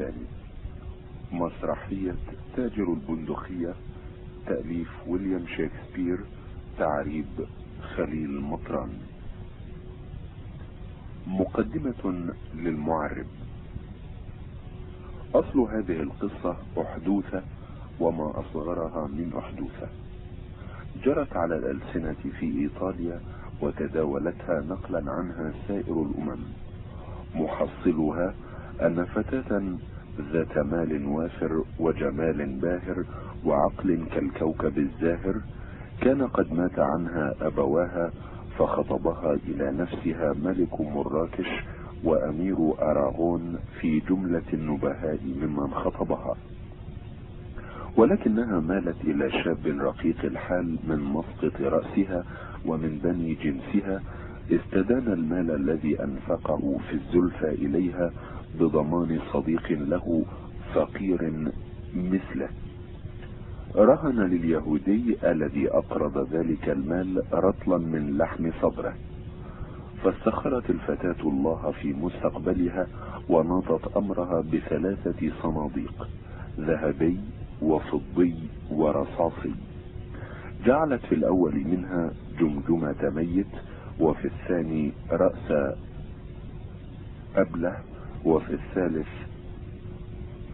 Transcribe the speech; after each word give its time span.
الثاني. 0.00 0.26
مسرحية 1.32 2.14
تاجر 2.56 2.92
البندقية 2.92 3.74
تأليف 4.46 4.88
ويليام 5.06 5.46
شكسبير 5.46 6.18
تعريب 6.78 7.26
خليل 7.96 8.40
مطران. 8.40 8.88
مقدمة 11.26 12.32
للمعرب. 12.54 13.26
أصل 15.34 15.60
هذه 15.60 16.02
القصة 16.02 16.56
أحدوثة 16.78 17.42
وما 18.00 18.40
أصغرها 18.40 19.06
من 19.06 19.32
أحدوثة. 19.38 19.88
جرت 21.04 21.36
على 21.36 21.56
الألسنة 21.56 22.16
في 22.40 22.58
إيطاليا 22.60 23.20
وتداولتها 23.60 24.60
نقلا 24.60 25.12
عنها 25.12 25.52
سائر 25.68 26.02
الأمم. 26.02 26.40
محصلها 27.34 28.34
أن 28.86 29.04
فتاة 29.04 29.62
ذات 30.32 30.58
مال 30.58 31.06
وافر 31.06 31.64
وجمال 31.78 32.46
باهر 32.46 33.04
وعقل 33.44 34.04
كالكوكب 34.14 34.78
الزاهر 34.78 35.34
كان 36.00 36.26
قد 36.26 36.52
مات 36.52 36.78
عنها 36.78 37.34
أبواها 37.40 38.10
فخطبها 38.58 39.32
إلى 39.48 39.70
نفسها 39.70 40.32
ملك 40.44 40.80
مراكش 40.80 41.48
وأمير 42.04 42.56
أراغون 42.82 43.58
في 43.80 44.00
جملة 44.00 44.42
النبهاء 44.52 45.18
ممن 45.42 45.70
خطبها. 45.74 46.36
ولكنها 47.96 48.60
مالت 48.60 48.96
إلى 49.04 49.30
شاب 49.30 49.66
رقيق 49.66 50.24
الحال 50.24 50.76
من 50.88 50.98
مسقط 51.00 51.60
رأسها 51.60 52.24
ومن 52.66 52.98
بني 53.04 53.34
جنسها 53.34 54.02
استدان 54.50 55.12
المال 55.12 55.50
الذي 55.50 56.02
أنفقه 56.02 56.78
في 56.88 56.94
الزلفى 56.94 57.48
إليها 57.48 58.10
بضمان 58.58 59.20
صديق 59.32 59.70
له 59.70 60.24
فقير 60.74 61.32
مثله. 61.94 62.48
رهن 63.76 64.20
لليهودي 64.20 65.16
الذي 65.24 65.70
أقرض 65.70 66.28
ذلك 66.32 66.68
المال 66.68 67.22
رطلا 67.32 67.78
من 67.78 68.18
لحم 68.18 68.50
صدره. 68.62 68.94
فاستخرت 70.04 70.70
الفتاة 70.70 71.22
الله 71.22 71.70
في 71.82 71.92
مستقبلها 71.92 72.86
وناطت 73.28 73.96
أمرها 73.96 74.40
بثلاثة 74.40 75.32
صناديق 75.42 76.08
ذهبي 76.58 77.20
وفضي 77.62 78.34
ورصاصي. 78.70 79.54
جعلت 80.64 81.06
في 81.06 81.14
الأول 81.14 81.54
منها 81.54 82.10
جمجمة 82.40 83.10
ميت 83.14 83.54
وفي 84.00 84.24
الثاني 84.24 84.92
رأس 85.10 85.74
أبله. 87.36 87.89
وفي 88.24 88.52
الثالث 88.52 89.08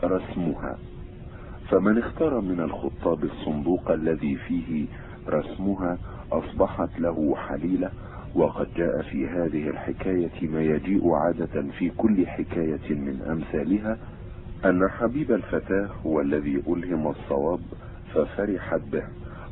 رسمها. 0.04 0.78
فمن 1.70 1.98
اختار 1.98 2.40
من 2.40 2.60
الخطاب 2.60 3.24
الصندوق 3.24 3.90
الذي 3.90 4.36
فيه 4.36 4.86
رسمها 5.28 5.98
أصبحت 6.32 7.00
له 7.00 7.34
حليلة 7.36 7.90
وقد 8.34 8.66
جاء 8.76 9.02
في 9.02 9.28
هذه 9.28 9.68
الحكاية 9.68 10.48
ما 10.48 10.62
يجيء 10.62 11.10
عادة 11.12 11.62
في 11.78 11.90
كل 11.90 12.26
حكاية 12.26 12.94
من 12.94 13.22
أمثالها 13.30 13.98
أن 14.64 14.88
حبيب 14.88 15.32
الفتاة 15.32 15.88
هو 16.06 16.20
الذي 16.20 16.62
ألهم 16.68 17.08
الصواب 17.08 17.60
ففرحت 18.14 18.80
به 18.92 19.02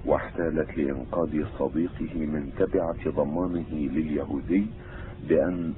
واحتالت 0.06 0.78
لإنقاذ 0.78 1.44
صديقه 1.58 2.14
من 2.14 2.50
تبعة 2.58 3.10
ضمانه 3.10 3.70
لليهودي 3.72 4.66
بأن 5.28 5.72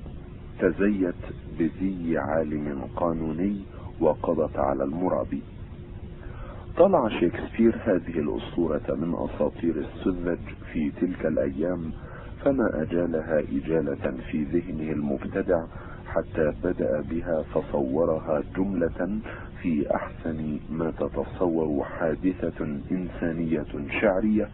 تزيت 0.61 1.15
بزي 1.59 2.19
عالم 2.19 2.89
قانوني 2.97 3.57
وقضت 4.01 4.57
على 4.59 4.85
المرابي 4.85 5.43
طلع 6.77 7.09
شكسبير 7.09 7.77
هذه 7.85 8.19
الأسطورة 8.19 8.83
من 8.89 9.15
أساطير 9.15 9.75
السذج 9.77 10.39
في 10.73 10.91
تلك 11.01 11.27
الأيام 11.27 11.93
فما 12.45 12.83
أجالها 12.83 13.39
إجالة 13.41 14.15
في 14.31 14.43
ذهنه 14.45 14.93
المبتدع 14.93 15.65
حتى 16.07 16.53
بدأ 16.65 17.01
بها 17.11 17.43
فصورها 17.43 18.43
جملة 18.57 19.19
في 19.63 19.95
أحسن 19.95 20.59
ما 20.71 20.91
تتصور 20.91 21.85
حادثة 21.85 22.67
إنسانية 22.91 23.67
شعرية 24.01 24.49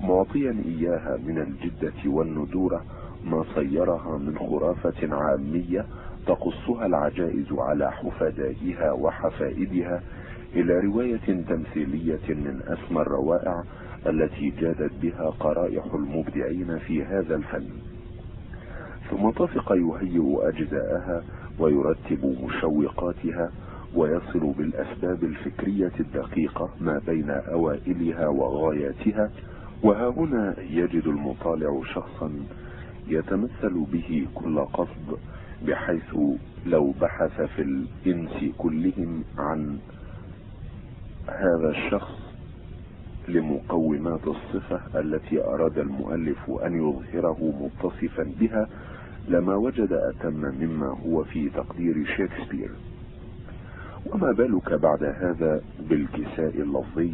معطيا 0.00 0.62
إياها 0.66 1.16
من 1.26 1.38
الجدة 1.38 2.10
والندورة 2.10 2.84
ما 3.24 3.44
صيرها 3.54 4.18
من 4.18 4.38
خرافة 4.38 5.14
عامية 5.14 5.84
تقصها 6.26 6.86
العجائز 6.86 7.52
على 7.52 7.92
حفدائها 7.92 8.92
وحفائدها 8.92 10.02
إلى 10.54 10.80
رواية 10.80 11.42
تمثيلية 11.48 12.28
من 12.28 12.60
أسمى 12.66 13.02
الروائع 13.02 13.62
التي 14.06 14.50
جادت 14.50 14.92
بها 15.02 15.30
قرائح 15.30 15.84
المبدعين 15.94 16.78
في 16.78 17.04
هذا 17.04 17.34
الفن. 17.34 17.66
ثم 19.10 19.30
طفق 19.30 19.72
يهيئ 19.72 20.48
أجزاءها 20.48 21.22
ويرتب 21.58 22.36
مشوقاتها 22.44 23.50
ويصل 23.94 24.52
بالأسباب 24.58 25.24
الفكرية 25.24 25.92
الدقيقة 26.00 26.68
ما 26.80 27.00
بين 27.06 27.30
أوائلها 27.30 28.28
وغاياتها 28.28 29.30
وها 29.82 30.08
هنا 30.08 30.54
يجد 30.70 31.06
المطالع 31.06 31.82
شخصا 31.94 32.30
يتمثل 33.10 33.84
به 33.92 34.26
كل 34.34 34.58
قصد 34.60 35.18
بحيث 35.66 36.14
لو 36.66 36.94
بحث 37.00 37.40
في 37.40 37.62
الإنس 37.62 38.54
كلهم 38.58 39.24
عن 39.38 39.78
هذا 41.28 41.70
الشخص 41.70 42.12
لمقومات 43.28 44.26
الصفة 44.26 45.00
التي 45.00 45.44
أراد 45.44 45.78
المؤلف 45.78 46.50
أن 46.50 46.74
يظهره 46.74 47.52
متصفا 47.60 48.26
بها 48.40 48.68
لما 49.28 49.54
وجد 49.54 49.92
أتم 49.92 50.34
مما 50.34 50.86
هو 51.06 51.24
في 51.24 51.48
تقدير 51.50 52.06
شكسبير. 52.16 52.70
وما 54.06 54.32
بالك 54.32 54.72
بعد 54.72 55.04
هذا 55.04 55.60
بالكساء 55.88 56.54
اللفظي 56.60 57.12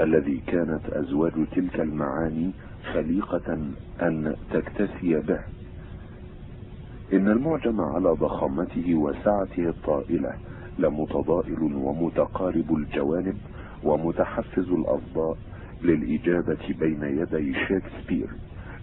الذي 0.00 0.42
كانت 0.46 0.80
أزواج 0.92 1.32
تلك 1.56 1.80
المعاني 1.80 2.50
خليقة 2.92 3.58
أن 4.02 4.36
تكتسي 4.52 5.20
به. 5.20 5.40
إن 7.12 7.28
المعجم 7.28 7.80
على 7.80 8.08
ضخامته 8.08 8.94
وسعته 8.94 9.68
الطائلة 9.68 10.32
لمتضائل 10.78 11.62
ومتقارب 11.62 12.76
الجوانب 12.76 13.36
ومتحفز 13.84 14.68
الأصداء 14.68 15.36
للإجابة 15.82 16.74
بين 16.80 17.02
يدي 17.02 17.54
شكسبير 17.54 18.26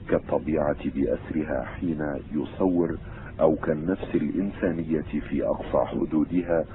كالطبيعة 0.09 0.89
بأسرها 0.95 1.63
حين 1.65 2.15
يصور 2.33 2.97
أو 3.39 3.55
كالنفس 3.55 4.15
الإنسانية 4.15 5.01
في 5.29 5.43
أقصى 5.45 5.85
حدودها 5.85 6.65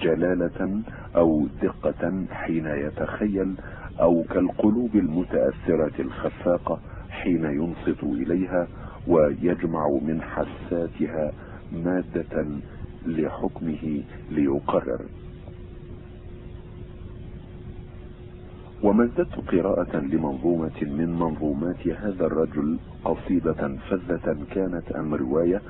جلالة 0.00 0.80
أو 1.16 1.46
دقة 1.62 2.24
حين 2.30 2.66
يتخيل 2.66 3.54
أو 4.00 4.22
كالقلوب 4.22 4.96
المتأثرة 4.96 5.92
الخفاقة 6.00 6.80
حين 7.10 7.44
ينصت 7.44 8.02
إليها 8.04 8.68
ويجمع 9.08 9.88
من 9.88 10.22
حساتها 10.22 11.32
مادة 11.72 12.46
لحكمه 13.06 14.02
ليقرر. 14.30 15.00
وما 18.82 19.04
ازددت 19.04 19.50
قراءة 19.50 19.96
لمنظومة 19.96 20.82
من 20.82 21.18
منظومات 21.18 21.88
هذا 21.88 22.26
الرجل 22.26 22.78
قصيدة 23.04 23.76
فذة 23.90 24.36
كانت 24.54 24.92
أم 24.92 25.14
رواية 25.14 25.62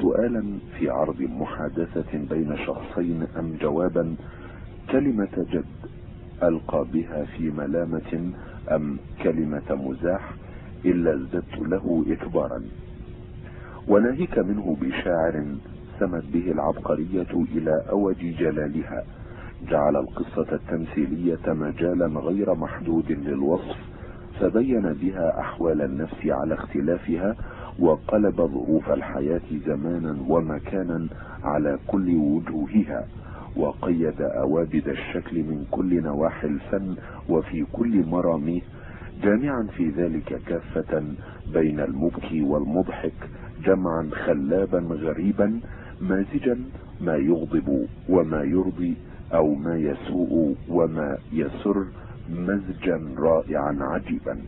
سؤالا 0.00 0.44
في 0.78 0.88
عرض 0.90 1.20
محادثة 1.20 2.18
بين 2.30 2.56
شخصين 2.66 3.26
أم 3.38 3.56
جوابا 3.60 4.16
كلمة 4.90 5.46
جد 5.52 5.77
ألقى 6.42 6.86
بها 6.92 7.24
في 7.24 7.50
ملامة 7.50 8.32
أم 8.70 8.98
كلمة 9.22 9.62
مزاح 9.70 10.34
إلا 10.84 11.14
ازددت 11.14 11.58
له 11.58 12.04
إكبارا. 12.08 12.62
وناهيك 13.88 14.38
منه 14.38 14.76
بشاعر 14.80 15.44
سمت 16.00 16.24
به 16.32 16.50
العبقرية 16.52 17.26
إلى 17.54 17.82
أوج 17.90 18.16
جلالها. 18.18 19.04
جعل 19.68 19.96
القصة 19.96 20.46
التمثيلية 20.52 21.52
مجالا 21.52 22.06
غير 22.06 22.54
محدود 22.54 23.12
للوصف 23.12 23.76
فبين 24.40 24.92
بها 24.92 25.40
أحوال 25.40 25.82
النفس 25.82 26.26
على 26.26 26.54
اختلافها 26.54 27.36
وقلب 27.78 28.36
ظروف 28.36 28.90
الحياة 28.90 29.40
زمانا 29.66 30.16
ومكانا 30.28 31.06
على 31.44 31.78
كل 31.86 32.14
وجوهها. 32.16 33.06
وقيد 33.58 34.20
أوابد 34.20 34.88
الشكل 34.88 35.36
من 35.42 35.66
كل 35.70 36.02
نواحي 36.02 36.46
الفن 36.46 36.96
وفي 37.28 37.66
كل 37.72 38.06
مراميه 38.06 38.60
جامعا 39.22 39.62
في 39.76 39.88
ذلك 39.90 40.40
كافة 40.46 41.02
بين 41.52 41.80
المبكي 41.80 42.42
والمضحك 42.42 43.14
جمعا 43.64 44.10
خلابا 44.12 44.78
غريبا 44.78 45.60
مازجا 46.00 46.58
ما 47.00 47.16
يغضب 47.16 47.86
وما 48.08 48.42
يرضي 48.42 48.94
أو 49.34 49.54
ما 49.54 49.76
يسوء 49.78 50.56
وما 50.68 51.18
يسر 51.32 51.86
مزجا 52.30 53.00
رائعا 53.18 53.76
عجيبا. 53.80 54.38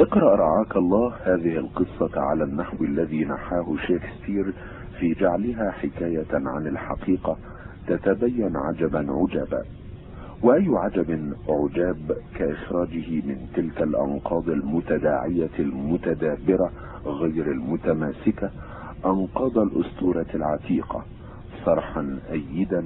اقرأ 0.00 0.36
رعاك 0.36 0.76
الله 0.76 1.14
هذه 1.24 1.56
القصة 1.56 2.20
على 2.20 2.44
النحو 2.44 2.84
الذي 2.84 3.24
نحاه 3.24 3.76
شكسبير 3.88 4.54
في 5.00 5.14
جعلها 5.14 5.70
حكاية 5.70 6.26
عن 6.32 6.66
الحقيقة 6.66 7.36
تتبين 7.86 8.56
عجبا 8.56 9.06
عجبا 9.12 9.62
وأي 10.42 10.66
عجب 10.68 11.32
عجاب 11.48 12.16
كإخراجه 12.38 13.10
من 13.10 13.36
تلك 13.54 13.82
الأنقاض 13.82 14.48
المتداعية 14.48 15.50
المتدابرة 15.58 16.70
غير 17.06 17.50
المتماسكة 17.52 18.50
أنقاض 19.06 19.58
الأسطورة 19.58 20.26
العتيقة 20.34 21.04
صرحا 21.64 22.18
ايدا 22.32 22.84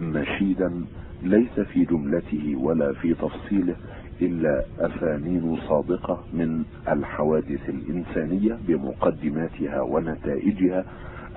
مشيدا 0.00 0.84
ليس 1.22 1.60
في 1.60 1.84
جملته 1.84 2.56
ولا 2.56 2.92
في 2.92 3.14
تفصيله 3.14 3.74
إلا 4.20 4.64
أفانين 4.80 5.58
صادقة 5.68 6.24
من 6.32 6.62
الحوادث 6.88 7.68
الإنسانية 7.68 8.58
بمقدماتها 8.68 9.80
ونتائجها 9.80 10.84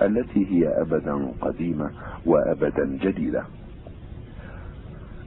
التي 0.02 0.46
هي 0.50 0.68
ابدا 0.82 1.28
قديمة 1.40 1.90
وابدا 2.26 2.98
جديدة. 3.02 3.44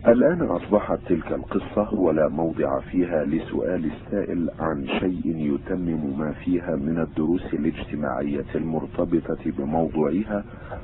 الآن 0.07 0.41
أصبحت 0.41 1.00
تلك 1.09 1.31
القصة 1.31 1.94
ولا 1.94 2.27
موضع 2.27 2.79
فيها 2.79 3.23
لسؤال 3.23 3.91
السائل 3.91 4.50
عن 4.59 4.88
شيء 4.88 5.21
يتمم 5.25 6.19
ما 6.19 6.31
فيها 6.31 6.75
من 6.75 7.00
الدروس 7.00 7.53
الاجتماعية 7.53 8.45
المرتبطة 8.56 9.51
بموضوعها 9.57 10.44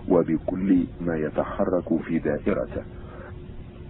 وبكل 0.10 0.84
ما 1.02 1.18
يتحرك 1.18 1.98
في 2.06 2.20
دائرته. 2.20 2.82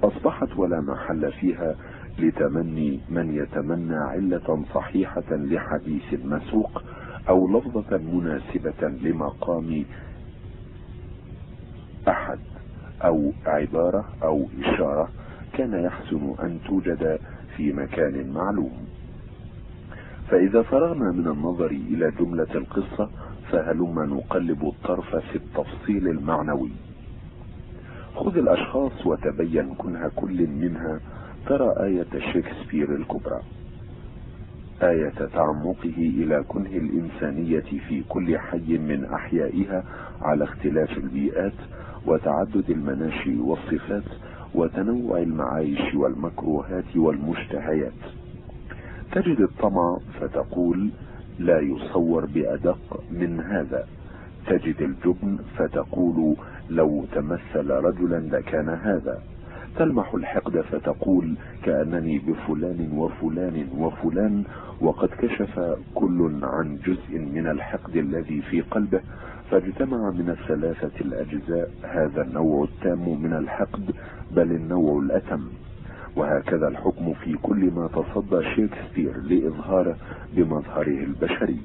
أصبحت 0.03 0.57
ولا 0.57 0.81
محل 0.81 1.31
فيها 1.31 1.75
لتمني 2.19 2.99
من 3.09 3.35
يتمنى 3.35 3.95
علة 3.95 4.63
صحيحة 4.73 5.31
لحديث 5.31 6.13
مسوق 6.25 6.83
أو 7.29 7.57
لفظة 7.57 7.97
مناسبة 7.97 8.87
لمقام 8.87 9.85
أحد 12.07 12.39
أو 13.03 13.31
عبارة 13.45 14.05
أو 14.23 14.47
إشارة 14.59 15.09
كان 15.53 15.73
يحسن 15.73 16.35
أن 16.43 16.59
توجد 16.67 17.19
في 17.57 17.73
مكان 17.73 18.31
معلوم. 18.33 18.71
فإذا 20.29 20.61
فرغنا 20.61 21.11
من 21.11 21.27
النظر 21.27 21.71
إلى 21.71 22.11
جملة 22.19 22.55
القصة 22.55 23.09
فهلما 23.51 24.05
نقلب 24.05 24.65
الطرف 24.65 25.15
في 25.15 25.35
التفصيل 25.35 26.07
المعنوي. 26.07 26.71
خذ 28.15 28.37
الأشخاص 28.37 29.05
وتبين 29.05 29.75
كنها 29.75 30.07
كل 30.15 30.47
منها 30.47 30.99
ترى 31.47 31.73
آية 31.83 32.33
شكسبير 32.33 32.95
الكبرى. 32.95 33.41
آية 34.83 35.13
تعمقه 35.33 35.93
إلى 35.97 36.43
كنه 36.47 36.69
الإنسانية 36.69 37.59
في 37.87 38.03
كل 38.09 38.37
حي 38.39 38.77
من 38.77 39.05
أحيائها 39.13 39.83
على 40.21 40.43
اختلاف 40.43 40.97
البيئات 40.97 41.53
وتعدد 42.05 42.69
المناشئ 42.69 43.37
والصفات 43.37 44.03
وتنوع 44.55 45.17
المعايش 45.17 45.95
والمكروهات 45.95 46.95
والمشتهيات. 46.95 48.01
تجد 49.11 49.41
الطمع 49.41 49.97
فتقول 50.19 50.89
لا 51.39 51.59
يصور 51.59 52.25
بأدق 52.25 53.03
من 53.11 53.39
هذا. 53.39 53.85
تجد 54.47 54.81
الجبن 54.81 55.37
فتقول 55.57 56.35
لو 56.69 57.05
تمثل 57.15 57.69
رجلا 57.69 58.37
لكان 58.37 58.69
هذا. 58.69 59.21
تلمح 59.77 60.13
الحقد 60.13 60.61
فتقول 60.61 61.35
كأنني 61.63 62.19
بفلان 62.19 62.89
وفلان 62.93 63.67
وفلان 63.77 64.43
وقد 64.81 65.09
كشف 65.09 65.77
كل 65.95 66.39
عن 66.43 66.77
جزء 66.85 67.19
من 67.19 67.47
الحقد 67.47 67.95
الذي 67.95 68.41
في 68.41 68.61
قلبه. 68.61 69.01
فاجتمع 69.51 70.09
من 70.09 70.29
الثلاثة 70.29 71.01
الأجزاء 71.01 71.71
هذا 71.83 72.21
النوع 72.21 72.63
التام 72.63 73.21
من 73.23 73.33
الحقد 73.33 73.91
بل 74.31 74.51
النوع 74.51 74.99
الأتم. 74.99 75.41
وهكذا 76.15 76.67
الحكم 76.67 77.13
في 77.13 77.33
كل 77.33 77.71
ما 77.71 77.87
تصدى 77.87 78.43
شكسبير 78.55 79.17
لإظهاره 79.17 79.95
بمظهره 80.35 81.03
البشري. 81.03 81.59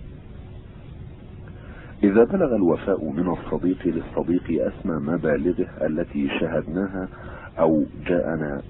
إذا 2.02 2.25
بلغ 2.25 2.56
الوفاء 2.56 3.11
من 3.11 3.29
الصديق 3.29 3.87
للصديق 3.87 4.67
أسمى 4.67 4.94
مبالغه 5.12 5.67
التي 5.87 6.29
شاهدناها 6.41 7.09
أو 7.58 7.85
جاءنا 8.06 8.62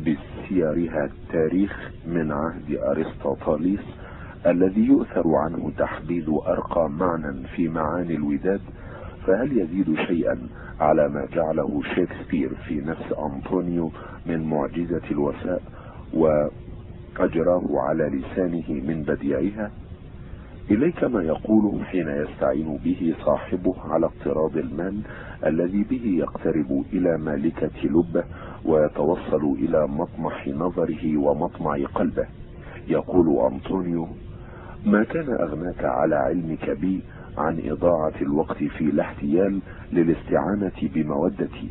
بسيرها 0.00 1.04
التاريخ 1.04 1.90
من 2.06 2.32
عهد 2.32 2.76
أرسطاطاليس 2.76 3.80
الذي 4.46 4.80
يؤثر 4.86 5.34
عنه 5.34 5.72
تحديد 5.78 6.28
أرقى 6.28 6.90
معنى 6.90 7.46
في 7.56 7.68
معاني 7.68 8.14
الوداد 8.14 8.60
فهل 9.26 9.58
يزيد 9.58 9.94
شيئا 10.06 10.38
على 10.80 11.08
ما 11.08 11.26
جعله 11.32 11.82
شكسبير 11.96 12.54
في 12.54 12.80
نفس 12.80 13.12
أنطونيو 13.18 13.90
من 14.26 14.42
معجزة 14.50 15.02
الوفاء 15.10 15.62
وأجراه 16.14 17.62
على 17.80 18.04
لسانه 18.04 18.64
من 18.68 19.02
بديعها؟ 19.02 19.70
إليك 20.70 21.04
ما 21.04 21.22
يقوله 21.22 21.84
حين 21.84 22.08
يستعين 22.08 22.78
به 22.84 23.14
صاحبه 23.24 23.74
على 23.90 24.06
اقتراض 24.06 24.56
المال 24.56 25.00
الذي 25.46 25.84
به 25.84 26.04
يقترب 26.18 26.84
إلى 26.92 27.18
مالكة 27.18 27.70
لبه 27.84 28.24
ويتوصل 28.64 29.56
إلى 29.58 29.86
مطمح 29.86 30.48
نظره 30.48 31.16
ومطمع 31.16 31.76
قلبه. 31.94 32.26
يقول 32.88 33.52
أنطونيو 33.52 34.08
ما 34.86 35.04
كان 35.04 35.30
أغناك 35.30 35.84
على 35.84 36.14
علمك 36.16 36.70
بي 36.70 37.00
عن 37.38 37.60
إضاعة 37.64 38.14
الوقت 38.22 38.64
في 38.64 38.84
الاحتيال 38.84 39.60
للاستعانة 39.92 40.72
بمودتي؟ 40.82 41.68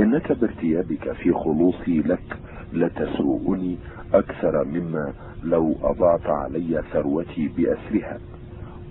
إنك 0.00 0.32
بارتيابك 0.32 1.12
في 1.12 1.32
خلوصي 1.32 1.98
لك 1.98 2.36
لتسوءني 2.72 3.78
أكثر 4.14 4.64
مما 4.64 5.12
لو 5.44 5.74
أضعت 5.82 6.26
علي 6.26 6.82
ثروتي 6.92 7.48
بأسرها. 7.56 8.18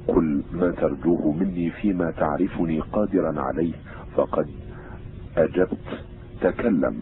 قل 0.07 0.43
ما 0.53 0.71
ترجوه 0.71 1.31
مني 1.31 1.69
فيما 1.69 2.11
تعرفني 2.11 2.79
قادرا 2.79 3.41
عليه 3.41 3.73
فقد 4.15 4.47
أجبت. 5.37 6.03
تكلم. 6.41 6.95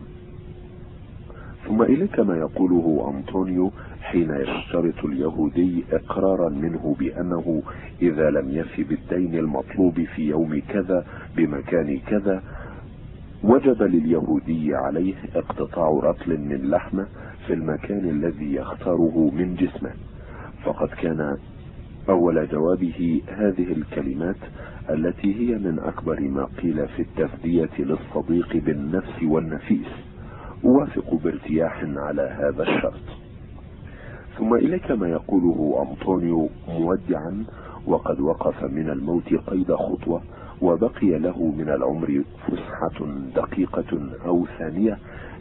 ثم 1.67 1.81
إليك 1.81 2.19
ما 2.19 2.37
يقوله 2.37 3.13
أنطونيو 3.17 3.71
حين 4.01 4.31
يشترط 4.31 5.05
اليهودي 5.05 5.83
إقرارا 5.91 6.49
منه 6.49 6.95
بأنه 6.99 7.61
إذا 8.01 8.29
لم 8.29 8.49
يف 8.49 8.87
بالدين 8.89 9.35
المطلوب 9.35 10.03
في 10.15 10.21
يوم 10.29 10.61
كذا 10.69 11.05
بمكان 11.37 11.99
كذا 11.99 12.43
وجب 13.43 13.83
لليهودي 13.83 14.75
عليه 14.75 15.15
اقتطاع 15.35 15.89
رطل 16.03 16.37
من 16.37 16.69
لحمة 16.69 17.07
في 17.47 17.53
المكان 17.53 18.09
الذي 18.09 18.55
يختاره 18.55 19.31
من 19.33 19.55
جسمه. 19.55 19.91
فقد 20.63 20.87
كان 20.87 21.37
أول 22.09 22.47
جوابه 22.47 23.21
هذه 23.27 23.71
الكلمات 23.71 24.35
التي 24.89 25.35
هي 25.35 25.57
من 25.57 25.79
أكبر 25.79 26.19
ما 26.21 26.43
قيل 26.61 26.87
في 26.87 27.01
التفدية 27.01 27.69
للصديق 27.79 28.57
بالنفس 28.57 29.23
والنفيس. 29.23 29.87
أوافق 30.65 31.13
بارتياح 31.23 31.83
على 31.95 32.21
هذا 32.21 32.63
الشرط. 32.63 33.03
ثم 34.37 34.53
إليك 34.53 34.91
ما 34.91 35.07
يقوله 35.09 35.85
أنطونيو 35.89 36.49
مودعا 36.67 37.45
وقد 37.87 38.19
وقف 38.19 38.63
من 38.63 38.89
الموت 38.89 39.33
قيد 39.33 39.73
خطوة 39.73 40.21
وبقي 40.61 41.19
له 41.19 41.53
من 41.57 41.69
العمر 41.69 42.23
فسحة 42.47 43.05
دقيقة 43.35 44.09
أو 44.25 44.45
ثانية 44.59 44.97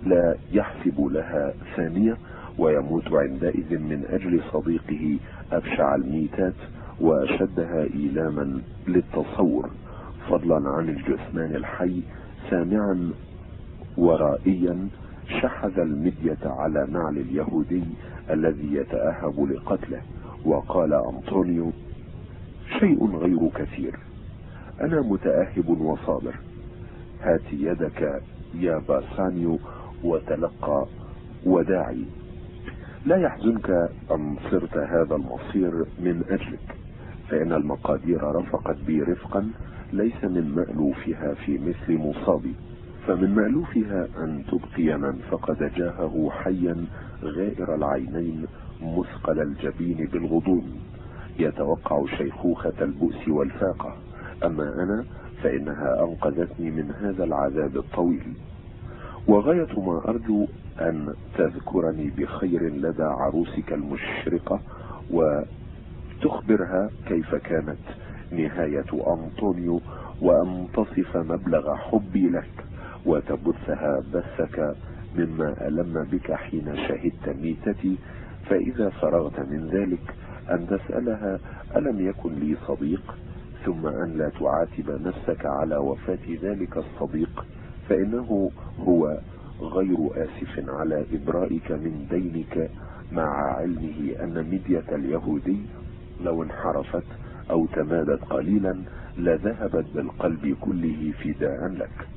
لا 0.07 0.37
يحسب 0.53 1.01
لها 1.01 1.53
ثانية 1.77 2.17
ويموت 2.59 3.13
عندئذ 3.13 3.79
من 3.79 4.05
أجل 4.11 4.41
صديقه 4.53 5.19
أبشع 5.53 5.95
الميتات 5.95 6.55
وأشدها 7.01 7.83
إيلاما 7.83 8.61
للتصور. 8.89 9.71
فضلا 10.31 10.69
عن 10.71 10.89
الجثمان 10.89 11.57
الحي 11.57 12.03
سامعا 12.51 13.11
ورائيا 13.97 14.89
شحذ 15.41 15.79
المدية 15.79 16.39
على 16.45 16.87
نعل 16.93 17.17
اليهودي 17.19 17.83
الذي 18.31 18.75
يتأهب 18.75 19.51
لقتله 19.53 20.01
وقال 20.45 20.93
أنطونيو 20.95 21.73
شيء 22.79 23.17
غير 23.17 23.49
كثير 23.55 23.99
أنا 24.81 25.01
متأهب 25.01 25.69
وصابر. 25.81 26.35
هات 27.23 27.53
يدك 27.53 28.23
يا 28.55 28.83
باسانيو 28.89 29.59
وتلقى 30.05 30.87
وداعي. 31.47 32.05
لا 33.07 33.17
يحزنك 33.17 33.91
أن 34.11 34.37
صرت 34.51 34.77
هذا 34.77 35.15
المصير 35.15 35.73
من 35.99 36.25
أجلك 36.29 36.77
فإن 37.29 37.53
المقادير 37.53 38.23
رفقت 38.23 38.77
بي 38.87 39.03
رفقا 39.03 39.51
ليس 39.93 40.25
من 40.25 40.55
مألوفها 40.57 41.35
في 41.35 41.59
مثل 41.59 41.99
مصابي. 41.99 42.55
فمن 43.07 43.35
مألوفها 43.35 44.09
أن 44.19 44.43
تبقي 44.53 44.99
من 44.99 45.19
فقد 45.31 45.73
جاهه 45.77 46.31
حيا 46.31 46.87
غائر 47.23 47.75
العينين 47.75 48.47
مثقل 48.83 49.41
الجبين 49.41 50.09
بالغضون. 50.13 50.81
يتوقع 51.39 52.07
شيخوخة 52.07 52.73
البؤس 52.81 53.29
والفاقة. 53.29 53.97
أما 54.45 54.83
أنا 54.83 55.05
فإنها 55.43 56.05
أنقذتني 56.05 56.71
من 56.71 56.91
هذا 56.91 57.25
العذاب 57.25 57.77
الطويل. 57.77 58.33
وغاية 59.29 59.81
ما 59.81 60.03
أرجو 60.09 60.47
أن 60.81 61.15
تذكرني 61.39 62.11
بخير 62.11 62.63
لدى 62.63 63.03
عروسك 63.03 63.73
المشرقة 63.73 64.61
وتخبرها 65.11 66.91
كيف 67.09 67.35
كانت 67.35 67.79
نهاية 68.33 68.85
أنطونيو 68.93 69.81
وأن 70.23 70.67
تصف 70.75 71.17
مبلغ 71.17 71.75
حبي 71.77 72.29
لك 72.29 72.65
وتبثها 73.07 74.03
بثك 74.15 74.75
مما 75.19 75.69
ألم 75.69 76.07
بك 76.13 76.33
حين 76.33 76.77
شهدت 76.77 77.37
ميتتي. 77.43 77.97
فإذا 78.51 78.89
فرغت 78.89 79.41
من 79.41 79.69
ذلك 79.73 80.15
أن 80.51 80.67
تسألها 80.67 81.39
ألم 81.77 82.09
يكن 82.09 82.33
لي 82.35 82.57
صديق؟ 82.67 83.15
ثم 83.65 83.87
أن 83.87 84.19
لا 84.19 84.29
تعاتب 84.29 85.07
نفسك 85.07 85.47
على 85.47 85.77
وفاة 85.77 86.27
ذلك 86.43 86.77
الصديق. 86.77 87.45
فإنه 87.89 88.51
هو 88.81 89.19
غير 89.61 89.97
آسف 90.15 90.69
على 90.69 91.05
إبرائك 91.13 91.71
من 91.73 92.07
دينك 92.11 92.71
مع 93.13 93.55
علمه 93.57 94.15
أن 94.23 94.47
مدية 94.53 94.85
اليهودي 94.97 95.59
لو 96.25 96.43
انحرفت 96.43 97.05
أو 97.51 97.67
تمادت 97.67 98.25
قليلا 98.25 98.77
لذهبت 99.19 99.85
بالقلب 99.95 100.57
كله 100.61 101.13
فداء 101.25 101.69
لك. 101.69 102.09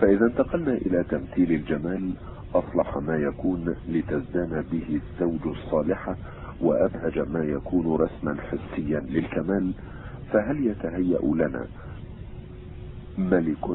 فإذا 0.00 0.26
انتقلنا 0.26 0.72
إلى 0.72 1.04
تمثيل 1.04 1.52
الجمال 1.52 2.12
أصلح 2.54 2.96
ما 2.96 3.16
يكون 3.16 3.74
لتزدان 3.88 4.64
به 4.72 5.00
الزوج 5.00 5.46
الصالحة 5.46 6.16
وأبهج 6.60 7.18
ما 7.18 7.44
يكون 7.44 7.96
رسما 8.00 8.36
حسيا 8.40 9.00
للكمال 9.00 9.72
فهل 10.32 10.66
يتهيأ 10.66 11.18
لنا 11.34 11.66
ملك 13.18 13.66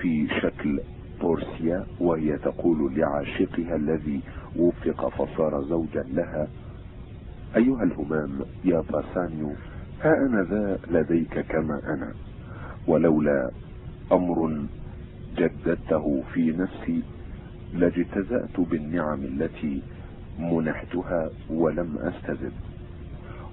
في 0.00 0.28
شكل 0.42 0.80
بورسيا 1.20 1.86
وهي 2.00 2.36
تقول 2.38 2.94
لعاشقها 2.98 3.76
الذي 3.76 4.20
وفق 4.56 5.08
فصار 5.08 5.62
زوجا 5.62 6.02
لها 6.02 6.48
أيها 7.56 7.82
الهمام 7.82 8.40
يا 8.64 8.80
باسانيو 8.80 9.52
ها 10.02 10.14
أنا 10.26 10.42
ذا 10.42 10.78
لديك 10.90 11.38
كما 11.40 11.80
أنا 11.94 12.12
ولولا 12.86 13.50
أمر 14.12 14.64
جددته 15.36 16.22
في 16.34 16.50
نفسي 16.50 17.02
لاجتزأت 17.74 18.60
بالنعم 18.60 19.22
التي 19.24 19.82
منحتها 20.38 21.30
ولم 21.50 21.98
استزد 21.98 22.52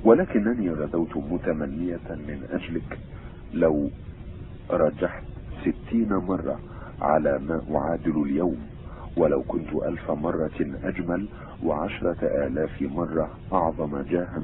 ولكنني 0.03 0.69
غدوت 0.69 1.17
متمنية 1.17 1.99
من 2.09 2.47
أجلك 2.51 2.99
لو 3.53 3.89
رجحت 4.69 5.23
ستين 5.61 6.13
مرة 6.13 6.59
على 7.01 7.39
ما 7.39 7.61
أعادل 7.75 8.21
اليوم. 8.23 8.57
ولو 9.17 9.43
كنت 9.43 9.73
ألف 9.73 10.11
مرة 10.11 10.59
أجمل 10.83 11.27
وعشرة 11.63 12.17
آلاف 12.21 12.81
مرة 12.81 13.29
أعظم 13.53 14.01
جاها 14.01 14.41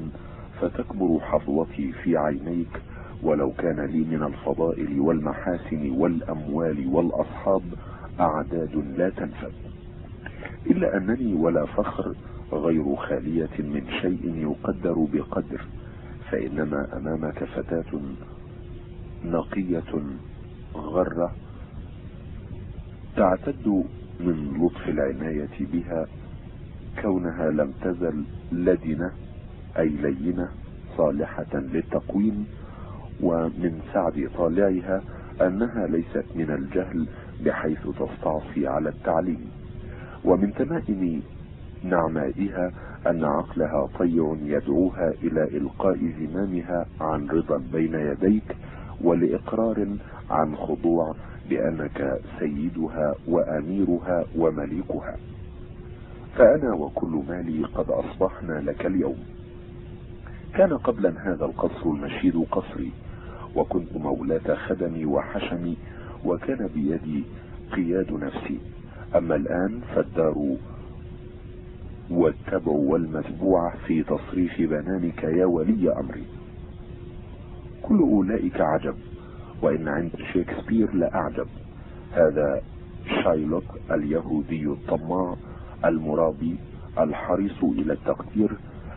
فتكبر 0.62 1.20
حظوتي 1.20 1.92
في 1.92 2.18
عينيك. 2.18 2.82
ولو 3.24 3.52
كان 3.52 3.80
لي 3.80 4.00
من 4.00 4.24
الفضائل 4.24 5.00
والمحاسن 5.00 5.90
والأموال 5.92 6.88
والأصحاب 6.88 7.62
أعداد 8.20 8.76
لا 8.98 9.10
تنفذ 9.10 9.52
إلا 10.66 10.98
أنني 10.98 11.34
ولا 11.34 11.66
فخر 11.66 12.16
غير 12.54 12.96
خالية 12.96 13.58
من 13.60 13.84
شيء 14.02 14.36
يقدر 14.36 15.08
بقدر. 15.14 15.62
فإنما 16.32 16.98
أمامك 16.98 17.44
فتاة 17.44 18.00
نقية 19.26 19.94
غرة 20.80 21.32
تعتد 23.16 23.84
من 24.20 24.58
لطف 24.62 24.90
العناية 24.90 25.58
بها 25.60 26.08
كونها 27.02 27.50
لم 27.52 27.72
تزل 27.82 28.24
لدنة 28.52 29.12
أي 29.78 29.90
لينة 29.90 30.50
صالحة 30.98 31.54
للتقويم 31.54 32.48
ومن 33.22 33.82
سعد 33.94 34.30
طالعها 34.38 35.02
أنها 35.42 35.88
ليست 35.88 36.26
من 36.36 36.52
الجهل 36.52 37.08
بحيث 37.46 37.88
تستعصي 37.88 38.68
على 38.68 38.90
التعليم. 38.90 39.52
ومن 40.26 40.54
تمائم 40.54 41.22
نعمائها 41.84 42.72
أن 43.08 43.24
عقلها 43.24 43.90
طيع 44.00 44.36
يدعوها 44.44 45.14
إلى 45.24 45.44
إلقاء 45.44 45.98
زمامها 46.20 46.86
عن 47.02 47.28
رضا 47.28 47.58
بين 47.74 47.94
يديك 47.94 48.56
ولإقرار 49.02 49.88
عن 50.30 50.56
خضوع 50.56 51.16
بأنك 51.50 52.22
سيدها 52.40 53.16
وأميرها 53.28 54.26
ومليكها. 54.38 55.18
فأنا 56.36 56.74
وكل 56.74 57.24
مالي 57.30 57.64
قد 57.64 57.90
أصبحنا 57.90 58.62
لك 58.62 58.86
اليوم. 58.86 59.18
كان 60.54 60.74
قبلا 60.74 61.14
هذا 61.34 61.46
القصر 61.46 61.90
المشيد 61.90 62.46
قصري 62.52 62.92
وكنت 63.56 63.98
مولاة 63.98 64.56
خدمي 64.56 65.06
وحشمي 65.06 65.78
وكان 66.26 66.70
بيدي 66.76 67.24
قياد 67.72 68.14
نفسي. 68.14 68.60
أما 69.16 69.36
الآن 69.36 69.82
فالدار 69.96 70.56
والتبع 72.10 72.72
والمتبوع 72.72 73.74
في 73.88 74.04
تصريف 74.04 74.62
بنانك 74.62 75.24
يا 75.24 75.46
ولي 75.46 75.94
أمري. 76.00 76.37
كل 77.88 78.00
أولئك 78.00 78.62
عجب 78.62 78.96
وإن 79.62 79.88
عند 79.88 80.12
شكسبير 80.34 80.94
لاعجب 80.94 81.48
هذا 82.12 82.62
شايلوك 83.24 83.64
اليهودي 83.92 84.66
الطماع 84.66 85.36
المرابي 85.86 86.56
الحريص 87.00 87.64
إلى 87.64 87.94
التقدير 87.94 88.52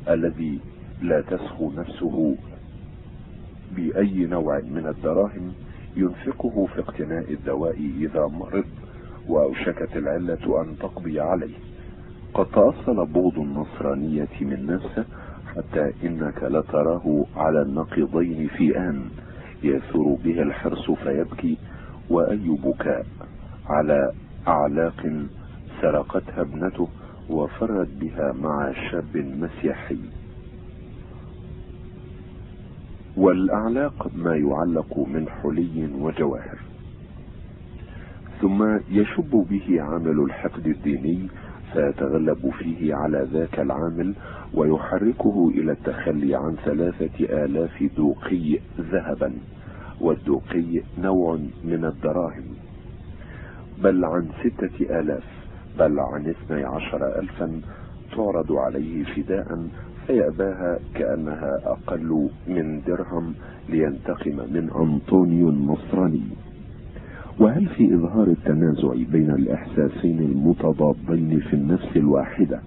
الذي 0.08 0.60
لا 1.02 1.20
تسخو 1.20 1.72
نفسه 1.72 2.36
بأي 3.76 4.26
نوع 4.26 4.58
من 4.58 4.86
الدراهم 4.86 5.52
ينفقه 5.96 6.66
في 6.74 6.80
اقتناء 6.80 7.32
الدواء 7.32 7.76
إذا 8.00 8.26
مرض 8.26 8.64
وأوشكت 9.28 9.96
العلة 9.96 10.62
أن 10.62 10.78
تقضي 10.78 11.20
عليه. 11.20 11.54
قد 12.34 12.46
تأصل 12.46 13.06
بغض 13.06 13.38
النصرانية 13.38 14.28
من 14.40 14.66
نفسه 14.66 15.04
حتى 15.56 15.92
إنك 16.04 16.42
لتراه 16.42 17.24
على 17.36 17.62
النقيضين 17.62 18.48
في 18.48 18.78
آن 18.78 19.10
يثور 19.62 20.18
به 20.24 20.42
الحرص 20.42 20.90
فيبكي 20.90 21.58
واي 22.10 22.48
بكاء 22.64 23.06
على 23.66 24.12
أعلاق 24.48 25.26
سرقتها 25.80 26.40
ابنته 26.40 26.88
وفرت 27.30 27.88
بها 28.00 28.32
مع 28.32 28.72
شاب 28.90 29.16
مسيحي. 29.16 29.98
والأعلاق 33.16 34.10
ما 34.14 34.36
يعلق 34.36 34.98
من 34.98 35.28
حلي 35.28 35.88
وجواهر. 36.00 36.58
ثم 38.40 38.78
يشب 38.90 39.46
به 39.50 39.82
عامل 39.82 40.20
الحقد 40.24 40.66
الديني 40.66 41.28
فيتغلب 41.72 42.50
فيه 42.58 42.94
على 42.94 43.28
ذاك 43.32 43.60
العامل 43.60 44.14
ويحركه 44.54 45.50
إلى 45.54 45.72
التخلي 45.72 46.34
عن 46.34 46.56
ثلاثة 46.64 47.44
آلاف 47.44 47.82
دوقي 47.96 48.58
ذهبا 48.80 49.32
والدوقي 50.00 50.82
نوع 50.98 51.38
من 51.64 51.84
الدراهم. 51.84 52.44
بل 53.82 54.04
عن 54.04 54.28
ستة 54.40 55.00
آلاف 55.00 55.24
بل 55.78 56.00
عن 56.00 56.26
اثني 56.26 56.64
عشر 56.64 57.18
الفا 57.18 57.60
تعرض 58.16 58.52
عليه 58.52 59.04
فداء 59.04 59.68
فيأباها 60.06 60.78
كأنها 60.94 61.60
أقل 61.64 62.28
من 62.46 62.80
درهم 62.86 63.34
لينتقم 63.68 64.36
من 64.36 64.70
أنطونيو 64.76 65.48
النصراني. 65.48 66.22
وهل 67.40 67.66
في 67.66 67.94
إظهار 67.94 68.26
التنازع 68.26 68.92
بين 69.12 69.30
الإحساسين 69.30 70.18
المتضادين 70.18 71.40
في 71.40 71.54
النفس 71.54 71.96
الواحدة؟ 71.96 72.60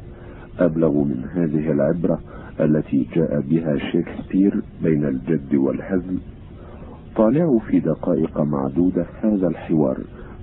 أبلغ 0.59 0.91
من 1.03 1.23
هذه 1.33 1.71
العبرة 1.71 2.19
التي 2.59 3.07
جاء 3.15 3.41
بها 3.41 3.77
شكسبير 3.77 4.61
بين 4.83 5.05
الجد 5.05 5.55
والهزل 5.55 6.17
طالعوا 7.15 7.59
في 7.59 7.79
دقائق 7.79 8.41
معدودة 8.41 9.05
هذا 9.23 9.47
الحوار 9.47 9.97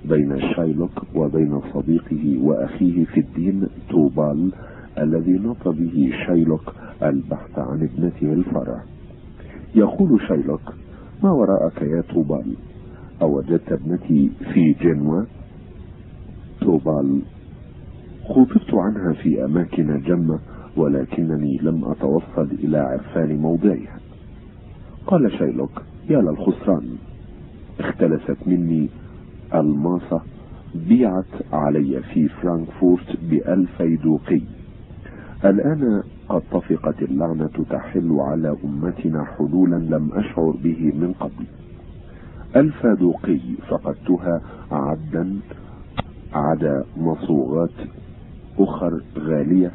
بين 0.05 0.39
شايلوك 0.55 1.03
وبين 1.15 1.61
صديقه 1.73 2.39
وأخيه 2.43 3.05
في 3.05 3.19
الدين 3.19 3.67
توبال 3.89 4.51
الذي 4.97 5.31
نط 5.31 5.67
به 5.67 6.11
شيلوك 6.25 6.73
البحث 7.03 7.59
عن 7.59 7.81
ابنته 7.83 8.33
الفرع 8.33 8.83
يقول 9.75 10.21
شيلوك 10.27 10.73
ما 11.23 11.31
وراءك 11.31 11.81
يا 11.81 12.01
توبال؟ 12.01 12.55
أوجدت 13.21 13.71
ابنتي 13.71 14.31
في 14.53 14.73
جنوة 14.73 15.27
توبال. 16.61 17.21
خطبت 18.29 18.73
عنها 18.73 19.13
في 19.13 19.45
أماكن 19.45 20.01
جمة 20.01 20.39
ولكنني 20.77 21.57
لم 21.61 21.85
أتوصل 21.85 22.47
إلى 22.63 22.77
عرفان 22.77 23.37
موضعها. 23.37 23.99
قال 25.07 25.31
شيلوك 25.31 25.81
يا 26.09 26.21
للخسران 26.21 26.95
اختلست 27.79 28.37
مني 28.47 28.89
الماصة 29.55 30.21
بيعت 30.87 31.53
علي 31.53 32.01
في 32.13 32.27
فرانكفورت 32.27 33.17
بألفي 33.29 33.95
دوقي. 33.95 34.41
الآن 35.45 36.03
قد 36.29 36.41
طفقت 36.51 37.01
اللعنة 37.01 37.65
تحل 37.69 38.17
على 38.19 38.55
أمتنا 38.63 39.23
حلولا 39.23 39.75
لم 39.75 40.09
أشعر 40.13 40.53
به 40.63 40.91
من 40.95 41.13
قبل. 41.19 41.45
ألف 42.55 42.85
دوقي 42.85 43.39
فقدتها 43.69 44.41
عدا 44.71 45.39
عدا 46.33 46.83
مصوغات 46.97 47.69
أخر 48.59 49.01
غالية 49.17 49.71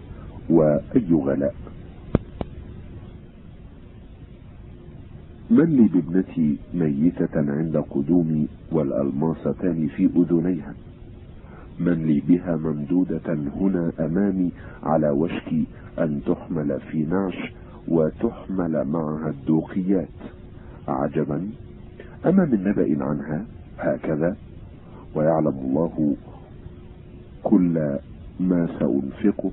وأي 0.50 1.12
غلاء. 1.12 1.54
من 5.50 5.64
لي 5.76 5.88
بابنتي 5.88 6.58
ميتة 6.74 7.36
عند 7.36 7.76
قدومي 7.76 8.48
والألماستان 8.72 9.88
في 9.96 10.04
أذنيها؟ 10.16 10.74
من 11.80 11.92
لي 12.06 12.22
بها 12.28 12.56
ممدودة 12.56 13.34
هنا 13.60 13.92
أمامي 14.00 14.52
على 14.82 15.10
وشك 15.10 15.52
أن 15.98 16.20
تحمل 16.26 16.80
في 16.80 16.98
نعش 17.04 17.52
وتحمل 17.88 18.84
معها 18.84 19.30
الدوقيات. 19.30 20.08
عجبا 20.88 21.48
أما 22.26 22.44
من 22.44 22.64
نبأ 22.64 23.04
عنها 23.04 23.46
هكذا 23.78 24.36
ويعلم 25.14 25.48
الله 25.48 26.16
كل 27.42 27.98
ما 28.40 28.68
سأنفقه 28.78 29.50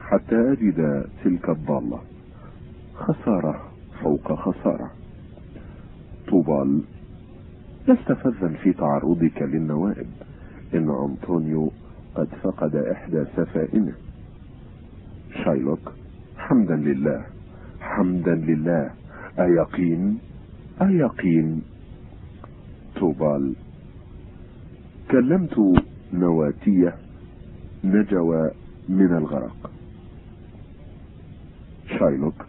حتى 0.00 0.52
أجد 0.52 1.06
تلك 1.24 1.48
الضالة 1.48 2.00
خسارة 2.94 3.62
فوق 4.02 4.32
خسارة. 4.32 4.90
طوبال 6.28 6.82
لست 7.88 8.12
فذا 8.12 8.48
في 8.48 8.72
تعرضك 8.72 9.42
للنوائب. 9.42 10.06
إن 10.74 10.90
أنطونيو 10.90 11.70
قد 12.14 12.28
فقد 12.42 12.76
إحدى 12.76 13.24
سفائنه. 13.36 13.92
شايلوك 15.44 15.92
حمدا 16.36 16.76
لله 16.76 17.24
حمدا 17.80 18.34
لله. 18.34 18.90
أيقين؟ 19.38 20.18
أيقين؟ 20.82 21.62
توبال 23.02 23.54
كلمت 25.10 25.60
نواتية 26.12 26.94
نجوى 27.84 28.50
من 28.88 29.16
الغرق. 29.16 29.70
شايلوك 31.98 32.46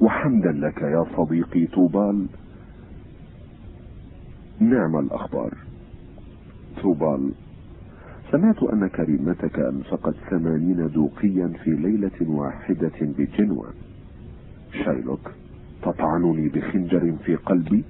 وحمدا 0.00 0.52
لك 0.52 0.82
يا 0.82 1.06
صديقي 1.16 1.66
توبال. 1.66 2.26
نعم 4.60 4.98
الأخبار. 4.98 5.54
توبال 6.82 7.32
سمعت 8.32 8.62
أن 8.62 8.88
كريمتك 8.88 9.58
أنفقت 9.58 10.14
ثمانين 10.30 10.88
دوقيا 10.88 11.48
في 11.64 11.70
ليلة 11.70 12.30
واحدة 12.30 13.00
بجنوة. 13.00 13.66
شايلوك 14.84 15.30
تطعنني 15.82 16.48
بخنجر 16.48 17.16
في 17.24 17.36
قلبي؟ 17.36 17.84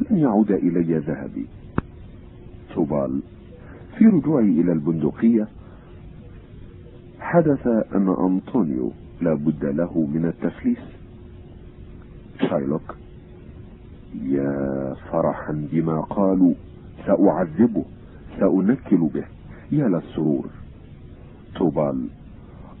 لن 0.00 0.18
يعود 0.18 0.50
إلي 0.52 0.98
ذهبي. 0.98 1.46
توبال. 2.74 3.20
في 3.98 4.04
رجوعي 4.06 4.60
إلى 4.60 4.72
البندقية 4.72 5.48
حدث 7.20 7.66
أن 7.66 8.08
أنطونيو 8.08 8.92
لا 9.20 9.34
بد 9.34 9.64
له 9.64 10.06
من 10.14 10.24
التفليس. 10.24 10.78
شايلوك. 12.40 12.96
يا 14.22 14.94
فرحا 15.12 15.68
بما 15.72 16.00
قالوا. 16.00 16.54
سأعذبه. 17.06 17.84
سأنكل 18.40 19.08
به. 19.14 19.24
يا 19.72 19.88
للسرور 19.88 20.46
توبال. 21.54 22.08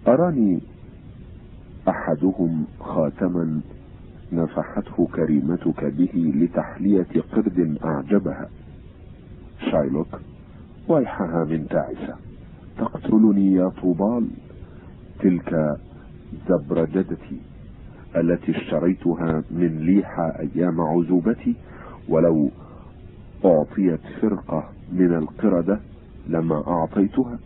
أراني 0.08 0.60
أحدهم 1.88 2.64
خاتما 2.80 3.60
نفحته 4.32 5.08
كريمتك 5.14 5.84
به 5.84 6.32
لتحلية 6.34 7.22
قرد 7.32 7.78
أعجبها. 7.84 8.48
شايلوك 9.70 10.20
ويحها 10.88 11.44
من 11.44 11.68
تعسة. 11.68 12.16
تقتلني 12.78 13.52
يا 13.52 13.68
طوبال. 13.68 14.28
تلك 15.20 15.76
زبرجدتي 16.48 17.40
التي 18.16 18.56
اشتريتها 18.56 19.42
من 19.50 19.78
ليحة 19.78 20.38
أيام 20.38 20.80
عزوبتي. 20.80 21.54
ولو 22.08 22.50
أعطيت 23.44 24.00
فرقة 24.20 24.68
من 24.92 25.14
القردة 25.14 25.80
لما 26.28 26.68
أعطيتها. 26.68 27.38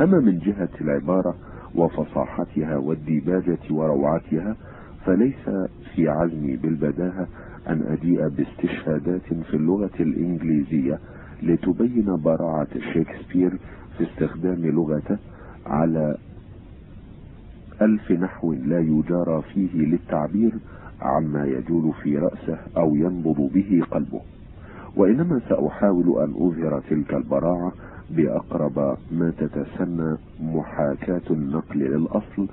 أما 0.00 0.20
من 0.20 0.38
جهة 0.38 0.68
العبارة 0.80 1.34
وفصاحتها 1.74 2.76
والديباجة 2.76 3.58
وروعتها 3.70 4.56
فليس 5.06 5.68
في 5.94 6.08
عزمي 6.08 6.56
بالبداهة 6.56 7.26
أن 7.68 7.82
أجيء 7.82 8.28
باستشهادات 8.28 9.34
في 9.50 9.54
اللغة 9.54 9.90
الإنجليزية 10.00 10.98
لتبين 11.42 12.16
براعة 12.24 12.68
شكسبير 12.94 13.58
في 13.98 14.04
استخدام 14.04 14.66
لغته 14.66 15.18
على 15.66 16.16
ألف 17.82 18.12
نحو 18.12 18.52
لا 18.52 18.80
يجارى 18.80 19.42
فيه 19.54 19.74
للتعبير 19.86 20.52
عما 21.00 21.44
يجول 21.44 21.92
في 22.02 22.18
رأسه 22.18 22.58
أو 22.76 22.94
ينبض 22.94 23.50
به 23.54 23.82
قلبه. 23.90 24.20
وإنما 24.96 25.40
سأحاول 25.48 26.22
أن 26.22 26.30
أظهر 26.46 26.82
تلك 26.90 27.14
البراعة 27.14 27.72
بأقرب 28.10 28.96
ما 29.12 29.32
تتسنى 29.38 30.16
محاكاة 30.42 31.22
النقل 31.30 31.78
للأصل 31.78 32.48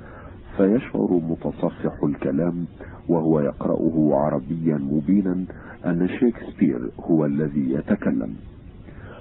فيشعر 0.59 1.21
متصفح 1.29 2.03
الكلام 2.03 2.65
وهو 3.09 3.39
يقرأه 3.39 4.09
عربيا 4.13 4.77
مبينا 4.77 5.45
أن 5.85 6.09
شكسبير 6.19 6.91
هو 6.99 7.25
الذي 7.25 7.71
يتكلم. 7.71 8.35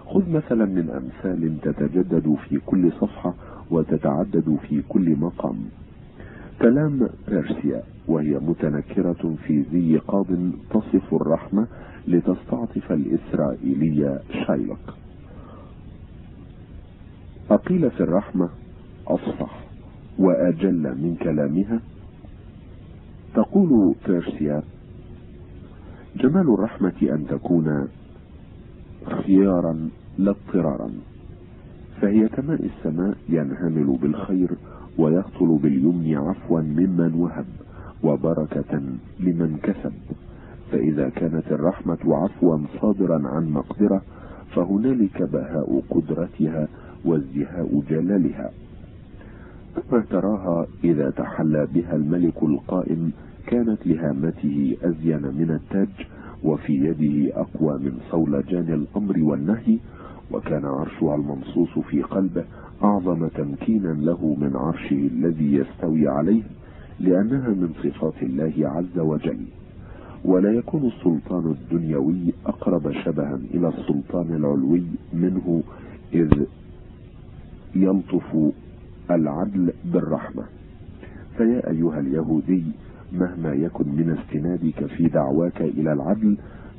خذ 0.07 0.31
مثلا 0.31 0.64
من 0.64 0.90
أمثال 0.90 1.61
تتجدد 1.61 2.37
في 2.48 2.59
كل 2.66 2.92
صفحة 2.92 3.35
وتتعدد 3.70 4.59
في 4.68 4.83
كل 4.88 5.16
مقام. 5.16 5.57
كلام 6.62 7.09
بيرسيا 7.29 7.83
وهي 8.09 8.38
متنكرة 8.38 9.35
في 9.46 9.61
ذي 9.61 9.96
قاض 9.98 10.27
تصف 10.70 11.14
الرحمة 11.14 11.66
لتستعطف 12.09 12.92
الإسرائيلية 12.92 14.20
شايلوك. 14.46 14.94
أقيل 17.51 17.90
في 17.90 18.01
الرحمة 18.01 18.48
أصفح. 19.07 19.67
وأجل 20.18 20.83
من 20.83 21.16
كلامها؟ 21.22 21.81
تقول 23.35 23.94
بيرسيا 24.09 24.62
جمال 26.16 26.54
الرحمة 26.54 26.94
أن 27.02 27.26
تكون 27.26 27.88
خيارا 29.07 29.88
لا 30.18 30.31
اضطرارا 30.31 30.90
فهي 32.00 32.28
كماء 32.28 32.64
السماء 32.64 33.16
ينهمل 33.28 33.98
بالخير 34.02 34.50
ويقتل 34.98 35.59
باليمن 35.62 36.14
عفوا 36.14 36.61
ممن 36.61 37.14
وهب 37.14 37.46
وبركة 38.02 38.83
لمن 39.20 39.59
كسب 39.62 39.92
فإذا 40.72 41.09
كانت 41.09 41.52
الرحمة 41.52 41.98
عفوا 42.07 42.59
صادرا 42.81 43.28
عن 43.28 43.50
مقدرة 43.50 44.02
فهنالك 44.54 45.22
بهاء 45.22 45.83
قدرتها 45.90 46.68
وازدهاء 47.04 47.83
جلالها. 47.90 48.50
أما 49.78 50.00
تراها 50.10 50.66
إذا 50.84 51.10
تحلى 51.10 51.66
بها 51.74 51.96
الملك 51.96 52.42
القائم 52.42 53.12
كانت 53.46 53.86
لهامته 53.86 54.76
أزين 54.82 55.22
من 55.22 55.50
التاج 55.50 56.06
وفي 56.44 56.72
يده 56.72 57.40
أقوى 57.40 57.78
من 57.78 57.92
صولجان 58.10 58.72
الأمر 58.72 59.22
والنهي 59.22 59.78
وكان 60.30 60.64
عرشها 60.64 61.14
المنصوص 61.14 61.78
في 61.78 62.02
قلبه 62.02 62.44
أعظم 62.84 63.28
تمكينا 63.28 63.88
له 63.88 64.36
من 64.40 64.56
عرشه 64.56 65.08
الذي 65.14 65.54
يستوي 65.54 66.08
عليه 66.08 66.42
لأنها 67.00 67.48
من 67.48 67.68
صفات 67.82 68.22
الله 68.22 68.52
عز 68.58 68.98
وجل. 68.98 69.40
ولا 70.24 70.52
يكون 70.52 70.86
السلطان 70.86 71.46
الدنيوي 71.60 72.32
أقرب 72.46 72.92
شبها 72.92 73.38
إلى 73.54 73.68
السلطان 73.68 74.34
العلوي 74.34 74.82
منه 75.12 75.62
إذ 76.14 76.30
يلطف 77.76 78.36
العدل 79.11 79.73
بالرحمة. 79.85 80.42
فيا 81.37 81.71
أيها 81.71 82.01
اليهودي 82.01 82.62
مهما 83.12 83.53
يكن 83.53 83.88
من 83.88 84.18
استنادك 84.18 84.87
في 84.87 85.07
دعواك 85.09 85.61
إلى 85.62 85.92
العدل 85.92 86.37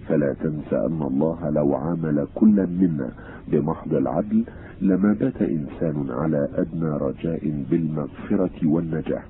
فلا 0.08 0.34
تنس 0.34 0.74
أن 0.74 1.02
الله 1.02 1.50
لو 1.50 1.76
عامل 1.76 2.28
كل 2.36 2.68
منا 2.68 3.10
بمحض 3.48 3.94
العدل 3.94 4.44
لما 4.82 5.14
بات 5.14 5.42
إنسان 5.42 6.06
على 6.10 6.48
أدنى 6.56 6.90
رجاء 6.90 7.64
بالمغفرة 7.72 8.60
والنجاة 8.64 9.22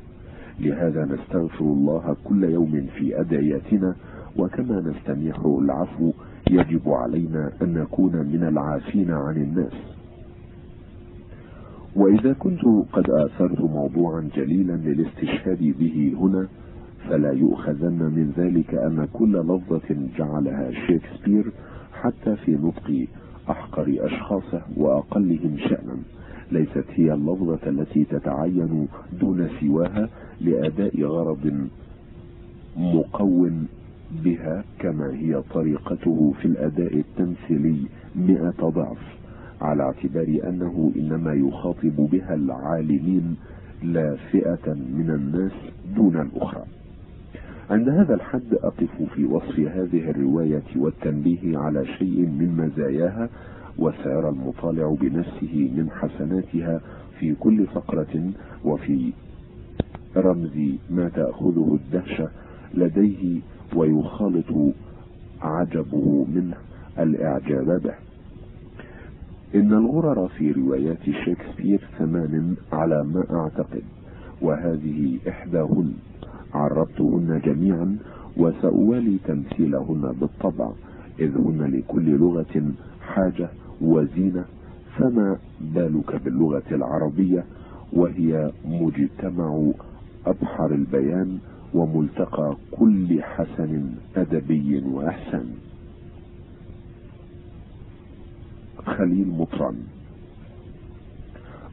لهذا 0.60 1.06
نستغفر 1.06 1.66
الله 1.66 2.16
كل 2.24 2.44
يوم 2.44 2.88
في 2.98 3.20
أدعيتنا 3.22 3.96
وكما 4.38 4.82
نستميح 4.82 5.40
العفو 5.46 6.12
يجب 6.52 6.90
علينا 6.90 7.52
أن 7.62 7.74
نكون 7.74 8.12
من 8.16 8.44
العافين 8.48 9.12
عن 9.12 9.36
الناس. 9.38 9.74
وإذا 12.00 12.34
كنت 12.34 12.62
قد 12.94 13.10
آثرت 13.10 13.62
موضوعا 13.62 14.30
جليلا 14.36 14.74
للاستشهاد 14.74 15.58
به 15.80 16.14
هنا 16.18 16.48
فلا 17.10 17.32
يؤخذن 17.32 18.00
من 18.16 18.34
ذلك 18.38 18.74
أن 18.74 19.08
كل 19.14 19.32
لفظة 19.34 19.96
جعلها 20.18 20.72
شكسبير 20.88 21.52
حتى 21.94 22.36
في 22.36 22.52
نطق 22.52 23.08
أحقر 23.50 23.96
أشخاصه 24.00 24.62
وأقلهم 24.78 25.58
شأنا. 25.58 25.98
ليست 26.52 26.86
هي 26.96 27.14
اللفظة 27.14 27.60
التي 27.68 28.04
تتعين 28.04 28.88
دون 29.22 29.50
سواها 29.60 30.10
لأداء 30.42 31.02
غرض 31.04 31.68
مقوم 32.78 33.68
بها 34.24 34.64
كما 34.80 35.14
هي 35.14 35.42
طريقته 35.54 36.34
في 36.42 36.46
الأداء 36.46 36.98
التمثيلي 36.98 37.78
مئة 38.16 38.70
ضعف. 38.70 39.19
على 39.62 39.84
اعتبار 39.84 40.40
أنه 40.48 40.92
إنما 40.96 41.34
يخاطب 41.34 41.96
بها 42.12 42.34
العالمين 42.34 43.36
لا 43.84 44.16
فئة 44.32 44.74
من 44.74 45.10
الناس 45.10 45.52
دون 45.96 46.22
الأخرى. 46.22 46.64
عند 47.70 47.90
هذا 47.90 48.14
الحد 48.14 48.54
أقف 48.54 49.04
في 49.16 49.26
وصف 49.26 49.60
هذه 49.60 50.10
الرواية 50.10 50.64
والتنبيه 50.76 51.58
على 51.58 51.86
شيء 51.86 52.20
من 52.20 52.58
مزاياها 52.58 53.30
وسيرى 53.78 54.30
المطالع 54.30 54.96
بنفسه 55.02 55.72
من 55.76 55.90
حسناتها 55.92 56.82
في 57.20 57.36
كل 57.36 57.66
فقرة 57.68 58.32
وفي 58.66 59.14
رمز 60.18 60.58
ما 60.90 61.10
تأخذه 61.10 61.80
الدهشة 61.82 62.30
لديه 62.74 63.40
ويخالط 63.76 64.74
عجبه 65.42 66.26
منه 66.36 66.56
الإعجاب 67.00 67.82
به. 67.82 68.09
إن 69.56 69.74
الغرر 69.74 70.28
في 70.28 70.52
روايات 70.52 71.10
شكسبير 71.26 71.82
ثمان 71.98 72.56
على 72.72 73.04
ما 73.04 73.24
أعتقد 73.32 73.84
وهذه 74.42 75.20
إحداهن. 75.30 75.94
عربتهن 76.54 77.42
جميعا 77.46 77.98
وسأوالي 78.38 79.18
تمثيلهن 79.28 80.16
بالطبع 80.22 80.72
إذ 81.20 81.38
هن 81.38 81.62
لكل 81.74 82.10
لغة 82.10 82.72
حاجة 83.02 83.50
وزينة 83.82 84.46
فما 84.98 85.38
بالك 85.62 86.24
باللغة 86.24 86.64
العربية؟ 86.72 87.46
وهي 87.94 88.52
مجتمع 88.66 89.72
أبحر 90.26 90.72
البيان 90.72 91.38
وملتقى 91.74 92.56
كل 92.72 93.24
حسن 93.24 93.90
أدبي 94.16 94.84
وأحسن. 94.94 95.46
خليل 98.86 99.28
مطران. 99.28 99.76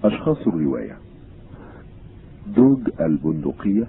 أشخاص 0.04 0.46
الرواية. 0.46 0.98
دوج 2.56 2.80
البندقية 3.00 3.86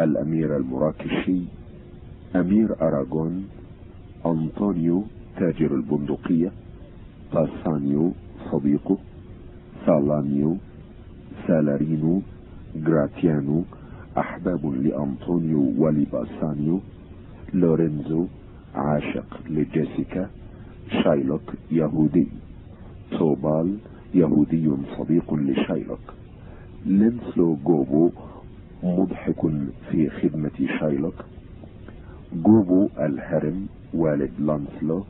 الأمير 0.00 0.56
المراكشي 0.56 1.40
أمير 2.36 2.68
أراغون 2.82 3.48
أنطونيو 4.26 5.04
تاجر 5.36 5.74
البندقية 5.74 6.52
باسانيو 7.32 8.12
صديقه 8.52 8.98
سالانيو 9.86 10.56
سالارينو 11.46 12.22
جراتيانو 12.76 13.64
أحباب 14.18 14.66
لأنطونيو 14.66 15.72
ولباسانيو 15.78 16.80
لورينزو 17.54 18.26
عاشق 18.74 19.40
لجيسيكا 19.50 20.30
شايلوك 21.02 21.54
يهودي. 21.70 22.28
توبال 23.10 23.78
يهودي 24.14 24.70
صديق 24.98 25.34
لشايلوك 25.34 26.06
لينسلو 26.86 27.56
جوبو 27.64 28.10
مضحك 28.82 29.40
في 29.90 30.10
خدمة 30.10 30.58
شايلوك 30.80 31.14
جوبو 32.32 32.88
الهرم 32.98 33.66
والد 33.94 34.30
لانسلو 34.38 35.04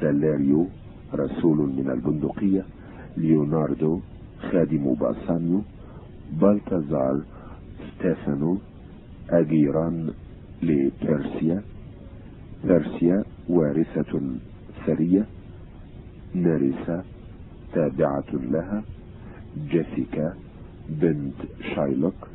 سالاريو 0.00 0.66
رسول 1.14 1.56
من 1.58 1.90
البندقية 1.90 2.64
ليوناردو 3.16 4.00
خادم 4.50 4.94
باسانيو 4.94 5.60
بالتازار 6.40 7.20
ستيفانو 7.88 8.58
أجيران 9.30 10.10
لبيرسيا 10.62 11.62
بيرسيا 12.64 13.24
وارثة 13.48 14.12
ثرية 14.86 15.26
نارسة 16.34 17.04
تابعة 17.72 18.24
لها 18.32 18.82
جيسيكا 19.70 20.34
بنت 20.88 21.34
شايلوك 21.74 22.28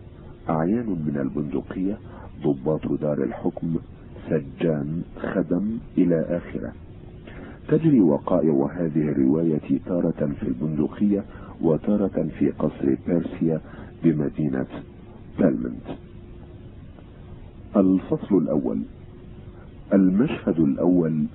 أعيان 0.49 0.89
من 0.89 1.17
البندقية 1.21 1.97
ضباط 2.43 3.01
دار 3.01 3.23
الحكم 3.23 3.75
سجان 4.29 5.01
خدم 5.17 5.77
إلى 5.97 6.21
آخره. 6.29 6.73
تجري 7.67 8.01
وقائع 8.01 8.69
هذه 8.77 9.09
الرواية 9.09 9.79
تارة 9.85 10.33
في 10.39 10.47
البندقية 10.47 11.23
وتارة 11.61 12.29
في 12.39 12.49
قصر 12.49 12.95
بيرسيا 13.07 13.61
بمدينة 14.03 14.67
بلمنت. 15.39 15.87
الفصل 17.75 18.37
الأول. 18.37 18.81
المشهد 19.93 20.59
الأول 20.59 21.25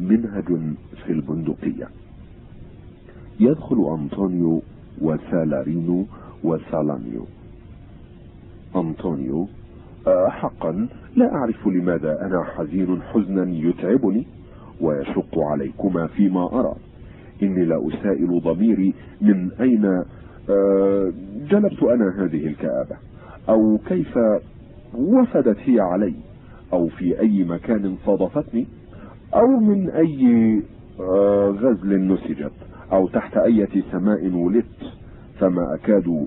منهج 0.00 0.46
في 1.06 1.12
البندقية. 1.12 1.88
يدخل 3.40 3.96
أنطونيو 3.98 4.62
وسالارينو 5.00 6.04
وسالانيو. 6.44 7.26
أنطونيو 8.76 9.48
أه 10.06 10.28
حقا 10.28 10.88
لا 11.16 11.34
أعرف 11.34 11.66
لماذا 11.66 12.26
أنا 12.26 12.44
حزين 12.44 13.02
حزنا 13.02 13.50
يتعبني 13.50 14.26
ويشق 14.80 15.38
عليكما 15.38 16.06
فيما 16.06 16.60
أرى. 16.60 16.74
إني 17.42 17.64
لا 17.64 17.88
أسائل 17.88 18.40
ضميري 18.40 18.94
من 19.20 19.50
أين 19.60 19.84
أه 20.50 21.12
جلبت 21.50 21.82
أنا 21.82 22.24
هذه 22.24 22.46
الكآبة 22.46 22.96
أو 23.48 23.78
كيف 23.86 24.18
وفدت 24.94 25.58
هي 25.58 25.80
علي 25.80 26.14
أو 26.72 26.88
في 26.88 27.20
أي 27.20 27.44
مكان 27.44 27.96
صادفتني 28.06 28.66
أو 29.34 29.46
من 29.60 29.90
أي 29.90 30.62
أه 31.00 31.48
غزل 31.48 32.06
نسجت. 32.12 32.52
أو 32.92 33.08
تحت 33.08 33.36
أية 33.36 33.82
سماء 33.92 34.30
ولدت 34.30 34.92
فما 35.38 35.74
أكاد 35.74 36.26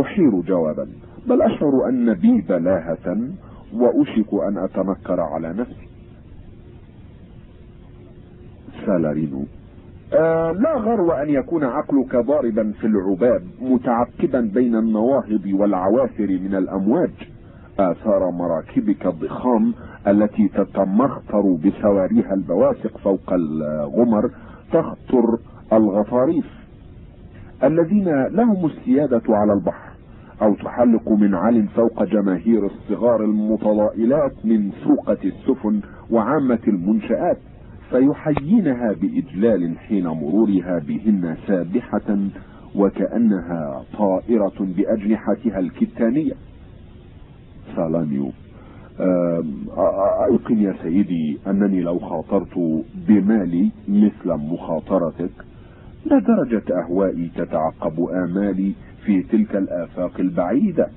أحير 0.00 0.40
جوابا. 0.40 0.88
بل 1.26 1.42
أشعر 1.42 1.88
أن 1.88 2.14
بي 2.14 2.40
بلاهة 2.48 3.18
وأشك 3.74 4.34
أن 4.48 4.58
أتنكر 4.58 5.20
على 5.20 5.52
نفسي. 5.52 5.88
سالارينو 8.86 9.44
آه 10.12 10.52
لا 10.52 10.76
غرو 10.76 11.10
أن 11.10 11.30
يكون 11.30 11.64
عقلك 11.64 12.16
ضاربا 12.16 12.72
في 12.80 12.86
العباب 12.86 13.42
متعقبا 13.60 14.40
بين 14.40 14.76
النواهض 14.76 15.46
والعوافر 15.52 16.26
من 16.26 16.54
الأمواج. 16.54 17.10
آثار 17.78 18.30
مراكبك 18.30 19.06
الضخام 19.06 19.74
التي 20.06 20.48
تتمخطر 20.48 21.58
بسواريها 21.64 22.34
البواسق 22.34 22.98
فوق 22.98 23.32
الغمر 23.32 24.30
تخطر 24.72 25.38
الغطاريف 25.72 26.46
الذين 27.64 28.08
لهم 28.26 28.66
السيادة 28.66 29.22
على 29.28 29.52
البحر 29.52 29.90
أو 30.42 30.54
تحلق 30.54 31.08
من 31.08 31.34
عل 31.34 31.68
فوق 31.68 32.04
جماهير 32.04 32.66
الصغار 32.66 33.24
المتضائلات 33.24 34.32
من 34.44 34.70
سوقة 34.84 35.18
السفن 35.24 35.80
وعامة 36.10 36.58
المنشآت 36.68 37.38
فيحيينها 37.90 38.92
بإجلال 38.92 39.78
حين 39.78 40.06
مرورها 40.06 40.78
بهن 40.78 41.36
سابحة 41.46 42.18
وكأنها 42.74 43.82
طائرة 43.98 44.52
بأجنحتها 44.60 45.58
الكتانية. 45.58 46.32
سالانيو 47.76 48.30
أيقن 50.26 50.60
يا 50.62 50.74
سيدي 50.82 51.38
أنني 51.46 51.80
لو 51.80 51.98
خاطرت 51.98 52.84
بمالي 53.08 53.70
مثل 53.88 54.32
مخاطرتك 54.32 55.30
لا 56.06 56.18
درجة 56.18 56.62
أهوائي 56.80 57.30
تتعقب 57.36 58.00
آمالي 58.00 58.72
في 59.04 59.22
تلك 59.22 59.56
الآفاق 59.56 60.20
البعيدة 60.20 60.88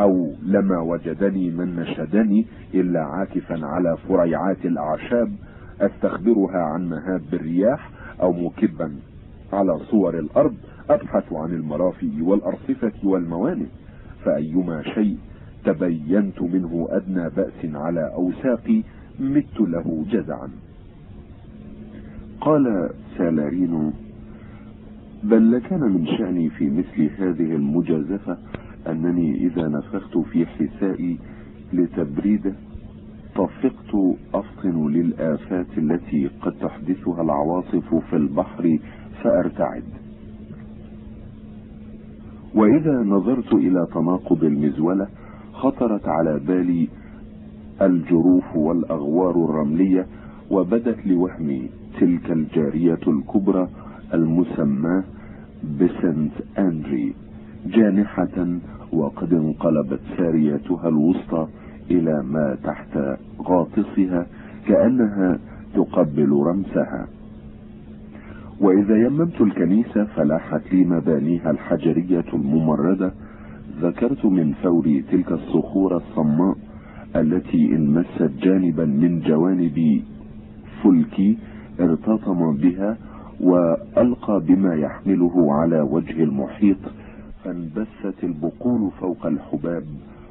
أو 0.00 0.32
لما 0.42 0.80
وجدني 0.80 1.50
من 1.50 1.76
نشدني 1.76 2.46
إلا 2.74 3.00
عاكفا 3.04 3.66
على 3.66 3.96
فريعات 4.08 4.64
الأعشاب 4.66 5.32
أستخبرها 5.80 6.58
عن 6.58 6.88
مهاب 6.88 7.22
الرياح 7.32 7.90
أو 8.22 8.32
مكبا 8.32 8.92
على 9.52 9.78
صور 9.78 10.18
الأرض 10.18 10.54
أبحث 10.90 11.32
عن 11.32 11.50
المرافق 11.54 12.10
والأرصفة 12.20 12.92
والموانئ 13.04 13.66
فأيما 14.24 14.82
شيء 14.82 15.16
تبينت 15.72 16.42
منه 16.42 16.88
أدنى 16.90 17.28
بأس 17.36 17.74
على 17.74 18.14
أوساقي 18.14 18.82
مت 19.20 19.60
له 19.60 20.04
جزعا. 20.10 20.48
قال 22.40 22.90
سالارين 23.18 23.92
بل 25.24 25.52
لكان 25.52 25.80
من 25.80 26.06
شأني 26.06 26.50
في 26.50 26.70
مثل 26.70 27.10
هذه 27.18 27.54
المجازفة 27.56 28.38
أنني 28.88 29.46
إذا 29.46 29.68
نفخت 29.68 30.18
في 30.18 30.46
حسائي 30.46 31.18
لتبريده 31.72 32.54
طفقت 33.34 34.16
أفطن 34.34 34.88
للآفات 34.88 35.66
التي 35.78 36.30
قد 36.42 36.52
تحدثها 36.52 37.22
العواصف 37.22 37.94
في 37.94 38.16
البحر 38.16 38.78
فأرتعد. 39.22 39.84
وإذا 42.54 43.02
نظرت 43.02 43.52
إلى 43.52 43.86
تناقض 43.94 44.44
المزولة 44.44 45.08
خطرت 45.58 46.08
على 46.08 46.40
بالي 46.46 46.88
الجروف 47.82 48.56
والأغوار 48.56 49.44
الرملية 49.44 50.06
وبدت 50.50 51.06
لوهمي 51.06 51.68
تلك 52.00 52.30
الجارية 52.30 52.98
الكبرى 53.08 53.68
المسماة 54.14 55.04
بسنت 55.80 56.32
أندري 56.58 57.14
جانحة 57.66 58.46
وقد 58.92 59.32
انقلبت 59.32 60.00
ساريتها 60.16 60.88
الوسطى 60.88 61.46
إلى 61.90 62.22
ما 62.22 62.56
تحت 62.64 62.98
غاطسها 63.42 64.26
كأنها 64.68 65.38
تقبل 65.74 66.32
رمسها. 66.46 67.06
وإذا 68.60 68.96
يممت 68.96 69.40
الكنيسة 69.40 70.04
فلاحت 70.04 70.72
لي 70.72 70.84
مبانيها 70.84 71.50
الحجرية 71.50 72.24
الممردة 72.32 73.12
ذكرت 73.82 74.24
من 74.26 74.52
فوري 74.52 75.02
تلك 75.12 75.32
الصخور 75.32 75.96
الصماء 75.96 76.56
التي 77.16 77.76
إن 77.76 77.90
مست 77.94 78.30
جانبا 78.42 78.84
من 78.84 79.20
جوانب 79.20 80.02
فلكي 80.82 81.38
ارتطم 81.80 82.56
بها 82.56 82.96
وألقى 83.40 84.40
بما 84.40 84.74
يحمله 84.74 85.52
على 85.54 85.80
وجه 85.80 86.22
المحيط 86.24 86.76
فانبثت 87.44 88.24
البقول 88.24 88.90
فوق 89.00 89.26
الحباب 89.26 89.84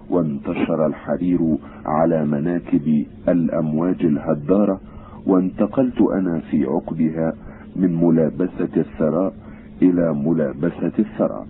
وانتشر 0.10 0.86
الحرير 0.86 1.58
على 1.86 2.26
مناكب 2.26 3.06
الأمواج 3.30 4.06
الهدارة 4.06 4.80
وانتقلت 5.28 6.02
أنا 6.02 6.40
في 6.40 6.66
عقبها 6.66 7.34
من 7.76 7.96
ملابسة 7.96 8.70
الثراء 8.78 9.34
إلى 9.82 10.14
ملابسة 10.14 10.92
الثرى 11.00 11.46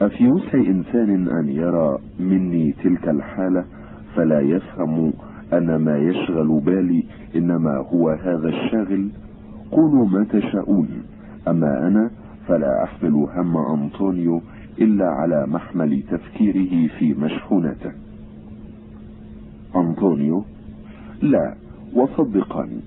أفي 0.00 0.28
وسع 0.28 0.54
إنسان 0.54 1.28
أن 1.28 1.48
يرى 1.48 1.98
مني 2.20 2.72
تلك 2.72 3.08
الحالة 3.08 3.64
فلا 4.14 4.40
يفهم 4.40 5.12
أن 5.52 5.76
ما 5.76 5.98
يشغل 5.98 6.60
بالي 6.60 7.04
إنما 7.36 7.76
هو 7.76 8.10
هذا 8.10 8.48
الشاغل؟ 8.48 9.08
قولوا 9.70 10.06
ما 10.06 10.24
تشاءون 10.24 10.88
أما 11.48 11.86
أنا 11.88 12.10
فلا 12.46 12.84
أحمل 12.84 13.12
هم 13.12 13.56
أنطونيو 13.56 14.40
إلا 14.78 15.06
على 15.06 15.46
محمل 15.46 16.02
تفكيره 16.10 16.88
في 16.98 17.14
مشحونته. 17.14 17.92
أنطونيو؟ 19.76 20.44
لا 21.22 21.54
وصدقني 21.94 22.80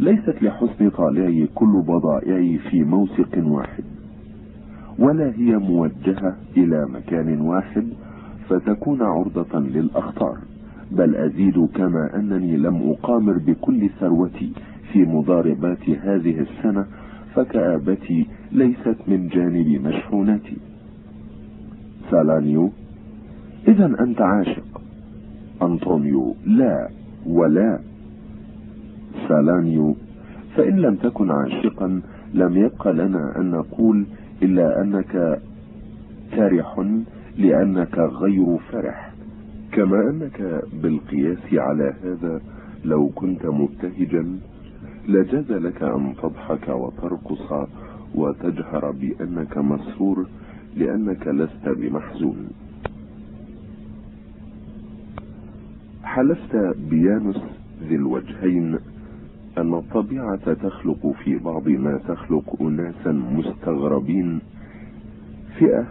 ليست 0.00 0.42
لحسن 0.42 0.90
طالعي 0.90 1.48
كل 1.54 1.82
بضائعي 1.82 2.58
في 2.58 2.84
موسق 2.84 3.38
واحد. 3.38 3.84
ولا 4.98 5.32
هي 5.36 5.56
موجهة 5.56 6.36
إلى 6.56 6.86
مكان 6.86 7.40
واحد 7.40 7.86
فتكون 8.48 9.02
عرضة 9.02 9.58
للأخطار. 9.58 10.38
بل 10.90 11.16
أزيد 11.16 11.66
كما 11.74 12.16
أنني 12.16 12.56
لم 12.56 12.90
أقامر 12.90 13.38
بكل 13.38 13.90
ثروتي 14.00 14.52
في 14.92 15.04
مضاربات 15.04 15.90
هذه 15.90 16.40
السنة 16.40 16.86
فكآبتي 17.34 18.26
ليست 18.52 18.96
من 19.08 19.28
جانب 19.28 19.68
مشحونتي 19.86 20.56
سالانيو 22.10 22.70
إذا 23.68 23.86
أنت 24.00 24.20
عاشق. 24.20 24.80
أنطونيو 25.62 26.34
لا 26.46 26.88
ولا. 27.26 27.78
سالانيو 29.28 29.96
فإن 30.56 30.76
لم 30.76 30.94
تكن 30.94 31.30
عاشقا 31.30 32.00
لم 32.34 32.56
يبق 32.56 32.88
لنا 32.88 33.40
أن 33.40 33.50
نقول 33.50 34.06
إلا 34.42 34.82
أنك 34.82 35.40
كارح 36.32 36.84
لأنك 37.38 37.98
غير 37.98 38.58
فرح. 38.72 39.12
كما 39.72 40.10
أنك 40.10 40.62
بالقياس 40.82 41.54
على 41.54 41.94
هذا 42.04 42.40
لو 42.84 43.08
كنت 43.08 43.46
مبتهجا 43.46 44.38
لجاز 45.08 45.52
لك 45.52 45.82
أن 45.82 46.14
تضحك 46.22 46.68
وترقص 46.68 47.68
وتجهر 48.14 48.90
بأنك 48.90 49.58
مسرور 49.58 50.26
لأنك 50.76 51.28
لست 51.28 51.68
بمحزون. 51.68 52.48
حلفت 56.04 56.56
بيانوس 56.90 57.40
ذي 57.88 57.94
الوجهين 57.94 58.78
أن 59.58 59.74
الطبيعة 59.74 60.52
تخلق 60.54 61.12
في 61.24 61.38
بعض 61.38 61.68
ما 61.68 61.98
تخلق 62.08 62.56
أناسا 62.60 63.12
مستغربين. 63.12 64.38
فئة 65.58 65.86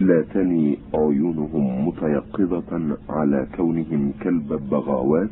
لا 0.00 0.22
تني 0.34 0.78
عيونهم 0.94 1.88
متيقظة 1.88 2.96
على 3.08 3.46
كونهم 3.56 4.12
كالببغاوات 4.20 5.30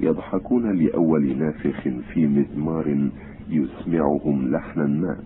يضحكون 0.00 0.72
لأول 0.78 1.36
نافخ 1.38 1.88
في 2.12 2.26
مزمار 2.26 3.08
يسمعهم 3.50 4.50
لحنا 4.50 4.86
ما. 4.86 5.16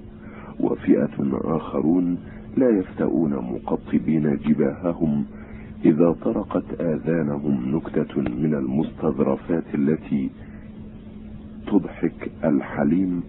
وفئة 0.61 1.31
آخرون 1.45 2.19
لا 2.57 2.69
يفتؤون 2.69 3.35
مقطبين 3.35 4.37
جباههم 4.47 5.25
إذا 5.85 6.13
طرقت 6.13 6.81
آذانهم 6.81 7.77
نكتة 7.77 8.21
من 8.21 8.55
المستظرفات 8.55 9.65
التي 9.75 10.31
تضحك 11.67 12.31
الحليم 12.45 13.23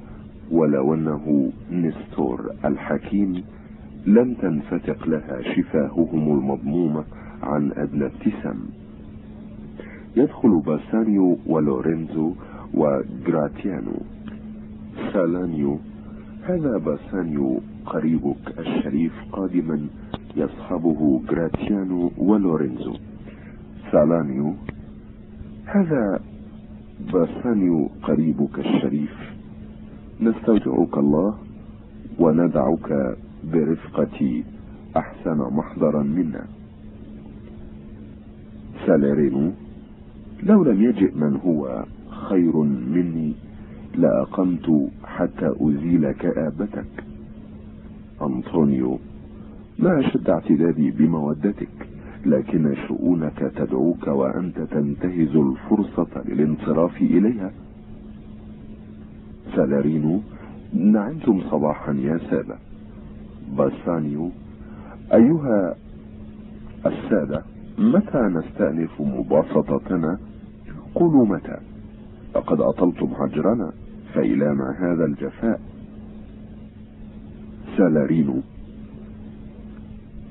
ولو 0.51 0.93
أنه 0.93 1.51
نستور 1.71 2.51
الحكيم 2.65 3.43
لم 4.05 4.33
تنفتق 4.33 5.07
لها 5.07 5.41
شفاههم 5.55 6.39
المضمومة 6.39 7.03
عن 7.43 7.71
أدنى 7.71 8.05
ابتسام 8.05 8.59
يدخل 10.15 10.61
باسانيو 10.65 11.37
ولورينزو 11.45 12.33
وجراتيانو 12.73 13.97
سالانيو 15.13 15.79
هذا 16.43 16.77
باسانيو 16.77 17.59
قريبك 17.85 18.59
الشريف 18.59 19.13
قادما 19.31 19.87
يصحبه 20.35 21.21
جراتيانو 21.29 22.11
ولورينزو. 22.17 22.93
سالانيو 23.91 24.53
هذا 25.65 26.19
باسانيو 26.99 27.89
قريبك 28.03 28.59
الشريف. 28.59 29.15
نستودعك 30.21 30.97
الله 30.97 31.37
وندعك 32.19 33.17
برفقة 33.53 34.43
أحسن 34.97 35.37
محضرا 35.37 36.03
منا. 36.03 36.45
ساليرينو 38.85 39.51
لو 40.43 40.63
لم 40.63 40.83
يجئ 40.83 41.15
من 41.15 41.35
هو 41.45 41.85
خير 42.09 42.57
مني 42.63 43.33
لأقمت 43.95 44.89
حتى 45.03 45.53
أزيل 45.61 46.11
كآبتك 46.11 47.03
أنطونيو 48.21 48.99
ما 49.79 49.99
أشد 49.99 50.29
اعتدادي 50.29 50.91
بمودتك؟ 50.91 51.86
لكن 52.25 52.75
شؤونك 52.87 53.51
تدعوك 53.55 54.07
وأنت 54.07 54.59
تنتهز 54.59 55.35
الفرصة 55.35 56.23
للانصراف 56.25 57.01
إليها. 57.01 57.51
سالارينو 59.55 60.21
نعمتم 60.73 61.41
صباحا 61.51 61.93
يا 61.93 62.17
سادة. 62.29 62.55
باسانيو 63.57 64.29
أيها 65.13 65.75
السادة 66.85 67.43
متى 67.77 68.19
نستأنف 68.19 69.01
مباسطتنا؟ 69.01 70.19
قولوا 70.95 71.25
متى. 71.25 71.57
لقد 72.35 72.61
أطلتم 72.61 73.05
هجرنا 73.05 73.71
فإلى 74.13 74.53
ما 74.53 74.75
هذا 74.79 75.05
الجفاء. 75.05 75.61
سالارينو 77.77 78.41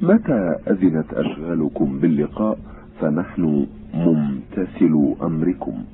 متى 0.03 0.57
أذنت 0.71 1.15
أشغالكم 1.15 1.99
باللقاء 1.99 2.59
فنحن 3.01 3.67
ممتثلو 3.95 5.15
أمركم؟ 5.23 5.85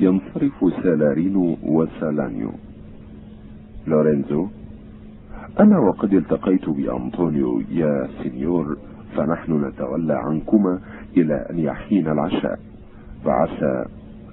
ينصرف 0.00 0.74
سالارينو 0.82 1.56
وسالانيو. 1.62 2.50
لورينزو 3.86 4.46
أنا 5.60 5.78
وقد 5.78 6.14
التقيت 6.14 6.68
بأنطونيو 6.68 7.62
يا 7.70 8.08
سينيور 8.22 8.76
فنحن 9.16 9.64
نتولى 9.64 10.14
عنكما 10.14 10.80
إلى 11.16 11.46
أن 11.50 11.58
يحين 11.58 12.08
العشاء. 12.08 12.58
فعسى 13.24 13.84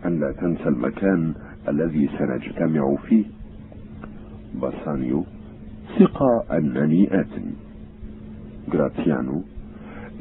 أن 0.06 0.20
لا 0.20 0.32
تنسى 0.32 0.70
المكان 0.70 1.34
الذي 1.68 2.10
سنجتمع 2.20 2.96
فيه. 2.96 3.26
باسانيو 4.62 5.24
ثقة 6.00 6.58
أنني 6.58 7.20
آت 7.20 7.28
جراتيانو 8.72 9.42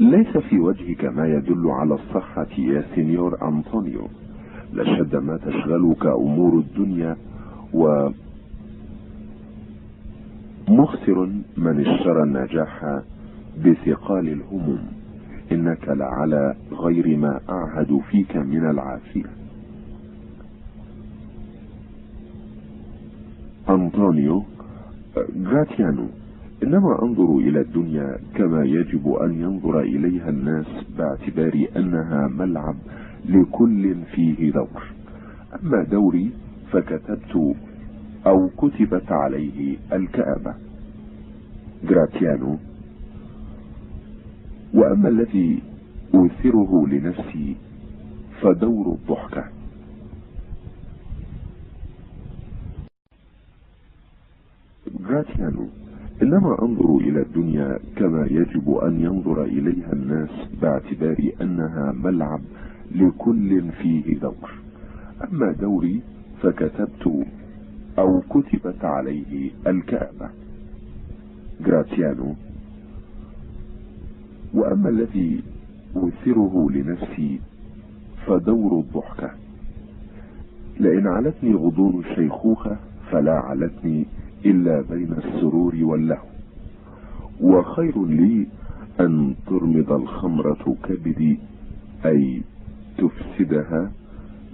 ليس 0.00 0.36
في 0.36 0.58
وجهك 0.58 1.04
ما 1.04 1.26
يدل 1.26 1.70
على 1.70 1.94
الصحة 1.94 2.46
يا 2.58 2.84
سينيور 2.94 3.48
أنطونيو. 3.48 4.08
لشد 4.72 5.16
ما 5.16 5.36
تشغلك 5.36 6.06
أمور 6.06 6.58
الدنيا 6.58 7.16
و 7.74 8.08
مخسر 10.68 11.28
من 11.56 11.80
اشترى 11.86 12.22
النجاح 12.22 13.00
بثقال 13.64 14.28
الهموم. 14.28 14.82
إنك 15.52 15.88
لعلى 15.88 16.54
غير 16.72 17.16
ما 17.16 17.40
أعهد 17.50 18.00
فيك 18.10 18.36
من 18.36 18.70
العافية. 18.70 19.30
أنطونيو 23.70 24.44
جراتيانو 25.36 26.06
إنما 26.62 27.02
أنظر 27.02 27.36
إلى 27.38 27.60
الدنيا 27.60 28.18
كما 28.34 28.64
يجب 28.64 29.08
أن 29.12 29.40
ينظر 29.40 29.80
إليها 29.80 30.28
الناس 30.28 30.66
باعتبار 30.98 31.66
أنها 31.76 32.28
ملعب 32.28 32.76
لكل 33.24 33.94
فيه 34.14 34.52
دور 34.52 34.82
أما 35.62 35.82
دوري 35.84 36.30
فكتبت 36.72 37.54
أو 38.26 38.48
كتبت 38.48 39.12
عليه 39.12 39.76
الكآبة. 39.92 40.54
جراتيانو 41.84 42.56
وأما 44.74 45.08
الذي 45.08 45.62
أوثره 46.14 46.86
لنفسي 46.86 47.56
فدور 48.40 48.92
الضحكة. 48.94 49.44
جراتيانو 55.08 55.68
انما 56.22 56.62
أنظر 56.62 56.96
إلى 56.96 57.22
الدنيا 57.22 57.78
كما 57.96 58.26
يجب 58.26 58.74
أن 58.74 59.00
ينظر 59.00 59.44
إليها 59.44 59.92
الناس 59.92 60.30
باعتبار 60.62 61.30
أنها 61.40 61.92
ملعب 61.92 62.40
لكل 62.94 63.70
فيه 63.82 64.18
دور 64.18 64.54
أما 65.32 65.52
دوري 65.52 66.00
فكتبت 66.42 67.24
أو 67.98 68.20
كتبت 68.20 68.84
عليه 68.84 69.50
الكآبة 69.66 70.30
جراتيانو 71.66 72.34
وأما 74.54 74.88
الذي 74.88 75.42
أوثره 75.96 76.68
لنفسي 76.70 77.40
فدور 78.26 78.80
الضحكة. 78.80 79.30
لأن 80.80 81.06
علتني 81.06 81.54
غضون 81.54 82.00
الشيخوخة 82.00 82.76
فلا 83.10 83.32
علتني 83.32 84.06
إلا 84.44 84.80
بين 84.90 85.12
السرور 85.12 85.74
واللهو. 85.82 86.26
وخير 87.40 88.06
لي 88.06 88.46
أن 89.00 89.34
ترمض 89.46 89.92
الخمرة 89.92 90.76
كبدي 90.84 91.38
أي 92.06 92.42
تفسدها 92.98 93.90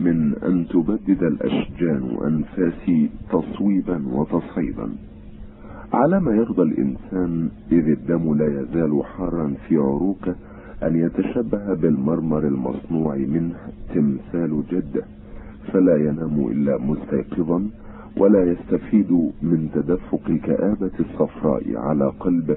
من 0.01 0.35
أن 0.35 0.67
تبدد 0.69 1.23
الأشجان 1.23 2.17
انفاسي 2.27 3.11
تصويبا 3.33 4.03
وتصيدا 4.13 4.89
على 5.93 6.21
ما 6.21 6.33
يرضى 6.35 6.63
الإنسان 6.63 7.51
إذ 7.73 7.89
الدم 7.89 8.35
لا 8.35 8.47
يزال 8.63 9.03
حارا 9.05 9.55
في 9.69 9.77
عروقه 9.77 10.35
أن 10.83 10.97
يتشبه 10.97 11.75
بالمرمر 11.75 12.47
المصنوع 12.47 13.17
منه 13.17 13.57
تمثال 13.95 14.63
جده 14.71 15.05
فلا 15.73 15.97
ينام 15.97 16.47
إلا 16.49 16.79
مستيقظا 16.79 17.71
ولا 18.17 18.45
يستفيد 18.53 19.13
من 19.43 19.69
تدفق 19.75 20.21
الكآبة 20.29 20.91
الصفراء 21.01 21.77
على 21.77 22.13
قلبه 22.21 22.57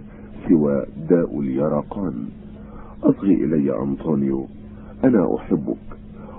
سوى 0.50 0.86
داء 1.10 1.40
اليرقان. 1.40 2.14
أصغي 3.04 3.34
إلي 3.34 3.80
أنطونيو 3.84 4.48
أنا 5.04 5.36
أحبك 5.36 5.78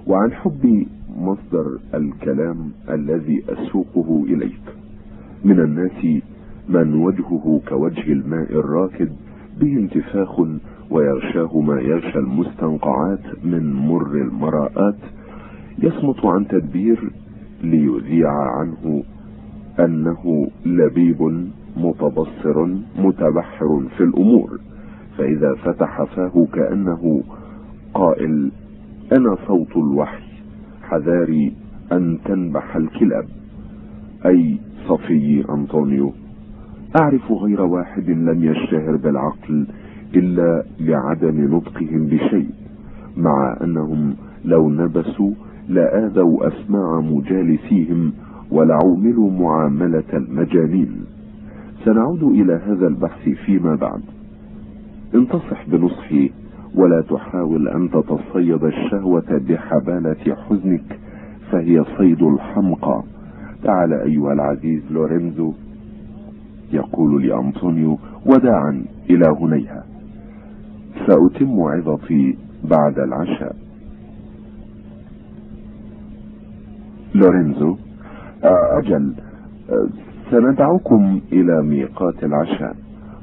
وعن 0.07 0.33
حبي 0.33 0.88
مصدر 1.16 1.79
الكلام 1.94 2.70
الذي 2.90 3.42
أسوقه 3.48 4.24
إليك. 4.29 4.62
من 5.44 5.61
الناس 5.61 6.22
من 6.68 6.94
وجهه 6.94 7.61
كوجه 7.68 8.12
الماء 8.12 8.53
الراكد 8.53 9.12
به 9.61 9.77
انتفاخ 9.77 10.40
ويغشاه 10.90 11.61
ما 11.61 11.81
يغشى 11.81 12.18
المستنقعات 12.18 13.44
من 13.44 13.72
مر 13.72 14.14
المراءات. 14.16 14.98
يصمت 15.79 16.24
عن 16.24 16.46
تدبير 16.48 17.11
ليذيع 17.64 18.31
عنه 18.31 19.03
أنه 19.81 20.48
لبيب 20.66 21.48
متبصر 21.77 22.66
متبحر 22.98 23.83
في 23.96 24.03
الأمور 24.05 24.59
فإذا 25.18 25.55
فتح 25.55 26.03
فاه 26.05 26.46
كأنه 26.53 27.22
قائل 27.94 28.50
أنا 29.18 29.37
صوت 29.46 29.77
الوحي 29.77 30.24
حذاري 30.83 31.53
أن 31.92 32.18
تنبح 32.24 32.77
الكلاب. 32.77 33.24
أي 34.27 34.59
صفي 34.88 35.44
أنطونيو 35.50 36.12
أعرف 37.00 37.33
غير 37.33 37.61
واحد 37.61 38.11
لم 38.11 38.44
يشتهر 38.44 38.96
بالعقل 38.96 39.66
إلا 40.14 40.64
لعدم 40.81 41.57
نطقهم 41.57 42.07
بشيء 42.07 42.50
مع 43.16 43.57
أنهم 43.64 44.14
لو 44.44 44.70
نبسوا 44.70 45.31
لآذوا 45.68 46.48
أسماع 46.48 47.00
مجالسيهم 47.00 48.12
ولعوملوا 48.50 49.31
معاملة 49.31 50.05
المجانين. 50.14 51.05
سنعود 51.85 52.22
إلى 52.22 52.61
هذا 52.66 52.87
البحث 52.87 53.29
فيما 53.29 53.74
بعد. 53.74 54.03
انتصح 55.14 55.68
بنصحي 55.68 56.31
ولا 56.74 57.00
تحاول 57.00 57.68
أن 57.68 57.90
تتصيد 57.90 58.64
الشهوة 58.64 59.40
بحبالة 59.48 60.35
حزنك 60.35 60.98
فهي 61.50 61.85
صيد 61.98 62.22
الحمقى. 62.22 63.03
تعال 63.62 63.92
أيها 63.92 64.33
العزيز 64.33 64.83
لورينزو 64.90 65.53
يقول 66.72 67.27
لأنطونيو 67.27 67.98
وداعا 68.27 68.85
إلى 69.11 69.37
هنيها. 69.40 69.85
سأتم 71.07 71.61
عظتي 71.61 72.38
بعد 72.64 72.98
العشاء. 72.98 73.63
لورينزو. 77.14 77.77
أجل 78.79 79.14
سندعوكم 80.31 81.20
إلى 81.33 81.62
ميقات 81.62 82.24
العشاء 82.24 82.77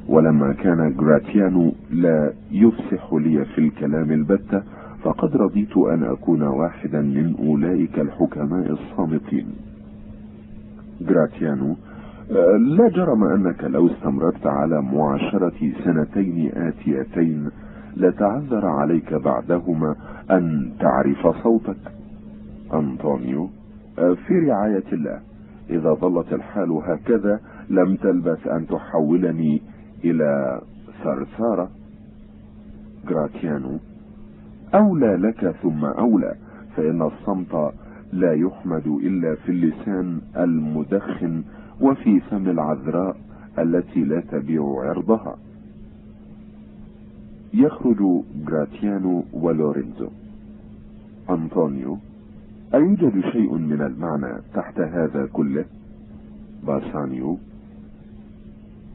ولما 0.08 0.52
كان 0.52 0.94
جراتيانو 0.96 1.72
لا 1.90 2.32
يفسح 2.50 3.12
لي 3.12 3.44
في 3.44 3.58
الكلام 3.58 4.10
البتة 4.12 4.62
فقد 5.02 5.36
رضيت 5.36 5.76
أن 5.76 6.04
أكون 6.04 6.42
واحدا 6.42 7.00
من 7.00 7.34
أولئك 7.38 7.98
الحكماء 7.98 8.72
الصامتين. 8.72 9.46
جراتيانو 11.00 11.76
لا 12.58 12.88
جرم 12.88 13.24
أنك 13.24 13.64
لو 13.64 13.86
استمررت 13.86 14.46
على 14.46 14.82
معاشرة 14.82 15.72
سنتين 15.84 16.52
آتيتين 16.56 17.48
لتعذر 17.96 18.66
عليك 18.66 19.14
بعدهما 19.14 19.94
أن 20.30 20.70
تعرف 20.80 21.42
صوتك. 21.42 21.82
أنطونيو. 22.74 23.48
في 23.96 24.38
رعاية 24.48 24.84
الله. 24.92 25.20
إذا 25.70 25.92
ظلت 25.94 26.32
الحال 26.32 26.70
هكذا 26.70 27.40
لم 27.70 27.96
تلبث 27.96 28.46
أن 28.46 28.66
تحولني 28.66 29.62
إلى 30.04 30.60
ثرثارة 31.04 31.70
جراتيانو 33.08 33.78
أولى 34.74 35.16
لك 35.16 35.50
ثم 35.62 35.84
أولى 35.84 36.34
فإن 36.76 37.02
الصمت 37.02 37.72
لا 38.12 38.32
يحمد 38.32 38.86
إلا 38.86 39.34
في 39.34 39.52
اللسان 39.52 40.20
المدخن 40.36 41.42
وفي 41.80 42.20
فم 42.20 42.48
العذراء 42.48 43.16
التي 43.58 44.04
لا 44.04 44.20
تبيع 44.20 44.62
عرضها. 44.78 45.36
يخرج 47.54 48.22
جراتيانو 48.46 49.24
ولورينزو. 49.32 50.08
أنطونيو 51.30 51.98
أيوجد 52.74 53.20
شيء 53.32 53.54
من 53.54 53.82
المعنى 53.82 54.40
تحت 54.54 54.80
هذا 54.80 55.28
كله؟ 55.32 55.64
باسانيو. 56.66 57.38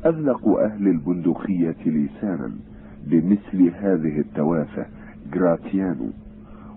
أذلق 0.06 0.48
أهل 0.48 0.88
البندقية 0.88 1.76
لسانا 1.86 2.52
بمثل 3.08 3.72
هذه 3.76 4.20
التوافه 4.20 4.86
جراتيانو 5.34 6.10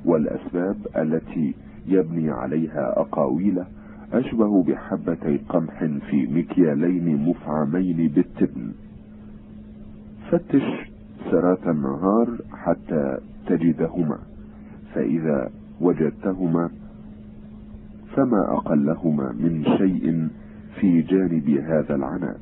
والأسباب 0.05 0.77
التي 0.97 1.55
يبني 1.87 2.31
عليها 2.31 3.01
أقاويله 3.01 3.67
أشبه 4.13 4.63
بحبتي 4.63 5.37
قمح 5.49 5.85
في 5.85 6.27
مكيالين 6.27 7.29
مفعمين 7.29 8.09
بالتبن. 8.09 8.73
فتش 10.31 10.91
سرات 11.31 11.67
النهار 11.67 12.29
حتى 12.53 13.19
تجدهما 13.47 14.19
فإذا 14.95 15.51
وجدتهما 15.81 16.71
فما 18.17 18.53
أقلهما 18.57 19.33
من 19.33 19.65
شيء 19.79 20.29
في 20.81 21.03
جانب 21.03 21.49
هذا 21.51 21.95
العناء. 21.95 22.37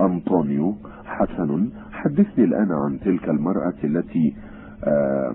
أنطونيو 0.00 0.74
حسن 1.04 1.68
حدثني 1.92 2.44
الآن 2.44 2.72
عن 2.72 3.00
تلك 3.00 3.28
المرأة 3.28 3.74
التي 3.84 4.34
آه، 4.84 5.34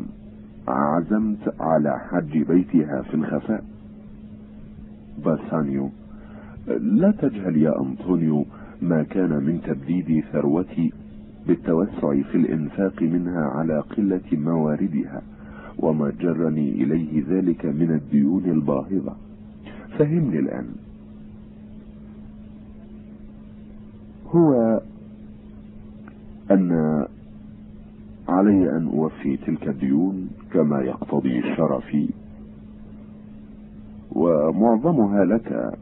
عزمت 0.68 1.54
على 1.60 2.00
حج 2.00 2.38
بيتها 2.44 3.02
في 3.02 3.14
الخفاء. 3.14 3.64
باسانيو 5.26 5.90
لا 6.80 7.12
تجهل 7.12 7.58
يا 7.58 7.82
أنطونيو 7.82 8.46
ما 8.82 9.04
كان 9.04 9.30
من 9.30 9.62
تبديد 9.62 10.24
ثروتي 10.32 10.94
بالتوسع 11.48 12.22
في 12.22 12.36
الإنفاق 12.36 13.02
منها 13.02 13.42
على 13.46 13.80
قلة 13.80 14.22
مواردها. 14.32 15.22
وما 15.82 16.14
جرني 16.20 16.70
إليه 16.70 17.24
ذلك 17.30 17.66
من 17.66 17.92
الديون 17.92 18.46
الباهظة. 18.46 19.16
فهمني 19.98 20.40
الآن. 20.40 20.68
هو 24.28 24.82
أن 26.52 26.72
علي 28.28 28.78
أن 28.78 28.88
أوفي 28.88 29.38
تلك 29.38 29.68
الديون 29.68 30.30
كما 30.54 30.82
يقتضي 30.82 31.42
شرفي. 31.56 32.10
ومعظمها 34.12 35.26
لك 35.26 35.78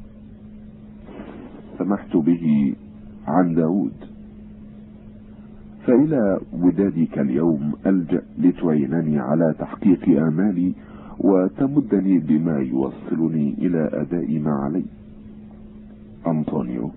سمحت 1.77 2.17
به 2.17 2.75
عن 3.27 3.53
داود. 3.53 4.08
فإلى 5.89 6.39
ودادك 6.53 7.19
اليوم 7.19 7.73
ألجأ 7.85 8.21
لتعينني 8.37 9.19
على 9.19 9.55
تحقيق 9.59 10.09
آمالي 10.09 10.73
وتمدني 11.19 12.19
بما 12.19 12.59
يوصلني 12.59 13.55
إلى 13.57 13.89
أداء 13.93 14.39
ما 14.39 14.51
علي. 14.51 14.85
أنطونيو. 16.27 16.91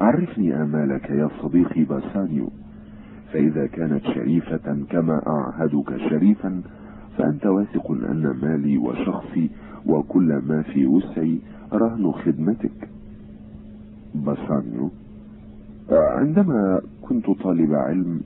عرفني 0.00 0.62
آمالك 0.62 1.10
يا 1.10 1.28
صديقي 1.42 1.84
باسانيو. 1.84 2.50
فإذا 3.32 3.66
كانت 3.66 4.04
شريفة 4.04 4.84
كما 4.90 5.22
أعهدك 5.26 5.96
شريفا 6.10 6.62
فأنت 7.18 7.46
واثق 7.46 7.90
أن 7.90 8.34
مالي 8.42 8.78
وشخصي 8.78 9.50
وكل 9.86 10.40
ما 10.48 10.62
في 10.62 10.86
وسعي 10.86 11.38
رهن 11.72 12.12
خدمتك. 12.12 12.88
باسانيو. 14.14 14.90
عندما 15.90 16.80
كنت 17.02 17.30
طالب 17.30 17.74
علم 17.74 18.20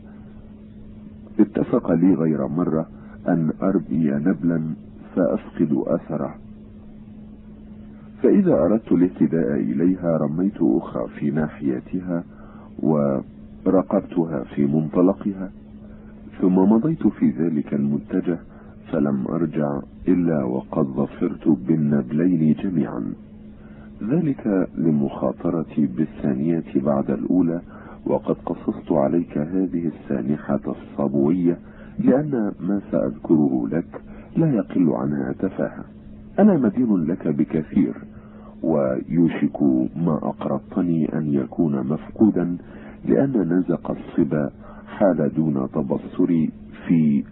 اتفق 1.40 1.92
لي 1.92 2.14
غير 2.14 2.46
مرة 2.46 2.86
أن 3.28 3.52
أرمي 3.62 4.10
نبلا 4.10 4.62
فأفقد 5.16 5.82
أثره. 5.86 6.34
فإذا 8.22 8.54
أردت 8.54 8.92
الاهتداء 8.92 9.54
إليها 9.54 10.16
رميت 10.16 10.56
أخرى 10.62 11.08
في 11.08 11.30
ناحيتها 11.30 12.24
ورقبتها 12.78 14.44
في 14.44 14.66
منطلقها 14.66 15.50
ثم 16.40 16.54
مضيت 16.54 17.06
في 17.06 17.30
ذلك 17.30 17.74
المتجه 17.74 18.38
فلم 18.92 19.26
أرجع 19.28 19.80
إلا 20.08 20.44
وقد 20.44 20.84
ظفرت 20.86 21.48
بالنبلين 21.48 22.52
جميعا. 22.62 23.12
ذلك 24.10 24.68
لمخاطرتي 24.78 25.86
بالثانية 25.86 26.64
بعد 26.76 27.10
الأولى 27.10 27.60
وقد 28.06 28.36
قصصت 28.46 28.92
عليك 28.92 29.38
هذه 29.38 29.90
السانحة 29.94 30.60
الصبوية 30.66 31.58
لأن 31.98 32.52
ما 32.60 32.80
سأذكره 32.90 33.68
لك 33.72 34.02
لا 34.36 34.54
يقل 34.54 34.90
عنها 34.92 35.32
تفاهة 35.32 35.84
أنا 36.38 36.58
مدين 36.58 36.96
لك 37.04 37.28
بكثير 37.28 37.94
ويوشك 38.62 39.62
ما 39.96 40.14
أقرضتني 40.22 41.18
أن 41.18 41.34
يكون 41.34 41.86
مفقودا 41.86 42.56
لأن 43.04 43.52
نزق 43.58 43.90
الصبا 43.90 44.50
حال 44.86 45.34
دون 45.34 45.68
تبصري 45.74 46.50
في 46.86 47.24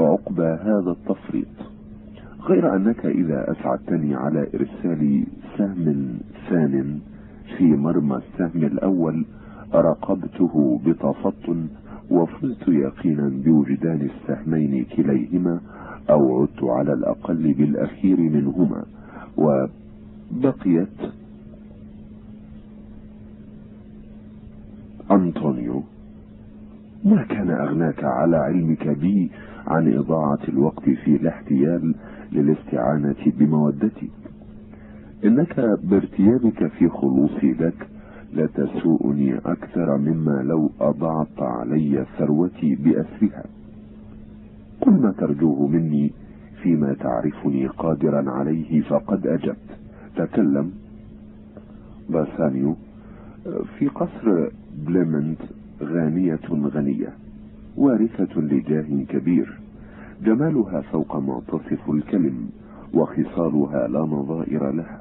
عقبى 0.00 0.42
هذا 0.46 0.90
التفريط. 0.90 1.71
غير 2.48 2.76
أنك 2.76 3.06
إذا 3.06 3.52
أسعدتني 3.52 4.14
على 4.14 4.46
إرسال 4.54 5.24
سهم 5.58 6.18
ثان 6.50 6.98
في 7.58 7.64
مرمى 7.64 8.16
السهم 8.16 8.64
الأول 8.64 9.24
راقبته 9.74 10.80
بتفطن 10.86 11.66
وفزت 12.10 12.68
يقينا 12.68 13.28
بوجدان 13.44 14.08
السهمين 14.10 14.84
كليهما 14.96 15.60
أو 16.10 16.42
عدت 16.42 16.62
على 16.64 16.92
الأقل 16.92 17.54
بالأخير 17.54 18.20
منهما. 18.20 18.84
وبقيت 19.36 20.88
أنطونيو. 25.10 25.82
ما 27.04 27.22
كان 27.22 27.50
أغناك 27.50 28.04
على 28.04 28.36
علمك 28.36 28.88
بي 28.88 29.30
عن 29.66 29.94
إضاعة 29.94 30.38
الوقت 30.48 30.84
في 30.84 31.16
الاحتيال؟ 31.16 31.94
للاستعانة 32.32 33.32
بمودتي. 33.38 34.10
إنك 35.24 35.78
بارتيابك 35.82 36.66
في 36.66 36.88
خلوصي 36.88 37.52
لك 37.52 37.88
لتسوءني 38.32 39.38
أكثر 39.38 39.96
مما 39.96 40.42
لو 40.42 40.70
أضعت 40.80 41.38
علي 41.38 42.06
ثروتي 42.18 42.74
بأسرها. 42.74 43.44
قل 44.80 44.92
ما 44.92 45.12
ترجوه 45.18 45.66
مني 45.66 46.12
فيما 46.62 46.94
تعرفني 46.94 47.66
قادرا 47.66 48.30
عليه 48.30 48.80
فقد 48.80 49.26
أجبت. 49.26 49.78
تكلم. 50.16 50.70
باسانيو 52.10 52.76
في 53.78 53.88
قصر 53.88 54.48
بليمنت 54.86 55.38
غانية 55.82 56.40
غنية 56.50 57.08
وارثة 57.76 58.40
لجاه 58.40 59.04
كبير. 59.08 59.61
جمالها 60.24 60.80
فوق 60.80 61.16
ما 61.16 61.40
تصف 61.48 61.90
الكلم 61.90 62.48
وخصالها 62.94 63.88
لا 63.88 64.00
نظائر 64.00 64.70
لها. 64.70 65.00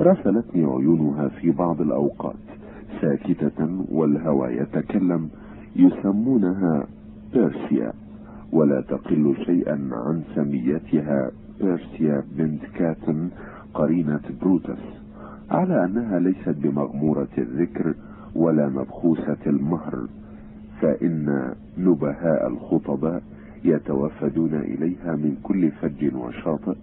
رسلتني 0.00 0.64
عيونها 0.64 1.28
في 1.28 1.50
بعض 1.50 1.80
الأوقات 1.80 2.34
ساكتة 3.00 3.84
والهوى 3.92 4.56
يتكلم 4.56 5.28
يسمونها 5.76 6.86
بيرسيا 7.32 7.92
ولا 8.52 8.80
تقل 8.80 9.36
شيئا 9.46 9.88
عن 9.92 10.22
سميتها 10.34 11.30
بيرسيا 11.60 12.22
بنت 12.38 12.62
كاتن 12.74 13.28
قرينة 13.74 14.20
بروتس. 14.42 14.82
على 15.50 15.84
أنها 15.84 16.18
ليست 16.18 16.48
بمغمورة 16.62 17.28
الذكر 17.38 17.94
ولا 18.34 18.68
مبخوسة 18.68 19.36
المهر 19.46 20.06
فإن 20.80 21.54
نبهاء 21.78 22.46
الخطباء 22.46 23.22
يتوفدون 23.64 24.54
إليها 24.54 25.16
من 25.16 25.36
كل 25.42 25.70
فج 25.70 26.14
وشاطئ 26.14 26.76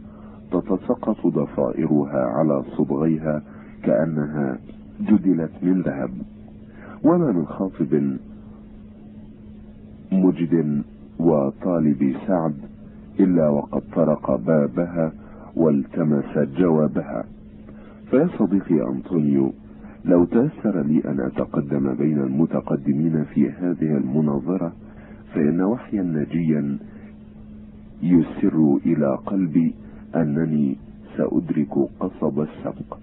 تتسقط 0.51 1.28
ضفائرها 1.28 2.25
على 2.25 2.63
صبغيها 2.78 3.41
كأنها 3.84 4.57
جدلت 5.01 5.51
من 5.63 5.82
ذهب. 5.82 6.09
وما 7.03 7.32
من 7.32 7.45
خاطب 7.45 8.17
مجد 10.11 10.84
وطالب 11.19 12.15
سعد 12.28 12.55
إلا 13.19 13.49
وقد 13.49 13.82
طرق 13.95 14.36
بابها 14.36 15.11
والتمس 15.55 16.38
جوابها. 16.38 17.23
فيا 18.09 18.30
صديقي 18.39 18.82
أنطونيو 18.89 19.53
لو 20.05 20.25
تأثر 20.25 20.82
لي 20.82 21.01
أن 21.05 21.19
أتقدم 21.19 21.93
بين 21.93 22.17
المتقدمين 22.17 23.23
في 23.23 23.49
هذه 23.49 23.97
المناظرة 23.97 24.71
فإن 25.34 25.61
وحيا 25.61 26.01
نجيا 26.03 26.78
يسر 28.03 28.80
إلى 28.86 29.15
قلبي 29.25 29.73
أنني 30.15 30.78
سأدرك 31.17 31.73
قصب 31.99 32.39
السبق. 32.39 32.97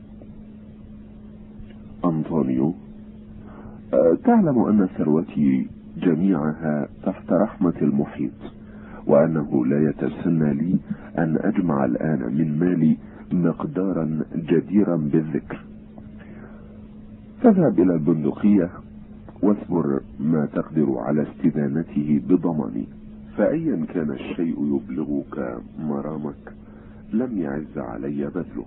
أنطونيو 2.05 2.75
أه، 3.95 4.17
تعلم 4.25 4.59
أن 4.59 4.87
ثروتي 4.99 5.67
جميعها 6.03 6.89
تحت 7.03 7.33
رحمة 7.33 7.75
المحيط 7.83 8.33
وأنه 9.07 9.67
لا 9.67 9.89
يتسنى 9.89 10.55
لي 10.55 10.79
أن 11.19 11.39
أجمع 11.41 11.85
الآن 11.85 12.19
من 12.35 12.59
مالي 12.59 12.97
مقدارا 13.33 14.21
جديرا 14.37 14.97
بالذكر. 14.97 15.65
تذهب 17.43 17.79
إلى 17.81 17.95
البندقية 17.95 18.71
واصبر 19.45 20.01
ما 20.21 20.47
تقدر 20.47 20.99
على 20.99 21.23
استدانته 21.23 22.21
بضماني. 22.29 22.87
فأيا 23.37 23.87
كان 23.95 24.11
الشيء 24.11 24.77
يبلغك 24.77 25.59
مرامك. 25.79 26.55
لم 27.13 27.39
يعز 27.39 27.79
علي 27.79 28.31
بذله. 28.35 28.65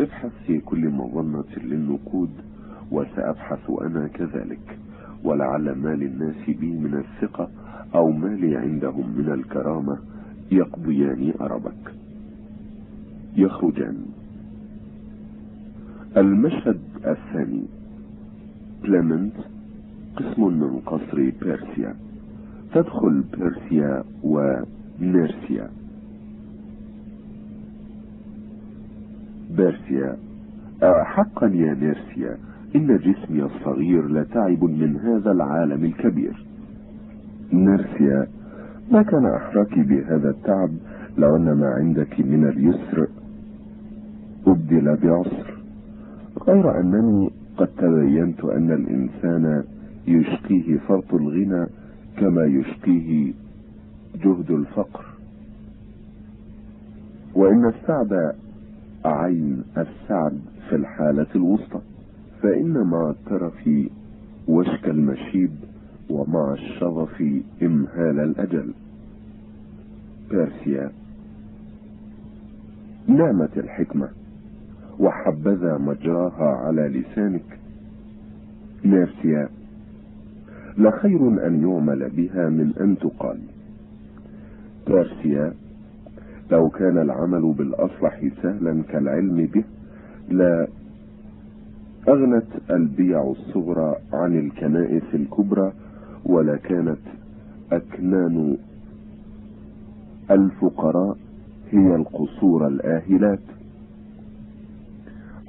ابحث 0.00 0.32
في 0.46 0.60
كل 0.60 0.88
مظنة 0.88 1.64
للنقود 1.64 2.30
وسأبحث 2.90 3.70
أنا 3.80 4.08
كذلك. 4.08 4.78
ولعل 5.24 5.72
ما 5.72 5.88
للناس 5.88 6.50
بي 6.60 6.72
من 6.78 6.94
الثقة 6.94 7.50
أو 7.94 8.10
ما 8.10 8.28
لي 8.28 8.56
عندهم 8.56 9.10
من 9.18 9.32
الكرامة 9.32 9.98
يقضيان 10.52 11.32
أربك. 11.40 11.94
يخرجان. 13.36 13.96
المشهد 16.16 16.80
الثاني. 17.06 17.75
كليمنت 18.82 19.32
قسم 20.16 20.44
من 20.44 20.80
قصر 20.86 21.30
بيرسيا. 21.42 21.94
تدخل 22.74 23.24
بيرسيا 23.38 24.04
ونيرسيا. 24.22 25.68
بيرسيا. 29.56 30.16
آه، 30.82 31.02
حقا 31.02 31.46
يا 31.46 31.74
نيرسيا 31.74 32.36
إن 32.76 32.96
جسمي 32.96 33.42
الصغير 33.42 34.08
لتعب 34.08 34.64
من 34.64 34.96
هذا 34.96 35.32
العالم 35.32 35.84
الكبير. 35.84 36.46
نيرسيا 37.52 38.26
ما 38.92 39.02
كان 39.02 39.26
أحراك 39.26 39.78
بهذا 39.78 40.30
التعب 40.30 40.70
لو 41.18 41.36
أن 41.36 41.52
ما 41.52 41.66
عندك 41.66 42.20
من 42.20 42.48
اليسر؟ 42.48 43.08
أبدل 44.46 44.96
بعسر 44.96 45.54
غير 46.48 46.80
أنني 46.80 47.30
قد 47.56 47.68
تبينت 47.78 48.44
أن 48.44 48.72
الإنسان 48.72 49.64
يشقيه 50.06 50.78
فرط 50.78 51.14
الغنى 51.14 51.66
كما 52.16 52.44
يشقيه 52.44 53.32
جهد 54.24 54.50
الفقر. 54.50 55.04
وإن 57.34 57.64
السعد 57.66 58.32
عين 59.04 59.62
السعد 59.78 60.40
في 60.68 60.76
الحالة 60.76 61.26
الوسطى 61.34 61.80
فإن 62.42 62.72
مع 62.72 63.10
الترف 63.10 63.70
وشك 64.48 64.88
المشيب 64.88 65.50
ومع 66.10 66.52
الشظف 66.52 67.22
إمهال 67.62 68.20
الأجل. 68.20 68.72
بيرسيا 70.30 70.90
نعمة 73.08 73.48
الحكمة. 73.56 74.08
وحبذا 75.00 75.78
مجراها 75.78 76.56
على 76.56 76.82
لسانك. 76.88 77.58
نافسيا 78.82 79.48
لخير 80.78 81.46
أن 81.46 81.62
يعمل 81.68 82.10
بها 82.10 82.48
من 82.48 82.72
أن 82.80 82.98
تقال. 82.98 83.38
بيرسيا 84.86 85.52
لو 86.50 86.68
كان 86.68 86.98
العمل 86.98 87.52
بالأصلح 87.52 88.28
سهلا 88.42 88.82
كالعلم 88.82 89.46
به 89.54 89.64
لا 90.28 90.68
أغنت 92.08 92.46
البيع 92.70 93.22
الصغرى 93.22 93.96
عن 94.12 94.38
الكنائس 94.38 95.14
الكبرى 95.14 95.72
ولا 96.24 96.56
كانت 96.56 96.98
أكنان 97.72 98.56
الفقراء 100.30 101.16
هي 101.70 101.94
القصور 101.96 102.66
الآهلات. 102.66 103.55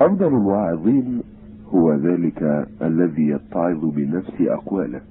أفضل 0.02 0.28
الواعظين 0.28 1.22
هو 1.74 1.94
ذلك 1.94 2.68
الذي 2.82 3.28
يتعظ 3.28 3.86
بنفس 3.86 4.34
أقواله. 4.42 5.02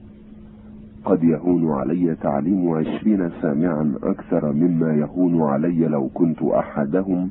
قد 1.05 1.25
يهون 1.25 1.73
علي 1.73 2.15
تعليم 2.15 2.71
عشرين 2.71 3.31
سامعا 3.43 3.95
أكثر 4.03 4.53
مما 4.53 4.95
يهون 4.95 5.43
علي 5.43 5.89
لو 5.89 6.09
كنت 6.15 6.43
أحدهم 6.43 7.31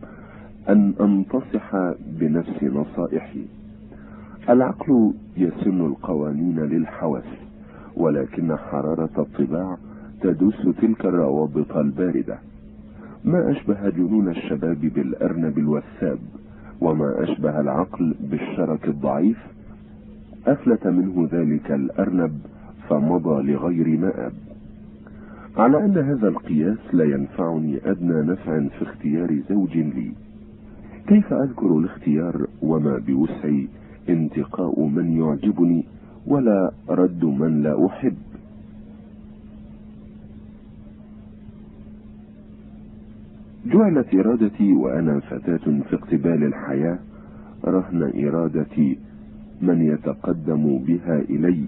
أن 0.69 0.93
أنتصح 1.01 1.75
بنفس 2.19 2.63
نصائحي. 2.63 3.45
العقل 4.49 5.13
يسن 5.37 5.81
القوانين 5.81 6.59
للحواس 6.59 7.29
ولكن 7.97 8.55
حرارة 8.55 9.09
الطباع 9.17 9.77
تدوس 10.21 10.67
تلك 10.81 11.05
الروابط 11.05 11.77
الباردة. 11.77 12.37
ما 13.25 13.51
أشبه 13.51 13.89
جنون 13.89 14.29
الشباب 14.29 14.79
بالأرنب 14.79 15.57
الوثاب. 15.57 16.19
وما 16.81 17.23
أشبه 17.23 17.59
العقل 17.59 18.15
بالشرك 18.19 18.87
الضعيف 18.87 19.37
أفلت 20.47 20.87
منه 20.87 21.29
ذلك 21.31 21.71
الأرنب 21.71 22.39
فمضى 22.89 23.51
لغير 23.51 23.97
مآب. 23.97 24.33
على 25.57 25.85
أن 25.85 25.97
هذا 25.97 26.27
القياس 26.27 26.77
لا 26.93 27.03
ينفعني 27.03 27.79
أدنى 27.85 28.31
نفع 28.31 28.59
في 28.59 28.81
اختيار 28.81 29.39
زوج 29.49 29.77
لي. 29.77 30.11
كيف 31.07 31.33
أذكر 31.33 31.77
الاختيار 31.77 32.47
وما 32.61 32.97
بوسعي 33.07 33.67
انتقاء 34.09 34.85
من 34.85 35.21
يعجبني 35.21 35.85
ولا 36.27 36.71
رد 36.89 37.25
من 37.25 37.63
لا 37.63 37.85
أحب؟ 37.85 38.15
جعلت 43.65 44.15
إرادتي 44.15 44.73
وأنا 44.73 45.19
فتاة 45.19 45.81
في 45.89 45.95
اقتبال 45.95 46.43
الحياة 46.43 46.99
رهن 47.65 48.25
إرادتي 48.27 48.97
من 49.61 49.81
يتقدم 49.81 50.77
بها 50.77 51.19
إلي. 51.19 51.65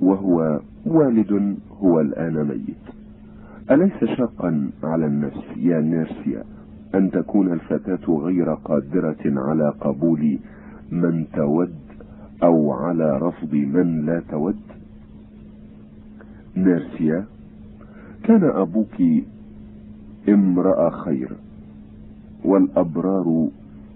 وهو 0.00 0.60
والد 0.86 1.56
هو 1.80 2.00
الآن 2.00 2.44
ميت. 2.48 2.94
أليس 3.70 4.04
شقا 4.18 4.70
على 4.82 5.06
النفس 5.06 5.44
يا 5.56 5.80
نيرسيا 5.80 6.44
أن 6.94 7.10
تكون 7.10 7.52
الفتاة 7.52 8.12
غير 8.12 8.54
قادرة 8.54 9.16
على 9.24 9.72
قبول 9.80 10.38
من 10.92 11.24
تود 11.32 11.74
أو 12.42 12.72
على 12.72 13.18
رفض 13.18 13.54
من 13.54 14.06
لا 14.06 14.22
تود؟ 14.30 14.56
نيرسيا 16.56 17.24
كان 18.24 18.44
أبوك 18.44 19.02
امرأة 20.28 20.90
خير. 20.90 21.28
والأبرار 22.44 23.48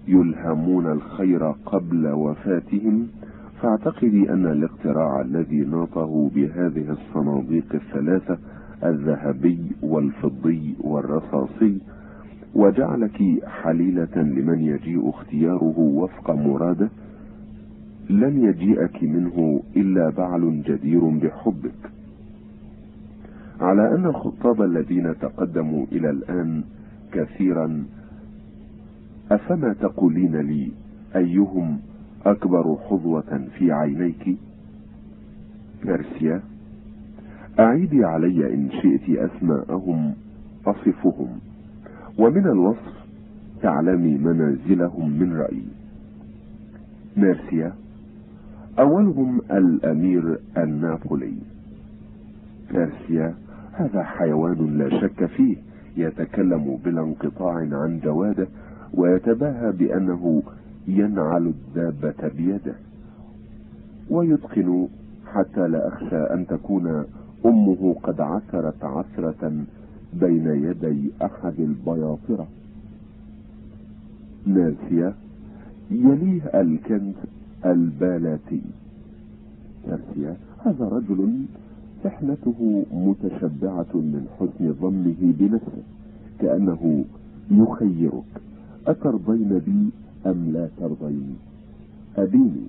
يلهمون 0.07 0.91
الخير 0.91 1.51
قبل 1.51 2.07
وفاتهم. 2.07 3.07
فاعتقدي 3.61 4.29
أن 4.33 4.45
الاقتراع 4.45 5.21
الذي 5.21 5.59
ناطه 5.59 6.29
بهذه 6.35 6.85
الصناديق 6.91 7.65
الثلاثة 7.73 8.37
الذهبي 8.83 9.59
والفضي 9.81 10.75
والرصاصي 10.79 11.77
وجعلك 12.55 13.23
حليلة 13.45 14.15
لمن 14.15 14.59
يجيء 14.59 15.09
اختياره 15.09 15.79
وفق 15.79 16.31
مراده 16.31 16.89
لن 18.09 18.43
يجيئك 18.45 19.03
منه 19.03 19.61
إلا 19.75 20.09
بعل 20.09 20.61
جدير 20.65 20.99
بحبك. 20.99 21.98
على 23.59 23.95
أن 23.95 24.05
الخطاب 24.05 24.61
الذين 24.61 25.15
تقدموا 25.21 25.85
إلى 25.91 26.09
الآن 26.09 26.63
كثيرا 27.11 27.83
أفما 29.31 29.73
تقولين 29.73 30.35
لي 30.35 30.71
أيهم 31.15 31.79
أكبر 32.25 32.75
حظوة 32.89 33.47
في 33.57 33.71
عينيك؟ 33.71 34.37
بيرسيا 35.85 36.41
أعيدي 37.59 38.05
علي 38.05 38.53
إن 38.53 38.69
شئت 38.71 39.17
أسماءهم 39.17 40.13
أصفهم 40.65 41.39
ومن 42.19 42.45
الوصف 42.45 42.99
تعلمي 43.61 44.17
منازلهم 44.17 45.19
من 45.19 45.33
رأيي. 45.33 45.67
ميرسيا 47.17 47.73
أولهم 48.79 49.41
الأمير 49.51 50.39
النابولي. 50.57 51.33
بيرسيا 52.71 53.35
هذا 53.79 54.03
حيوان 54.03 54.77
لا 54.77 55.01
شك 55.01 55.25
فيه 55.25 55.57
يتكلم 55.97 56.79
بلا 56.85 57.01
انقطاع 57.01 57.53
عن 57.53 57.99
جواده 58.03 58.47
ويتباهى 58.93 59.71
بأنه 59.71 60.43
ينعل 60.87 61.47
الدابة 61.47 62.27
بيده 62.37 62.75
ويتقن 64.09 64.87
حتى 65.33 65.67
لا 65.67 65.87
أخشى 65.87 66.15
أن 66.15 66.47
تكون 66.47 67.05
أمه 67.45 67.95
قد 68.03 68.21
عثرت 68.21 68.83
عثرة 68.83 69.51
بين 70.13 70.47
يدي 70.47 71.11
أحد 71.21 71.59
البياطرة. 71.59 72.47
ناسية 74.45 75.13
يليه 75.91 76.41
الكنز 76.61 77.15
البالاتي. 77.65 78.61
ناسية 79.87 80.37
هذا 80.65 80.85
رجل 80.85 81.45
سحنته 82.03 82.85
متشبعة 82.91 83.93
من 83.93 84.27
حسن 84.39 84.73
ظنه 84.73 85.33
بنفسه 85.39 85.83
كأنه 86.39 87.05
يخيرك. 87.51 88.41
أترضين 88.87 89.61
بي 89.65 89.89
أم 90.29 90.51
لا 90.53 90.69
ترضين؟ 90.79 91.35
أبيني 92.17 92.67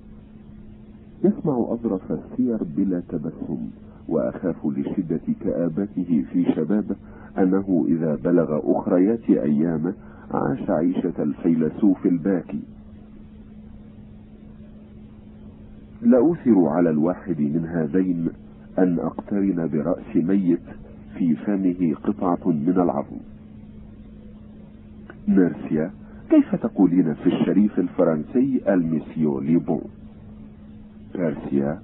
يسمع 1.23 1.65
أظرف 1.69 2.11
السير 2.11 2.63
بلا 2.77 3.01
تبسم 3.09 3.69
وأخاف 4.07 4.65
لشدة 4.65 5.21
كآبته 5.41 6.25
في 6.33 6.53
شبابه 6.55 6.95
أنه 7.37 7.85
إذا 7.87 8.15
بلغ 8.15 8.59
أخريات 8.63 9.29
أيامه 9.29 9.93
عاش 10.31 10.69
عيشة 10.69 11.13
الفيلسوف 11.19 12.05
الباكي. 12.05 12.59
لأوثر 16.01 16.67
على 16.67 16.89
الواحد 16.89 17.39
من 17.39 17.65
هذين 17.65 18.29
أن 18.79 18.99
أقترن 18.99 19.67
برأس 19.67 20.15
ميت 20.15 20.59
في 21.17 21.35
فمه 21.35 21.95
قطعة 22.03 22.47
من 22.47 22.73
العظم. 22.77 23.17
نيرسيا 25.27 25.91
كيف 26.29 26.55
تقولين 26.55 27.13
في 27.13 27.27
الشريف 27.27 27.79
الفرنسي 27.79 28.61
المسيو 28.69 29.39
ليبون؟ 29.39 29.81
بيرسيا 31.15 31.79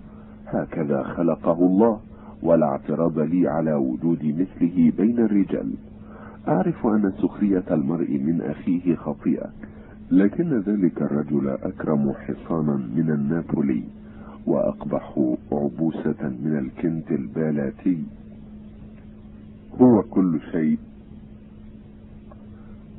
هكذا 0.47 1.03
خلقه 1.03 1.65
الله 1.65 1.99
ولا 2.43 2.65
اعتراض 2.65 3.19
لي 3.19 3.47
على 3.47 3.73
وجود 3.73 4.23
مثله 4.25 4.91
بين 4.97 5.19
الرجال. 5.19 5.73
أعرف 6.47 6.87
أن 6.87 7.11
سخرية 7.21 7.63
المرء 7.71 8.17
من 8.17 8.41
أخيه 8.41 8.95
خطيئة 8.95 9.49
لكن 10.11 10.59
ذلك 10.59 11.01
الرجل 11.01 11.49
أكرم 11.49 12.13
حصانا 12.13 12.75
من 12.95 13.09
النابولي. 13.11 13.83
وأقبح 14.47 15.35
عبوسة 15.51 16.21
من 16.21 16.57
الكنت 16.57 17.11
البالاتي. 17.11 18.03
هو 19.81 20.01
كل 20.01 20.39
شيء 20.51 20.77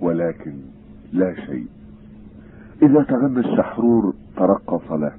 ولكن 0.00 0.54
لا 1.12 1.46
شيء. 1.46 1.66
إذا 2.82 3.02
تغنى 3.02 3.40
الشحرور 3.40 4.14
ترقص 4.36 4.92
له. 4.92 5.12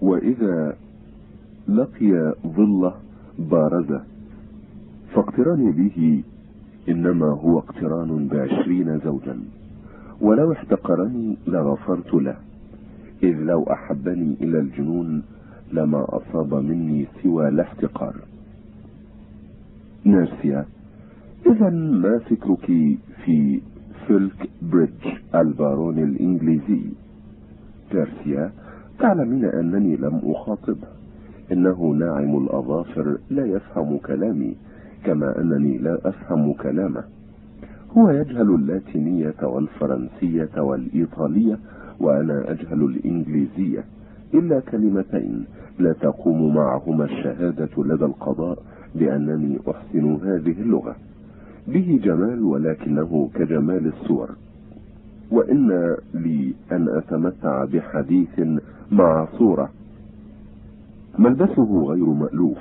وإذا 0.00 0.76
لقي 1.68 2.34
ظلة 2.46 2.94
بارزه. 3.38 4.02
فاقتراني 5.14 5.72
به 5.72 6.22
إنما 6.88 7.26
هو 7.26 7.58
اقتران 7.58 8.28
بعشرين 8.28 9.00
زوجا. 9.04 9.40
ولو 10.20 10.52
احتقرني 10.52 11.36
لغفرت 11.46 12.14
له. 12.14 12.36
إذ 13.24 13.36
لو 13.36 13.62
أحبني 13.62 14.36
إلى 14.40 14.58
الجنون 14.58 15.22
لما 15.72 16.06
أصاب 16.08 16.54
مني 16.54 17.06
سوى 17.22 17.48
الاحتقار 17.48 18.14
ناسيا 20.04 20.64
إذا 21.46 21.70
ما 21.70 22.18
فكرك 22.18 22.66
في 23.24 23.60
فلك 24.08 24.50
بريدج 24.62 25.06
البارون 25.34 25.98
الإنجليزي؟ 25.98 26.82
بيرسيا 27.92 28.52
تعلمين 28.98 29.44
أنني 29.44 29.96
لم 29.96 30.20
أخاطبه 30.24 30.88
إنه 31.52 31.84
ناعم 31.84 32.36
الأظافر 32.44 33.18
لا 33.30 33.46
يفهم 33.46 33.98
كلامي 33.98 34.56
كما 35.04 35.40
أنني 35.40 35.78
لا 35.78 35.98
أفهم 36.08 36.52
كلامه. 36.52 37.04
هو 37.98 38.10
يجهل 38.10 38.54
اللاتينية 38.54 39.34
والفرنسية 39.42 40.60
والإيطالية 40.60 41.58
وأنا 42.00 42.50
أجهل 42.50 42.84
الإنجليزية. 42.84 43.84
إلا 44.34 44.60
كلمتين 44.60 45.44
لا 45.78 45.92
تقوم 45.92 46.54
معهما 46.54 47.04
الشهادة 47.04 47.68
لدى 47.78 48.04
القضاء 48.04 48.58
بأنني 48.94 49.58
أحسن 49.68 50.14
هذه 50.14 50.60
اللغة. 50.60 50.96
به 51.68 52.00
جمال 52.04 52.42
ولكنه 52.42 53.30
كجمال 53.34 53.86
الصور. 53.86 54.30
وإن 55.30 55.96
لي 56.14 56.54
أن 56.72 56.88
أتمتع 56.88 57.64
بحديث 57.64 58.40
مع 58.92 59.28
صورة. 59.38 59.70
ملبسه 61.18 61.84
غير 61.86 62.06
مألوف 62.06 62.58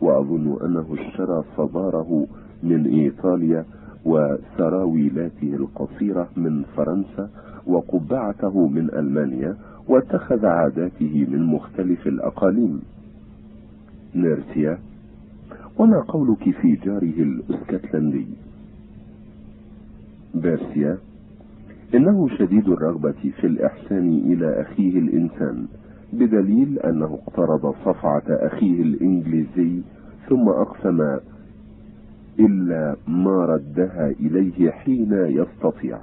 وأظن 0.00 0.56
أنه 0.64 0.86
اشترى 0.98 1.44
صداره 1.56 2.26
من 2.62 2.86
إيطاليا 2.86 3.64
وسراويلاته 4.06 5.54
القصيرة 5.54 6.28
من 6.36 6.62
فرنسا 6.76 7.30
وقبعته 7.66 8.66
من 8.68 8.90
ألمانيا 8.94 9.56
واتخذ 9.88 10.46
عاداته 10.46 11.26
من 11.30 11.42
مختلف 11.42 12.06
الأقاليم. 12.06 12.80
نيرسيا 14.14 14.78
وما 15.78 16.00
قولك 16.08 16.44
في 16.60 16.72
جاره 16.84 17.22
الإسكتلندي؟ 17.22 18.26
بيرسيا. 20.34 20.98
إنه 21.94 22.28
شديد 22.28 22.68
الرغبة 22.68 23.32
في 23.40 23.46
الإحسان 23.46 24.08
إلى 24.08 24.60
أخيه 24.62 24.98
الإنسان 24.98 25.66
بدليل 26.12 26.78
أنه 26.78 27.18
اقترض 27.26 27.74
صفعة 27.84 28.22
أخيه 28.28 28.82
الإنجليزي 28.82 29.80
ثم 30.28 30.48
أقسم 30.48 30.98
إلا 32.40 32.96
ما 33.08 33.44
ردها 33.44 34.10
إليه 34.10 34.70
حين 34.70 35.12
يستطيع. 35.12 35.98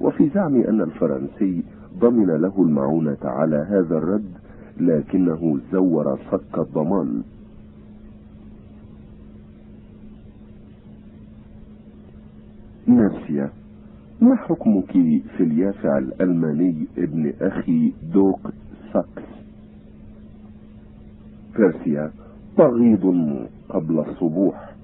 وفي 0.00 0.28
زعم 0.34 0.56
أن 0.56 0.80
الفرنسي 0.80 1.62
ضمن 1.98 2.26
له 2.26 2.62
المعونة 2.62 3.18
على 3.24 3.56
هذا 3.56 3.96
الرد 3.96 4.30
لكنه 4.80 5.58
زور 5.72 6.18
صك 6.30 6.58
الضمان. 6.58 7.22
ناسيا 12.86 13.50
ما 14.20 14.36
حكمك 14.36 14.92
في 15.36 15.40
اليافع 15.40 15.98
الألماني 15.98 16.86
ابن 16.98 17.32
أخي 17.40 17.92
دوق 18.14 18.40
ساكس؟ 18.92 19.28
بيرسيا 21.56 22.10
بغيض 22.58 23.26
قبل 23.68 23.98
الصبوح. 23.98 24.75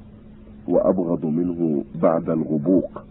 وأبغض 0.69 1.27
منه 1.27 1.85
بعد 2.03 2.31
الغبوق. 2.31 3.03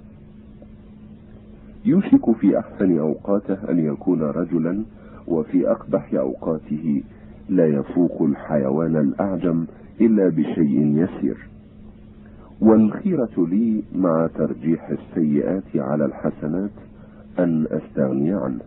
يوشك 1.86 2.32
في 2.32 2.60
أحسن 2.60 3.00
أوقاته 3.00 3.72
أن 3.72 3.80
يكون 3.80 4.22
رجلا 4.22 4.84
وفي 5.28 5.72
أقبح 5.72 6.14
أوقاته 6.14 7.04
لا 7.50 7.68
يفوق 7.68 8.22
الحيوان 8.22 8.96
الأعجم 8.96 9.66
إلا 10.02 10.30
بشيء 10.30 10.98
يسير. 10.98 11.48
والخيرة 12.62 13.32
لي 13.38 13.84
مع 13.96 14.28
ترجيح 14.36 14.90
السيئات 14.90 15.76
على 15.76 16.06
الحسنات 16.06 16.72
أن 17.40 17.66
أستغني 17.72 18.34
عنه. 18.34 18.62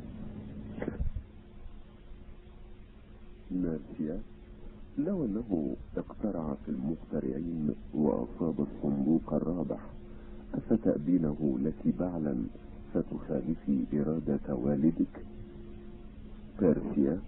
ناسيا 3.50 4.18
لو 4.98 5.24
أنه 5.24 5.76
اقترع 5.96 6.54
في 6.66 6.68
المقترعين 6.70 7.70
وأصاب 7.94 8.54
الصندوق 8.60 9.34
الرابح 9.34 9.80
أفتأبينه 10.54 11.58
لك 11.64 11.94
بعلا 12.00 12.34
فتخالفي 12.94 13.84
إرادة 13.94 14.54
والدك؟ 14.54 15.24
بيرسيا 16.60 17.18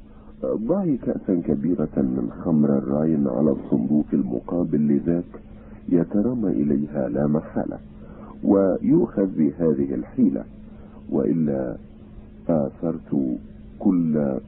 ضعي 0.45 0.97
كأسا 0.97 1.35
كبيرة 1.47 1.97
من 1.97 2.31
خمر 2.45 2.79
الراين 2.79 3.29
على 3.29 3.51
الصندوق 3.51 4.07
المقابل 4.13 4.79
لذاك 4.89 5.41
يترمى 5.89 6.51
إليها 6.51 7.09
لا 7.09 7.27
محالة 7.27 7.79
ويؤخذ 8.45 9.27
بهذه 9.27 9.95
الحيلة 9.95 10.45
وإلا 11.11 11.77
آثرت 12.49 13.37
كل 13.79 14.39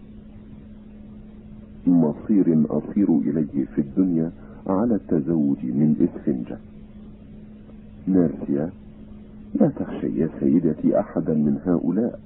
مصير 1.91 2.65
أصير 2.71 3.09
إليه 3.19 3.65
في 3.75 3.81
الدنيا 3.81 4.31
على 4.67 4.95
التزوج 4.95 5.65
من 5.65 5.95
إسفنجة 6.01 6.59
نارسيا 8.07 8.71
لا 9.61 9.69
تخشي 9.69 10.21
يا 10.21 10.29
سيدتي 10.41 11.01
أحدا 11.01 11.35
من 11.35 11.59
هؤلاء. 11.67 12.21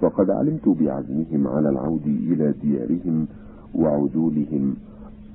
فقد 0.00 0.30
علمت 0.30 0.68
بعزمهم 0.68 1.46
على 1.48 1.68
العود 1.68 2.06
إلى 2.06 2.54
ديارهم 2.62 3.26
وعدولهم 3.74 4.74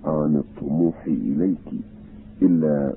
عن 0.06 0.36
الطموح 0.36 1.06
إليك 1.08 1.70
إلا 2.41 2.93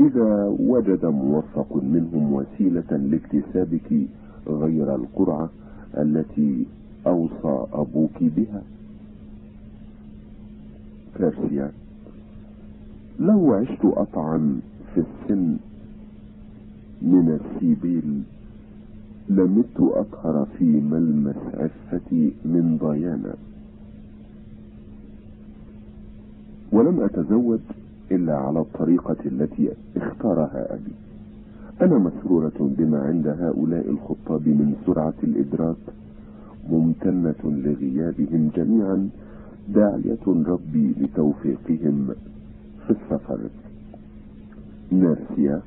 إذا 0.00 0.44
وجد 0.60 1.04
موفق 1.06 1.76
منهم 1.76 2.32
وسيلة 2.32 2.96
لاكتسابك 2.96 3.92
غير 4.48 4.94
القرعة 4.94 5.48
التي 5.98 6.66
أوصى 7.06 7.66
أبوك 7.72 8.18
بها. 8.20 8.62
بيرسيا 11.20 11.70
لو 13.20 13.54
عشت 13.54 13.84
أطعم 13.84 14.56
في 14.94 15.00
السن 15.00 15.56
من 17.02 17.40
السيبيل 17.40 18.22
لمت 19.28 19.80
أطهر 19.80 20.46
في 20.58 20.64
ملمس 20.64 21.36
عفتي 21.54 22.32
من 22.44 22.78
ضيانا. 22.82 23.34
ولم 26.72 27.00
أتزوج 27.00 27.60
إلا 28.10 28.36
على 28.36 28.60
الطريقة 28.60 29.16
التي 29.26 29.68
اختارها 29.96 30.74
أبي. 30.74 30.92
أنا 31.82 31.98
مسرورة 31.98 32.52
بما 32.60 32.98
عند 32.98 33.26
هؤلاء 33.28 33.90
الخطاب 33.90 34.48
من 34.48 34.74
سرعة 34.86 35.14
الإدراك 35.22 35.76
ممتنة 36.70 37.34
لغيابهم 37.44 38.50
جميعا 38.56 39.08
داعية 39.68 40.26
ربي 40.26 40.94
لتوفيقهم 41.00 42.08
في 42.86 42.90
السفر. 42.90 43.38
نارسيا 44.90 45.62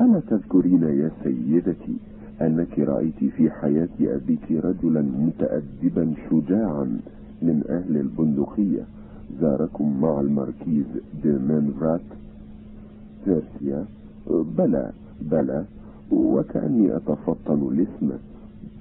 ألا 0.00 0.20
تذكرين 0.30 0.82
يا 0.82 1.10
سيدتي 1.24 1.96
أنك 2.40 2.78
رأيت 2.78 3.24
في 3.36 3.50
حياة 3.50 3.88
أبيك 4.00 4.50
رجلا 4.52 5.02
متأدبا 5.02 6.14
شجاعا 6.30 7.00
من 7.42 7.62
أهل 7.68 7.96
البندقية؟ 7.96 8.82
زاركم 9.40 10.00
مع 10.00 10.20
الماركيز 10.20 10.84
دي 11.22 11.28
مانفرات 11.32 12.00
تيرسيا 13.24 13.84
بلى 14.58 14.92
بلى 15.22 15.64
وكأني 16.12 16.96
أتفطن 16.96 17.68
الاسم. 17.72 18.10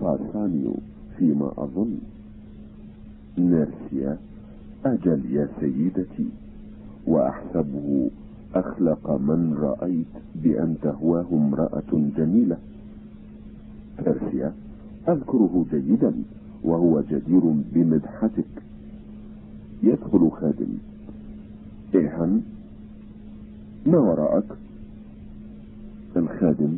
بارسانيو 0.01 0.73
فيما 1.17 1.51
أظن. 1.57 1.97
نيرسيا 3.37 4.17
أجل 4.93 5.21
يا 5.31 5.47
سيدتي 5.59 6.29
وأحسبه 7.07 8.09
أخلق 8.55 9.11
من 9.11 9.57
رأيت 9.61 10.23
بأن 10.35 10.75
تهواه 10.81 11.25
امرأة 11.31 12.09
جميلة. 12.17 12.57
بيرسيا 14.05 14.53
أذكره 15.09 15.65
جيدا 15.71 16.13
وهو 16.63 17.01
جدير 17.01 17.41
بمدحتك. 17.73 18.53
يدخل 19.83 20.29
خادم. 20.31 20.77
إيهان 21.95 22.41
ما 23.85 23.97
وراءك؟ 23.97 24.45
الخادم 26.17 26.77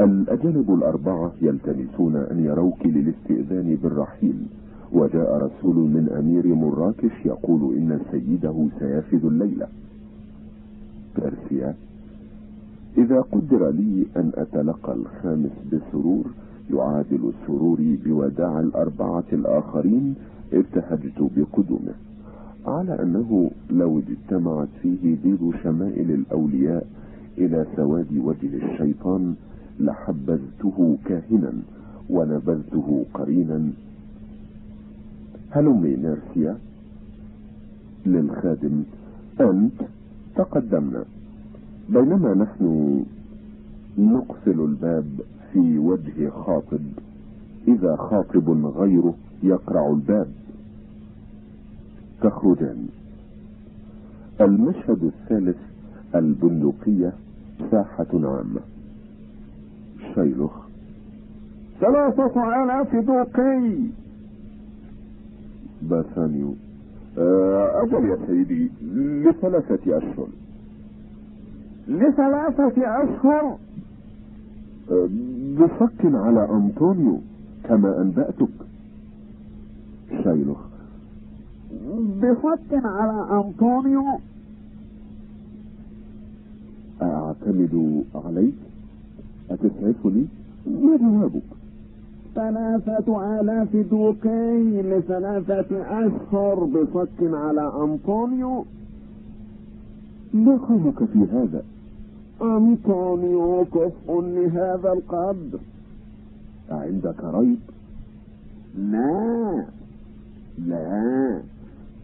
الأجانب 0.00 0.74
الأربعة 0.74 1.32
يلتمسون 1.42 2.16
أن 2.16 2.44
يروك 2.44 2.86
للاستئذان 2.86 3.78
بالرحيل. 3.82 4.46
وجاء 4.94 5.36
رسول 5.36 5.76
من 5.76 6.08
أمير 6.18 6.54
مراكش 6.54 7.26
يقول 7.26 7.76
إن 7.76 8.00
سيده 8.10 8.66
سيفد 8.78 9.24
الليلة 9.24 9.66
بيرسيا 11.16 11.74
إذا 12.98 13.20
قدر 13.20 13.70
لي 13.70 14.06
أن 14.16 14.30
أتلقى 14.34 14.92
الخامس 14.94 15.50
بسرور 15.72 16.24
يعادل 16.74 17.32
سروري 17.46 17.98
بوداع 18.04 18.60
الأربعة 18.60 19.24
الآخرين 19.32 20.14
ابتهجت 20.52 21.30
بقدومه 21.36 21.94
على 22.66 23.02
أنه 23.02 23.50
لو 23.70 23.98
اجتمعت 23.98 24.68
فيه 24.82 25.16
بيض 25.24 25.54
شمائل 25.62 26.10
الأولياء 26.10 26.86
إلى 27.38 27.66
سواد 27.76 28.06
وجه 28.18 28.50
الشيطان 28.66 29.34
لحبذته 29.80 30.96
كاهنا 31.04 31.52
ونبذته 32.10 33.04
قرينا. 33.14 33.70
هلمي 35.54 35.96
نيرسيا 35.96 36.58
للخادم. 38.06 38.82
أنت 39.40 39.80
تقدمنا. 40.36 41.04
بينما 41.88 42.34
نحن 42.34 43.04
نقفل 43.98 44.60
الباب 44.60 45.06
في 45.52 45.78
وجه 45.78 46.30
خاطب. 46.30 46.80
إذا 47.68 47.96
خاطب 47.96 48.66
غيره 48.66 49.14
يقرع 49.42 49.90
الباب. 49.90 50.28
تخرجان. 52.22 52.88
المشهد 54.40 55.04
الثالث 55.04 55.58
البندقية 56.14 57.12
ساحة 57.70 58.06
عامة. 58.14 58.60
شيلخ 60.14 60.52
ثلاثة 61.80 62.64
آلاف 62.64 62.96
دوقي 62.96 64.03
باسانيو 65.88 66.54
آه، 67.18 67.82
أجل 67.82 68.04
يا 68.08 68.18
سيدي 68.26 68.70
لثلاثة 69.22 69.98
أشهر. 69.98 70.28
لثلاثة 71.88 72.72
أشهر؟ 73.02 73.56
آه، 74.90 75.08
بفك 75.58 76.04
على 76.04 76.48
أنطونيو 76.50 77.18
كما 77.64 78.00
أنبأتك. 78.02 78.48
شيلخ 80.22 80.58
بفك 82.22 82.72
على 82.84 83.42
أنطونيو؟ 83.44 84.04
أعتمد 87.02 88.04
عليك؟ 88.14 88.54
أتسعفني 89.50 90.26
ما 90.66 90.96
جوابك؟ 90.96 91.42
ثلاثة 92.34 93.40
آلاف 93.40 93.76
دوقي 93.76 94.82
لثلاثة 94.82 95.70
أشهر 96.06 96.64
بفك 96.64 97.18
على 97.20 97.72
أنطونيو. 97.84 98.64
ما 100.34 100.56
قولك 100.56 101.04
في 101.04 101.18
هذا؟ 101.32 101.62
أنطونيو 102.42 103.64
كفء 103.64 104.20
لهذا 104.20 104.92
القدر. 104.92 105.58
عندك 106.70 107.24
ريب؟ 107.24 107.58
لا 108.78 109.64
لا. 110.66 111.40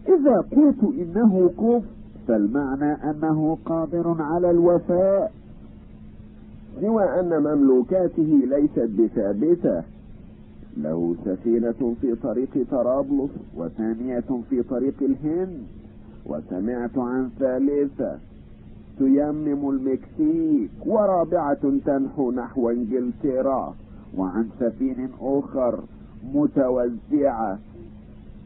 إذا 0.08 0.36
قلت 0.36 0.82
إنه 0.82 1.50
كفء 1.58 1.82
فالمعنى 2.28 2.92
أنه 2.92 3.58
قادر 3.64 4.16
على 4.20 4.50
الوفاء. 4.50 5.32
سوى 6.80 7.04
أن 7.20 7.42
مملوكاته 7.42 8.40
ليست 8.50 8.90
بثابتة. 9.00 9.82
له 10.82 11.14
سفينة 11.24 11.94
في 12.00 12.14
طريق 12.14 12.66
طرابلس 12.70 13.30
وثانية 13.56 14.24
في 14.50 14.62
طريق 14.62 14.94
الهند 15.02 15.58
وسمعت 16.26 16.98
عن 16.98 17.30
ثالثة 17.38 18.18
تيمم 18.98 19.70
المكسيك 19.70 20.70
ورابعة 20.86 21.78
تنحو 21.86 22.30
نحو 22.30 22.70
انجلترا 22.70 23.74
وعن 24.16 24.48
سفين 24.60 25.08
أخر 25.20 25.80
متوزعة 26.34 27.58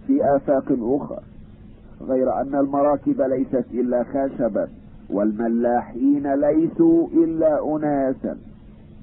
في 0.06 0.36
آفاق 0.36 0.64
اخر 0.80 1.22
غير 2.08 2.40
أن 2.40 2.54
المراكب 2.54 3.20
ليست 3.20 3.64
إلا 3.72 4.04
خشبا 4.04 4.68
والملاحين 5.10 6.34
ليسوا 6.34 7.08
إلا 7.08 7.76
اناسا. 7.76 8.36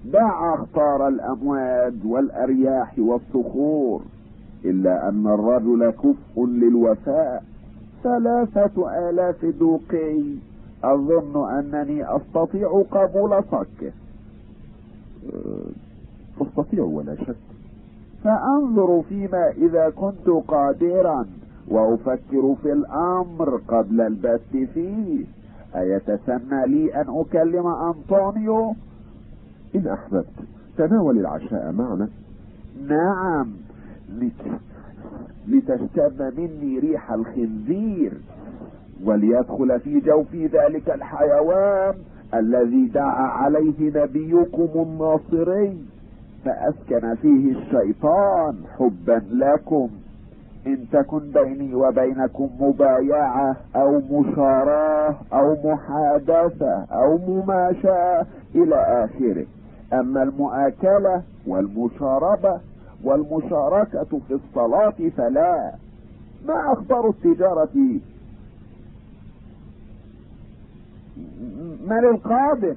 دع 0.06 0.54
أخطار 0.54 1.08
الأمواج 1.08 1.94
والأرياح 2.06 3.00
والصخور 3.00 4.02
إلا 4.66 5.10
أن 5.10 5.28
الرجل 5.28 5.90
كفء 5.90 6.46
للوفاء. 6.46 7.44
ثلاثة 8.04 9.10
آلاف 9.10 9.46
دوقي. 9.46 10.24
أظن 10.84 11.50
أنني 11.50 12.16
أستطيع 12.16 12.84
قبول 12.92 13.44
صكه. 13.44 13.92
تستطيع 16.40 16.84
ولا 16.84 17.16
شك. 17.16 17.36
فانظر 18.24 19.02
فيما 19.10 19.50
إذا 19.50 19.90
كنت 19.90 20.30
قادرا 20.48 21.26
وأفكر 21.68 22.56
في 22.64 22.72
الأمر 22.72 23.62
قبل 23.68 24.02
البث 24.02 24.52
فيه. 24.74 25.26
أيتسنى 25.76 26.68
لي 26.68 26.96
أن 26.96 27.06
أكلم 27.10 27.68
أنطونيو؟ 27.68 28.76
إن 29.76 29.88
أحببت 29.88 30.26
تناول 30.78 31.20
العشاء 31.20 31.72
معنا. 31.72 32.10
نعم. 32.88 33.48
لت... 34.10 34.60
لتشتم 35.48 36.32
مني 36.38 36.80
ريح 36.80 37.12
الخنزير 37.12 38.14
وليدخل 39.06 39.80
في 39.80 40.00
جوفي 40.00 40.48
ذلك 40.48 40.90
الحيوان 40.90 41.94
الذي 42.34 42.86
دعا 42.86 43.28
عليه 43.28 43.74
نبيكم 43.80 44.70
الناصري 44.76 45.78
فأسكن 46.46 47.16
فيه 47.16 47.52
الشيطان 47.52 48.56
حبا 48.78 49.22
لكم. 49.32 49.90
إن 50.68 50.78
تكن 50.92 51.20
بيني 51.20 51.76
وبينكم 51.76 52.50
مبايعة 52.60 53.56
أو 53.76 54.02
مشاراة 54.12 55.16
أو 55.34 55.58
محادثة 55.64 56.86
أو 56.92 57.18
مماشاة 57.18 58.26
إلى 58.56 58.76
آخره. 58.76 59.46
أما 59.94 60.24
المؤاكلة 60.24 61.24
والمشاربة 61.48 62.60
والمشاركة 63.04 64.20
في 64.28 64.34
الصلاة 64.34 65.10
فلا. 65.18 65.74
ما 66.48 66.74
أخبار 66.74 67.10
التجارة؟ 67.10 68.00
من 71.88 72.06
القادم؟ 72.14 72.76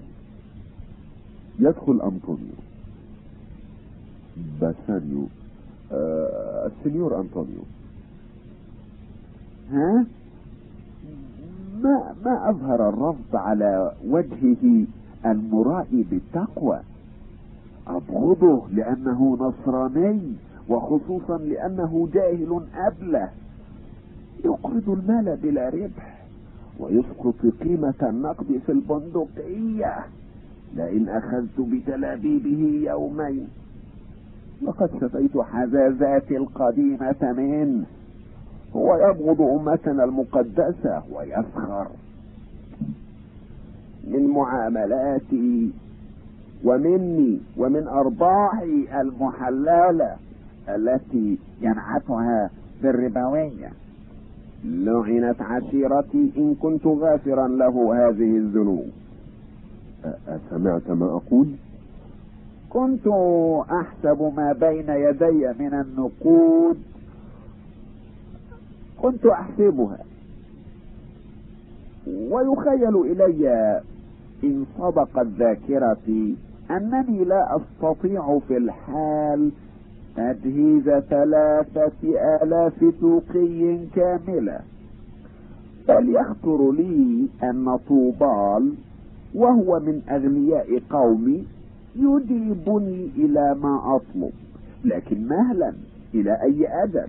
يدخل 1.58 2.00
أنطونيو. 2.00 2.54
باسانيو 4.60 5.26
آه 5.92 6.66
السنيور 6.66 7.20
أنطونيو. 7.20 7.62
ها؟ 9.70 10.06
ما 11.82 12.14
ما 12.24 12.50
أظهر 12.50 12.88
الرفض 12.88 13.36
على 13.36 13.92
وجهه 14.06 14.86
المرائي 15.26 16.02
بالتقوى؟ 16.10 16.80
أبغضه 17.88 18.62
لأنه 18.72 19.36
نصراني 19.40 20.20
وخصوصا 20.68 21.38
لأنه 21.38 22.08
جاهل 22.14 22.60
أبلة. 22.76 23.28
يقرض 24.44 24.88
المال 24.90 25.36
بلا 25.42 25.68
ربح 25.68 26.24
ويسقط 26.80 27.34
قيمة 27.60 27.94
النقد 28.02 28.60
في 28.66 28.72
البندقية. 28.72 29.96
لئن 30.76 31.08
أخذت 31.08 31.60
بتلابيبه 31.60 32.90
يومين 32.90 33.48
لقد 34.62 34.90
شفيت 35.00 35.38
حزازاتي 35.38 36.36
القديمة 36.36 37.32
منه 37.36 37.84
هو 38.76 38.96
يبغض 38.96 39.40
أمتنا 39.40 40.04
المقدسة 40.04 41.02
ويسخر. 41.12 41.86
من 44.06 44.26
معاملاتي 44.28 45.70
ومني 46.64 47.40
ومن 47.56 47.88
أرباحي 47.88 49.00
المحللة 49.00 50.16
التي 50.68 51.38
ينعتها 51.60 52.50
بالربوية. 52.82 53.70
لعنت 54.64 55.42
عشيرتي 55.42 56.32
إن 56.36 56.54
كنت 56.54 56.86
غافرا 56.86 57.48
له 57.48 57.94
هذه 58.08 58.36
الذنوب. 58.36 58.86
أسمعت 60.28 60.90
ما 60.90 61.06
أقول؟ 61.06 61.48
كنت 62.70 63.06
أحسب 63.70 64.32
ما 64.36 64.52
بين 64.52 64.88
يدي 64.88 65.52
من 65.58 65.74
النقود. 65.74 66.78
كنت 69.02 69.26
أحسبها. 69.26 69.98
ويخيل 72.06 72.96
إلي 72.96 73.80
إن 74.44 74.66
صدقت 74.78 75.26
ذاكرتي 75.26 76.36
أنني 76.70 77.24
لا 77.24 77.56
أستطيع 77.56 78.38
في 78.48 78.56
الحال 78.56 79.50
تجهيز 80.16 80.84
ثلاثة 80.84 81.92
آلاف 82.42 82.84
توقي 83.00 83.86
كاملة. 83.94 84.60
بل 85.88 86.08
يخطر 86.08 86.72
لي 86.72 87.28
أن 87.42 87.78
طوبال 87.88 88.74
وهو 89.34 89.80
من 89.80 90.02
أغنياء 90.08 90.82
قومي 90.90 91.44
يجيبني 91.96 93.10
إلى 93.16 93.54
ما 93.62 93.96
أطلب 93.96 94.32
لكن 94.84 95.28
مهلا 95.28 95.72
إلى 96.14 96.42
أي 96.42 96.84
أدب؟ 96.84 97.08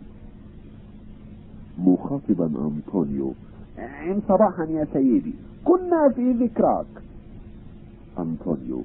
مخاطبا 1.80 2.46
أنطونيو. 2.46 3.34
عن 3.78 4.22
صباحا 4.28 4.64
يا 4.64 4.88
سيدي 4.94 5.34
كنا 5.66 6.10
في 6.10 6.32
ذكراك. 6.32 6.86
أنطونيو 8.20 8.82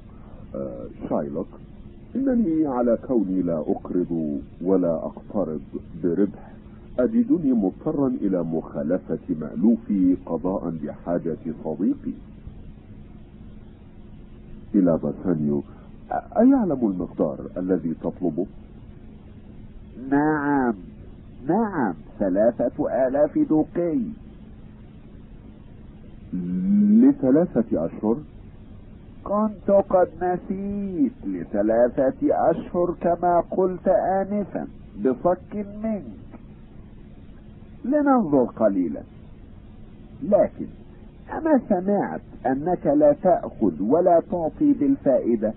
شايلوك 1.09 1.47
إنني 2.15 2.67
على 2.67 2.97
كوني 3.07 3.41
لا 3.41 3.57
أقرض 3.59 4.41
ولا 4.61 4.95
أقترض 4.95 5.61
بربح. 6.03 6.51
أجدني 6.99 7.53
مضطرا 7.53 8.07
إلى 8.07 8.43
مخالفة 8.43 9.19
مألوفي 9.29 10.17
قضاء 10.25 10.73
لحاجة 10.83 11.37
صديقي. 11.63 12.13
إلى 14.75 14.99
باسانيو 15.03 15.63
أيعلم 16.37 16.79
المقدار 16.81 17.39
الذي 17.57 17.93
تطلبه؟ 18.03 18.45
نعم 20.09 20.73
نعم 21.47 21.93
ثلاثة 22.19 23.07
آلاف 23.07 23.39
دوقي. 23.49 23.99
لثلاثة 27.01 27.85
أشهر؟ 27.85 28.17
كنت 29.23 29.71
قد 29.89 30.07
نسيت 30.21 31.13
لثلاثة 31.25 32.13
أشهر 32.21 32.95
كما 33.01 33.43
قلت 33.51 33.87
آنفا 33.87 34.67
بصك 35.05 35.65
منك. 35.83 36.03
لننظر 37.85 38.43
قليلا. 38.43 39.01
لكن 40.23 40.67
أما 41.33 41.61
سمعت 41.69 42.21
أنك 42.45 42.87
لا 42.87 43.15
تأخذ 43.23 43.81
ولا 43.81 44.21
تعطي 44.31 44.73
بالفائدة؟ 44.73 45.53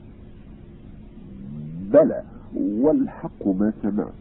بلى 1.93 2.23
والحق 2.57 3.47
ما 3.47 3.73
سمعت. 3.83 4.13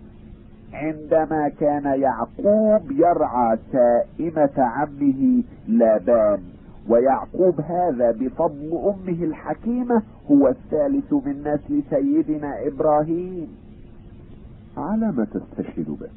عندما 0.74 1.50
كان 1.50 2.02
يعقوب 2.02 2.92
يرعى 2.92 3.58
سائمة 3.72 4.52
عمه 4.58 5.44
لابان 5.68 6.53
ويعقوب 6.90 7.62
هذا 7.62 8.12
بفضل 8.12 8.72
أمه 8.72 9.24
الحكيمة 9.24 10.02
هو 10.32 10.48
الثالث 10.48 11.14
من 11.14 11.40
نسل 11.42 11.84
سيدنا 11.90 12.68
إبراهيم. 12.68 13.48
على 14.78 15.12
ما 15.12 15.26
تستشهد 15.26 15.98
به. 16.00 16.10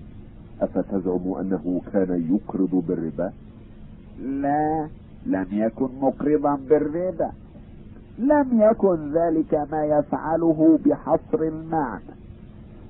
أفتزعم 0.61 1.33
أنه 1.41 1.81
كان 1.93 2.27
يقرض 2.31 2.85
بالربا؟ 2.89 3.33
لا 4.23 4.89
لم 5.27 5.47
يكن 5.53 5.89
مقرضا 6.01 6.59
بالربا. 6.69 7.31
لم 8.19 8.61
يكن 8.61 9.13
ذلك 9.13 9.55
ما 9.73 9.85
يفعله 9.85 10.79
بحصر 10.87 11.43
المعنى. 11.43 12.17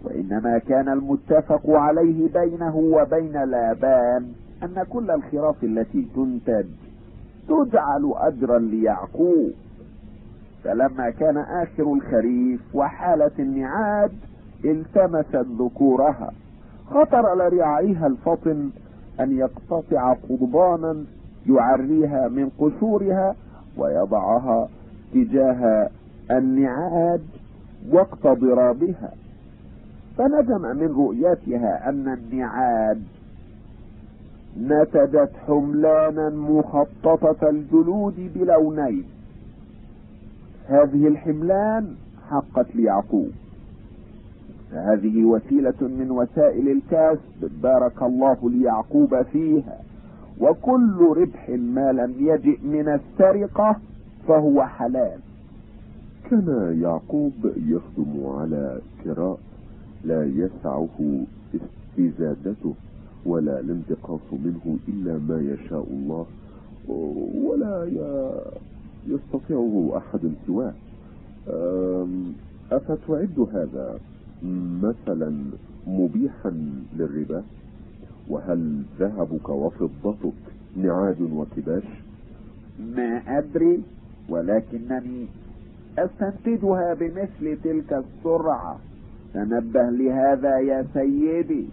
وإنما 0.04 0.58
كان 0.58 0.88
المتفق 0.88 1.70
عليه 1.70 2.28
بينه 2.28 2.76
وبين 2.76 3.44
لابان 3.44 4.32
أن 4.62 4.84
كل 4.90 5.10
الخراف 5.10 5.64
التي 5.64 6.06
تنتج 6.14 6.66
تجعل 7.48 8.12
أجرا 8.16 8.58
ليعقوب. 8.58 9.50
فلما 10.64 11.10
كان 11.10 11.36
آخر 11.36 11.92
الخريف 11.92 12.60
وحالة 12.74 13.30
النعاد 13.38 14.12
التمست 14.64 15.46
ذكورها. 15.60 16.32
خطر 16.90 17.34
لرعايها 17.34 18.06
الفطن 18.06 18.70
أن 19.20 19.36
يقتطع 19.36 20.12
قضبانا 20.12 21.04
يعريها 21.48 22.28
من 22.28 22.50
قشورها 22.58 23.34
ويضعها 23.78 24.68
تجاه 25.14 25.88
النعاد 26.30 27.22
وقت 27.92 28.26
ضرابها 28.26 29.12
فندم 30.18 30.62
من 30.76 30.94
رؤيتها 30.96 31.88
أن 31.88 32.08
النعاد 32.08 33.02
نتجت 34.60 35.30
حملانا 35.46 36.30
مخططة 36.30 37.48
الجلود 37.48 38.30
بلونين. 38.34 39.04
هذه 40.66 41.06
الحملان 41.06 41.94
حقت 42.30 42.76
ليعقوب. 42.76 43.30
هذه 44.72 45.24
وسيلة 45.24 45.80
من 45.80 46.10
وسائل 46.10 46.68
الكسب 46.68 47.50
بارك 47.62 48.02
الله 48.02 48.50
ليعقوب 48.50 49.22
فيها. 49.22 49.78
وكل 50.40 51.14
ربح 51.16 51.48
ما 51.48 51.92
لم 51.92 52.14
يجئ 52.18 52.58
من 52.66 52.88
السرقة 52.88 53.76
فهو 54.28 54.62
حلال. 54.62 55.18
كان 56.30 56.78
يعقوب 56.82 57.32
يخدم 57.56 58.26
على 58.26 58.80
كراء 59.04 59.38
لا 60.04 60.24
يسعه 60.24 61.24
استزادته. 61.54 62.74
ولا 63.26 63.60
الانتقاص 63.60 64.20
منه 64.32 64.76
إلا 64.88 65.18
ما 65.28 65.40
يشاء 65.40 65.86
الله 65.90 66.26
ولا 67.44 67.76
يستطيعه 69.08 69.92
أحد 69.96 70.32
سواه. 70.46 70.74
أفتعد 72.72 73.48
هذا 73.52 73.98
مثلا 74.82 75.42
مبيحا 75.86 76.52
للربا؟ 76.98 77.42
وهل 78.30 78.82
ذهبك 78.98 79.48
وفضتك 79.48 80.32
نعاد 80.76 81.20
وكباش؟ 81.20 81.82
ما 82.94 83.22
أدري 83.38 83.82
ولكنني 84.28 85.26
أستنتجها 85.98 86.94
بمثل 86.94 87.56
تلك 87.64 87.92
السرعة. 88.04 88.78
تنبه 89.34 89.90
لهذا 89.90 90.58
يا 90.58 90.86
سيدي. 90.94 91.66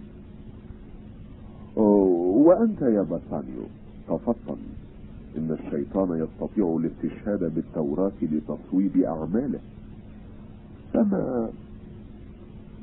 وأنت 1.76 2.82
يا 2.82 3.02
باسانيو 3.02 3.64
تفطن 4.08 4.56
إن 5.38 5.56
الشيطان 5.60 6.26
يستطيع 6.26 6.76
الاستشهاد 6.80 7.54
بالتوراة 7.54 8.12
لتصويب 8.22 8.96
أعماله. 8.96 9.58
فما 10.92 11.48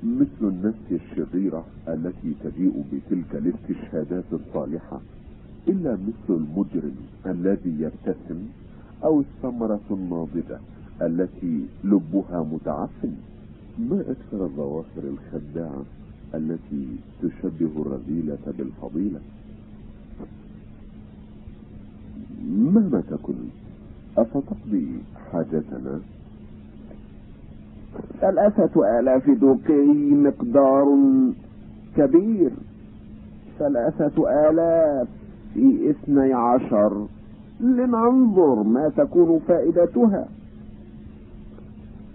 مثل 0.04 0.42
النفس 0.42 0.92
الشريرة 0.92 1.66
التي 1.88 2.34
تجيء 2.44 2.84
بتلك 2.94 3.36
الاستشهادات 3.36 4.24
الصالحة؟ 4.34 5.00
إلا 5.68 5.94
مثل 5.94 6.30
المجرم 6.30 6.96
الذي 7.26 7.76
يبتسم 7.80 8.46
أو 9.04 9.20
الثمرة 9.22 9.80
الناضجة 9.92 10.60
التي 11.02 11.66
لبها 11.84 12.44
متعفن. 12.52 13.14
ما 13.80 14.02
أكثر 14.02 14.46
الظواهر 14.46 15.04
الخداعة؟ 15.04 15.84
التي 16.36 16.88
تشبه 17.22 17.82
الرذيلة 17.82 18.38
بالفضيلة. 18.58 19.20
مهما 22.48 23.04
تكن 23.10 23.34
أفتقضي 24.18 24.88
حاجتنا؟ 25.32 26.00
ثلاثة 28.22 29.00
آلاف 29.00 29.30
دوقي 29.30 30.12
مقدار 30.12 30.98
كبير. 31.98 32.52
ثلاثة 33.60 34.50
آلاف 34.50 35.08
في 35.54 35.90
اثني 35.90 36.34
عشر. 36.34 37.08
لننظر 37.60 38.64
ما 38.64 38.90
تكون 38.90 39.40
فائدتها. 39.40 40.28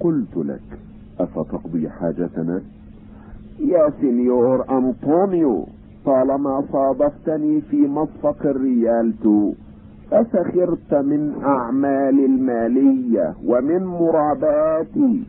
قلت 0.00 0.36
لك 0.36 0.78
أفتقضي 1.20 1.88
حاجتنا؟ 1.88 2.62
يا 3.60 3.90
سينيور 4.00 4.64
أنطونيو 4.78 5.66
طالما 6.06 6.64
صادفتني 6.72 7.60
في 7.60 7.76
مصفق 7.88 8.46
الريالتو 8.46 9.52
فسخرت 10.10 10.94
من 10.94 11.34
أعمالي 11.44 12.24
المالية 12.24 13.34
ومن 13.46 13.84
مراباتي 13.84 15.22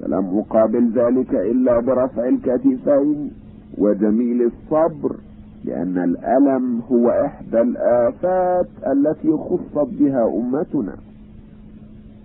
فلم 0.00 0.38
أقابل 0.38 0.90
ذلك 0.94 1.34
إلا 1.34 1.80
برفع 1.80 2.28
الكتفين 2.28 3.30
وجميل 3.78 4.42
الصبر 4.42 5.16
لأن 5.64 5.98
الألم 5.98 6.80
هو 6.92 7.10
إحدى 7.10 7.60
الآفات 7.60 8.66
التي 8.86 9.32
خصت 9.36 9.88
بها 10.00 10.26
أمتنا. 10.36 10.94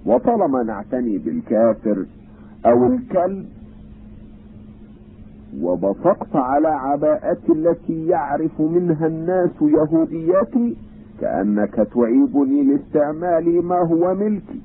وطالما 0.06 0.64
نعتني 0.64 1.18
بالكافر 1.18 2.06
أو 2.66 2.86
الكلب 2.88 3.46
وبصقت 5.62 6.36
على 6.36 6.68
عباءتي 6.68 7.52
التي 7.52 8.08
يعرف 8.08 8.62
منها 8.62 9.08
الناس 9.08 9.50
يهوديتي 9.62 10.76
كأنك 11.22 11.88
تعيبني 11.96 12.64
لاستعمال 12.64 13.66
ما 13.66 13.80
هو 13.80 14.16
ملكي. 14.16 14.62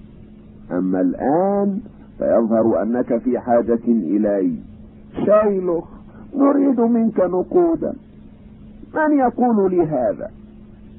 أما 0.72 1.01
الآن 1.01 1.80
فيظهر 2.18 2.82
أنك 2.82 3.18
في 3.18 3.39
حاجة 3.39 3.84
إلي. 3.89 4.55
شايلخ 5.26 5.84
نريد 6.37 6.80
منك 6.80 7.20
نقودا. 7.20 7.95
من 8.95 9.18
يقول 9.18 9.70
لي 9.70 9.82
هذا؟ 9.82 10.30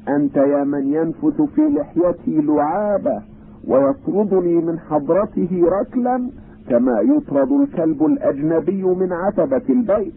أنت 0.10 0.38
يا 0.38 0.64
من 0.64 0.94
ينفث 0.94 1.42
في 1.42 1.62
لحيتي 1.62 2.42
لعابة 2.42 3.22
ويطردني 3.68 4.56
من 4.56 4.80
حضرته 4.80 5.62
ركلا 5.64 6.30
كما 6.70 7.00
يطرد 7.00 7.52
الكلب 7.52 8.06
الأجنبي 8.06 8.84
من 8.84 9.14
عتبة 9.14 9.62
البيت. 9.70 10.14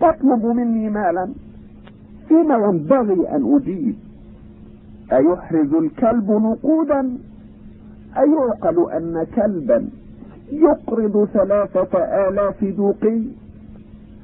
تطلب 0.00 0.44
مني 0.46 0.90
مالا؟ 0.90 1.28
فيما 2.28 2.54
ينبغي 2.54 3.28
أن 3.28 3.56
أجيب؟ 3.56 3.94
أيحرز 5.12 5.74
الكلب 5.74 6.30
نقودا؟ 6.30 7.18
أيعقل 8.18 8.90
أن 8.92 9.26
كلبا 9.36 9.88
يقرض 10.52 11.28
ثلاثة 11.32 11.98
آلاف 12.28 12.64
دوقي؟ 12.64 13.22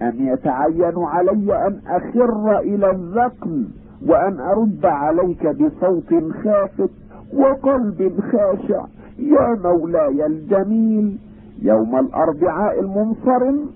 أم 0.02 0.12
يتعين 0.18 0.94
علي 0.98 1.66
أن 1.66 1.80
أخر 1.86 2.58
إلى 2.58 2.90
الذقن 2.90 3.64
وأن 4.06 4.40
أرد 4.40 4.84
عليك 4.86 5.46
بصوت 5.46 6.14
خافت 6.44 6.90
وقلب 7.34 8.20
خاشع؟ 8.32 8.84
يا 9.18 9.58
مولاي 9.64 10.26
الجميل 10.26 11.18
يوم 11.62 11.96
الأربعاء 11.98 12.80
المنصرم 12.80 13.66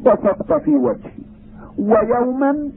بصقت 0.00 0.52
في 0.52 0.70
وجهي 0.76 1.22
ويوما 1.78 2.68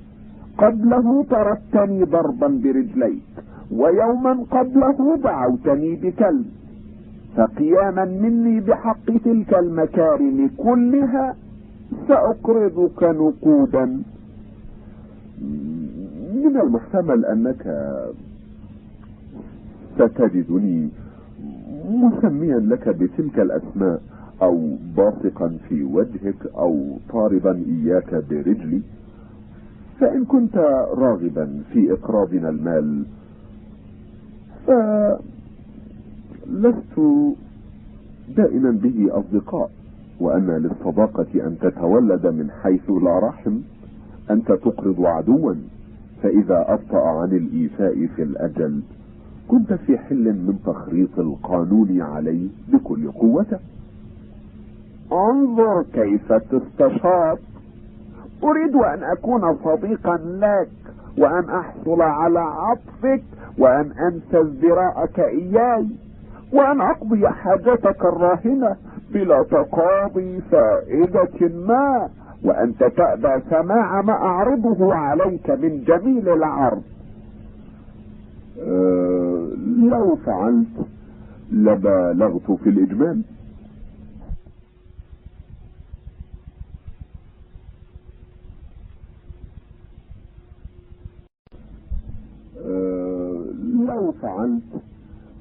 قبله 0.58 1.24
طردتني 1.24 2.04
ضربا 2.04 2.48
برجليك 2.48 3.24
ويوما 3.72 4.46
قبله 4.52 5.18
دعوتني 5.24 5.96
بكلب 5.96 6.46
فقياما 7.38 8.06
مني 8.06 8.60
بحق 8.60 9.06
تلك 9.26 9.54
المكارم 9.54 10.50
كلها 10.58 11.36
سأقرضك 12.08 13.04
نقودا. 13.04 13.86
من 16.36 16.58
المحتمل 16.62 17.26
أنك 17.26 17.64
ستجدني 19.96 20.90
مسميا 21.90 22.60
لك 22.60 22.90
بتلك 22.90 23.40
الأسماء. 23.40 24.02
أو 24.42 24.78
باصقا 24.98 25.58
في 25.70 25.84
وجهك 25.84 26.46
أو 26.58 26.98
طاربا 27.10 27.64
إياك 27.68 28.16
برجلي 28.30 28.82
فإن 30.00 30.26
كنت 30.26 30.58
راغبا 30.98 31.64
في 31.74 31.94
إقراضنا 31.94 32.50
المال 32.50 33.06
فلست 36.46 37.00
دائما 38.38 38.72
به 38.72 39.08
أصدقاء 39.20 39.72
وأن 40.20 40.48
للصداقة 40.52 41.48
أن 41.48 41.58
تتولد 41.62 42.28
من 42.28 42.52
حيث 42.64 42.90
لا 42.90 43.20
رحم 43.20 43.58
أنت 44.32 44.48
تقرض 44.52 45.02
عدوا 45.06 45.54
فإذا 46.24 46.66
أبطأ 46.74 47.08
عن 47.08 47.32
الإيفاء 47.32 48.06
في 48.16 48.24
الأجل 48.24 48.82
كنت 49.48 49.74
في 49.74 49.98
حل 49.98 50.24
من 50.34 50.60
تخريط 50.66 51.20
القانون 51.20 52.02
عليه 52.02 52.48
بكل 52.74 53.12
قوته. 53.12 53.60
انظر 55.12 55.84
كيف 55.94 56.34
تستشاط 56.34 57.40
أريد 58.44 58.76
أن 58.76 59.04
أكون 59.04 59.58
صديقا 59.64 60.18
لك 60.18 60.70
وأن 61.18 61.50
أحصل 61.50 62.02
على 62.02 62.40
عطفك 62.40 63.24
وأن 63.58 63.92
انسى 63.92 64.42
ازدراءك 64.42 65.20
إياي 65.20 65.88
وأن 66.54 66.82
أقضي 66.82 67.28
حاجتك 67.30 68.06
الراهنة 68.06 68.76
بلا 69.14 69.44
تقاضي 69.44 70.42
فائدة 70.52 71.48
ما 71.68 72.10
وانت 72.44 72.84
تأبى 72.84 73.42
سماع 73.50 74.02
ما 74.02 74.14
أعرضه 74.14 74.94
عليك 74.96 75.50
من 75.50 75.84
جميل 75.84 76.30
العرض. 76.30 76.84
أه 78.62 79.48
لو 79.82 80.16
فعلت 80.16 80.88
لبالغت 81.52 82.52
في 82.52 82.70
الإجمال 82.70 83.22
أه 92.55 92.55
لو 93.88 94.12
فعلت 94.22 94.64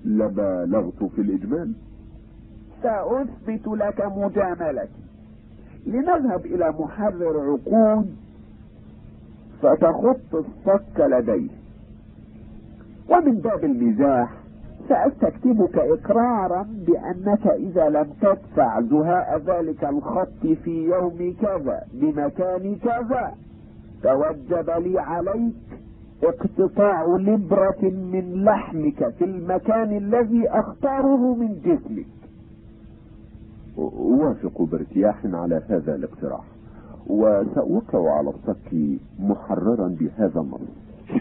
لبالغت 0.05 1.05
في 1.05 1.21
الإجمال. 1.21 1.73
سأثبت 2.83 3.67
لك 3.67 4.07
مجاملتي. 4.17 5.05
لنذهب 5.87 6.47
إلى 6.47 6.75
محرر 6.79 7.41
عقود 7.51 8.17
فتخط 9.63 10.35
الصك 10.35 11.01
لديه. 11.01 11.51
ومن 13.11 13.35
باب 13.35 13.65
المزاح 13.65 14.33
سأستكتبك 14.89 15.79
إقرارا 15.79 16.67
بأنك 16.87 17.47
إذا 17.47 17.89
لم 17.89 18.07
تدفع 18.21 18.81
زهاء 18.81 19.43
ذلك 19.47 19.85
الخط 19.85 20.47
في 20.65 20.85
يوم 20.85 21.35
كذا 21.43 21.83
بمكان 21.95 22.77
كذا. 22.77 23.35
توجب 24.03 24.71
لي 24.71 24.99
عليك 24.99 25.55
اقتطاع 26.23 27.17
لبرة 27.17 27.83
من 27.83 28.45
لحمك 28.45 29.09
في 29.19 29.25
المكان 29.25 29.97
الذي 29.97 30.49
أختاره 30.49 31.35
من 31.35 31.61
جسمك. 31.65 32.07
أوافق 33.79 34.63
بارتياح 34.63 35.27
على 35.27 35.63
هذا 35.69 35.95
الاقتراح. 35.95 36.45
وسأوقع 37.07 38.13
على 38.19 38.31
الصك 38.31 38.99
محررا 39.19 39.89
بهذا 40.01 40.41
النص 40.41 40.61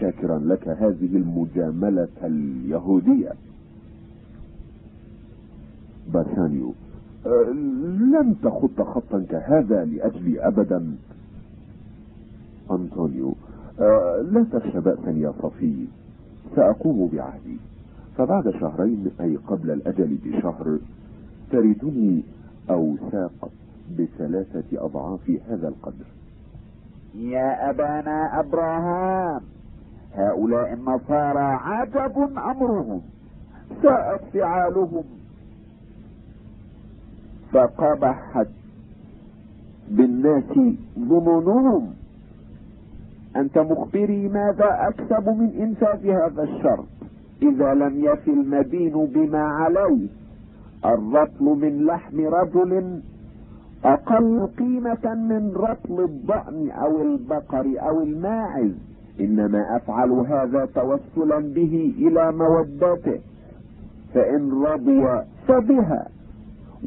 شاكرا 0.00 0.38
لك 0.38 0.68
هذه 0.68 1.16
المجاملة 1.16 2.08
اليهودية. 2.24 3.32
باسانيو 6.12 6.72
لن 8.12 8.34
تخط 8.42 8.82
خطا 8.82 9.24
كهذا 9.30 9.84
لأجلي 9.84 10.46
أبدا. 10.46 10.96
أنطونيو 12.70 13.28
أه 13.28 13.53
لا 13.78 14.46
تخشى 14.52 14.80
بأسا 14.80 15.10
يا 15.10 15.32
صفي. 15.42 15.86
سأقوم 16.56 17.08
بعهدي. 17.12 17.58
فبعد 18.16 18.50
شهرين 18.50 19.10
أي 19.20 19.36
قبل 19.36 19.70
الأجل 19.70 20.18
بشهر 20.24 20.78
تردني 21.50 22.22
أوساق 22.70 23.50
بثلاثة 23.98 24.84
أضعاف 24.86 25.30
هذا 25.48 25.68
القدر. 25.68 26.06
يا 27.14 27.70
أبانا 27.70 28.40
أبراهام 28.40 29.40
هؤلاء 30.14 30.72
النصارى 30.72 31.38
عجب 31.38 32.18
أمرهم. 32.38 33.00
ساءت 33.82 34.20
فعالهم 34.32 35.04
فقبحت 37.52 38.48
بالناس 39.90 40.58
ظنونهم. 40.98 41.94
أنت 43.36 43.58
مخبري 43.58 44.28
ماذا 44.28 44.88
أكسب 44.88 45.28
من 45.28 45.50
إنفاذ 45.60 46.06
هذا 46.08 46.42
الشرط؟ 46.42 46.84
إذا 47.42 47.74
لم 47.74 48.04
يفي 48.04 48.30
المدين 48.30 49.06
بما 49.06 49.42
عليه 49.42 50.06
الرطل 50.84 51.44
من 51.44 51.86
لحم 51.86 52.20
رجل 52.20 53.00
أقل 53.84 54.48
قيمة 54.58 55.14
من 55.14 55.52
رطل 55.56 56.04
الضأن 56.04 56.70
أو 56.70 57.02
البقر 57.02 57.66
أو 57.78 58.02
الماعز. 58.02 58.72
إنما 59.20 59.76
أفعل 59.76 60.10
هذا 60.10 60.68
توسلا 60.74 61.38
به 61.38 61.94
إلى 61.98 62.32
مودته 62.32 63.20
فإن 64.14 64.62
رضي 64.64 65.22
فبها. 65.48 66.06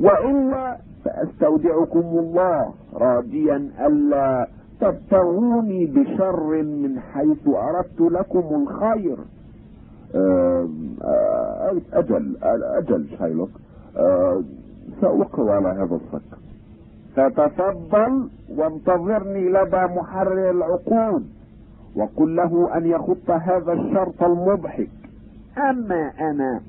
وإلا 0.02 0.78
فأستودعكم 1.06 2.00
الله 2.00 2.74
راجيا 2.94 3.70
ألا 3.88 4.48
تبتغوني 4.80 5.86
بشر 5.86 6.64
من 6.64 7.00
حيث 7.00 7.48
أردت 7.48 8.00
لكم 8.02 8.62
الخير. 8.62 9.18
أجل 11.94 12.38
أجل 12.78 13.08
شايلوك. 13.20 13.50
سأوقع 15.02 15.56
على 15.56 15.68
هذا 15.68 15.96
الصك. 15.96 16.38
فتفضل 17.16 18.30
وانتظرني 18.56 19.50
لدى 19.50 19.86
محرر 19.96 20.52
العقود 20.52 21.26
وقل 21.96 22.36
له 22.36 22.78
أن 22.78 22.86
يخط 22.86 23.30
هذا 23.30 23.74
الشرط 23.74 24.24
المضحك. 24.24 24.90
أما 25.58 26.12
أنا 26.20 26.62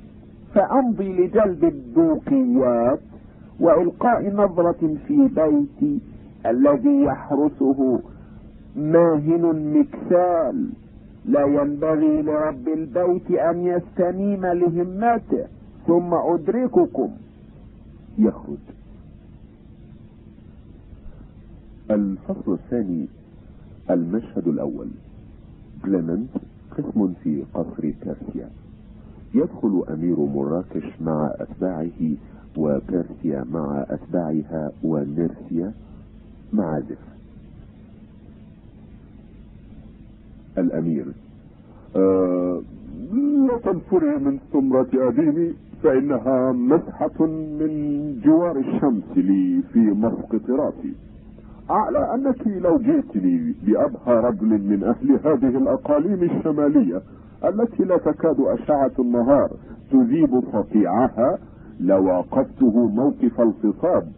فأمضي 0.54 1.12
لجلب 1.12 1.64
الدوقيات 1.64 2.98
وإلقاء 3.60 4.34
نظرة 4.34 4.96
في 5.06 5.28
بيتي 5.28 6.00
الذي 6.50 7.02
يحرسه 7.02 8.00
ماهن 8.76 9.74
مكسال. 9.76 10.68
لا 11.24 11.46
ينبغي 11.46 12.22
لرب 12.22 12.68
البيت 12.68 13.30
أن 13.30 13.66
يستنيم 13.66 14.46
لهمته 14.46 15.46
ثم 15.86 16.14
أدرككم. 16.14 17.10
يخرج. 18.18 18.64
الفصل 21.90 22.52
الثاني 22.52 23.06
المشهد 23.90 24.48
الأول. 24.48 24.88
كليمنت 25.84 26.30
قسم 26.78 27.12
في 27.24 27.44
قصر 27.54 27.90
كارسيا. 28.04 28.50
يدخل 29.34 29.84
أمير 29.90 30.20
مراكش 30.20 31.00
مع 31.00 31.34
أتباعه 31.40 32.16
وبيرسيا 32.56 33.44
مع 33.52 33.86
أتباعها 33.90 34.72
ونيرسيا 34.84 35.72
معازف 36.52 36.98
الأمير. 40.58 41.04
آه 41.96 42.62
لا 43.48 43.58
تنفري 43.72 44.16
من 44.18 44.38
سمرة 44.52 44.88
أبيني 44.94 45.52
فإنها 45.82 46.52
مسحة 46.52 47.26
من 47.60 47.70
جوار 48.24 48.56
الشمس 48.58 49.04
لي 49.16 49.62
في 49.72 49.78
مسقط 49.78 50.50
راسي 50.50 50.92
على 51.70 52.14
أنك 52.14 52.46
لو 52.46 52.78
جئتني 52.78 53.54
بأبهى 53.66 54.14
رجل 54.28 54.46
من 54.46 54.84
أهل 54.84 55.12
هذه 55.24 55.58
الأقاليم 55.58 56.22
الشمالية 56.22 57.02
التي 57.44 57.84
لا 57.84 57.96
تكاد 57.96 58.40
أشعة 58.40 58.92
النهار 58.98 59.50
تذيب 59.92 60.40
صقيعها 60.52 61.38
لواقفته 61.80 62.86
موقف 62.88 63.40
الفصاد 63.40 64.12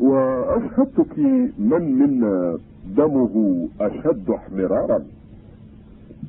وأشهدتك 0.00 1.18
من 1.58 1.98
منا 1.98 2.58
دمه 2.96 3.68
أشد 3.80 4.30
احمرارا. 4.30 5.04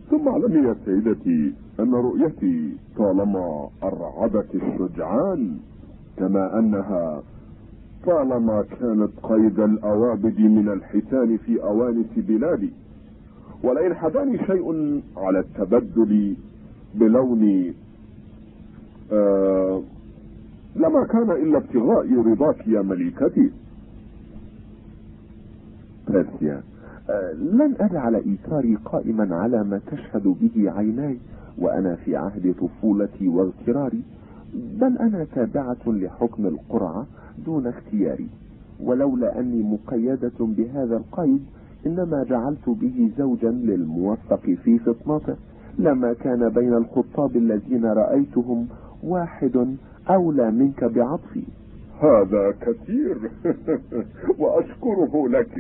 ثم 0.10 0.28
اعلمي 0.28 0.68
يا 0.68 0.76
سيدتي 0.86 1.54
أن 1.80 1.94
رؤيتي 1.94 2.72
طالما 2.98 3.70
أرعبت 3.84 4.56
الشجعان 4.56 5.58
كما 6.18 6.60
أنها 6.60 7.22
طالما 8.06 8.64
كانت 8.80 9.12
قيد 9.24 9.60
الأوابد 9.60 10.40
من 10.40 10.70
الحيتان 10.70 11.38
في 11.38 11.64
أوانس 11.64 12.08
بلادي. 12.18 12.70
ولئن 13.64 13.96
حداني 13.96 14.38
شيء 14.38 15.02
على 15.18 15.40
التبدل 15.40 16.36
بلون 16.96 17.74
آه 19.12 19.82
لما 20.76 21.04
كان 21.06 21.32
إلا 21.32 21.58
ابتغاء 21.58 22.14
رضاك 22.32 22.68
يا 22.68 22.82
مليكتي. 22.82 23.52
بيرسيا 26.08 26.62
آه 27.10 27.34
لن 27.34 27.76
أجعل 27.80 28.16
إيثاري 28.16 28.76
قائما 28.86 29.36
على 29.36 29.64
ما 29.64 29.80
تشهد 29.92 30.24
به 30.24 30.72
عيناي 30.72 31.18
وأنا 31.58 31.96
في 31.96 32.16
عهد 32.16 32.56
طفولتي 32.62 33.28
واغتراري 33.28 34.02
بل 34.54 34.98
أنا 34.98 35.26
تابعة 35.36 35.78
لحكم 35.88 36.46
القرعة 36.46 37.06
دون 37.46 37.68
اختياري. 37.68 38.28
ولولا 38.84 39.40
أني 39.40 39.64
مقيدة 39.64 40.32
بهذا 40.40 40.98
القيد 40.98 41.40
إنما 41.86 42.24
جعلت 42.24 42.70
به 42.70 43.12
زوجا 43.18 43.50
للموفق 43.52 44.50
في 44.64 44.80
فطنته. 44.80 45.36
لما 45.80 46.14
كان 46.14 46.50
بين 46.50 46.74
الخطاب 46.74 47.36
الذين 47.38 47.86
رأيتهم 47.86 48.68
واحد 49.04 49.76
أولى 50.10 50.52
منك 50.52 50.84
بعطفي. 50.84 51.44
هذا 52.02 52.54
كثير. 52.62 53.18
وأشكره 54.40 55.28
لك. 55.30 55.60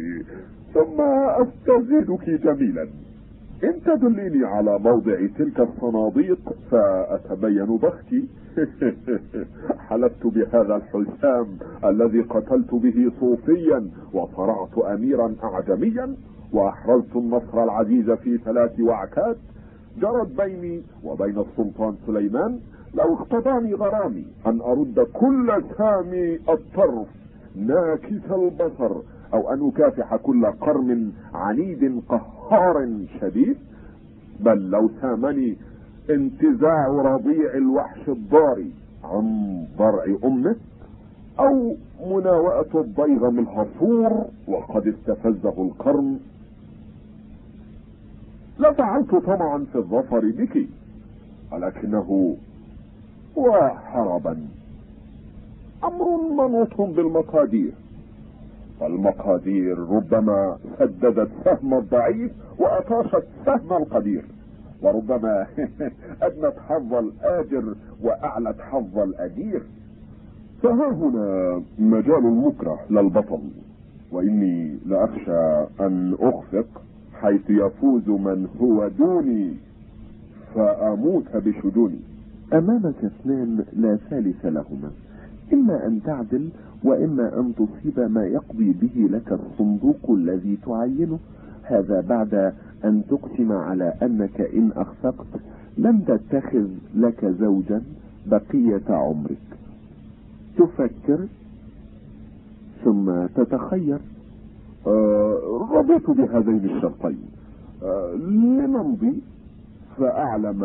ثم 0.73 1.01
أستزيدك 1.41 2.29
جميلا. 2.29 2.87
إن 3.63 3.73
تدليني 3.85 4.45
على 4.45 4.79
موضع 4.79 5.25
تلك 5.37 5.59
الصناديق 5.59 6.53
فأتبين 6.71 7.77
بختي. 7.77 8.27
حلفت 9.89 10.27
بهذا 10.27 10.75
الحسام 10.75 11.47
الذي 11.85 12.21
قتلت 12.21 12.73
به 12.73 13.11
صوفيا 13.19 13.89
وصرعت 14.13 14.77
أميرا 14.77 15.35
أعجميا 15.43 16.15
وأحرزت 16.53 17.15
النصر 17.15 17.63
العزيز 17.63 18.11
في 18.11 18.37
ثلاث 18.37 18.79
وعكات. 18.79 19.37
جرت 20.01 20.27
بيني 20.41 20.81
وبين 21.03 21.39
السلطان 21.39 21.95
سليمان 22.07 22.59
لو 22.93 23.13
اقتضاني 23.13 23.73
غرامي 23.73 24.25
أن 24.47 24.61
أرد 24.61 24.99
كل 25.13 25.63
سامي 25.77 26.35
الطرف 26.49 27.07
ناكس 27.55 28.31
البصر 28.31 28.95
أو 29.33 29.53
أن 29.53 29.67
أكافح 29.67 30.15
كل 30.15 30.45
قرم 30.45 31.11
عنيد 31.33 32.01
قهار 32.09 32.89
شديد. 33.21 33.57
بل 34.39 34.69
لو 34.69 34.89
سامني 35.01 35.57
انتزاع 36.09 36.87
رضيع 36.87 37.53
الوحش 37.53 38.09
الضاري 38.09 38.71
عن 39.03 39.57
ضرع 39.77 40.05
أمه 40.23 40.55
أو 41.39 41.75
مناوئة 42.07 42.81
الضيغم 42.81 43.39
الحصور 43.39 44.25
وقد 44.47 44.87
استفزه 44.87 45.61
القرن. 45.61 46.19
لفعلت 48.59 49.15
طمعا 49.15 49.65
في 49.71 49.75
الظفر 49.77 50.19
بك 50.19 50.67
ولكنه 51.51 52.37
وحربا. 53.35 54.37
أمر 55.83 56.17
منوط 56.31 56.81
بالمقادير. 56.81 57.71
فالمقادير 58.79 59.79
ربما 59.79 60.57
سددت 60.79 61.29
سهم 61.45 61.73
الضعيف 61.73 62.31
وأطاشت 62.59 63.23
سهم 63.45 63.73
القدير. 63.73 64.25
وربما 64.81 65.47
أدنت 66.21 66.53
حظ 66.69 66.93
الآجر 66.93 67.75
وأعلت 68.03 68.61
حظ 68.61 68.97
الأجير. 68.97 69.61
فها 70.63 70.91
هنا 70.91 71.61
مجال 71.79 72.25
المكره 72.25 72.79
للبطل. 72.89 73.41
وإني 74.11 74.77
لاخشى 74.85 75.65
أن 75.79 76.15
أخفق 76.19 76.67
حيث 77.21 77.49
يفوز 77.49 78.09
من 78.09 78.47
هو 78.61 78.87
دوني. 78.87 79.53
فأموت 80.55 81.37
بشجوني. 81.37 81.99
امامك 82.53 82.95
اثنان 83.03 83.65
لا 83.73 83.95
ثالث 84.09 84.45
لهما 84.45 84.91
إما 85.53 85.87
أن 85.87 86.01
تعدل 86.03 86.49
وإما 86.83 87.39
أن 87.39 87.53
تصيب 87.55 87.99
ما 87.99 88.25
يقضي 88.25 88.73
به 88.81 89.07
لك 89.17 89.31
الصندوق 89.31 90.09
الذي 90.09 90.57
تعينه. 90.65 91.19
هذا 91.63 92.01
بعد 92.01 92.53
أن 92.85 93.03
تقسم 93.09 93.51
على 93.51 93.93
أنك 94.03 94.41
إن 94.41 94.71
أخفقت 94.75 95.27
لن 95.77 96.05
تتخذ 96.05 96.67
لك 96.95 97.25
زوجا 97.25 97.81
بقية 98.27 98.81
عمرك. 98.89 99.37
تفكر 100.57 101.19
ثم 102.83 103.25
تتخير. 103.25 103.99
آه 104.87 105.67
رضيت 105.71 106.09
بهذين 106.09 106.75
الشرطين. 106.75 107.19
آه 107.83 108.13
لنمضي. 108.13 109.21
فأعلم 109.97 110.59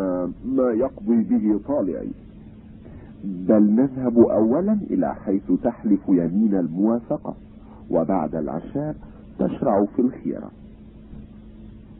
ما 0.45 0.71
يقضي 0.71 1.23
به 1.23 1.59
طالعي. 1.67 2.09
بل 3.23 3.63
نذهب 3.75 4.19
اولا 4.19 4.77
إلى 4.89 5.15
حيث 5.15 5.51
تحلف 5.63 5.99
يمين 6.07 6.55
الموافقة 6.55 7.35
وبعد 7.89 8.35
العشاء 8.35 8.95
تشرع 9.39 9.85
في 9.95 10.01
الخيرة. 10.01 10.51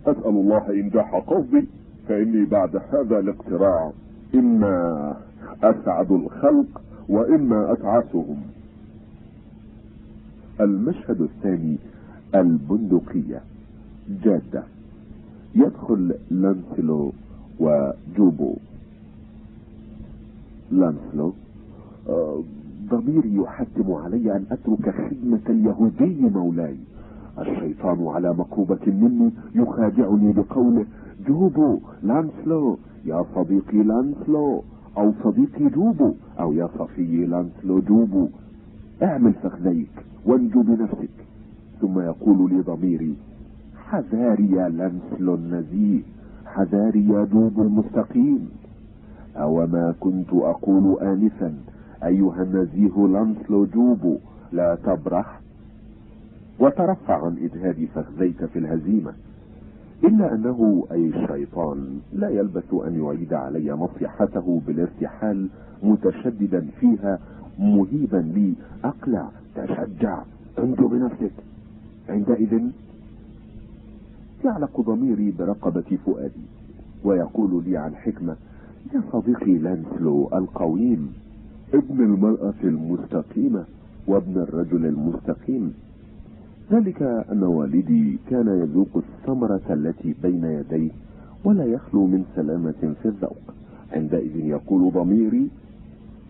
أسأل 0.05 0.27
الله 0.27 0.69
انجاح 0.69 1.15
قصدي 1.15 1.67
فإني 2.07 2.45
بعد 2.45 2.75
هذا 2.75 3.19
الاقتراع. 3.19 3.91
إما 4.35 5.15
أسعد 5.63 6.11
الخلق 6.11 6.81
وإما 7.09 7.71
اتعسهم 7.71 8.37
المشهد 10.61 11.21
الثاني 11.21 11.77
البندقية 12.35 13.41
جادة. 14.23 14.63
يدخل 15.57 16.15
لانسلو 16.31 17.11
وجوبو 17.59 18.53
لانسلو 20.71 21.33
آه، 22.09 22.43
ضميري 22.89 23.35
يحتم 23.35 23.91
علي 23.91 24.35
أن 24.35 24.45
أترك 24.51 24.89
خدمة 24.89 25.45
اليهودي 25.49 26.21
مولاي. 26.35 26.75
الشيطان 27.39 28.07
على 28.07 28.33
مقربة 28.33 28.85
مني 28.87 29.31
يخادعني 29.55 30.33
بقوله 30.33 30.85
جوبو 31.27 31.79
لانسلو 32.03 32.77
يا 33.05 33.25
صديقي 33.35 33.83
لانسلو 33.83 34.63
أو 34.97 35.13
صديقي 35.23 35.69
جوبو 35.69 36.13
أو 36.39 36.53
يا 36.53 36.69
صفي 36.79 37.25
لانسلو 37.25 37.79
جوبو. 37.79 38.27
اعمل 39.03 39.33
فخذيك 39.33 39.95
وانجو 40.25 40.61
بنفسك. 40.61 41.17
ثم 41.81 41.99
يقول 41.99 42.49
لي 42.51 42.61
ضميري 42.61 43.15
حذاري 43.91 44.51
يا 44.51 44.69
لانسلو 44.69 45.35
النزيه 45.35 46.01
حذاري 46.45 47.07
يا 47.07 47.27
جوبو 47.33 47.61
المستقيم 47.61 48.49
أو 49.35 49.67
ما 49.67 49.95
كنت 49.99 50.33
أقول 50.33 50.99
آنفا 51.01 51.53
أيها 52.03 52.43
النزيه 52.43 53.07
لانسلو 53.07 53.65
جوبو 53.65 54.17
لا 54.51 54.75
تبرح. 54.75 55.39
وترفع 56.59 57.25
عن 57.25 57.37
إجهاد 57.41 57.87
فخذيك 57.95 58.45
في 58.45 58.59
الهزيمة. 58.59 59.13
إلا 60.03 60.35
أنه 60.35 60.87
أي 60.91 61.07
الشيطان 61.07 61.99
لا 62.13 62.29
يلبث 62.29 62.73
أن 62.73 63.03
يعيد 63.03 63.33
علي 63.33 63.71
نصيحته 63.71 64.61
بالارتحال 64.67 65.47
متشددا 65.83 66.65
فيها 66.79 67.19
مهيبا 67.59 68.17
لي. 68.17 68.53
أقلع 68.83 69.29
تشجع 69.55 70.23
انجو 70.59 70.87
بنفسك. 70.87 71.31
عندئذ 72.09 72.61
يعلق 74.45 74.81
ضميري 74.81 75.31
برقبة 75.39 75.97
فؤادي 76.05 76.45
ويقول 77.03 77.63
لي 77.63 77.77
عن 77.77 77.95
حكمة 77.95 78.35
يا 78.93 79.01
صديقي 79.11 79.57
لانسلو 79.57 80.29
القويم 80.33 81.13
ابن 81.73 82.03
المرأة 82.03 82.53
المستقيمة 82.63 83.65
وابن 84.07 84.37
الرجل 84.41 84.85
المستقيم. 84.85 85.73
ذلك 86.71 87.01
أن 87.01 87.43
والدي 87.43 88.19
كان 88.29 88.47
يذوق 88.47 88.87
الثمرة 88.95 89.61
التي 89.69 90.15
بين 90.23 90.43
يديه 90.43 90.91
ولا 91.45 91.65
يخلو 91.65 92.05
من 92.07 92.23
سلامة 92.35 92.93
في 93.01 93.05
الذوق. 93.07 93.41
عندئذ 93.91 94.35
يقول 94.35 94.91
ضميري 94.93 95.49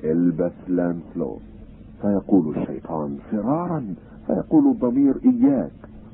البس 0.04 0.52
لانسلو 0.68 1.38
فيقول 2.02 2.58
الشيطان 2.58 3.18
فرارا 3.32 3.96
فيقول 4.28 4.68
الضمير 4.72 5.16
إياك 5.26 5.72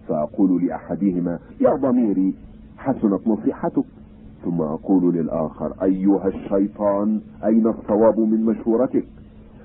فأقول 0.07 0.65
لأحدهما 0.65 1.39
يا 1.61 1.75
ضميري 1.75 2.33
حسنت 2.77 3.27
نصيحتك. 3.27 3.85
ثم 4.45 4.61
أقول 4.61 5.13
للآخر 5.15 5.73
أيها 5.83 6.27
الشيطان 6.27 7.21
أين 7.45 7.67
الصواب 7.67 8.19
من 8.19 8.45
مشورتك؟ 8.45 9.05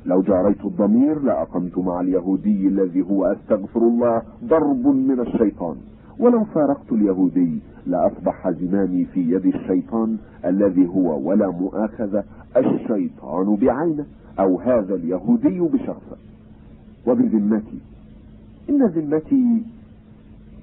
لو 0.07 0.23
جاريت 0.23 0.65
الضمير 0.65 1.23
لأقمت 1.23 1.79
مع 1.79 2.01
اليهودي 2.01 2.69
الذي 2.69 3.03
هو 3.03 3.25
أستغفر 3.25 3.81
الله 3.81 4.23
ضرب 4.45 4.87
من 4.87 5.21
الشيطان. 5.21 5.77
ولو 6.19 6.45
فارقت 6.45 6.93
اليهودي 6.93 7.59
لأصبح 7.87 8.51
زمامي 8.51 9.05
في 9.05 9.21
يد 9.21 9.47
الشيطان 9.47 10.17
الذي 10.45 10.87
هو 10.87 11.29
ولا 11.31 11.51
مؤاخذة 11.51 12.25
الشيطان 12.57 13.57
بعينه 13.57 14.07
أو 14.41 14.61
هذا 14.61 14.95
اليهودي 14.95 15.61
بشخصه. 15.61 16.17
وبذمتي 17.07 17.79
إن 18.71 18.87
ذمتي 18.87 19.63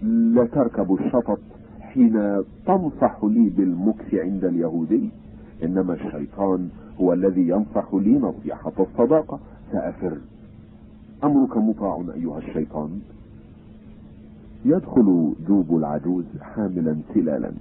لتركب 0.03 0.93
الشطط 0.93 1.39
حين 1.81 2.43
تنصح 2.65 3.23
لي 3.23 3.49
بالمكث 3.49 4.13
عند 4.13 4.45
اليهودي. 4.45 5.09
إنما 5.63 5.93
الشيطان 5.93 6.69
هو 7.01 7.13
الذي 7.13 7.47
ينصح 7.47 7.93
لي 7.93 8.19
نصيحة 8.19 8.73
الصداقة. 8.79 9.39
سأفر. 9.71 10.17
أمرك 11.23 11.57
مطاع 11.57 12.03
أيها 12.15 12.37
الشيطان. 12.37 12.99
يدخل 14.65 15.33
جوب 15.47 15.77
العجوز 15.77 16.25
حاملا 16.41 16.97
سلالا. 17.13 17.51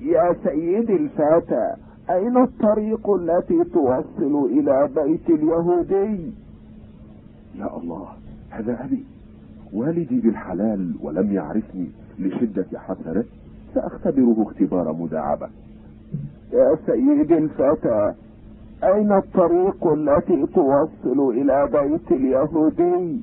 يا 0.00 0.36
سيدي 0.44 0.96
الفتى 0.96 1.74
أين 2.10 2.36
الطريق 2.36 3.10
التي 3.10 3.64
توصل 3.64 4.50
إلى 4.50 4.88
بيت 4.96 5.30
اليهودي؟ 5.30 6.32
يا 7.58 7.76
الله 7.76 8.08
هذا 8.50 8.84
أبي. 8.84 9.04
والدي 9.74 10.20
بالحلال 10.20 10.94
ولم 11.02 11.32
يعرفني 11.32 11.88
لشدة 12.18 12.66
حسره 12.74 13.24
سأختبره 13.74 14.46
اختبار 14.48 14.92
مداعبة. 14.92 15.48
يا 16.52 16.78
سيدي 16.86 17.38
الفتى 17.38 18.14
أين 18.84 19.12
الطريق 19.12 19.86
التي 19.86 20.46
توصل 20.46 21.30
إلى 21.30 21.68
بيت 21.72 22.12
اليهودي؟ 22.12 23.20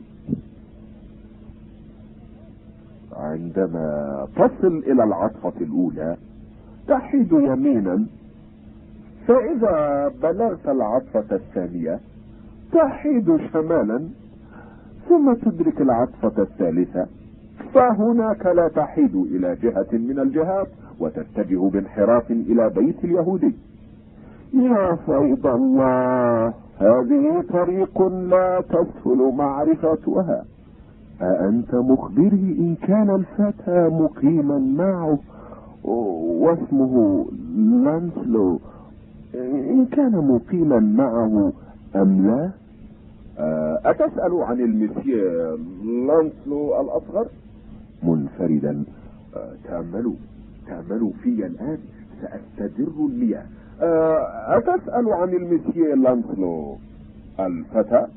عندما 3.17 4.27
تصل 4.35 4.77
إلى 4.87 5.03
العطفة 5.03 5.53
الأولى 5.61 6.17
تحيد 6.87 7.31
يمينا. 7.31 8.05
فإذا 9.27 10.07
بلغت 10.23 10.67
العطفة 10.67 11.35
الثانية 11.35 11.99
تحيد 12.71 13.37
شمالا. 13.53 14.09
ثم 15.11 15.33
تدرك 15.33 15.81
العطفة 15.81 16.43
الثالثة. 16.43 17.07
فهناك 17.73 18.45
لا 18.45 18.67
تحيد 18.67 19.15
إلى 19.15 19.55
جهة 19.55 19.87
من 19.93 20.19
الجهات 20.19 20.67
وتتجه 20.99 21.69
بانحراف 21.69 22.31
إلى 22.31 22.69
بيت 22.69 23.03
اليهودي. 23.03 23.55
يا 24.53 24.95
فيض 25.05 25.47
الله 25.47 26.53
هذه 26.79 27.43
طريق 27.49 28.01
لا 28.07 28.61
تسهل 28.61 29.33
معرفتها. 29.35 30.45
أأنت 31.21 31.75
مخبري 31.75 32.55
إن 32.59 32.75
كان 32.87 33.09
الفتى 33.15 33.89
مقيما 33.95 34.57
معه 34.57 35.19
واسمه 36.43 37.25
لانسلو. 37.57 38.59
إن 39.35 39.85
كان 39.85 40.11
مقيما 40.11 40.79
معه 40.79 41.51
أم 41.95 42.27
لا؟ 42.27 42.60
أتسأل 43.85 44.33
عن 44.43 44.59
المسيا 44.59 45.57
لانسلو 46.07 46.81
الأصغر؟ 46.81 47.27
منفردا. 48.03 48.83
تأملوا 49.63 50.13
تأملوا 50.67 51.11
في 51.23 51.29
الآن 51.29 51.77
سأستدر 52.21 52.91
المياه. 52.99 53.45
أتسأل 54.57 55.13
عن 55.13 55.29
المسيا 55.29 55.95
لانسلو 55.95 56.75
الفتى؟ 57.39 58.07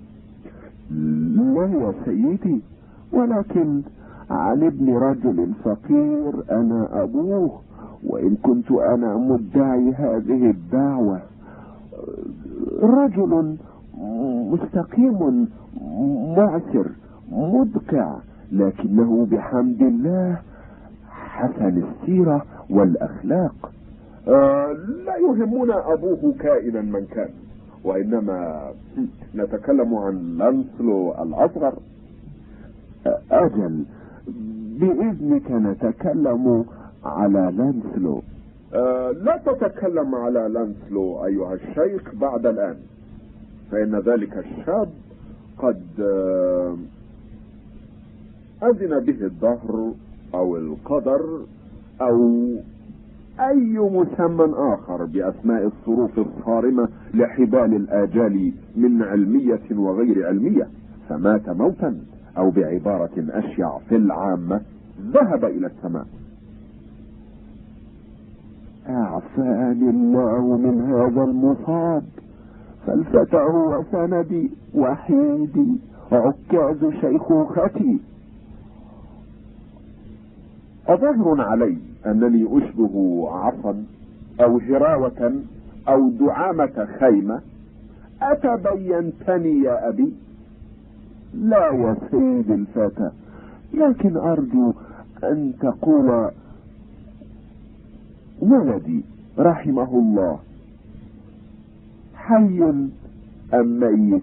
لا 0.90 1.66
يا 1.66 1.94
سيدي 2.04 2.60
ولكن 3.12 3.82
عن 4.30 4.62
ابن 4.62 4.94
رجل 4.96 5.52
فقير 5.64 6.32
أنا 6.50 7.02
أبوه 7.02 7.60
وإن 8.06 8.36
كنت 8.42 8.70
أنا 8.72 9.16
مدعي 9.16 9.92
هذه 9.92 10.50
الدعوة. 10.50 11.20
رجل 12.82 13.56
مستقيم 14.52 15.48
معسر 16.36 16.86
مدقع 17.32 18.16
لكنه 18.52 19.26
بحمد 19.30 19.82
الله 19.82 20.38
حسن 21.10 21.82
السيرة 21.82 22.44
والأخلاق. 22.70 23.72
آه 24.28 24.72
لا 25.06 25.16
يهمنا 25.16 25.92
أبوه 25.92 26.34
كائنا 26.38 26.80
من 26.80 27.06
كان 27.06 27.28
وإنما 27.84 28.70
نتكلم 29.34 29.94
عن 29.94 30.38
لانسلو 30.38 31.14
الأصغر. 31.22 31.74
أجل 33.30 33.84
بإذنك 34.80 35.50
نتكلم 35.50 36.64
على 37.04 37.52
لانسلو. 37.56 38.22
أه 38.74 39.10
لا 39.10 39.36
تتكلم 39.46 40.14
على 40.14 40.48
لانسلو 40.48 41.24
أيها 41.24 41.54
الشيخ 41.54 42.14
بعد 42.14 42.46
الآن. 42.46 42.76
فإن 43.70 43.98
ذلك 44.06 44.38
الشاب 44.38 44.88
قد 45.58 45.82
أه 46.00 46.76
أذن 48.62 49.00
به 49.00 49.26
الدهر 49.26 49.92
أو 50.34 50.56
القدر 50.56 51.40
أو 52.00 52.48
أي 53.40 53.78
مسمى 53.78 54.54
آخر 54.56 55.04
بأسماء 55.04 55.66
الصروف 55.66 56.18
الصارمة 56.18 56.88
لحبال 57.14 57.74
الآجال 57.76 58.52
من 58.76 59.02
علمية 59.02 59.60
وغير 59.72 60.26
علمية 60.26 60.68
فمات 61.08 61.48
موتا 61.48 61.96
أو 62.38 62.50
بعبارة 62.50 63.10
أشيع 63.18 63.78
في 63.88 63.96
العامة 63.96 64.60
ذهب 65.00 65.44
إلى 65.44 65.66
السماء. 65.66 66.06
أعفاني 68.88 69.90
الله 69.90 70.56
من 70.56 70.80
هذا 70.80 71.24
المصاب. 71.24 72.04
فالفتى 72.86 73.36
هو 73.36 73.84
سندي 73.92 74.50
وحيدي 74.74 75.78
عكاز 76.12 76.84
شيخوختي. 77.00 77.98
أظهر 80.88 81.40
علي 81.40 81.78
أنني 82.06 82.46
أشبه 82.58 83.24
عصا 83.30 83.84
أو 84.40 84.58
هراوة 84.58 85.42
أو 85.88 86.10
دعامة 86.10 86.88
خيمة. 87.00 87.40
أتبينتني 88.22 89.60
يا 89.62 89.88
أبي؟ 89.88 90.14
لا 91.34 91.66
يا 91.68 91.96
سيد 92.10 92.50
الفتى 92.50 93.10
لكن 93.74 94.16
أرجو 94.16 94.72
أن 95.24 95.52
تقول 95.60 96.30
ولدي 98.40 99.04
رحمه 99.38 99.98
الله. 99.98 100.38
حي 102.26 102.62
أم 103.54 103.80
ميت؟ 103.80 104.22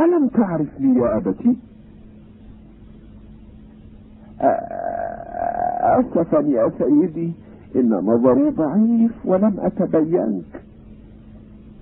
ألم 0.00 0.28
تعرفني 0.28 0.98
يا 1.00 1.16
أبتي؟ 1.16 1.56
أسفا 5.80 6.40
يا 6.40 6.72
سيدي 6.78 7.32
إن 7.76 7.90
نظري 7.90 8.50
ضعيف 8.50 9.12
ولم 9.24 9.54
أتبينك. 9.60 10.62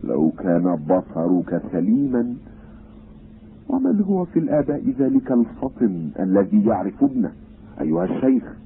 لو 0.05 0.31
كان 0.39 0.77
بصرك 0.89 1.62
سليما 1.73 2.35
ومن 3.68 4.01
هو 4.01 4.24
في 4.24 4.39
الآباء 4.39 4.94
ذلك 4.98 5.32
الفطن 5.32 6.10
الذي 6.20 6.64
يعرف 6.66 7.05
ابنه 7.05 7.32
أيها 7.81 8.05
الشيخ 8.05 8.56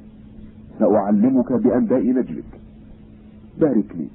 سأعلمك 0.78 1.52
بأنباء 1.52 2.06
نجلك 2.06 2.59
باركني 3.60 4.08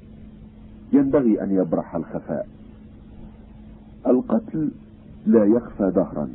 ينبغي 0.92 1.42
أن 1.42 1.50
يبرح 1.50 1.94
الخفاء. 1.96 2.48
القتل 4.06 4.70
لا 5.26 5.44
يخفى 5.44 5.90
دهرا 5.94 6.28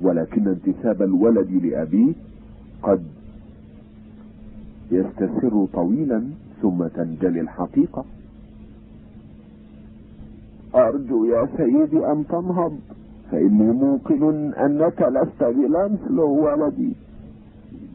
ولكن 0.00 0.48
انتساب 0.48 1.02
الولد 1.02 1.50
لأبيه 1.50 2.12
قد 2.82 3.02
يستسر 4.90 5.66
طويلا 5.72 6.24
ثم 6.62 6.86
تنجلي 6.86 7.40
الحقيقة. 7.40 8.04
أرجو 10.74 11.24
يا 11.24 11.48
سيدي 11.56 12.06
أن 12.06 12.24
تنهض 12.28 12.78
فإني 13.30 13.72
موقن 13.72 14.52
أنك 14.54 15.02
لست 15.02 15.44
بلانسلو 15.44 16.44
ولدي 16.44 16.92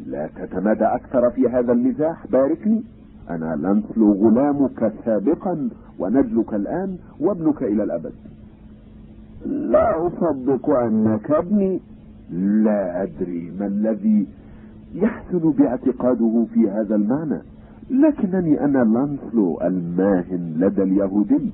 لا 0.08 0.30
تتمادى 0.36 0.86
أكثر 0.86 1.30
في 1.30 1.48
هذا 1.48 1.72
المزاح 1.74 2.28
باركني 2.28 2.84
أنا 3.30 3.56
لانسلو 3.56 4.14
غلامك 4.14 4.94
سابقا 5.06 5.70
ونجلك 6.00 6.54
الآن 6.54 6.98
وابنك 7.20 7.64
إلى 7.64 7.84
الأبد. 7.84 8.14
لا 9.46 10.08
أصدق 10.08 10.70
أنك 10.70 11.32
ابني. 11.32 11.80
لا 12.32 13.04
أدري 13.04 13.52
ما 13.60 13.66
الذي 13.66 14.28
يحسن 14.96 15.52
باعتقاده 15.52 16.46
في 16.54 16.70
هذا 16.70 16.96
المعنى 16.96 17.42
لكنني 17.90 18.66
أنا 18.66 18.84
لانسلو 18.84 19.62
الماهن 19.62 20.54
لدى 20.58 20.84
اليهودي 20.84 21.52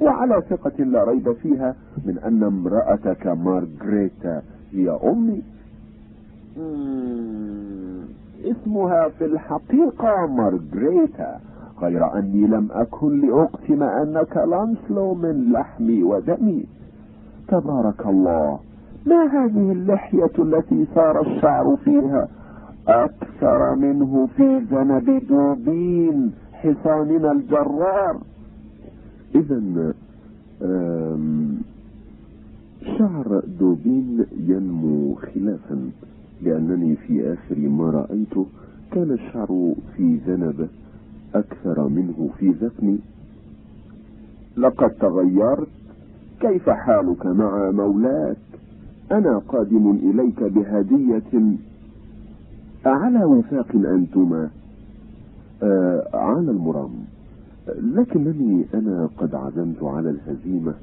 وعلى 0.00 0.42
ثقة 0.50 0.84
لا 0.84 1.04
ريب 1.04 1.32
فيها 1.32 1.74
من 2.06 2.18
أن 2.18 2.42
امرأتك 2.42 3.26
مارغريتا 3.26 4.42
هي 4.72 4.90
أمي. 5.04 5.42
اسمها 8.44 9.08
في 9.08 9.24
الحقيقة 9.24 10.26
مارغريتا 10.26 11.40
غير 11.80 12.18
أني 12.18 12.46
لم 12.46 12.68
أكن 12.72 13.20
لأقسم 13.20 13.82
أنك 13.82 14.36
لانسلو 14.36 15.14
من 15.14 15.52
لحمي 15.52 16.02
ودمي. 16.02 16.66
تبارك 17.48 18.06
الله 18.06 18.58
ما 19.06 19.22
هذه 19.24 19.72
اللحية 19.72 20.32
التي 20.38 20.86
صار 20.94 21.20
الشعر 21.20 21.76
فيها؟ 21.84 22.28
أكثر 22.88 23.74
منه 23.74 24.28
في 24.36 24.58
ذنب 24.58 25.22
دوبين 25.28 26.32
حصاننا 26.52 27.32
الجرار. 27.32 28.20
إذا 29.34 29.92
شعر 32.98 33.42
دوبين 33.60 34.26
ينمو 34.48 35.14
خلافا. 35.14 35.90
لأنني 36.42 36.96
في 36.96 37.32
آخر 37.32 37.58
ما 37.58 37.90
رأيته 37.90 38.46
كان 38.92 39.10
الشعر 39.10 39.74
في 39.96 40.16
ذنبه 40.26 40.68
أكثر 41.34 41.88
منه 41.88 42.30
في 42.38 42.50
ذقني 42.50 42.98
لقد 44.56 44.90
تغيرت 44.90 45.68
كيف 46.40 46.70
حالك 46.70 47.26
مع 47.26 47.70
مولاك؟ 47.70 48.36
أنا 49.12 49.38
قادم 49.38 49.90
إليك 49.90 50.42
بهدية. 50.42 51.56
على 52.84 53.24
وفاق 53.24 53.66
أنتما؟ 53.74 54.50
آه 55.62 56.08
على 56.14 56.50
المرام. 56.50 56.90
لكنني 57.68 58.64
أنا 58.74 59.08
قد 59.18 59.34
عزمت 59.34 59.82
على 59.82 60.10
الهزيمة 60.10 60.74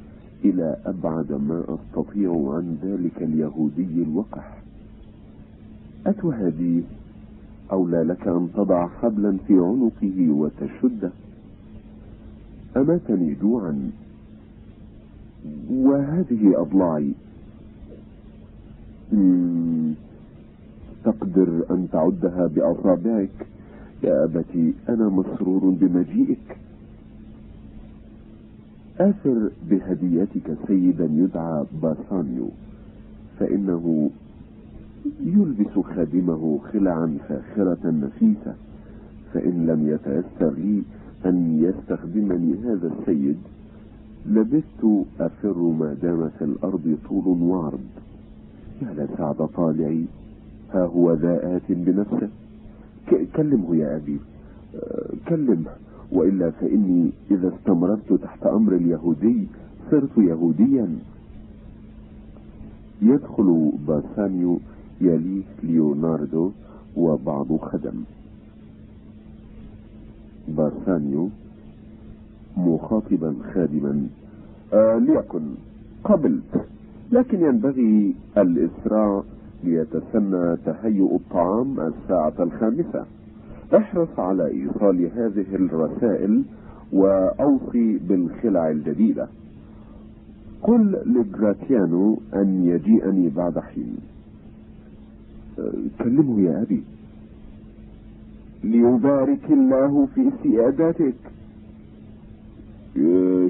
إلى 0.45 0.77
أبعد 0.85 1.31
ما 1.31 1.63
أستطيع 1.67 2.31
عن 2.31 2.77
ذلك 2.83 3.23
اليهودي 3.23 4.03
الوقح. 4.03 4.56
أتهديه 6.07 6.81
أولى 7.71 8.03
لك 8.03 8.27
أن 8.27 8.49
تضع 8.55 8.87
حبلا 8.87 9.37
في 9.47 9.53
عنقه 9.53 10.29
وتشده 10.31 11.11
أماتني 12.77 13.33
جوعا. 13.41 13.91
وهذه 15.71 16.61
أضلاعي. 16.61 17.11
تقدر 21.03 21.63
أن 21.71 21.87
تعدها 21.91 22.47
بأصابعك 22.47 23.47
يا 24.03 24.23
أبتي 24.23 24.73
أنا 24.89 25.09
مسرور 25.09 25.69
بمجيئك. 25.69 26.57
آثر 28.99 29.51
بهديتك 29.69 30.57
سيدا 30.67 31.05
يدعى 31.05 31.65
باسانيو 31.81 32.49
فإنه 33.39 34.09
يلبس 35.23 35.85
خادمه 35.85 36.59
خلعا 36.73 37.17
فاخرة 37.29 37.79
نفيسة 37.83 38.55
فإن 39.33 39.65
لم 39.65 39.87
يتيسر 39.87 40.53
لي 40.53 40.83
أن 41.25 41.59
يستخدمني 41.63 42.55
هذا 42.63 42.91
السيد 42.99 43.37
لبثت 44.25 45.05
أفر 45.19 45.57
ما 45.57 45.93
دام 46.01 46.29
في 46.29 46.45
الأرض 46.45 46.97
طول 47.09 47.41
وعرض. 47.41 47.85
يا 48.81 48.93
لسعد 48.93 49.35
طالعي 49.35 50.05
ها 50.73 50.85
هو 50.85 51.13
ذا 51.13 51.55
آت 51.55 51.61
بنفسه. 51.69 52.29
كلمه 53.35 53.75
يا 53.75 53.95
أبي. 53.95 54.17
كلمه. 55.27 55.71
وإلا 56.11 56.49
فإني 56.49 57.11
إذا 57.31 57.53
استمررت 57.55 58.13
تحت 58.13 58.43
أمر 58.43 58.73
اليهودي 58.73 59.47
صرت 59.91 60.17
يهوديا. 60.17 60.87
يدخل 63.01 63.71
باسانيو 63.87 64.59
يليه 65.01 65.43
ليوناردو 65.63 66.51
وبعض 66.97 67.57
خدم. 67.57 68.03
باسانيو 70.47 71.29
مخاطبا 72.57 73.35
خادما. 73.53 74.07
آه 74.73 74.97
ليكن 74.97 75.41
قبلت 76.03 76.65
لكن 77.11 77.41
ينبغي 77.41 78.15
الإسراع 78.37 79.23
ليتسنى 79.63 80.57
تهيؤ 80.65 81.15
الطعام 81.15 81.79
الساعة 81.79 82.33
الخامسة. 82.39 83.05
احرص 83.75 84.19
على 84.19 84.47
إيصال 84.47 85.09
هذه 85.15 85.55
الرسائل 85.55 86.43
وأوصي 86.93 87.97
بالخلع 87.97 88.69
الجديدة. 88.69 89.27
قل 90.63 90.91
لجراتيانو 91.05 92.19
أن 92.33 92.63
يجيئني 92.65 93.29
بعد 93.29 93.59
حين. 93.59 93.97
كلمه 95.99 96.41
يا 96.41 96.61
أبي. 96.61 96.83
ليبارك 98.63 99.51
الله 99.51 100.07
في 100.15 100.31
سيادتك 100.43 101.15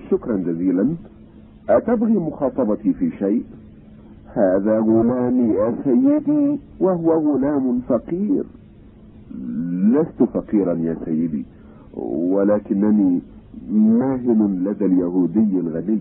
شكرا 0.09 0.37
جزيلا. 0.37 0.95
أتبغي 1.69 2.13
مخاطبتي 2.13 2.93
في 2.93 3.11
شيء؟ 3.19 3.43
هذا 4.33 4.79
غلامي 4.79 5.53
يا 5.53 5.75
سيدي 5.83 6.59
وهو 6.79 7.13
غلام 7.13 7.79
فقير. 7.79 8.43
لست 9.93 10.23
فقيرا 10.33 10.73
يا 10.73 10.97
سيدي 11.05 11.45
ولكنني 12.33 13.19
ماهن 13.71 14.63
لدى 14.63 14.85
اليهودي 14.85 15.59
الغني 15.59 15.99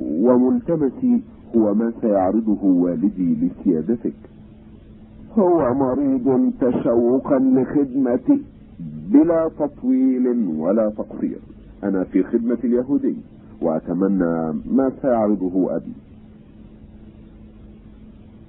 وملتمسي 0.00 1.22
هو 1.56 1.74
ما 1.74 1.92
سيعرضه 2.00 2.64
والدي 2.64 3.34
لسيادتك. 3.34 4.14
هو 5.38 5.74
مريض 5.74 6.52
تشوقا 6.60 7.38
لخدمتي 7.38 8.42
بلا 9.12 9.50
تطويل 9.58 10.26
ولا 10.58 10.90
تقصير. 10.90 11.38
أنا 11.84 12.04
في 12.04 12.22
خدمة 12.22 12.58
اليهودي 12.64 13.16
وأتمنى 13.62 14.52
ما 14.70 14.92
سيعرضه 15.02 15.76
أبي. 15.76 15.92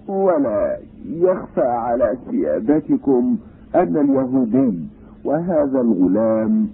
ولا 0.07 0.77
يخفى 1.05 1.61
على 1.61 2.17
سيادتكم 2.29 3.37
أن 3.75 3.97
اليهودي 3.97 4.79
وهذا 5.25 5.81
الغلام 5.81 6.67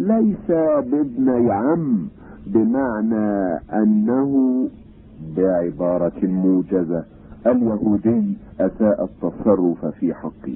ليس 0.00 0.48
بابن 0.90 1.50
عم 1.50 2.08
بمعنى 2.46 3.60
أنه 3.72 4.68
بعبارة 5.36 6.26
موجزة. 6.26 7.04
اليهودي 7.46 8.36
أساء 8.60 9.04
التصرف 9.04 9.86
في 9.86 10.14
حقي. 10.14 10.54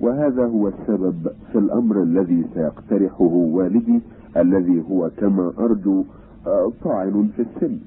وهذا 0.00 0.44
هو 0.46 0.68
السبب 0.68 1.28
في 1.52 1.58
الأمر 1.58 2.02
الذي 2.02 2.44
سيقترحه 2.54 3.24
والدي 3.32 4.00
الذي 4.36 4.82
هو 4.90 5.10
كما 5.16 5.52
أرجو 5.58 6.04
آه، 6.46 6.72
طاعن 6.84 7.28
في 7.36 7.42
السن. 7.42 7.78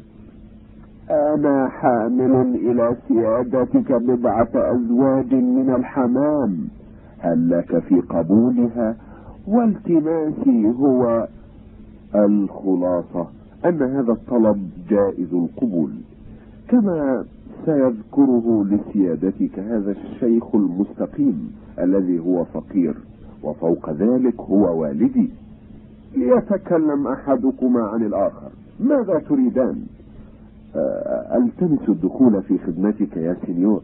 أنا 1.10 1.68
حامل 1.68 2.56
إلى 2.56 2.95
سيادتك 3.07 3.91
بضعة 3.91 4.49
أزواج 4.56 5.34
من 5.34 5.74
الحمام 5.80 6.57
هل 7.19 7.49
لك 7.49 7.80
في 7.80 8.02
قبولها؟ 8.02 8.95
والتماسي 9.48 10.74
هو 10.80 11.28
الخلاصة 12.15 13.28
أن 13.65 13.82
هذا 13.82 14.11
الطلب 14.11 14.69
جائز 14.90 15.34
القبول. 15.34 15.91
كما 16.69 17.26
سيذكره 17.65 18.65
لسيادتك 18.69 19.59
هذا 19.59 19.91
الشيخ 19.91 20.55
المستقيم 20.55 21.51
الذي 21.79 22.19
هو 22.19 22.43
فقير 22.45 22.95
وفوق 23.43 23.89
ذلك 23.89 24.39
هو 24.39 24.81
والدي. 24.81 25.29
ليتكلم 26.15 27.07
أحدكما 27.07 27.81
عن 27.81 28.05
الآخر. 28.05 28.49
ماذا 28.79 29.19
تريدان؟ 29.29 29.81
آه، 30.75 31.38
ألتمس 31.38 31.89
الدخول 31.89 32.41
في 32.41 32.57
خدمتك 32.57 33.17
يا 33.17 33.38
سينيور. 33.45 33.81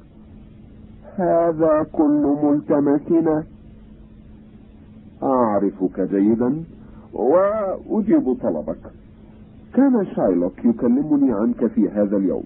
هذا 1.16 1.86
كل 1.94 2.38
ملتمسنا. 2.44 3.44
أعرفك 5.24 6.00
جيدا 6.00 6.64
وأجيب 7.14 8.34
طلبك. 8.34 8.92
كان 9.74 10.06
شايلوك 10.16 10.66
يكلمني 10.66 11.34
عنك 11.34 11.68
في 11.68 11.90
هذا 11.90 12.18
اليوم. 12.18 12.44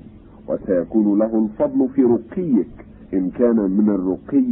وسيكون 0.47 1.19
له 1.19 1.45
الفضل 1.45 1.89
في 1.89 2.03
رقيك 2.03 2.85
إن 3.13 3.29
كان 3.29 3.55
من 3.55 3.89
الرقي 3.89 4.45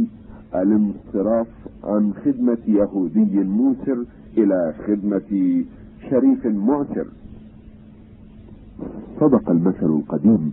الانصراف 0.54 1.46
عن 1.84 2.12
خدمة 2.24 2.58
يهودي 2.66 3.44
موسر 3.44 4.04
إلى 4.38 4.74
خدمة 4.86 5.64
شريف 6.10 6.46
معسر. 6.46 7.06
صدق 9.20 9.50
المثل 9.50 9.86
القديم 9.86 10.52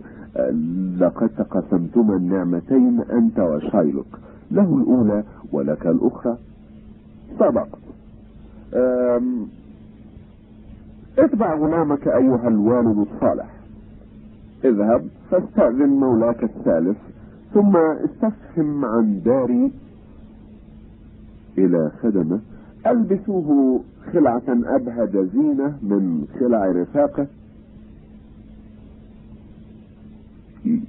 لقد 1.00 1.28
تقسمتما 1.28 2.16
النعمتين 2.16 3.00
أنت 3.00 3.38
وشايلوك 3.38 4.18
له 4.50 4.76
الأولى 4.76 5.24
ولك 5.52 5.86
الأخرى. 5.86 6.36
صدقت 7.38 7.78
اتبع 11.18 11.54
غلامك 11.54 12.08
أيها 12.08 12.48
الوالد 12.48 12.98
الصالح. 12.98 13.53
اذهب 14.64 15.06
فاستأذن 15.30 15.88
مولاك 15.88 16.44
الثالث 16.44 16.96
ثم 17.54 17.76
استفهم 17.76 18.84
عن 18.84 19.20
داري 19.24 19.72
إلى 21.58 21.90
خدمة 22.02 22.40
ألبسوه 22.86 23.80
خلعة 24.12 24.42
أبهج 24.48 25.16
زينة 25.16 25.78
من 25.82 26.26
خلع 26.40 26.66
رفاقة. 26.66 27.26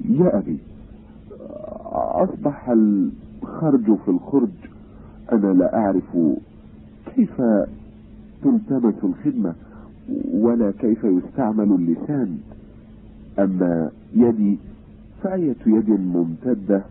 يا 0.09 0.37
أبي 0.37 0.57
أصبح 2.23 2.69
الخرج 2.69 3.95
في 4.05 4.07
الخرج 4.11 4.49
أنا 5.31 5.53
لا 5.53 5.77
أعرف 5.77 6.17
كيف 7.15 7.41
تلتمس 8.43 9.03
الخدمة 9.03 9.53
ولا 10.33 10.71
كيف 10.71 11.03
يستعمل 11.03 11.71
اللسان. 11.71 12.37
أما 13.39 13.91
يدي 14.15 14.57
فأية 15.23 15.55
يد 15.65 15.89
ممتدة 15.89 16.83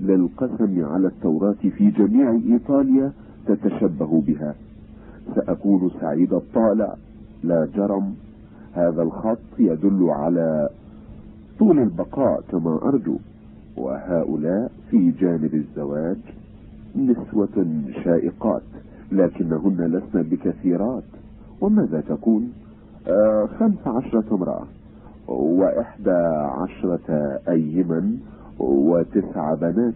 للقسم 0.00 0.84
على 0.84 1.06
التوراة 1.06 1.56
في 1.78 1.90
جميع 1.90 2.30
إيطاليا 2.30 3.12
تتشبه 3.46 4.22
بها. 4.26 4.54
سأكون 5.34 5.90
سعيد 6.00 6.32
الطالع 6.32 6.94
لا 7.44 7.68
جرم. 7.74 8.14
هذا 8.72 9.02
الخط 9.02 9.38
يدل 9.58 10.10
على 10.10 10.68
طول 11.58 11.78
البقاء 11.78 12.40
كما 12.50 12.78
أرجو. 12.82 13.16
وهؤلاء 13.76 14.70
في 14.90 15.10
جانب 15.10 15.54
الزواج 15.54 16.18
نسوة 16.96 17.66
شائقات 18.04 18.62
لكنهن 19.12 19.76
لسن 19.80 20.22
بكثيرات. 20.22 21.02
وماذا 21.60 22.00
تكون؟ 22.00 22.52
آه 23.08 23.46
خمس 23.46 23.86
عشرة 23.86 24.24
امرأة. 24.32 24.64
وإحدى 25.28 26.46
عشرة 26.60 27.38
أيما 27.48 28.16
وتسع 28.58 29.54
بنات. 29.54 29.94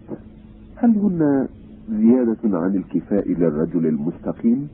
هل 0.75 0.89
هن 0.89 1.47
زيادة 1.89 2.57
عن 2.57 2.75
الكفاء 2.75 3.31
للرجل 3.31 3.85
المستقيم؟ 3.85 4.67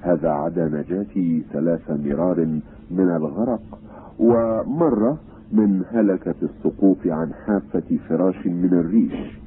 هذا 0.00 0.30
عدا 0.30 0.68
نجاتي 0.68 1.42
ثلاث 1.52 1.90
مرار 1.90 2.46
من 2.90 3.10
الغرق 3.16 3.78
ومرة 4.18 5.18
من 5.52 5.82
هلكة 5.92 6.34
السقوط 6.42 6.96
عن 7.06 7.32
حافة 7.46 7.98
فراش 8.08 8.46
من 8.46 8.72
الريش. 8.72 9.38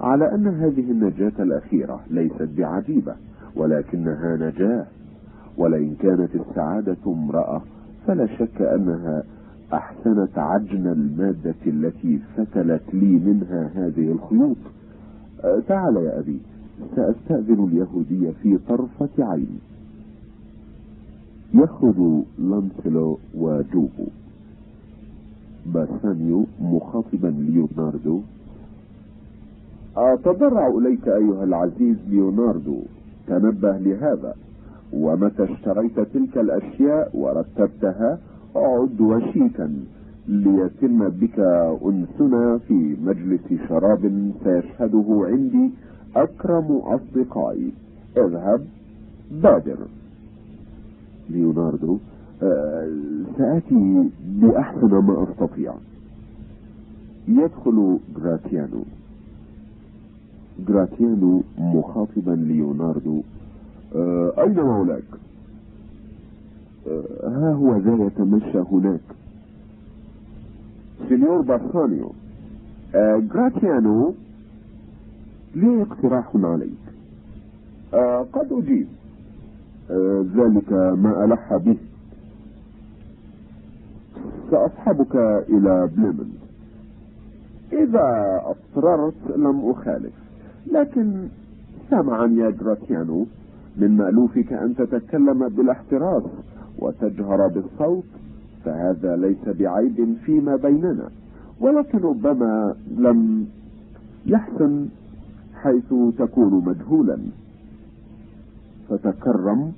على 0.00 0.34
أن 0.34 0.46
هذه 0.46 0.90
النجاة 0.90 1.32
الأخيرة 1.38 2.00
ليست 2.10 2.48
بعجيبة 2.56 3.14
ولكنها 3.56 4.36
نجاة. 4.36 4.86
ولئن 5.56 5.94
كانت 6.00 6.30
السعادة 6.34 6.96
امرأة 7.06 7.62
فلا 8.06 8.26
شك 8.26 8.62
أنها 8.62 9.22
أحسنت 9.72 10.38
عجن 10.38 10.86
المادة 10.86 11.54
التي 11.66 12.18
فتلت 12.36 12.82
لي 12.92 13.18
منها 13.18 13.70
هذه 13.74 14.12
الخيوط. 14.12 14.56
أه، 15.44 15.62
تعال 15.68 15.96
يا 15.96 16.18
أبي 16.18 16.38
سأستأذن 16.96 17.64
اليهودية 17.64 18.30
في 18.42 18.58
طرفة 18.68 19.08
عين 19.18 19.60
يخرج 21.54 22.22
لانسلو 22.38 23.18
وجوبو 23.34 24.06
باسانيو 25.66 26.44
مخاطبا 26.60 27.28
ليوناردو. 27.28 28.20
أتضرع 29.96 30.66
إليك 30.68 31.08
أيها 31.08 31.44
العزيز 31.44 31.96
ليوناردو. 32.08 32.78
تنبه 33.26 33.78
لهذا. 33.78 34.34
ومتى 34.92 35.44
اشتريت 35.44 36.00
تلك 36.00 36.38
الأشياء 36.38 37.10
ورتبتها 37.14 38.18
أعد 38.56 39.00
وشيكا 39.00 39.74
ليتم 40.28 41.08
بك 41.08 41.38
أنسنا 41.86 42.58
في 42.68 42.96
مجلس 43.04 43.68
شراب 43.68 44.32
سيشهده 44.44 45.26
عندي 45.30 45.70
أكرم 46.16 46.80
أصدقائي. 46.84 47.72
اذهب 48.16 48.64
بادر. 49.30 49.78
ليوناردو 51.30 51.98
آه، 52.42 52.88
سآتي 53.38 54.08
بأحسن 54.28 54.94
ما 54.94 55.26
أستطيع. 55.30 55.74
يدخل 57.28 57.98
جراتيانو. 58.16 58.82
جراتيانو 60.68 61.42
مخاطبا 61.58 62.30
ليوناردو 62.30 63.22
آه، 63.96 64.32
أين 64.38 64.60
مولاك؟ 64.60 65.02
آه، 66.88 67.28
ها 67.28 67.52
هو 67.52 67.76
ذا 67.76 68.04
يتمشى 68.04 68.58
هناك. 68.58 69.00
سينيور 71.08 71.40
باسانيو 71.40 72.12
جراتيانو 73.34 74.14
لي 75.54 75.82
اقتراح 75.82 76.30
عليك؟ 76.34 76.82
قد 78.32 78.52
أجيب. 78.52 78.86
ذلك 80.36 80.72
ما 80.72 81.24
ألح 81.24 81.56
به. 81.56 81.76
سأصحبك 84.50 85.16
إلى 85.48 85.90
بليمنت 85.96 86.32
إذا 87.72 88.40
أصررت 88.44 89.36
لم 89.36 89.70
أخالف 89.70 90.12
لكن 90.72 91.28
سمعا 91.90 92.26
يا 92.26 92.50
جراتيانو 92.50 93.26
من 93.76 93.96
مألوفك 93.96 94.52
أن 94.52 94.74
تتكلم 94.76 95.48
بالاحتراس. 95.48 96.22
وتجهر 96.82 97.48
بالصوت 97.48 98.04
فهذا 98.64 99.16
ليس 99.16 99.56
بعيب 99.58 100.16
فيما 100.24 100.56
بيننا. 100.56 101.08
ولكن 101.60 101.98
ربما 101.98 102.74
لم 102.96 103.46
يحسن 104.26 104.86
حيث 105.54 105.94
تكون 106.18 106.64
مجهولا. 106.64 107.18
فتكرم 108.88 109.72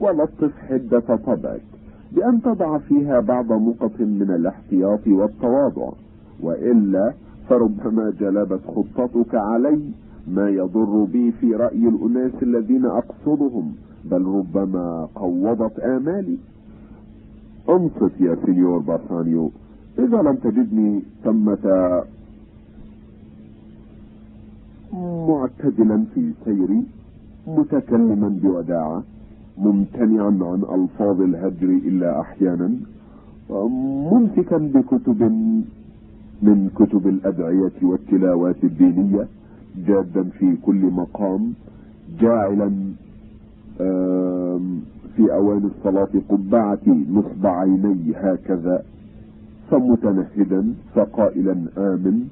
ولطف 0.00 0.52
حدة 0.68 1.16
طبعك 1.16 1.62
بأن 2.12 2.42
تضع 2.42 2.78
فيها 2.78 3.20
بعض 3.20 3.52
نقط 3.52 4.00
من 4.00 4.30
الاحتياط 4.30 5.06
والتواضع. 5.06 5.90
وإلا 6.42 7.12
فربما 7.48 8.12
جلبت 8.20 8.60
خطتك 8.66 9.34
علي 9.34 9.80
ما 10.28 10.48
يضر 10.48 11.04
بي 11.12 11.32
في 11.32 11.54
رأي 11.54 11.88
الأناس 11.88 12.32
الذين 12.42 12.86
أقصدهم. 12.86 13.72
بل 14.04 14.22
ربما 14.26 15.08
قوضت 15.14 15.78
آمالي. 15.80 16.36
انصت 17.68 18.20
يا 18.20 18.36
سينيور 18.46 18.78
باسانيو 18.78 19.50
إذا 19.98 20.22
لم 20.22 20.36
تجدني 20.36 21.02
ثمة 21.24 21.64
معتدلا 25.28 26.04
في 26.14 26.32
سيري 26.44 26.82
متكلما 27.46 28.28
بوداعة 28.42 29.02
ممتنعا 29.58 30.26
عن 30.42 30.62
ألفاظ 30.80 31.20
الهجر 31.20 31.68
إلا 31.68 32.20
أحيانا 32.20 32.70
ممسكا 34.12 34.56
بكتب 34.58 35.22
من 36.42 36.70
كتب 36.76 37.06
الأدعية 37.08 37.72
والتلاوات 37.82 38.64
الدينية 38.64 39.26
جادا 39.86 40.22
في 40.22 40.56
كل 40.66 40.82
مقام 41.00 41.52
جاعلا 42.20 42.70
في 45.16 45.32
أوان 45.32 45.70
الصلاة 45.76 46.08
قبعتي 46.28 47.06
نصب 47.10 47.46
عيني 47.46 48.12
هكذا 48.16 48.82
فمتنهدا 49.70 50.74
فقائلا 50.94 51.52
آمن 51.78 52.28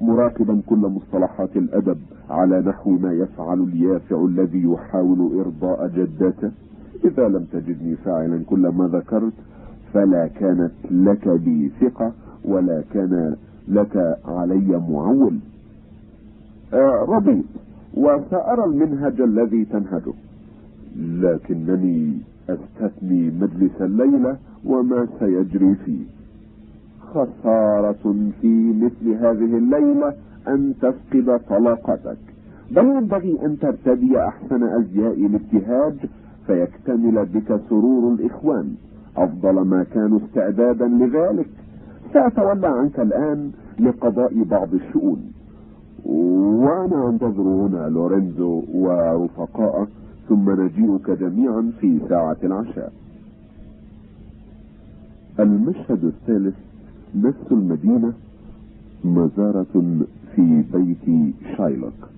مراقبا 0.00 0.60
كل 0.66 0.76
مصطلحات 0.76 1.56
الأدب 1.56 1.98
على 2.30 2.60
نحو 2.60 2.90
ما 2.90 3.12
يفعل 3.12 3.60
اليافع 3.60 4.24
الذي 4.24 4.62
يحاول 4.64 5.40
إرضاء 5.40 5.88
جدته. 5.96 6.50
إذا 7.04 7.28
لم 7.28 7.44
تجدني 7.52 7.96
فاعلا 7.96 8.40
كل 8.46 8.68
ما 8.68 8.88
ذكرت 8.88 9.32
فلا 9.92 10.26
كانت 10.26 10.72
لك 10.90 11.28
بي 11.28 11.70
ثقة 11.80 12.12
ولا 12.44 12.82
كان 12.92 13.36
لك 13.68 14.18
علي 14.24 14.82
معول. 14.90 15.38
آه 16.72 17.04
رضيت 17.08 17.44
وسأرى 17.96 18.64
المنهج 18.64 19.20
الذي 19.20 19.64
تنهجه. 19.64 20.12
لكنني 20.96 22.18
أستثني 22.48 23.30
مجلس 23.40 23.80
الليلة 23.80 24.36
وما 24.66 25.06
سيجري 25.18 25.74
فيه. 25.74 26.04
خسارة 27.00 28.14
في 28.40 28.72
مثل 28.72 29.08
هذه 29.08 29.58
الليلة 29.58 30.14
أن 30.48 30.74
تفقد 30.82 31.40
طلاقتك. 31.48 32.18
بل 32.70 32.84
ينبغي 32.84 33.38
أن 33.44 33.58
ترتدي 33.58 34.18
أحسن 34.18 34.62
أزياء 34.62 35.26
الابتهاج 35.26 35.94
فيكتمل 36.46 37.26
بك 37.26 37.60
سرور 37.68 38.14
الإخوان. 38.14 38.74
أفضل 39.16 39.54
ما 39.54 39.84
كانوا 39.94 40.18
استعدادا 40.18 40.88
لذلك. 40.88 41.48
سأتولى 42.12 42.66
عنك 42.66 43.00
الآن 43.00 43.50
لقضاء 43.80 44.42
بعض 44.42 44.74
الشؤون. 44.74 45.32
وأنا 46.04 47.08
أنتظر 47.08 47.42
هنا 47.42 47.88
لورينزو 47.88 48.62
ورفقائه 48.74 49.86
ثم 50.28 50.60
نجيئك 50.60 51.10
جميعا 51.10 51.72
في 51.80 52.00
ساعة 52.08 52.36
العشاء. 52.44 52.92
المشهد 55.40 56.04
الثالث 56.04 56.54
نفس 57.16 57.52
المدينة 57.52 58.12
مزارة 59.04 60.04
في 60.36 60.64
بيت 60.72 61.34
شايلوك. 61.56 62.08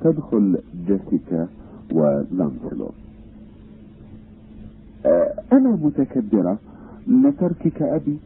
تدخل 0.00 0.58
جيسيكا 0.86 1.48
ولانسلوت 1.92 2.94
أنا 5.52 5.78
متكبرة. 5.82 6.58
لتركك 7.08 7.82
أبي 7.82 8.16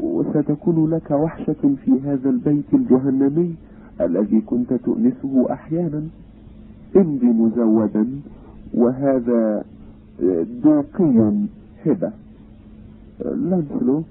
وستكون 0.00 0.90
لك 0.90 1.10
وحشة 1.10 1.74
في 1.84 1.92
هذا 2.04 2.30
البيت 2.30 2.74
الجهنمي 2.74 3.54
الذي 4.00 4.40
كنت 4.40 4.72
تؤنسه 4.72 5.52
أحيانا. 5.52 6.02
امضي 6.96 7.26
مزودا. 7.26 8.06
وهذا 8.74 9.64
دوقي 10.64 11.32
هبة 11.86 12.12
لانسلو 13.24 14.02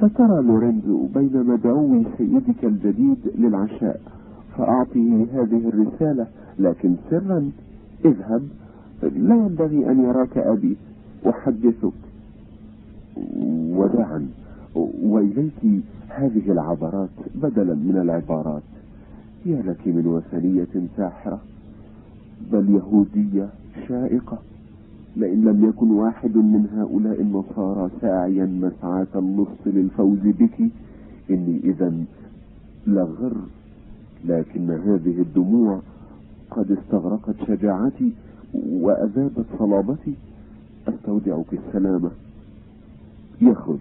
سترى 0.00 0.42
لورينزو 0.42 1.06
بين 1.14 1.44
مدعو 1.46 2.02
سيدك 2.18 2.64
الجديد 2.64 3.18
للعشاء 3.38 4.00
فأعطه 4.58 5.26
هذه 5.34 5.68
الرسالة 5.68 6.26
لكن 6.58 6.94
سرا 7.10 7.50
اذهب. 8.04 8.42
لا 9.02 9.34
ينبغي 9.34 9.90
أن 9.90 10.04
يراك 10.04 10.38
أبي 10.38 10.76
أحدثك. 11.26 11.92
وداعا. 13.70 14.26
وإليك 15.02 15.82
هذه 16.08 16.52
العبرات 16.52 17.08
بدلا 17.34 17.74
من 17.74 17.98
العبارات. 18.02 18.62
يا 19.46 19.62
لك 19.62 19.86
من 19.86 20.06
وثنية 20.06 20.86
ساحرة 20.96 21.40
بل 22.52 22.70
يهودية. 22.70 23.48
شائقة. 23.88 24.38
لئن 25.16 25.44
لم 25.44 25.68
يكن 25.68 25.90
واحد 25.90 26.36
من 26.36 26.66
هؤلاء 26.76 27.20
النصارى 27.20 27.90
ساعيا 28.00 28.46
مسعاة 28.46 29.06
النص 29.16 29.66
للفوز 29.66 30.18
بك 30.24 30.60
إني 31.30 31.60
إذا 31.64 31.92
لغر. 32.86 33.36
لكن 34.24 34.70
هذه 34.70 35.20
الدموع 35.20 35.80
قد 36.50 36.70
استغرقت 36.72 37.34
شجاعتي 37.46 38.12
وأذابت 38.54 39.46
صلابتي. 39.58 40.14
أستودعك 40.88 41.46
السلامة 41.52 42.10
يخرج. 43.40 43.78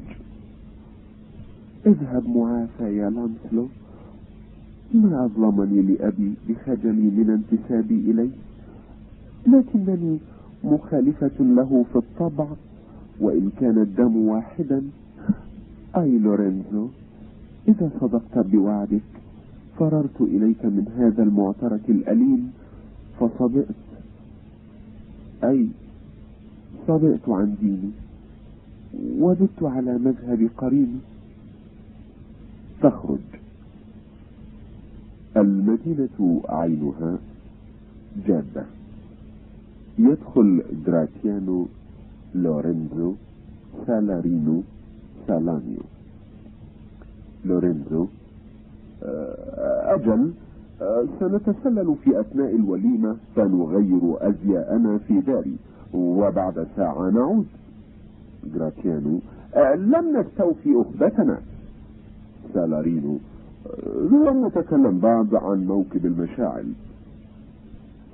اذهب 1.86 2.30
معافى 2.38 2.98
يا 2.98 3.10
لانسلو 3.10 3.68
ما 4.94 5.26
أظلمني 5.26 5.82
لأبي 5.82 6.34
بخجلي 6.50 7.02
من 7.18 7.30
انتسابي 7.30 8.12
إليه؟ 8.12 8.30
لكنني 9.48 10.18
مخالفة 10.64 11.32
له 11.40 11.86
في 11.94 11.96
الطبع 11.96 12.48
وإن 13.20 13.50
كان 13.60 13.78
الدم 13.78 14.18
واحدا. 14.18 14.84
أي 15.98 16.18
لورينزو 16.18 16.88
إذا 17.68 17.90
صدقت 18.02 18.38
بوعدك 18.38 19.02
فررت 19.80 20.22
إليك 20.22 20.66
من 20.66 20.88
هذا 20.98 21.24
المعترك 21.24 21.90
الأليم 21.90 22.52
فصدقت 23.20 23.76
أي 25.44 25.68
صدقت 26.88 27.30
عن 27.30 27.56
ديني 27.62 27.92
وددت 29.20 29.64
على 29.64 29.98
مذهب 29.98 30.50
قريبي 30.58 31.00
تخرج. 32.82 33.20
المدينة 35.38 36.42
عينها 36.50 37.18
جادة. 38.28 38.77
يدخل 40.00 40.64
جراتيانو 40.86 41.68
لورينزو 42.36 43.14
سالارينو 43.88 44.62
سالانيو. 45.28 45.84
لورينزو 47.46 48.08
أجل 49.96 50.32
سنتسلل 51.20 51.96
في 52.04 52.20
أثناء 52.20 52.56
الوليمة 52.56 53.16
فنغير 53.36 54.04
أزياءنا 54.30 54.98
في 54.98 55.20
داري. 55.20 55.56
وبعد 55.94 56.68
ساعة 56.76 57.10
نعود. 57.10 57.46
جراتيانو 58.54 59.20
لم 59.76 60.18
نستوفي 60.18 60.82
أهبتنا. 60.82 61.38
سالارينو 62.54 63.18
لم 64.12 64.46
نتكلم 64.46 65.00
بعد 65.00 65.36
عن 65.36 65.68
موكب 65.68 66.06
المشاعل. 66.06 66.66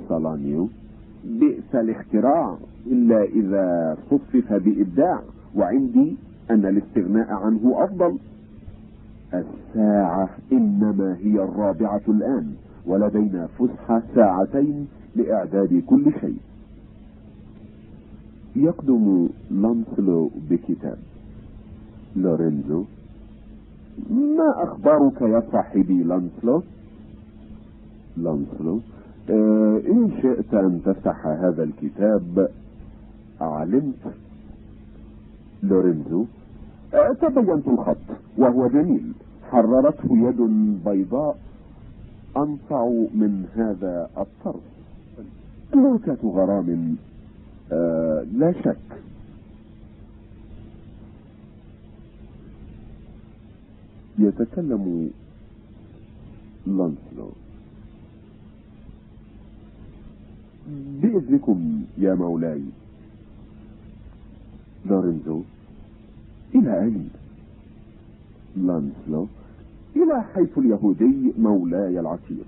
سالانيو 0.10 0.70
بئس 1.24 1.76
الاختراع 1.76 2.58
إلا 2.88 3.24
إذا 3.24 3.98
صفف 4.12 4.54
بإبداع 4.54 5.22
وعندي 5.56 6.16
أن 6.52 6.66
الاستغناء 6.66 7.32
عنه 7.32 7.84
أفضل. 7.84 8.18
الساعة 9.34 10.30
إنما 10.52 11.18
هي 11.22 11.44
الرابعة 11.44 12.02
الآن 12.08 12.54
ولدينا 12.86 13.48
فسحة 13.48 14.02
ساعتين 14.16 14.88
لإعداد 15.16 15.84
كل 15.88 16.12
شيء. 16.22 16.38
يقدم 18.56 19.30
لانسلو 19.52 20.32
بكتاب. 20.50 20.98
لورينزو 22.16 22.84
ما 24.10 24.64
أخبارك 24.64 25.22
يا 25.22 25.44
صاحبي 25.52 26.04
لانسلو؟ 26.04 26.64
لانسلو 28.18 28.80
إن 29.30 30.12
شئت 30.22 30.54
أن 30.54 30.82
تفتح 30.86 31.28
هذا 31.28 31.64
الكتاب 31.64 32.50
علمت 33.42 34.14
لورينزو 35.64 36.26
آه 36.94 37.14
تبينت 37.14 37.68
الخط 37.68 37.98
وهو 38.38 38.68
جميل. 38.68 39.14
حررته 39.52 40.18
يد 40.18 40.42
بيضاء 40.86 41.38
أنصع 42.38 42.86
من 43.14 43.46
هذا 43.56 44.10
الطرف. 44.18 44.64
نكت 45.76 46.26
غرام 46.26 46.96
آه 47.72 48.26
لا 48.34 48.52
شك. 48.52 48.78
يتكلم 54.20 55.10
لانسلو. 56.68 57.30
بإذنكم 61.02 61.82
يا 61.98 62.14
مولاي. 62.14 62.62
لورينزو 64.86 65.42
إلى 66.56 66.82
أين؟ 66.84 67.10
لانسلو 68.58 69.28
إلى 69.96 70.24
حيث 70.34 70.58
اليهودي 70.58 71.34
مولاي 71.38 72.00
العتيق. 72.00 72.46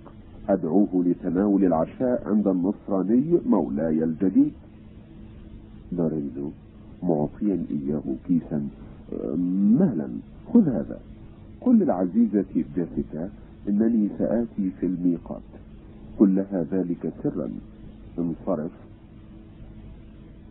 أدعوه 0.49 1.03
لتناول 1.05 1.65
العشاء 1.65 2.27
عند 2.27 2.47
النصراني 2.47 3.39
مولاي 3.49 4.03
الجديد. 4.03 4.53
لورينزو 5.91 6.49
معطيا 7.03 7.65
إياه 7.71 8.03
كيسا. 8.27 8.67
مالا 9.79 10.07
خذ 10.53 10.69
هذا. 10.69 10.99
قل 11.61 11.79
للعزيزة 11.79 12.45
جيسيكا 12.75 13.29
إنني 13.69 14.09
سآتي 14.17 14.71
في 14.79 14.85
الميقات. 14.85 15.41
قل 16.19 16.35
لها 16.35 16.65
ذلك 16.71 17.13
سرا. 17.23 17.49
انصرف 18.19 18.71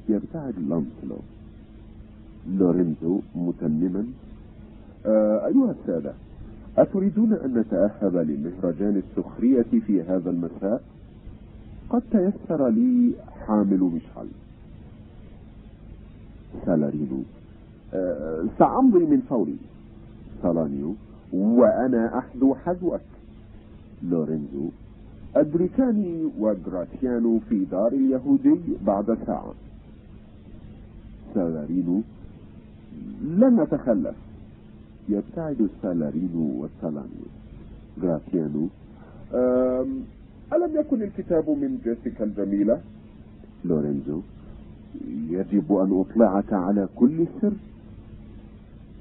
يبتعد 0.09 0.55
لانسلو 0.59 1.19
لورينزو 2.59 3.21
متمما. 3.35 4.07
آه 5.07 5.47
أيها 5.47 5.75
السادة 5.81 6.13
أتريدون 6.79 7.33
أن 7.33 7.59
نتأهب 7.59 8.17
لمهرجان 8.17 9.03
السخرية 9.09 9.81
في 9.87 10.03
هذا 10.03 10.31
المساء؟ 10.31 10.83
قد 11.91 12.03
تيسر 12.11 12.69
لي 12.69 13.13
حامل 13.47 13.81
مشعل. 13.81 14.27
سالارينو. 16.67 17.23
أه 17.95 18.45
سأمضي 18.59 19.05
من 19.05 19.21
فوري. 19.29 19.57
سالانيو 20.43 20.95
وأنا 21.33 22.19
أحذو 22.19 22.55
حذوك. 22.55 23.01
لورينزو 24.03 24.69
أدركاني 25.37 26.31
وغراتيانو 26.39 27.39
في 27.49 27.65
دار 27.65 27.93
اليهودي 27.93 28.57
بعد 28.87 29.19
ساعة. 29.27 29.55
سالارينو 31.35 32.01
لن 33.23 33.61
نتخلف. 33.61 34.15
يبتعد 35.09 35.69
سالارينو 35.83 36.63
والسالانيو 36.63 37.27
غراتيانو 38.03 38.69
ألم 40.53 40.81
يكن 40.81 41.03
الكتاب 41.03 41.51
من 41.51 41.79
جيسيكا 41.85 42.25
الجميلة؟ 42.25 42.81
لورينزو 43.65 44.21
يجب 45.31 45.73
أن 45.73 46.01
أطلعك 46.01 46.53
على 46.53 46.89
كل 46.97 47.27
سر. 47.41 47.53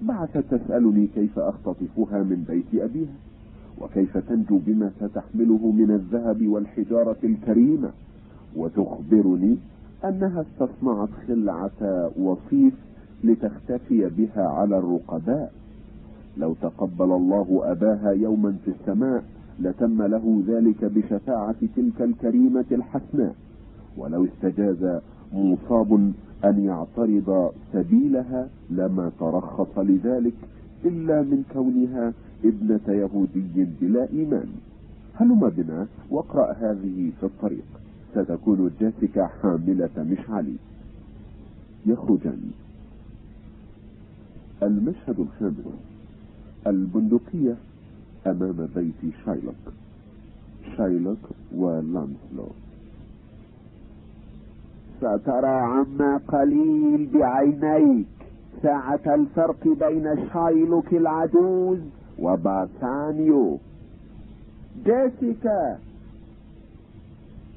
بعثت 0.02 0.44
تسألني 0.52 1.08
كيف 1.16 1.40
أختطفها 1.40 2.24
من 2.24 2.46
بيت 2.50 2.82
أبيها. 2.82 3.16
وكيف 3.82 4.18
تنجو 4.18 4.60
بما 4.66 4.92
ستحمله 5.00 5.72
من 5.72 5.92
الذهب 5.92 6.48
والحجارة 6.48 7.18
الكريمة. 7.24 7.90
وتخبرني 8.56 9.58
أنها 10.06 10.42
استصنعت 10.42 11.10
خلعة 11.28 12.12
وصيف 12.20 12.74
لتختفي 13.24 14.10
بها 14.18 14.48
على 14.48 14.78
الرقباء. 14.78 15.52
لو 16.38 16.54
تقبل 16.62 17.12
الله 17.12 17.62
أباها 17.64 18.12
يوما 18.12 18.56
في 18.66 18.72
السماء 18.72 19.24
لتم 19.60 20.02
له 20.02 20.44
ذلك 20.48 20.86
بشفاعة 20.86 21.56
تلك 21.76 22.02
الكريمة 22.02 22.66
الحسناء. 22.72 23.36
ولو 23.98 24.26
استجاز 24.26 25.00
مصاب 25.34 26.14
أن 26.46 26.64
يعترض 26.64 27.52
سبيلها 27.74 28.48
لما 28.70 29.12
ترخص 29.20 29.78
لذلك 29.78 30.34
إلا 30.86 31.22
من 31.22 31.44
كونها 31.54 32.14
ابنة 32.46 32.82
يهودي 32.88 33.68
بلا 33.82 34.10
إيمان. 34.14 34.48
هلم 35.16 35.50
بنا 35.50 35.88
واقرأ 36.10 36.52
هذه 36.54 37.12
في 37.20 37.26
الطريق. 37.26 37.66
ستكون 38.16 38.72
جاسكا 38.82 39.28
حاملة 39.28 39.90
مشعلي. 39.98 40.56
يخرجان. 41.86 42.52
المشهد 44.64 45.20
الخامس. 45.20 45.66
البندقية 46.68 47.56
أمام 48.28 48.68
بيت 48.76 49.14
شايلوك. 49.26 49.74
شايلوك 50.78 51.30
ولانسلو. 51.56 52.48
سترى 54.98 55.48
عما 55.48 56.18
قليل 56.28 57.10
بعينيك. 57.14 58.23
ساعة 58.64 59.00
الفرق 59.08 59.68
بين 59.68 60.30
شايلوك 60.34 60.94
العجوز 60.94 61.80
وباسانيو. 62.20 63.58
جيسيكا 64.86 65.78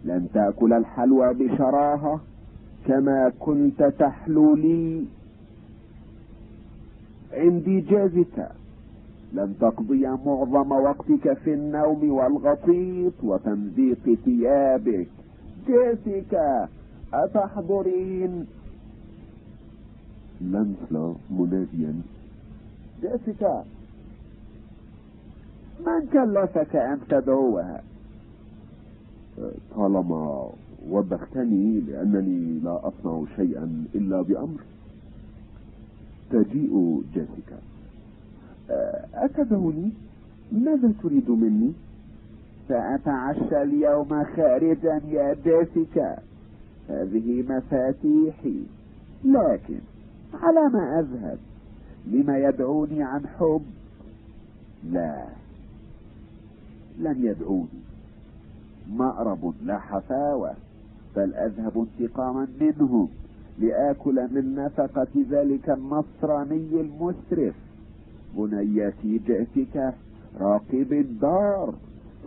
لن 0.04 0.28
تأكل 0.34 0.72
الحلوى 0.72 1.34
بشراهة 1.34 2.20
كما 2.86 3.32
كنت 3.40 3.82
تحلو 3.82 4.54
لي. 4.54 5.04
عندي 7.32 7.80
جيسيكا 7.80 8.50
لن 9.32 9.54
تقضي 9.60 10.06
معظم 10.06 10.72
وقتك 10.72 11.32
في 11.32 11.54
النوم 11.54 12.10
والغطيط 12.10 13.12
وتمزيق 13.22 14.18
ثيابك. 14.24 15.08
جيسيكا 15.66 16.68
أتحضرين؟ 17.14 18.46
لانسلو 20.40 21.16
مناديا. 21.30 21.94
جيسيكا 23.02 23.64
من 25.86 26.06
كلفك 26.12 26.76
أن 26.76 26.98
تدعوها؟ 27.08 27.82
طالما 29.76 30.50
وبختني 30.90 31.80
لأنني 31.80 32.60
لا 32.64 32.88
أصنع 32.88 33.24
شيئا 33.36 33.84
إلا 33.94 34.22
بأمر. 34.22 34.60
تجيء 36.30 37.02
جيسيكا 37.14 37.58
أتدعوني؟ 39.14 39.90
ماذا 40.52 40.92
تريد 41.02 41.30
مني؟ 41.30 41.72
سأتعشى 42.68 43.62
اليوم 43.62 44.24
خارجا 44.24 45.00
يا 45.08 45.36
جيسيكا 45.44 46.18
هذه 46.88 47.44
مفاتيحي 47.48 48.60
لكن 49.24 49.78
على 50.42 50.68
ما 50.72 51.00
أذهب 51.00 51.38
لما 52.06 52.38
يدعوني 52.38 53.02
عن 53.02 53.26
حب. 53.26 53.62
لا 54.90 55.24
لن 56.98 57.16
يدعوني. 57.24 57.82
مأرب 58.92 59.54
لا 59.64 59.78
حفاوة 59.78 60.54
بل 61.16 61.34
أذهب 61.34 61.86
انتقاما 62.00 62.46
منهم 62.60 63.08
لآكل 63.58 64.28
من 64.32 64.54
نفقة 64.54 65.08
ذلك 65.30 65.70
النصراني 65.70 66.80
المسرف. 66.80 67.54
بنيتي 68.36 69.18
جئتك 69.26 69.94
راقب 70.40 70.92
الدار 70.92 71.74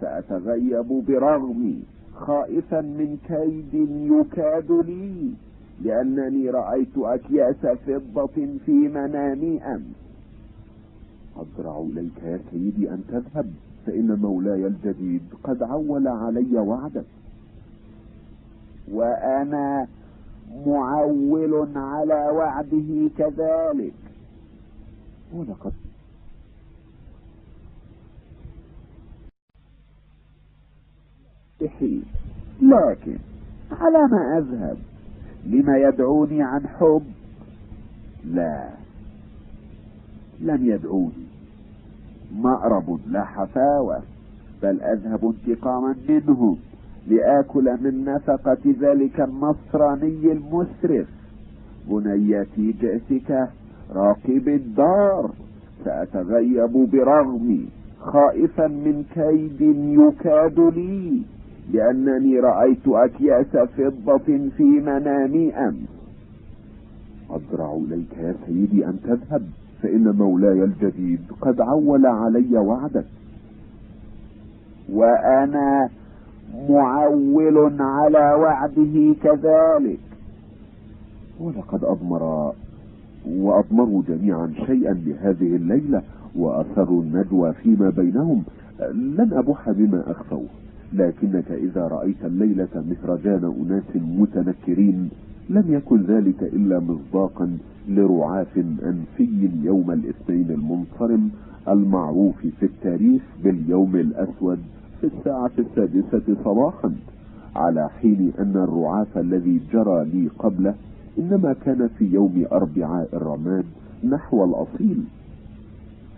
سأتغيب 0.02 1.03
برغمي 1.07 1.84
خائفا 2.15 2.81
من 2.81 3.18
كيد 3.27 3.73
يكاد 4.11 4.72
لي. 4.72 5.34
لأنني 5.82 6.50
رأيت 6.50 6.98
أكياس 6.98 7.66
فضة 7.88 8.48
في 8.66 8.72
منامي 8.72 9.64
أمس 9.64 9.96
أضرع 11.38 11.80
إليك 11.80 12.24
يا 12.24 12.40
سيدي 12.52 12.90
أن 12.92 13.04
تذهب 13.08 13.54
فإن 13.86 14.20
مولاي 14.22 14.68
الجديد 14.68 15.22
قد 15.44 15.64
عول 15.64 16.08
علي 16.08 16.58
وعدك. 16.58 17.06
وأنا 18.92 19.88
معول 20.66 21.78
على 21.78 22.30
وعده 22.32 23.10
كذلك. 23.18 23.94
ولقد 25.34 25.74
لكن 32.62 33.18
على 33.72 34.08
ما 34.08 34.38
أذهب؟ 34.38 34.78
لما 35.45 35.78
يدعوني 35.78 36.44
عن 36.44 36.68
حب؟ 36.68 37.03
لا. 38.26 38.70
لم 40.41 40.66
يدعوني. 40.66 41.30
مأرب 42.36 42.99
لا 43.07 43.24
حفاوة 43.24 44.02
بل 44.64 44.82
أذهب 44.82 45.34
انتقاما 45.48 45.95
منهم 46.10 46.57
لآكل 47.07 47.78
من 47.82 48.06
نفقة 48.06 48.76
ذلك 48.82 49.22
النصراني 49.22 50.32
المسرف. 50.32 51.07
بنيتي 51.90 52.72
جئتك 52.72 53.49
راقب 53.91 54.48
الدار 54.48 55.32
سأتغيب 55.86 56.90
برغمي 56.91 57.66
خائفا 57.99 58.68
من 58.68 59.03
كيد 59.14 59.61
يكاد 59.99 60.60
لي. 60.60 61.22
لأنني 61.74 62.40
رأيت 62.40 62.88
أكياس 62.88 63.58
فضة 63.78 64.50
في 64.58 64.64
منامي 64.64 65.54
أمس 65.54 65.90
أضرع 67.30 67.74
إليك 67.74 68.18
يا 68.18 68.36
سيدي 68.46 68.86
أن 68.86 69.00
تذهب 69.04 69.44
فإن 69.82 70.16
مولاي 70.16 70.64
الجديد 70.64 71.20
قد 71.41 71.62
عول 71.62 72.06
علي 72.06 72.58
وعدك. 72.58 73.06
وأنا 74.94 75.90
معول 76.70 77.82
على 77.82 78.34
وعده 78.34 79.16
كذلك. 79.24 80.00
ولقد 81.40 81.84
أضمر 81.84 82.54
وأضمروا 83.30 84.04
جميعا 84.08 84.54
شيئا 84.66 84.94
لهذه 84.94 85.56
الليلة 85.56 86.02
وأسروا 86.36 87.02
الندوة 87.02 87.52
فيما 87.52 87.90
بينهم. 87.90 88.44
لن 88.94 89.30
أبح 89.34 89.70
بما 89.70 90.12
أخفوه. 90.12 90.48
لكنك 90.94 91.52
إذا 91.52 91.88
رأيت 91.88 92.26
الليلة 92.26 92.68
مهرجان 92.76 93.53
أناس 93.61 93.95
متنكرين 93.95 95.10
لم 95.49 95.64
يكن 95.68 96.02
ذلك 96.02 96.44
إلا 96.44 96.80
مصداقا 96.80 97.57
لرعاف 97.88 98.57
أنفي 98.57 99.49
يوم 99.64 99.91
الاثنين 99.91 100.52
المنصرم 100.52 101.30
المعروف 101.68 102.36
في 102.60 102.66
التاريخ 102.66 103.22
باليوم 103.44 103.95
الأسود 103.95 104.60
في 105.02 105.07
الساعة 105.07 105.52
السادسة 105.60 106.36
صباحا 106.44 106.91
على 107.56 107.90
حين 107.90 108.34
أن 108.40 108.56
الرعاف 108.56 109.18
الذي 109.18 109.61
جرى 109.74 110.06
لي 110.06 110.30
قبله 110.40 110.76
إنما 111.20 111.56
كان 111.66 111.88
في 111.98 112.06
يوم 112.06 112.45
أربعاء 112.52 113.10
الرماد 113.14 113.66
نحو 114.03 114.44
الأصيل. 114.45 115.03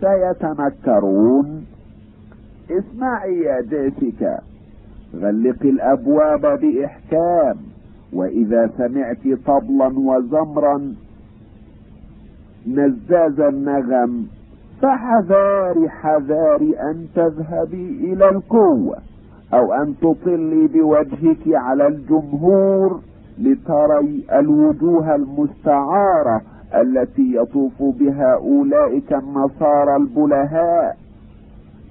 سيتنكرون 0.00 1.64
اسمعي 2.70 3.38
يا 3.38 3.60
جيسيكا. 3.60 4.40
غلقي 5.14 5.68
الأبواب 5.70 6.60
بإحكام 6.60 7.56
وإذا 8.12 8.70
سمعت 8.78 9.38
طبلا 9.46 9.98
وزمرا 9.98 10.94
نزاز 12.66 13.40
النغم 13.40 14.26
فحذاري 14.82 15.88
حذاري 15.88 16.80
أن 16.80 17.06
تذهبي 17.14 18.12
إلى 18.12 18.28
القوة 18.28 18.96
أو 19.54 19.72
أن 19.72 19.94
تطلي 20.02 20.66
بوجهك 20.66 21.48
على 21.48 21.86
الجمهور 21.86 23.00
لتري 23.38 24.24
الوجوه 24.32 25.14
المستعارة 25.14 26.42
التي 26.74 27.36
يطوف 27.36 27.82
بها 27.82 28.34
أولئك 28.34 29.12
النصارى 29.12 29.96
البلهاء. 29.96 30.96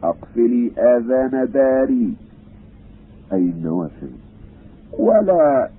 أقفلي 0.03 0.72
آذان 0.77 1.48
داري. 1.53 2.14
أي 3.33 3.37
النوافذ. 3.37 4.09
ولا 4.99 5.69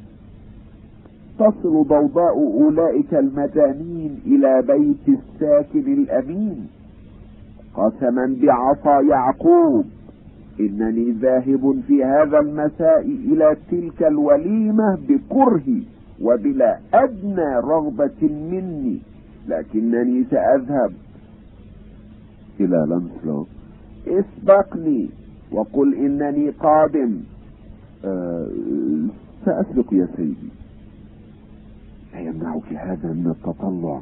تصل 1.38 1.84
ضوضاء 1.88 2.38
أولئك 2.38 3.14
المجانين 3.14 4.20
إلى 4.26 4.62
بيت 4.62 5.18
الساكن 5.18 5.92
الأمين. 5.92 6.68
قسما 7.74 8.36
بعصا 8.42 9.00
يعقوب 9.00 9.84
إنني 10.60 11.10
ذاهب 11.10 11.80
في 11.86 12.04
هذا 12.04 12.38
المساء 12.38 13.00
إلى 13.00 13.56
تلك 13.70 14.02
الوليمة 14.02 14.98
بكره 15.08 15.80
وبلا 16.22 16.78
أدنى 16.94 17.56
رغبة 17.56 18.22
مني 18.22 18.98
لكنني 19.48 20.24
سأذهب. 20.30 20.92
إلى 22.60 22.86
لانسلو. 22.88 23.46
اسبقني 24.06 25.08
وقل 25.52 25.94
إنني 25.94 26.50
قادم. 26.50 27.31
سأسبق 29.44 29.92
يا 29.92 30.08
سيدي. 30.16 30.50
لا 32.12 32.20
يمنعك 32.20 32.72
هذا 32.72 33.12
من 33.12 33.26
التطلع. 33.30 34.00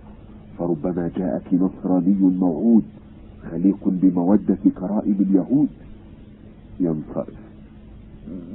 فربما 0.58 1.10
جاءك 1.16 1.54
نصراني 1.54 2.16
موعود 2.20 2.84
خليق 3.50 3.78
بمودة 3.84 4.58
كرائم 4.80 5.16
اليهود. 5.20 5.68
ينصرف. 6.80 7.50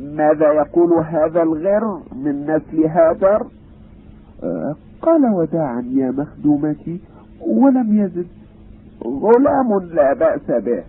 ماذا 0.02 0.54
يقول 0.54 0.94
هذا 0.94 1.42
الغر 1.42 2.02
من 2.16 2.42
نسل 2.44 2.86
هاجر 2.86 3.48
آه 4.44 4.76
قال 5.02 5.26
وداعا 5.26 5.82
يا 5.82 6.12
مخدومتي 6.12 7.00
ولم 7.42 8.04
يزد. 8.04 8.28
غلام 9.04 9.80
لا 9.80 10.14
بأس 10.14 10.64
به 10.64 10.84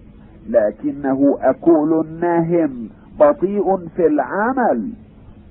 لكنه 0.49 1.39
أكول 1.41 2.07
ناهم. 2.21 2.89
بطيء 3.21 3.77
في 3.97 4.07
العمل. 4.07 4.91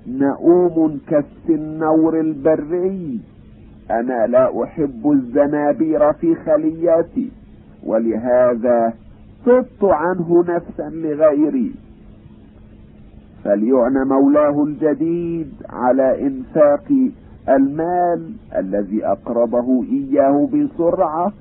نؤوم 0.08 1.00
كالسنور 1.08 2.20
البري. 2.20 3.20
أنا 3.92 4.28
لا 4.28 4.64
أحب 4.64 5.12
الزنابير 5.12 6.14
في 6.14 6.36
خلياتي 6.36 7.32
ولهذا 7.84 8.94
صدت 9.46 9.84
عنه 9.84 10.44
نفسا 10.48 10.90
لغيري. 10.90 11.72
فليعنى 13.44 14.06
مولاه 14.06 14.64
الجديد 14.64 15.54
على 15.70 16.28
إنفاق 16.28 16.92
المال 17.50 18.34
الذي 18.56 19.06
اقرضه 19.06 19.84
إياه 19.84 20.50
بسرعة. 20.54 21.34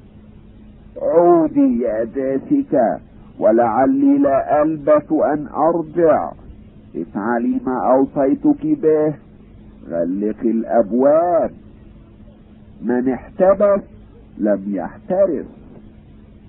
عودي 1.02 1.80
يا 1.80 2.04
جاسكا. 2.04 3.00
ولعلي 3.38 4.18
لا 4.18 4.62
ألبث 4.62 5.12
أن 5.12 5.46
أرجع. 5.46 6.32
افعلي 6.96 7.60
ما 7.66 7.92
أوصيتك 7.92 8.66
به. 8.66 9.14
غلقي 9.88 10.50
الأبواب. 10.50 11.50
من 12.82 13.08
احتبس 13.08 13.82
لم 14.38 14.62
يحترس. 14.66 15.46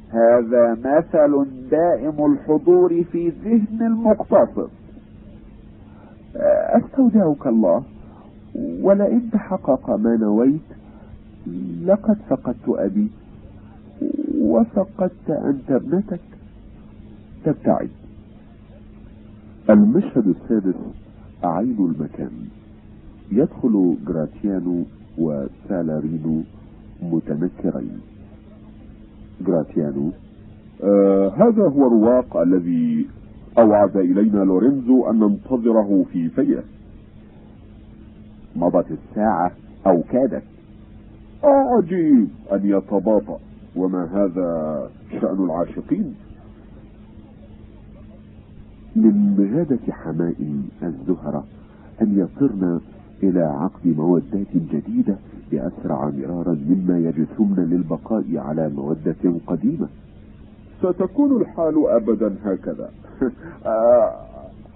هذا 0.10 0.78
مثل 0.86 1.46
دائم 1.72 2.34
الحضور 2.34 3.04
في 3.04 3.30
ذهن 3.30 3.86
المقتصد 3.86 4.70
أستودعك 6.46 7.48
الله. 7.48 7.84
ولئن 8.82 9.30
تحقق 9.32 9.90
ما 9.90 10.16
نويت 10.16 10.62
لقد 11.86 12.18
فقدت 12.30 12.70
أبي. 12.70 13.12
وفقدت 14.42 15.30
أنت 15.30 15.72
ابنتك. 15.72 16.35
تبتعد. 17.46 17.90
المشهد 19.70 20.28
السادس 20.28 20.76
أعين 21.44 21.78
المكان. 21.80 22.32
يدخل 23.32 23.98
جراتيانو 24.08 24.84
وسالارينو 25.18 26.42
متنكرين. 27.02 28.00
جراتيانو 29.48 30.12
آه 30.84 31.30
هذا 31.30 31.64
هو 31.64 31.88
الرواق 31.88 32.38
الذي 32.38 33.08
أوعد 33.58 33.98
إلينا 33.98 34.44
لورينزو 34.44 35.10
أن 35.10 35.20
ننتظره 35.20 36.06
في 36.14 36.30
فيه 36.30 36.64
مضت 38.56 38.86
الساعة 38.92 39.52
أو 39.88 40.02
كادت. 40.12 40.44
عجيب 41.44 42.28
أن 42.52 42.62
يتباطأ. 42.64 43.40
وما 43.76 44.04
هذا 44.04 44.90
شأن 45.22 45.46
العاشقين؟ 45.46 46.16
من 48.96 49.36
مجادة 49.38 49.94
حمائم 49.94 50.70
الزهرة 50.84 51.44
أن 52.02 52.20
يصرن 52.20 52.80
إلى 53.24 53.42
عقد 53.44 53.88
مودات 53.98 54.54
جديدة 54.72 55.16
بأسرع 55.52 56.10
مرارا 56.10 56.58
مما 56.70 57.00
يجثمن 57.00 57.68
للبقاء 57.72 58.24
على 58.36 58.70
مودة 58.70 59.40
قديمة. 59.48 59.88
ستكون 60.80 61.42
الحال 61.42 61.88
أبدا 61.88 62.36
هكذا. 62.46 62.90
آه 63.66 64.12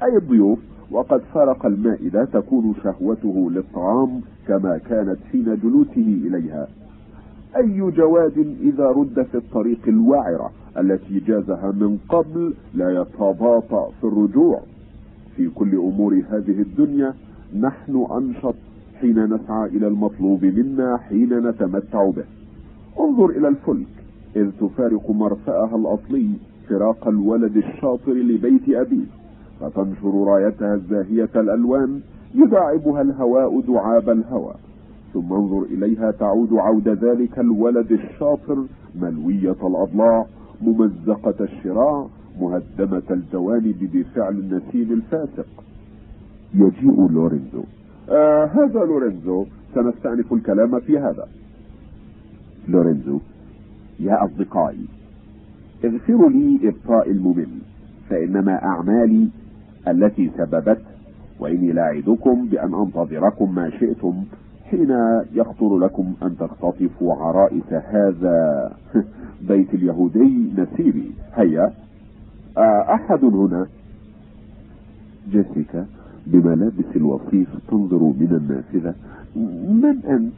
أي 0.04 0.18
الضيوف؟ 0.18 0.60
وقد 0.92 1.22
فرق 1.34 1.66
المائدة 1.66 2.26
تكون 2.26 2.76
شهوته 2.84 3.52
للطعام 3.52 4.22
كما 4.48 4.78
كانت 4.78 5.18
حين 5.32 5.58
جلوسه 5.64 6.20
إليها. 6.28 6.68
أي 7.58 7.92
جواد 7.92 8.56
إذا 8.62 8.86
رد 8.86 9.24
في 9.32 9.38
الطريق 9.38 9.80
الوعرة 9.88 10.52
التي 10.78 11.20
جازها 11.20 11.72
من 11.72 11.98
قبل 12.10 12.54
لا 12.74 13.02
يتباطأ 13.02 13.90
في 14.02 14.08
الرجوع. 14.08 14.62
في 15.36 15.50
كل 15.50 15.76
أمور 15.76 16.14
هذه 16.14 16.62
الدنيا 16.62 17.14
نحن 17.60 18.06
أنشط 18.12 18.56
حين 19.02 19.24
نسعى 19.34 19.70
إلى 19.70 19.88
المطلوب 19.88 20.46
منا 20.46 20.98
حين 20.98 21.48
نتمتع 21.48 22.10
به. 22.10 22.26
انظر 23.00 23.30
إلى 23.30 23.48
الفلك 23.48 23.88
إذ 24.36 24.52
تفارق 24.60 25.12
مرفأها 25.12 25.76
الأصلي 25.76 26.30
فراق 26.70 27.08
الولد 27.08 27.58
الشاطر 27.58 28.14
لبيت 28.14 28.70
أبيه 28.70 29.06
فتنشر 29.62 30.24
رايتها 30.28 30.76
الزاهية 30.76 31.30
الألوان 31.36 32.00
يداعبها 32.36 33.02
الهواء 33.02 33.62
دعاب 33.62 34.10
الهوى. 34.10 34.54
ثم 35.14 35.34
انظر 35.34 35.64
إليها 35.64 36.12
تعود 36.12 36.54
عود 36.54 36.88
ذلك 36.90 37.40
الولد 37.40 37.92
الشاطر 37.92 38.66
ملوية 39.02 39.56
الأضلاع 39.64 40.26
ممزقة 40.62 41.36
الشراع 41.42 42.08
مهدمة 42.42 43.04
الجوانب 43.12 43.90
بفعل 43.94 44.34
النسيم 44.34 44.92
الفاسق. 44.94 45.46
يجيء 46.54 47.08
لورينزو 47.10 47.64
آه 48.10 48.46
هذا 48.46 48.80
لورينزو 48.80 49.46
سنستأنف 49.76 50.34
الكلام 50.34 50.80
في 50.80 50.98
هذا. 50.98 51.28
لورينزو 52.68 53.20
يا 54.00 54.26
أصدقائي 54.26 54.86
اغفروا 55.86 56.30
لي 56.30 56.60
إبطاء 56.64 57.12
الممل 57.12 57.50
فإنما 58.10 58.64
أعمالي 58.64 59.30
التي 59.88 60.32
سببت 60.38 60.82
وإني 61.40 61.72
لاعدكم 61.72 62.48
بأن 62.48 62.74
أنتظركم 62.74 63.56
ما 63.56 63.70
شئتم. 63.70 64.24
حين 64.72 65.22
يخطر 65.34 65.78
لكم 65.78 66.14
أن 66.24 66.38
تختطفوا 66.38 67.14
عرائس 67.14 67.74
هذا 67.74 68.72
بيت 69.50 69.74
اليهودي 69.74 70.52
نسيبي. 70.58 71.12
هيا. 71.34 71.74
آه، 72.58 72.94
أحد 72.94 73.24
هنا. 73.24 73.68
جيسيكا 75.32 75.86
بملابس 76.28 76.96
الوصيف 76.96 77.48
تنظر 77.68 78.04
من 78.04 78.28
النافذة. 78.42 78.96
من 79.82 80.06
أنت؟ 80.06 80.34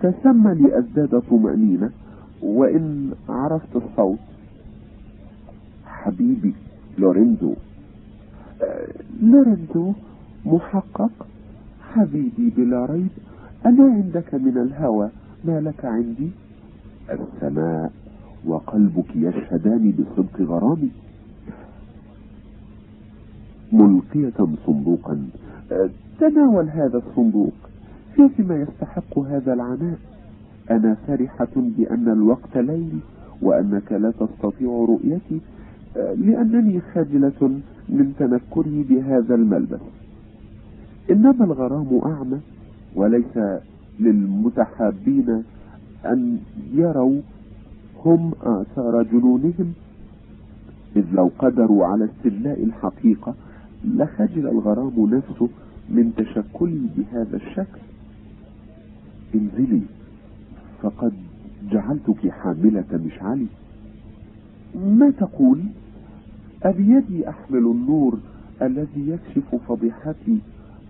تسمى 0.00 0.54
لأزداد 0.54 1.22
طمأنينة 1.30 1.90
وإن 2.42 3.10
عرفت 3.28 3.76
الصوت. 3.76 4.18
حبيبي 5.86 6.54
لورينزو 6.98 7.54
آه، 8.62 8.88
لورينزو 9.22 9.92
محقق؟ 10.46 11.26
حبيبي 11.96 12.52
بلا 12.56 12.84
ريب 12.84 13.08
أنا 13.66 13.84
عندك 13.84 14.34
من 14.34 14.58
الهوى 14.58 15.10
ما 15.44 15.60
لك 15.60 15.84
عندي؟ 15.84 16.30
السماء 17.10 17.92
وقلبك 18.46 19.16
يشهدان 19.16 19.92
بصدق 19.92 20.40
غرامي. 20.40 20.90
ملقية 23.72 24.46
صندوقا. 24.66 25.28
تناول 26.20 26.68
هذا 26.68 26.98
الصندوق. 26.98 27.54
فيما 28.14 28.56
يستحق 28.56 29.18
هذا 29.18 29.52
العناء. 29.52 29.98
أنا 30.70 30.96
فرحة 31.06 31.54
بأن 31.56 32.08
الوقت 32.08 32.56
ليل 32.56 32.98
وأنك 33.42 33.92
لا 33.92 34.10
تستطيع 34.10 34.86
رؤيتي 34.88 35.40
لأنني 35.96 36.80
خجلة 36.80 37.60
من 37.88 38.12
تنكري 38.18 38.82
بهذا 38.82 39.34
الملبس. 39.34 39.80
إنما 41.10 41.44
الغرام 41.44 42.00
أعمى 42.04 42.40
وليس 42.94 43.38
للمتحابين 44.00 45.42
أن 46.06 46.38
يروا 46.74 47.20
هم 48.04 48.32
آثار 48.42 49.02
جنونهم 49.02 49.72
إذ 50.96 51.04
لو 51.12 51.30
قدروا 51.38 51.86
على 51.86 52.04
استدلاء 52.04 52.62
الحقيقة 52.64 53.34
لخجل 53.84 54.48
الغرام 54.48 55.14
نفسه 55.14 55.48
من 55.90 56.12
تشكلي 56.16 56.80
بهذا 56.96 57.36
الشكل. 57.36 57.80
انزلي 59.34 59.82
فقد 60.82 61.12
جعلتك 61.70 62.28
حاملة 62.30 62.84
مشعلي. 63.06 63.46
ما 64.74 65.10
تقول؟ 65.10 65.60
أبيدي 66.62 67.28
أحمل 67.28 67.58
النور 67.58 68.18
الذي 68.62 69.08
يكشف 69.10 69.54
فضيحتي 69.68 70.38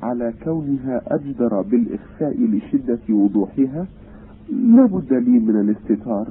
على 0.02 0.32
كونها 0.44 1.02
أجدر 1.06 1.62
بالإخفاء 1.62 2.36
لشدة 2.40 2.98
وضوحها 3.10 3.86
لابد 4.52 5.12
لي 5.12 5.38
من 5.38 5.60
الاستتار. 5.60 6.26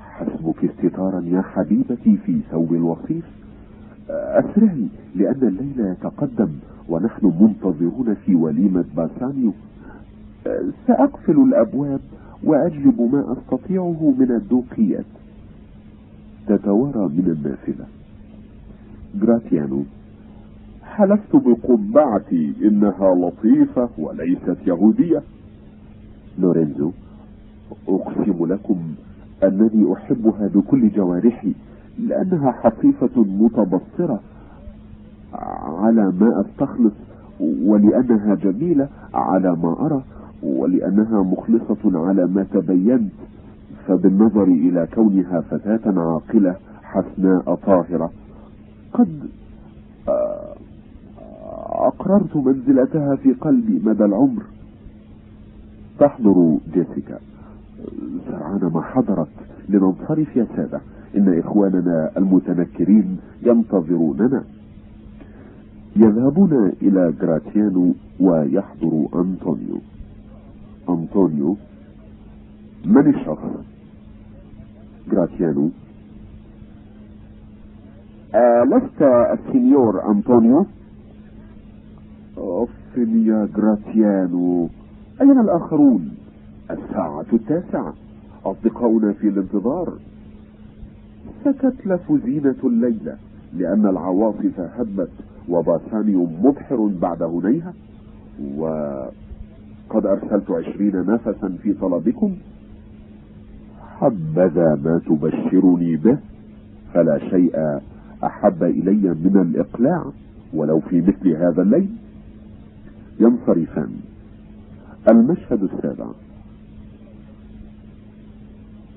حسبك 0.00 0.64
استتارا 0.64 1.20
يا 1.20 1.42
حبيبتي 1.42 2.16
في 2.16 2.40
ثوب 2.50 2.74
الوصيف. 2.74 3.24
أسرعي 4.10 4.86
لأن 5.14 5.42
الليل 5.42 5.80
يتقدم 5.80 6.48
ونحن 6.88 7.26
منتظرون 7.40 8.14
في 8.14 8.34
وليمة 8.34 8.84
باسانيو. 8.96 9.52
سأقفل 10.86 11.36
الأبواب 11.42 12.00
وأجلب 12.44 13.00
ما 13.12 13.32
أستطيعه 13.32 14.14
من 14.18 14.30
الدوقيات 14.30 15.04
تتوارى 16.46 17.08
من 17.08 17.36
النافذة. 17.36 17.86
جراتيانو 19.14 19.82
حلفت 20.96 21.36
بقبعتي 21.36 22.52
إنها 22.64 23.14
لطيفة 23.14 23.88
وليست 23.98 24.56
يهودية. 24.66 25.22
لورينزو 26.38 26.90
أقسم 27.88 28.46
لكم 28.46 28.76
أنني 29.44 29.92
أحبها 29.92 30.50
بكل 30.54 30.88
جوارحي 30.88 31.52
لأنها 31.98 32.52
حصيفة 32.52 33.10
متبصرة 33.16 34.20
على 35.78 36.12
ما 36.20 36.40
أستخلص 36.40 36.92
ولأنها 37.40 38.34
جميلة 38.34 38.88
على 39.14 39.56
ما 39.56 39.76
أرى 39.86 40.02
ولأنها 40.42 41.22
مخلصة 41.22 42.06
على 42.08 42.26
ما 42.26 42.46
تبينت. 42.52 43.12
فبالنظر 43.86 44.42
إلى 44.44 44.88
كونها 44.94 45.40
فتاة 45.40 46.00
عاقلة 46.00 46.56
حسناء 46.82 47.54
طاهرة 47.54 48.10
قد 48.92 49.18
أقررت 51.72 52.36
منزلتها 52.36 53.16
في 53.16 53.32
قلبي 53.32 53.80
مدى 53.84 54.04
العمر. 54.04 54.42
تحضر 55.98 56.58
جيسيكا. 56.74 57.18
سرعان 58.28 58.70
ما 58.74 58.82
حضرت 58.82 59.28
لننصرف 59.68 60.36
يا 60.36 60.46
سادة. 60.56 60.80
إن 61.16 61.38
إخواننا 61.38 62.10
المتنكرين 62.16 63.16
ينتظروننا. 63.42 64.44
يذهبون 65.96 66.72
إلى 66.82 67.12
جراتيانو 67.20 67.94
ويحضر 68.20 69.08
أنطونيو. 69.14 69.78
أنطونيو 70.88 71.56
من 72.84 73.14
الشخص؟ 73.14 73.50
جراتيانو 75.10 75.70
آه 78.34 78.64
لست 78.64 79.02
السينيور 79.02 80.10
أنطونيو؟ 80.10 80.66
أوف 82.38 82.70
يا 82.96 83.48
جراتيانو 83.56 84.68
أين 85.20 85.40
الآخرون؟ 85.40 86.10
الساعة 86.70 87.26
التاسعة. 87.32 87.94
أصدقاؤنا 88.44 89.12
في 89.12 89.28
الانتظار. 89.28 89.92
ستتلف 91.40 92.12
زينة 92.24 92.54
الليلة 92.64 93.16
لأن 93.56 93.86
العواصف 93.86 94.60
هبت 94.60 95.10
وباسانيو 95.48 96.26
مبحر 96.42 96.90
بعد 97.02 97.22
هنيها. 97.22 97.74
وقد 98.56 100.06
أرسلت 100.06 100.50
عشرين 100.50 101.06
نفسا 101.06 101.56
في 101.62 101.72
طلبكم. 101.72 102.34
حبذا 103.98 104.80
ما 104.84 105.00
تبشرني 105.06 105.96
به 105.96 106.18
فلا 106.94 107.18
شيء 107.18 107.80
أحب 108.24 108.62
إلي 108.62 109.14
من 109.24 109.40
الإقلاع 109.40 110.04
ولو 110.54 110.80
في 110.80 111.00
مثل 111.00 111.28
هذا 111.28 111.62
الليل. 111.62 111.88
ينصرفان. 113.22 113.90
المشهد 115.08 115.62
السابع. 115.62 116.06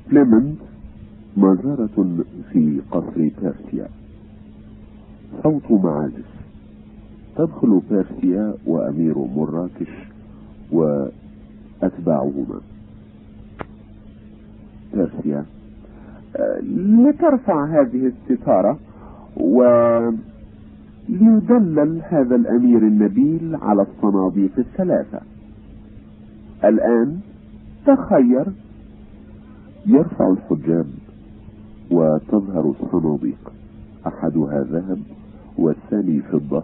كليمنت 0.10 0.58
مزارة 1.38 2.24
في 2.52 2.82
قصر 2.92 3.30
بيرسيا 3.42 3.88
صوت 5.44 5.72
معازف. 5.72 6.36
تدخل 7.38 7.82
بيرسيا 7.90 8.54
وأمير 8.66 9.18
مراكش 9.18 9.92
وأتباعهما. 10.72 12.62
بيرسيا 14.94 15.46
لترفع 16.64 17.66
هذه 17.66 18.12
الستارة 18.30 18.80
وليدلل 21.10 22.02
هذا 22.04 22.36
الأمير 22.36 22.78
النبيل 22.78 23.56
على 23.56 23.82
الصناديق 23.82 24.52
الثلاثة. 24.58 25.22
الآن 26.64 27.20
تخير 27.86 28.46
يرفع 29.86 30.30
الحجاب 30.30 30.86
وتظهر 31.92 32.74
الصناديق. 32.82 33.52
أحدها 34.08 34.64
ذهب 34.64 35.00
والثاني 35.58 36.22
فضة 36.22 36.64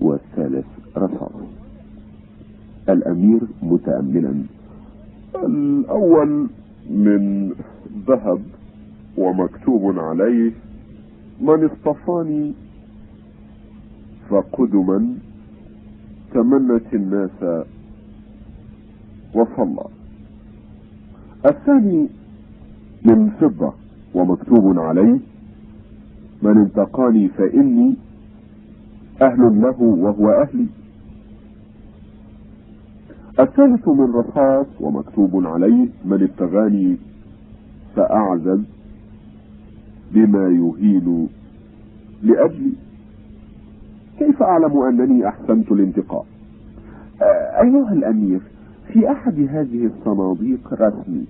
والثالث 0.00 0.66
رصاص. 0.96 1.32
الأمير 2.88 3.40
متأملا. 3.62 4.34
الأول 5.34 6.46
من 6.90 7.52
ذهب 8.08 8.40
ومكتوب 9.18 9.98
عليه 9.98 10.52
من 11.40 11.64
اصطفاني 11.64 12.52
فقدما 14.28 15.14
تمنت 16.34 16.94
الناس 16.94 17.64
وصلى 19.34 19.84
الثاني 21.46 22.08
من 23.04 23.30
فضة 23.30 23.72
ومكتوب 24.14 24.78
عليه 24.78 25.18
من 26.42 26.56
انتقاني 26.58 27.28
فإني 27.28 27.96
أهل 29.22 29.60
له 29.62 29.82
وهو 29.82 30.30
أهلي. 30.30 30.66
الثالث 33.40 33.88
من 33.88 34.12
رصاص 34.14 34.66
ومكتوب 34.80 35.46
عليه 35.46 35.88
من 36.04 36.22
ابتغاني 36.22 36.96
فأعزز 37.96 38.60
بما 40.12 40.48
يهين 40.48 41.28
لأجلي. 42.22 42.72
كيف 44.18 44.42
أعلم 44.42 44.78
أنني 44.82 45.28
أحسنت 45.28 45.72
الانتقاء؟ 45.72 46.26
آه، 47.22 47.62
أيها 47.62 47.92
الأمير 47.92 48.40
في 48.92 49.10
أحد 49.12 49.34
هذه 49.50 49.86
الصناديق 49.86 50.72
رسمي 50.72 51.24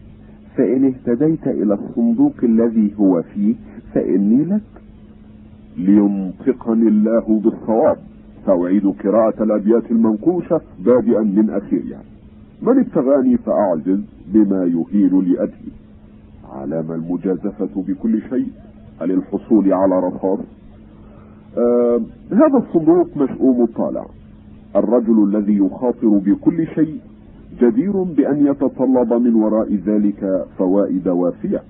فإن 0.57 0.85
اهتديت 0.85 1.47
إلى 1.47 1.75
الصندوق 1.75 2.33
الذي 2.43 2.95
هو 3.01 3.23
فيه 3.23 3.55
فإني 3.95 4.45
لك 4.45 4.61
لينطقني 5.77 6.89
الله 6.89 7.41
بالصواب. 7.45 7.97
سأعيد 8.47 8.87
قراءة 8.87 9.43
الأبيات 9.43 9.91
المنقوشة 9.91 10.61
بادئا 10.79 11.21
من 11.21 11.51
أخيرها. 11.51 12.01
من 12.63 12.79
ابتغاني 12.79 13.37
فأعجز 13.37 14.01
بما 14.27 14.65
يهين 14.65 15.21
لأجلي 15.21 15.73
علام 16.53 16.93
المجازفة 16.93 17.83
بكل 17.89 18.21
شيء. 18.31 18.49
هل 19.01 19.11
الحصول 19.13 19.73
على 19.73 19.99
رصاص؟ 20.01 20.39
آه 21.59 22.01
هذا 22.33 22.59
الصندوق 22.69 23.17
مشؤوم 23.17 23.63
الطالع. 23.63 24.07
الرجل 24.77 25.25
الذي 25.25 25.57
يخاطر 25.57 26.09
بكل 26.09 26.67
شيء 26.67 26.99
جدير 27.61 28.03
بأن 28.03 28.47
يتطلب 28.47 29.13
من 29.13 29.35
وراء 29.35 29.75
ذلك 29.87 30.47
فوائد 30.59 31.09
وافية 31.09 31.63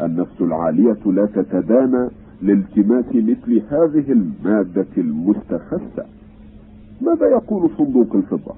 النفس 0.00 0.40
العالية 0.40 0.98
لا 1.06 1.26
تتدانى 1.26 2.08
لالتماس 2.42 3.04
مثل 3.14 3.62
هذه 3.70 4.12
المادة 4.12 4.86
المستخسة. 4.98 6.04
ماذا 7.02 7.26
يقول 7.26 7.70
صندوق 7.78 8.16
الفضة؟ 8.16 8.54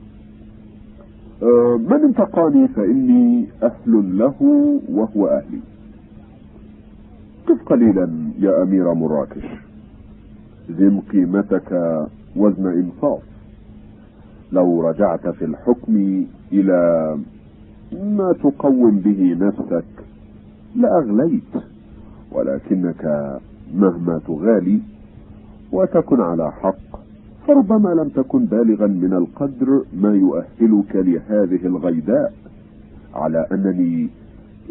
آه 1.43 1.77
من 1.77 2.05
انتقاني 2.05 2.69
فإني 2.69 3.47
أهل 3.63 4.19
له 4.19 4.35
وهو 4.89 5.27
أهلي. 5.27 5.61
قف 7.47 7.63
قليلا 7.67 8.09
يا 8.39 8.63
أمير 8.63 8.95
مراكش. 8.95 9.45
زم 10.79 11.01
قيمتك 11.01 11.71
وزن 12.37 12.67
إنصاف. 12.67 13.21
لو 14.53 14.89
رجعت 14.89 15.29
في 15.29 15.45
الحكم 15.45 16.25
إلى 16.53 17.19
ما 17.93 18.33
تقوم 18.33 18.99
به 18.99 19.37
نفسك 19.41 19.85
لأغليت 20.77 21.53
ولكنك 22.33 23.05
مهما 23.75 24.21
تغالي 24.27 24.81
وتكن 25.73 26.21
على 26.21 26.53
حق 26.53 27.01
فربما 27.47 27.89
لم 27.89 28.09
تكن 28.09 28.45
بالغا 28.45 28.87
من 28.87 29.13
القدر 29.13 29.83
ما 29.97 30.15
يؤهلك 30.15 30.97
لهذه 30.97 31.67
الغيداء. 31.67 32.33
على 33.15 33.47
أنني 33.53 34.09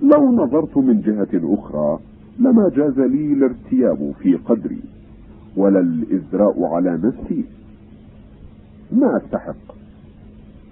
لو 0.04 0.32
نظرت 0.32 0.78
من 0.78 1.02
جهة 1.02 1.54
أخرى 1.54 2.00
لما 2.40 2.70
جاز 2.76 3.00
لي 3.00 3.34
الارتياب 3.34 4.12
في 4.20 4.36
قدري. 4.36 4.80
ولا 5.58 5.80
الإزراء 5.80 6.64
على 6.64 7.00
نفسي. 7.04 7.46
ما 8.92 9.18
أستحق. 9.18 9.56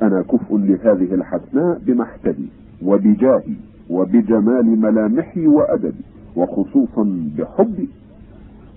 أنا 0.01 0.21
كفء 0.21 0.57
لهذه 0.57 1.13
الحسناء 1.13 1.81
بمحتدي 1.85 2.47
وبجاهي 2.83 3.55
وبجمال 3.89 4.65
ملامحي 4.65 5.47
وأدبي 5.47 6.03
وخصوصا 6.35 7.29
بحبي. 7.37 7.89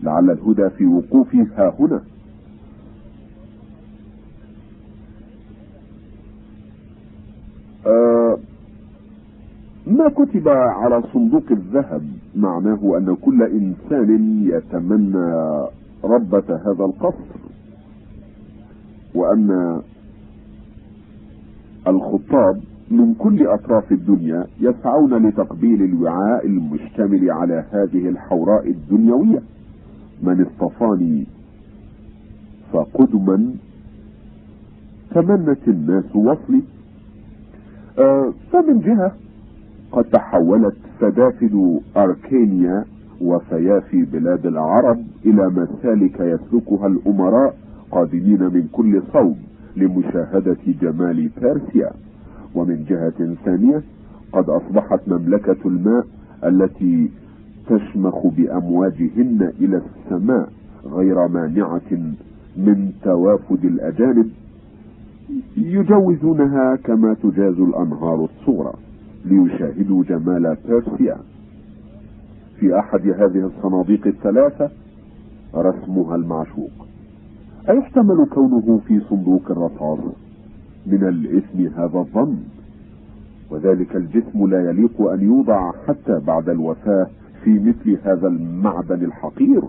لعل 0.02 0.30
الهدى 0.30 0.70
في 0.70 0.86
وقوفي 0.86 1.46
ها 1.56 1.74
هنا. 1.78 2.00
آه 7.86 8.38
ما 9.86 10.08
كتب 10.08 10.48
على 10.48 11.02
صندوق 11.12 11.44
الذهب 11.50 12.02
معناه 12.36 12.96
أن 12.98 13.16
كل 13.22 13.42
إنسان 13.42 14.42
يتمنى 14.42 15.66
ربة 16.04 16.56
هذا 16.66 16.84
القصر. 16.84 17.40
وأن 19.14 19.80
الخطاب 21.86 22.60
من 22.90 23.14
كل 23.14 23.46
أطراف 23.46 23.92
الدنيا 23.92 24.46
يسعون 24.60 25.26
لتقبيل 25.28 25.82
الوعاء 25.82 26.46
المشتمل 26.46 27.30
على 27.30 27.64
هذه 27.72 28.08
الحوراء 28.08 28.68
الدنيوية. 28.68 29.42
من 30.22 30.46
اصطفاني 30.46 31.26
فقدما 32.72 33.54
تمنت 35.14 35.68
الناس 35.68 36.16
وصلي. 36.16 36.62
آه 37.98 38.32
فمن 38.52 38.80
جهة 38.80 39.12
قد 39.92 40.04
تحولت 40.04 40.76
سدافد 41.00 41.80
أركينيا 41.96 42.84
وفيافي 43.20 44.02
بلاد 44.04 44.46
العرب 44.46 44.98
إلى 45.26 45.48
مسالك 45.48 46.20
يسلكها 46.20 46.86
الأمراء 46.86 47.56
قادمين 47.90 48.42
من 48.42 48.68
كل 48.72 49.02
صوب 49.12 49.36
لمشاهدة 49.76 50.56
جمال 50.82 51.30
بيرسيا 51.40 51.90
ومن 52.54 52.84
جهة 52.88 53.34
ثانية 53.44 53.82
قد 54.32 54.50
أصبحت 54.50 55.00
مملكة 55.08 55.56
الماء 55.64 56.06
التي 56.44 57.10
تشمخ 57.68 58.26
بأمواجهن 58.26 59.52
إلى 59.60 59.82
السماء 59.82 60.48
غير 60.86 61.28
مانعة 61.28 61.90
من 62.56 62.92
توافد 63.04 63.64
الأجانب 63.64 64.30
يجوزونها 65.56 66.76
كما 66.76 67.14
تجاز 67.22 67.60
الأنهار 67.60 68.24
الصغرى 68.24 68.72
ليشاهدوا 69.24 70.04
جمال 70.04 70.56
بيرسيا 70.68 71.16
في 72.60 72.78
أحد 72.78 73.00
هذه 73.08 73.50
الصناديق 73.56 74.06
الثلاثة 74.06 74.70
رسمها 75.54 76.16
المعشوق. 76.16 76.70
أيحتمل 77.68 78.26
كونه 78.30 78.80
في 78.86 79.00
صندوق 79.00 79.50
الرصاص. 79.50 79.98
من 80.86 81.08
الإثم 81.08 81.80
هذا 81.80 81.98
الظن. 81.98 82.36
وذلك 83.50 83.96
الجسم 83.96 84.46
لا 84.46 84.70
يليق 84.70 85.00
أن 85.00 85.20
يوضع 85.20 85.72
حتى 85.88 86.20
بعد 86.26 86.48
الوفاة 86.48 87.06
في 87.44 87.50
مثل 87.58 87.98
هذا 88.04 88.28
المعدن 88.28 89.04
الحقير. 89.04 89.62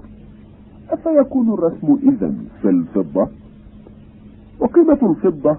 أفيكون 0.90 1.54
الرسم 1.54 1.98
إذا 2.04 2.34
في 2.62 2.70
الفضة؟ 2.70 3.28
وقيمة 4.60 5.00
الفضة 5.12 5.58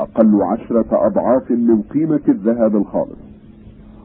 أقل 0.00 0.42
عشرة 0.42 1.06
أضعاف 1.06 1.50
من 1.50 1.82
قيمة 1.82 2.20
الذهب 2.28 2.76
الخالص. 2.76 3.18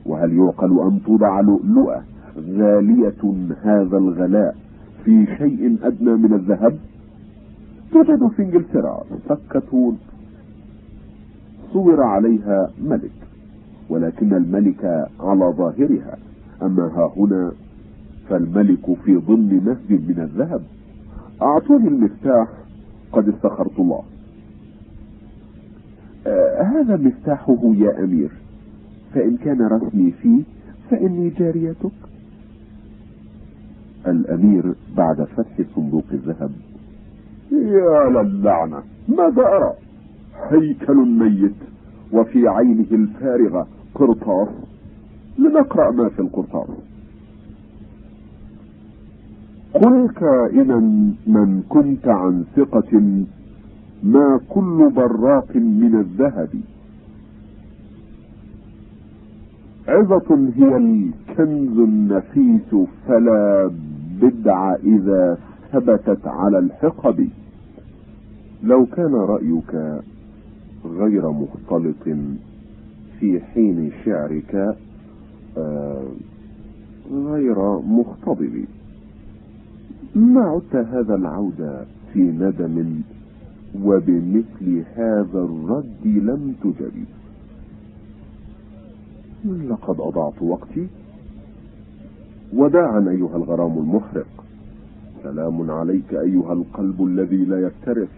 وهل 0.06 0.34
يعقل 0.34 0.80
أن 0.80 1.00
توضع 1.06 1.40
لؤلؤة 1.40 2.04
غالية 2.38 3.54
هذا 3.62 3.98
الغلاء 3.98 4.56
في 5.06 5.26
شيء 5.38 5.78
أدنى 5.84 6.12
من 6.12 6.34
الذهب؟ 6.34 6.78
توجد 7.92 8.28
في 8.28 8.44
إنجلترا 8.44 9.04
سكة 9.30 9.94
صور 11.74 12.04
عليها 12.04 12.70
ملك 12.82 13.12
ولكن 13.90 14.34
الملك 14.34 15.08
على 15.20 15.46
ظاهرها. 15.46 16.18
أما 16.62 16.84
ها 16.84 17.14
هنا 17.18 17.52
فالملك 18.30 18.94
في 19.06 19.16
ضمن 19.16 19.64
نهج 19.66 20.02
من 20.10 20.20
الذهب. 20.20 20.62
أعطوني 21.42 21.88
المفتاح 21.88 22.48
قد 23.12 23.30
استخرت 23.30 23.80
الله. 23.80 24.04
آه 26.28 26.62
هذا 26.62 26.98
مفتاحه 26.98 27.60
يا 27.64 28.04
أمير. 28.04 28.32
فإن 29.14 29.38
كان 29.38 29.62
رسمي 29.62 30.12
فيه 30.12 30.44
فإني 30.92 31.30
جاريتك. 31.30 32.09
الأمير 34.12 34.74
بعد 34.98 35.24
فتح 35.24 35.66
صندوق 35.76 36.06
الذهب. 36.14 36.52
يا 37.52 38.10
للعنة 38.10 38.84
ماذا 39.08 39.42
أرى. 39.42 39.74
هيكل 40.52 40.96
ميت 40.96 41.56
وفي 42.12 42.48
عينه 42.48 42.86
الفارغة 42.92 43.68
قرطاس. 43.96 44.48
لنقرأ 45.40 45.92
ما 45.92 46.10
في 46.10 46.20
القرطاس. 46.20 46.70
قل 49.74 50.10
كائنا 50.10 50.80
من 51.28 51.64
كنت 51.70 52.08
عن 52.08 52.44
ثقة 52.56 53.24
ما 54.04 54.40
كل 54.50 54.92
براق 54.96 55.56
من 55.56 55.96
الذهب. 55.96 56.50
عظة 59.88 60.52
هي 60.56 60.78
الكنز 60.78 61.78
النفيس 61.78 62.76
فلا 63.08 63.72
بدع 64.22 64.76
إذا 64.76 65.38
ثبتت 65.72 66.28
على 66.28 66.60
الحقب. 66.60 67.30
لو 68.64 68.86
كان 68.86 69.16
رأيك 69.16 70.02
غير 70.86 71.30
مختلط 71.32 72.04
في 73.20 73.40
حين 73.40 73.92
شعرك 74.06 74.76
آه 75.58 76.04
غير 77.12 77.80
مختضب. 77.80 78.66
ما 80.16 80.42
عدت 80.42 80.76
هذا 80.76 81.16
العود 81.16 81.86
في 82.14 82.20
ندم 82.20 83.02
وبمثل 83.84 84.84
هذا 84.96 85.40
الرد 85.40 86.06
لم 86.06 86.56
تجب 86.64 87.06
لقد 89.70 90.00
أضعت 90.00 90.42
وقتي. 90.42 90.88
وداعا 92.54 93.10
أيها 93.10 93.38
الغرام 93.38 93.78
المحرق. 93.78 94.46
سلام 95.24 95.72
عليك 95.72 96.14
أيها 96.14 96.54
القلب 96.54 97.04
الذي 97.04 97.46
لا 97.46 97.62
يكترث. 97.62 98.10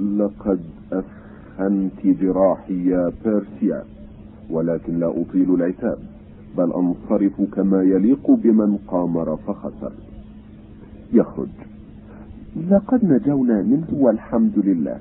لقد 0.00 0.60
أفهمت 0.92 2.06
جراحي 2.06 2.86
يا 2.86 3.12
بيرسيا 3.24 3.84
ولكن 4.50 4.98
لا 5.00 5.06
أطيل 5.06 5.54
العتاب 5.54 5.98
بل 6.58 6.72
أنصرف 6.72 7.42
كما 7.54 7.82
يليق 7.82 8.30
بمن 8.30 8.78
قامر 8.88 9.36
فخسر 9.36 9.92
يخرج. 11.12 11.48
لقد 12.70 13.04
نجونا 13.04 13.62
منه 13.62 13.88
والحمد 13.92 14.52
لله. 14.56 14.96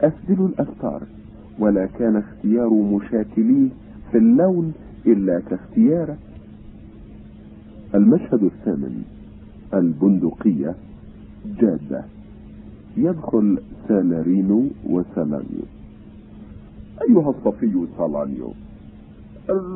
أسدل 0.00 0.44
الأستار 0.44 1.02
ولا 1.58 1.86
كان 1.86 2.16
اختيار 2.16 2.70
مشاكليه 2.70 3.68
في 4.10 4.18
اللون 4.18 4.72
إلا 5.06 5.40
كاختياره 5.40 6.16
المشهد 7.94 8.42
الثامن 8.42 9.02
البندقية 9.74 10.74
جادة 11.60 12.04
يدخل 12.96 13.58
سالارينو 13.88 14.64
وسالانيو 14.86 15.64
أيها 17.08 17.30
الصفي 17.30 17.86
سالانيو 17.98 18.52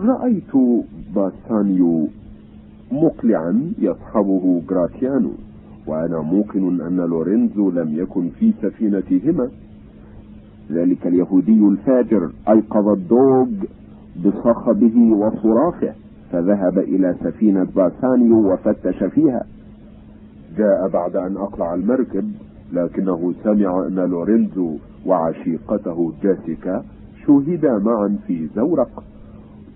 رأيت 0.05 0.53
باسانيو 1.15 2.09
مقلعا 2.93 3.73
يصحبه 3.79 4.63
جراتيانو 4.69 5.31
وأنا 5.87 6.21
موقن 6.21 6.81
أن 6.81 6.97
لورينزو 6.97 7.71
لم 7.71 7.99
يكن 7.99 8.29
في 8.29 8.53
سفينتهما. 8.63 9.49
ذلك 10.71 11.07
اليهودي 11.07 11.61
الفاجر 11.69 12.31
أيقظ 12.49 12.89
الدوج 12.89 13.49
بصخبه 14.25 14.97
وصراخه. 14.97 15.95
فذهب 16.33 16.79
إلى 16.79 17.15
سفينة 17.25 17.67
باسانيو 17.77 18.53
وفتش 18.53 19.05
فيها. 19.05 19.45
جاء 20.59 20.89
بعد 20.89 21.17
أن 21.17 21.37
أقلع 21.37 21.75
المركب 21.75 22.31
لكنه 22.73 23.35
سمع 23.45 23.87
أن 23.87 23.95
لورينزو 23.95 24.77
وعشيقته 25.07 26.13
جاسيكا 26.23 26.85
شوهدا 27.27 27.79
معا 27.79 28.17
في 28.27 28.47
زورق 28.57 29.03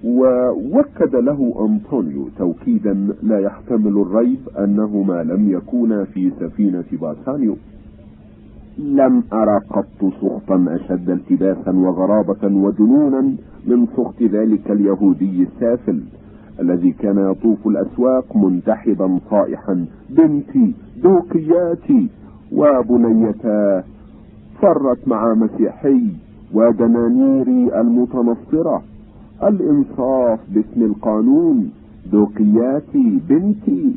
ووكد 0.05 1.17
له 1.17 1.55
أنطونيو 1.69 2.29
توكيدا 2.39 3.09
لا 3.23 3.39
يحتمل 3.39 4.01
الريب 4.01 4.39
أنهما 4.59 5.23
لم 5.25 5.51
يكونا 5.51 6.05
في 6.05 6.31
سفينة 6.41 6.85
باسانيو 6.93 7.57
لم 8.79 9.23
أرى 9.33 9.61
قط 9.71 10.13
سخطا 10.21 10.67
أشد 10.69 11.11
التباسا 11.11 11.71
وغرابة 11.71 12.45
وجنونا 12.45 13.21
من 13.67 13.87
سخط 13.87 14.23
ذلك 14.23 14.71
اليهودي 14.71 15.43
السافل. 15.43 16.01
الذي 16.61 16.93
كان 16.93 17.31
يطوف 17.31 17.67
الأسواق 17.69 18.37
منتحبا 18.37 19.19
صائحا 19.31 19.87
بنتي 20.11 20.75
دوكياتي 21.03 22.09
وبنيتا 22.53 23.85
فرت 24.63 25.09
مع 25.09 25.35
مسيحي 25.35 26.03
ودنانيري 26.55 27.81
المتنصرة. 27.81 28.83
الإنصاف 29.43 30.39
باسم 30.55 30.83
القانون 30.83 31.71
دوقياتي 32.13 33.21
بنتي. 33.29 33.95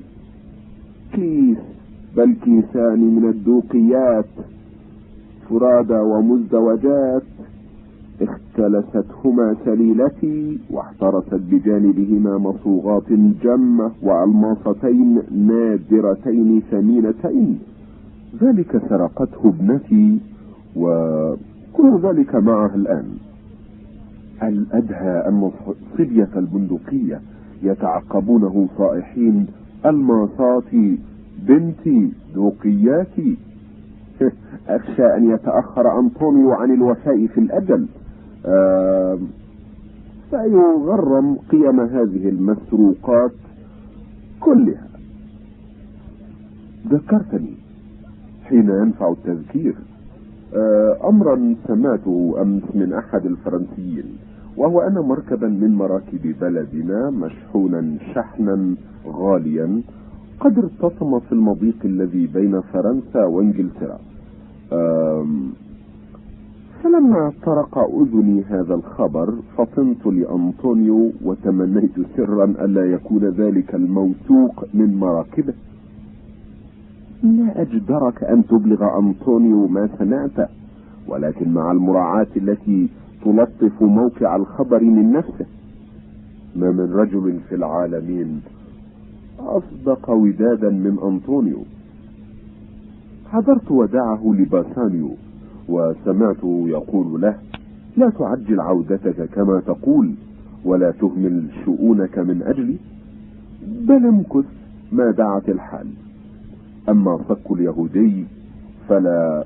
كيس 1.14 1.58
بل 2.18 2.34
كيسان 2.34 3.00
من 3.16 3.30
الدوقيات. 3.30 4.26
فرادى 5.50 6.00
ومزدوجات. 6.00 7.24
اختلستهما 8.22 9.56
سليلتي 9.66 10.60
واحترست 10.70 11.34
بجانبهما 11.34 12.38
مصوغات 12.38 13.14
جمة 13.44 13.92
وألماصتين 14.04 15.22
نادرتين 15.32 16.62
ثمينتين. 16.72 17.60
ذلك 18.42 18.82
سرقته 18.90 19.50
ابنتي 19.50 20.20
وكل 20.76 22.00
ذلك 22.04 22.36
معها 22.36 22.76
الآن. 22.76 23.06
الأدهى 24.44 25.28
أن 25.28 25.52
صبية 25.98 26.30
البندقية 26.36 27.22
يتعقبونه 27.64 28.68
صائحين 28.78 29.48
الماصاتي 29.86 30.98
بنتي 31.48 32.12
دوقياتي؟ 32.36 33.38
أخشى 34.68 35.16
أن 35.18 35.32
يتأخر 35.32 36.00
أنطونيو 36.00 36.52
عن 36.52 36.74
الوفاء 36.74 37.28
في 37.28 37.38
الأجل. 37.38 37.88
سيغرم 40.32 41.38
قيم 41.52 41.80
هذه 41.80 42.30
المسروقات 42.30 43.32
كلها. 44.40 44.88
ذكرتني 46.90 47.54
حين 48.44 48.70
ينفع 48.70 49.12
التذكير. 49.12 49.76
أمرا 51.04 51.56
سمعته 51.68 52.36
أمس 52.42 52.64
من 52.76 52.94
أحد 52.94 53.26
الفرنسيين 53.26 54.06
وهو 54.58 54.82
أن 54.82 54.94
مركبا 54.94 55.48
من 55.48 55.76
مراكب 55.76 56.36
بلدنا 56.42 57.10
مشحونا 57.10 57.98
شحنا 58.14 58.76
غاليا 59.08 59.82
قد 60.40 60.58
ارتطم 60.58 61.20
في 61.20 61.32
المضيق 61.32 61.76
الذي 61.86 62.28
بين 62.28 62.62
فرنسا 62.62 63.24
وإنجلترا. 63.26 64.00
فلما 66.84 67.32
طرق 67.44 67.78
أذني 67.78 68.44
هذا 68.44 68.76
الخبر 68.76 69.34
فطنت 69.58 70.06
لأنطونيو 70.06 71.12
وتمنيت 71.26 71.92
سرا 72.18 72.46
ألا 72.46 72.92
يكون 72.92 73.24
ذلك 73.26 73.76
الموثوق 73.76 74.66
من 74.74 74.96
مراكبه. 74.96 75.54
لا 77.24 77.62
أجدرك 77.62 78.24
أن 78.24 78.48
تبلغ 78.48 79.00
أنطونيو 79.00 79.68
ما 79.68 79.90
سمعت 80.00 80.50
ولكن 81.08 81.54
مع 81.54 81.72
المراعاة 81.72 82.28
التي 82.38 82.90
تلطف 83.26 83.82
موقع 83.82 84.36
الخبر 84.36 84.84
من 84.84 85.12
نفسه. 85.12 85.46
ما 86.56 86.72
من 86.72 86.94
رجل 86.94 87.40
في 87.50 87.56
العالمين 87.56 88.42
أصدق 89.40 90.10
ودادا 90.10 90.70
من 90.70 90.98
أنطونيو. 91.04 91.64
حضرت 93.32 93.72
وداعه 93.72 94.36
لباسانيو. 94.40 95.10
وسمعته 95.72 96.64
يقول 96.68 97.22
له 97.22 97.36
لا 97.98 98.10
تعجل 98.10 98.60
عودتك 98.60 99.30
كما 99.30 99.60
تقول 99.60 100.14
ولا 100.66 100.92
تهمل 100.92 101.46
شؤونك 101.66 102.20
من 102.20 102.44
أجلي 102.44 102.78
بل 103.88 104.06
امكث 104.06 104.46
ما 104.92 105.12
دعت 105.12 105.50
الحال. 105.50 105.88
أما 106.90 107.20
صك 107.30 107.52
اليهودي 107.52 108.26
فلا 108.90 109.46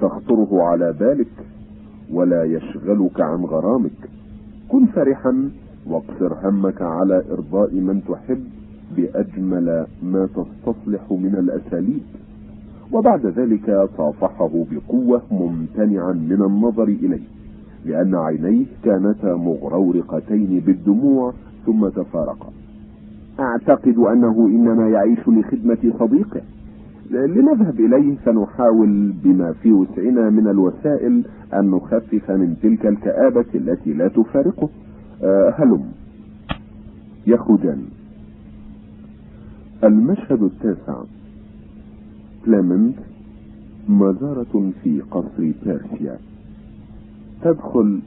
تخطره 0.00 0.62
على 0.62 0.92
بالك 0.92 1.46
ولا 2.10 2.44
يشغلك 2.44 3.20
عن 3.20 3.44
غرامك. 3.44 4.10
كن 4.68 4.86
فرحا 4.86 5.50
واقصر 5.86 6.48
همك 6.48 6.82
على 6.82 7.22
إرضاء 7.30 7.74
من 7.74 8.02
تحب 8.08 8.44
بأجمل 8.96 9.86
ما 10.02 10.26
تستصلح 10.26 11.10
من 11.10 11.34
الأساليب. 11.38 12.02
وبعد 12.92 13.26
ذلك 13.26 13.88
صافحه 13.96 14.64
بقوة 14.72 15.22
ممتنعا 15.30 16.12
من 16.12 16.42
النظر 16.42 16.84
إليه 16.84 17.22
لأن 17.84 18.14
عينيه 18.14 18.64
كانتا 18.84 19.34
مغرورقتين 19.34 20.62
بالدموع 20.66 21.32
ثم 21.66 21.88
تفارقا. 21.88 22.48
أعتقد 23.40 23.98
أنه 23.98 24.46
إنما 24.46 24.88
يعيش 24.88 25.28
لخدمة 25.28 25.92
صديقه. 25.98 26.40
لنذهب 27.10 27.80
إليه 27.80 28.16
فنحاول 28.16 29.12
بما 29.24 29.52
في 29.52 29.72
وسعنا 29.72 30.30
من 30.30 30.48
الوسائل 30.48 31.24
أن 31.54 31.70
نخفف 31.70 32.30
من 32.30 32.56
تلك 32.62 32.86
الكآبة 32.86 33.44
التي 33.54 33.92
لا 33.92 34.08
تفارقه. 34.08 34.68
أه 35.22 35.54
هلم. 35.58 35.84
يخرجان. 37.26 37.82
المشهد 39.84 40.42
التاسع. 40.42 41.02
كليمنت 42.44 42.96
مزارة 43.88 44.72
في 44.82 45.00
قصر 45.00 45.52
بيرسيا 45.64 46.18
تدخل 47.42 48.00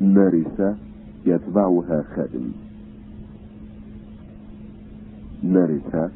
نارسة 0.00 0.76
يتبعها 1.26 2.02
خادم. 2.02 2.50
نارسة 5.42 6.10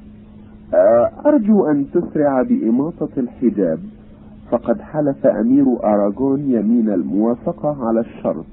أرجو 1.27 1.65
أن 1.65 1.87
تسرع 1.93 2.43
بإماطة 2.43 3.09
الحجاب. 3.17 3.79
فقد 4.51 4.81
حلف 4.81 5.27
أمير 5.27 5.85
أراغون 5.85 6.41
يمين 6.41 6.91
الموافقة 6.91 7.87
على 7.87 8.01
الشرط 8.01 8.45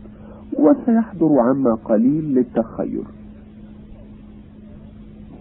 وسيحضر 0.54 1.40
عما 1.40 1.74
قليل 1.74 2.34
للتخير. 2.36 3.04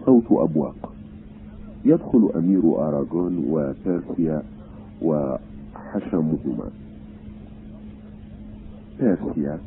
صوت 0.06 0.26
أبواق. 0.30 0.89
يدخل 1.84 2.30
أمير 2.36 2.88
أراغون 2.88 3.44
وبيرسيا 3.48 4.42
وحشمهما. 5.02 6.68
بيرسيا 9.00 9.58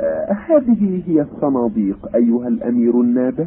آه 0.00 0.32
هذه 0.32 1.02
هي 1.06 1.22
الصناديق 1.22 2.14
أيها 2.14 2.48
الأمير 2.48 3.00
النابه. 3.00 3.46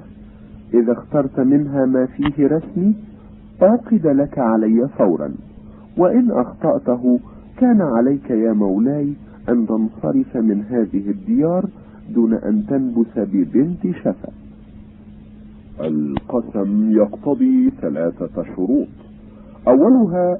إذا 0.73 0.91
اخترت 0.91 1.39
منها 1.39 1.85
ما 1.85 2.06
فيه 2.06 2.48
رسمي 2.48 2.93
عقد 3.61 4.07
لك 4.07 4.39
علي 4.39 4.88
فورا. 4.98 5.31
وإن 5.98 6.31
أخطأته 6.31 7.19
كان 7.57 7.81
عليك 7.81 8.30
يا 8.30 8.53
مولاي 8.53 9.14
أن 9.49 9.68
تنصرف 9.68 10.38
من 10.38 10.64
هذه 10.69 11.10
الديار 11.10 11.65
دون 12.10 12.34
أن 12.34 12.65
تنبس 12.65 13.18
ببنت 13.18 13.95
شفا. 13.98 14.30
القسم 15.87 16.91
يقتضي 16.91 17.71
ثلاثة 17.81 18.43
شروط. 18.55 18.87
أولها 19.67 20.37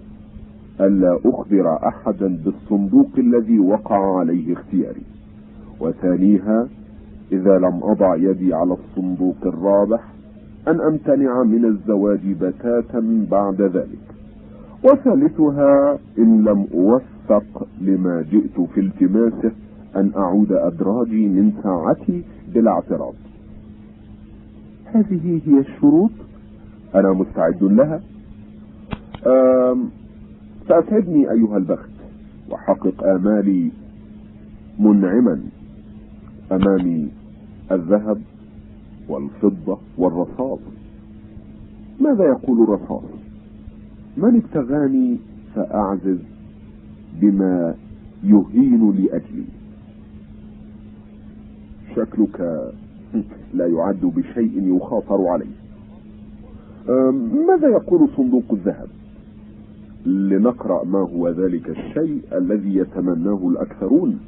ألا 0.81 1.19
أخبر 1.26 1.88
أحدا 1.88 2.38
بالصندوق 2.45 3.09
الذي 3.18 3.59
وقع 3.59 4.19
عليه 4.19 4.53
اختياري. 4.53 5.01
وثانيها 5.80 6.68
إذا 7.31 7.57
لم 7.57 7.80
أضع 7.84 8.15
يدي 8.15 8.53
على 8.53 8.73
الصندوق 8.73 9.35
الرابح 9.45 10.03
أن 10.68 10.81
أمتنع 10.81 11.43
من 11.43 11.65
الزواج 11.65 12.19
بتاتا 12.41 13.26
بعد 13.31 13.61
ذلك. 13.61 14.05
وثالثها 14.84 15.99
إن 16.19 16.43
لم 16.43 16.68
أوفق 16.73 17.68
لما 17.81 18.26
جئت 18.31 18.61
في 18.73 18.80
التماسه 18.80 19.51
أن 19.95 20.11
أعود 20.18 20.51
أدراجي 20.51 21.27
من 21.27 21.51
ساعتي 21.63 22.23
بلا 22.53 22.72
اعتراض. 22.72 23.13
هذه 24.93 25.41
هي 25.45 25.59
الشروط. 25.59 26.11
أنا 26.95 27.13
مستعد 27.13 27.63
لها. 27.63 28.01
سأسعدني 30.68 31.31
أيها 31.31 31.57
البخت 31.57 31.89
وحقق 32.49 33.03
آمالي 33.03 33.72
منعما 34.80 35.41
أمامي 36.51 37.09
الذهب 37.72 38.22
والفضة 39.09 39.77
والرصاص. 39.97 40.59
ماذا 42.01 42.23
يقول 42.26 42.63
الرصاص؟ 42.63 43.09
من 44.18 44.35
ابتغاني 44.35 45.18
فأعزز 45.55 46.19
بما 47.22 47.76
يهين 48.23 48.91
لأجلي. 48.91 49.45
شكلك 51.95 52.72
لا 53.54 53.68
يعد 53.68 54.02
بشيء 54.02 54.76
يخاطر 54.76 55.28
عليه. 55.28 55.62
ماذا 57.48 57.68
يقول 57.68 58.10
صندوق 58.18 58.44
الذهب؟ 58.52 58.88
لنقرأ 60.06 60.84
ما 60.86 61.00
هو 61.00 61.30
ذلك 61.30 61.70
الشيء 61.70 62.22
الذي 62.34 62.76
يتمناه 62.76 63.48
الأكثرون. 63.48 64.20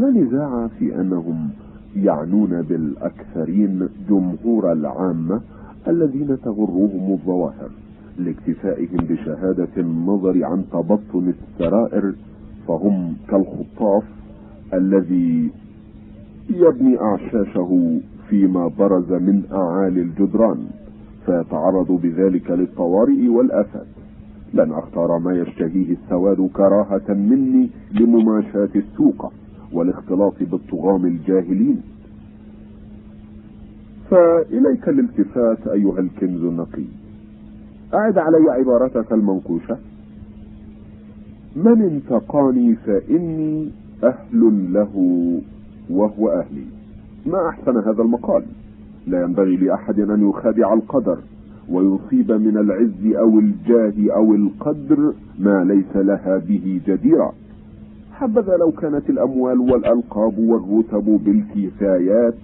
لا 0.00 0.10
نزاع 0.10 0.68
في 0.78 1.00
أنهم 1.00 1.50
يعنون 1.96 2.62
بالأكثرين 2.62 3.88
جمهور 4.08 4.72
العامة 4.72 5.40
الذين 5.88 6.40
تغرهم 6.44 7.12
الظواهر 7.12 7.70
لاكتفائهم 8.18 8.96
بشهادة 8.96 9.68
النظر 9.76 10.44
عن 10.44 10.64
تبطن 10.72 11.32
السرائر 11.32 12.14
فهم 12.68 13.16
كالخطاف 13.28 14.02
الذي 14.74 15.50
يبني 16.50 17.00
أعشاشه 17.00 18.00
فيما 18.28 18.68
برز 18.78 19.12
من 19.12 19.42
أعالي 19.52 20.02
الجدران 20.02 20.66
فيتعرض 21.26 21.92
بذلك 22.02 22.50
للطوارئ 22.50 23.28
والآفات 23.28 23.86
لن 24.54 24.72
أختار 24.72 25.18
ما 25.18 25.32
يشتهيه 25.38 25.96
السواد 26.02 26.50
كراهة 26.54 27.14
مني 27.14 27.70
لمماشاة 27.92 28.68
السوق 28.76 29.32
والاختلاط 29.72 30.34
بالطغام 30.40 31.06
الجاهلين. 31.06 31.82
فإليك 34.10 34.88
الالتفات 34.88 35.68
أيها 35.68 36.00
الكنز 36.00 36.44
النقي. 36.44 36.84
أعد 37.94 38.18
علي 38.18 38.50
عبارتك 38.50 39.12
المنقوشة. 39.12 39.78
من 41.56 41.82
انتقاني 41.82 42.74
فإني 42.74 43.70
أهل 44.04 44.72
له. 44.72 44.94
وهو 45.90 46.28
أهلي. 46.28 46.66
ما 47.26 47.48
أحسن 47.48 47.76
هذا 47.76 48.02
المقال؟ 48.02 48.44
لا 49.06 49.22
ينبغي 49.22 49.56
لأحد 49.56 50.00
أن 50.00 50.28
يخادع 50.28 50.74
القدر 50.74 51.18
ويصيب 51.68 52.32
من 52.32 52.56
العز 52.58 53.14
أو 53.16 53.38
الجاه 53.38 54.14
أو 54.14 54.34
القدر 54.34 55.14
ما 55.38 55.64
ليس 55.64 55.96
لها 55.96 56.38
به 56.38 56.80
جديرة 56.86 57.32
حبذا 58.12 58.56
لو 58.56 58.70
كانت 58.70 59.10
الأموال 59.10 59.60
والألقاب 59.60 60.38
والرتب 60.38 61.20
بالكفايات 61.24 62.34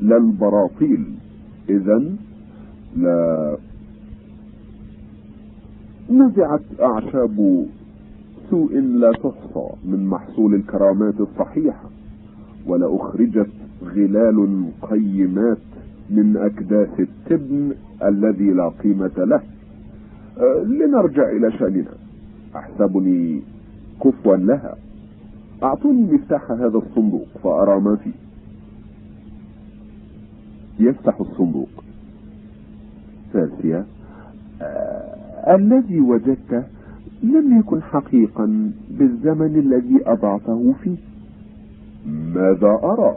لا 0.00 0.16
البراطيل 0.16 1.04
إذا 1.70 2.02
لا 2.96 3.56
نزعت 6.10 6.62
أعشاب 6.80 7.66
سوء 8.50 8.78
لا 8.80 9.12
تحصى 9.12 9.68
من 9.84 10.06
محصول 10.06 10.54
الكرامات 10.54 11.20
الصحيحة. 11.20 11.90
ولأخرجت 12.66 13.50
غلال 13.84 14.68
قيمات 14.82 15.58
من 16.10 16.36
أكداس 16.36 17.00
التبن 17.00 17.72
الذي 18.04 18.50
لا 18.50 18.68
قيمة 18.68 19.10
له. 19.18 19.40
أه 20.38 20.62
لنرجع 20.62 21.30
إلى 21.30 21.52
شأننا. 21.52 21.94
أحسبني 22.56 23.42
كفوا 24.04 24.36
لها. 24.36 24.76
أعطوني 25.62 26.12
مفتاح 26.12 26.50
هذا 26.50 26.78
الصندوق 26.78 27.26
فأرى 27.42 27.80
ما 27.80 27.96
فيه. 27.96 28.12
يفتح 30.78 31.20
الصندوق. 31.20 31.84
ثالثية 33.32 33.84
آه 34.62 35.54
الذي 35.56 36.00
وجدته 36.00 36.62
لم 37.22 37.58
يكن 37.58 37.82
حقيقا 37.82 38.72
بالزمن 38.90 39.58
الذي 39.58 40.00
أضعته 40.06 40.74
فيه. 40.82 40.96
ماذا 42.06 42.80
أرى؟ 42.82 43.16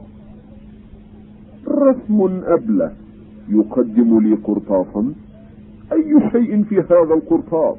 رسم 1.67 2.41
أبلة 2.45 2.91
يقدم 3.49 4.19
لي 4.19 4.35
قرطاسا. 4.35 5.13
أي 5.93 6.29
شيء 6.31 6.63
في 6.63 6.79
هذا 6.79 7.13
القرطاس؟ 7.13 7.77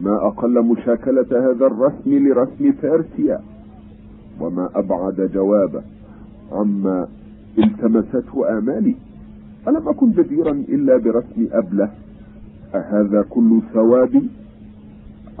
ما 0.00 0.26
أقل 0.26 0.62
مشاكلة 0.62 1.26
هذا 1.32 1.66
الرسم 1.66 2.28
لرسم 2.28 2.72
فارسيا. 2.72 3.40
وما 4.40 4.68
أبعد 4.74 5.30
جوابه؟ 5.34 5.82
عما 6.52 7.08
التمسته 7.58 8.58
آمالي. 8.58 8.94
ألم 9.68 9.88
أكن 9.88 10.12
جديرا 10.12 10.50
إلا 10.50 10.96
برسم 10.96 11.48
أبلة؟ 11.52 11.90
أهذا 12.74 13.24
كل 13.30 13.60
ثوابي؟ 13.72 14.28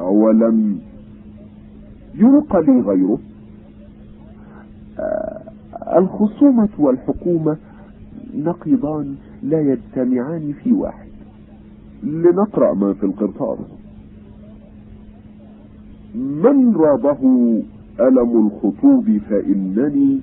أولم 0.00 0.78
يلقى 2.14 2.62
لي 2.62 2.80
غيره؟ 2.80 3.18
الخصومة 5.98 6.68
والحكومة 6.78 7.56
نقيضان 8.34 9.14
لا 9.42 9.60
يجتمعان 9.60 10.52
في 10.62 10.72
واحد. 10.72 11.08
لنقرأ 12.02 12.74
ما 12.74 12.92
في 12.92 13.04
القرطاس. 13.06 13.58
من 16.14 16.76
رابه 16.76 17.20
ألم 18.00 18.46
الخطوب 18.46 19.18
فإنني 19.30 20.20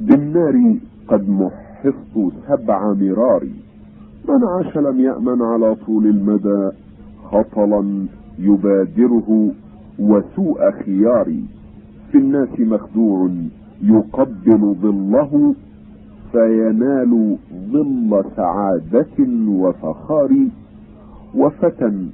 بالنار 0.00 0.76
قد 1.08 1.28
محفظت 1.28 2.32
سبع 2.48 2.92
مراري 2.92 3.52
من 4.28 4.44
عاش 4.44 4.76
لم 4.76 5.00
يأمن 5.00 5.42
على 5.42 5.74
طول 5.74 6.06
المدى 6.06 6.70
خطلا 7.24 8.06
يبادره 8.38 9.50
وسوء 9.98 10.70
خياري. 10.70 11.44
في 12.12 12.18
الناس 12.18 12.60
مخدوع 12.60 13.28
يقبل 13.82 14.74
ظله 14.82 15.54
فينال 16.32 17.36
ظل 17.72 18.24
سعادة 18.36 19.18
وفخار 19.48 20.32
وفتى 21.34 22.06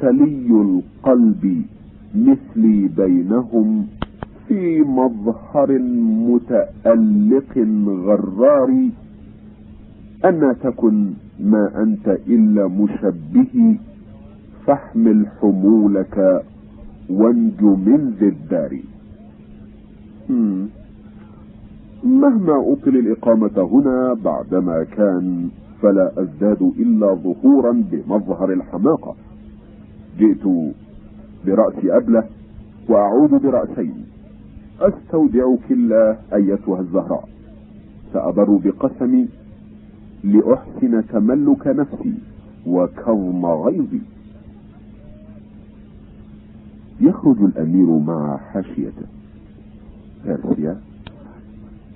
خلي 0.00 0.48
القلب 0.50 1.62
مثلي 2.14 2.88
بينهم 2.96 3.86
في 4.48 4.80
مظهر 4.80 5.78
متألق 6.28 7.58
غرار. 7.86 8.88
أنا 10.24 10.52
تكن 10.52 11.10
ما 11.40 11.82
أنت 11.82 12.18
إلا 12.26 12.68
مشبه 12.68 13.78
فاحمل 14.66 15.26
حمولك 15.40 16.42
وانج 17.10 17.62
من 17.62 18.14
ذي 18.20 18.28
الدار. 18.28 18.78
مهما 22.04 22.72
أطل 22.72 22.96
الإقامة 22.96 23.68
هنا 23.72 24.14
بعدما 24.14 24.84
كان 24.84 25.48
فلا 25.82 26.12
أزداد 26.16 26.72
إلا 26.78 27.14
ظهورا 27.14 27.84
بمظهر 27.92 28.52
الحماقة. 28.52 29.14
جئت 30.18 30.74
برأس 31.46 31.84
أبلة 31.84 32.24
وأعود 32.88 33.30
برأسين. 33.30 34.04
أستودعك 34.80 35.70
الله 35.70 36.18
أيتها 36.34 36.80
الزهراء. 36.80 37.28
سأبر 38.12 38.60
بقسمي 38.64 39.28
لأحسن 40.24 41.06
تملك 41.06 41.66
نفسي 41.66 42.14
وكظم 42.66 43.46
غيظي. 43.46 44.00
يخرج 47.00 47.42
الأمير 47.42 47.98
مع 47.98 48.36
حاشيته. 48.36 49.06
بيرسيا 50.26 50.76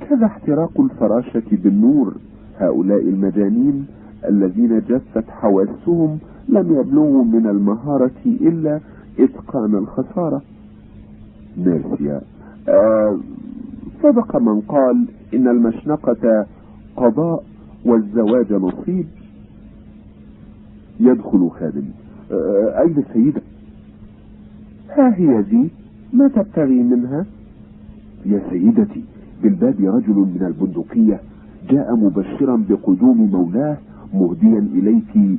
كذا 0.01 0.27
احتراق 0.27 0.81
الفراشة 0.81 1.43
بالنور. 1.53 2.15
هؤلاء 2.59 3.01
المجانين 3.01 3.87
الذين 4.29 4.81
جفت 4.81 5.31
حواسهم 5.31 6.19
لم 6.49 6.81
يبلغوا 6.81 7.25
من 7.25 7.47
المهارة 7.47 8.11
إلا 8.27 8.81
إتقان 9.19 9.75
الخسارة. 9.75 10.43
ميرسيا. 11.57 12.21
آه 12.69 13.19
صدق 14.03 14.37
من 14.37 14.61
قال 14.61 15.05
إن 15.35 15.49
المشنقة 15.49 16.47
قضاء 16.97 17.45
والزواج 17.85 18.53
نصيب. 18.53 19.07
يدخل 21.01 21.51
خادم. 21.61 21.85
آه 22.33 22.81
أين 22.81 22.99
السيدة؟ 22.99 23.41
ها 24.91 25.15
هي 25.15 25.41
ذي. 25.41 25.71
ما 26.13 26.29
تبتغي 26.29 26.83
منها؟ 26.83 27.27
يا 28.27 28.43
سيدتي 28.51 29.05
بالباب 29.43 29.81
رجل 29.81 30.15
من 30.15 30.45
البندقية 30.47 31.21
جاء 31.71 31.97
مبشرا 31.97 32.65
بقدوم 32.69 33.31
مولاه 33.31 33.77
مهديا 34.15 34.59
إليك 34.59 35.39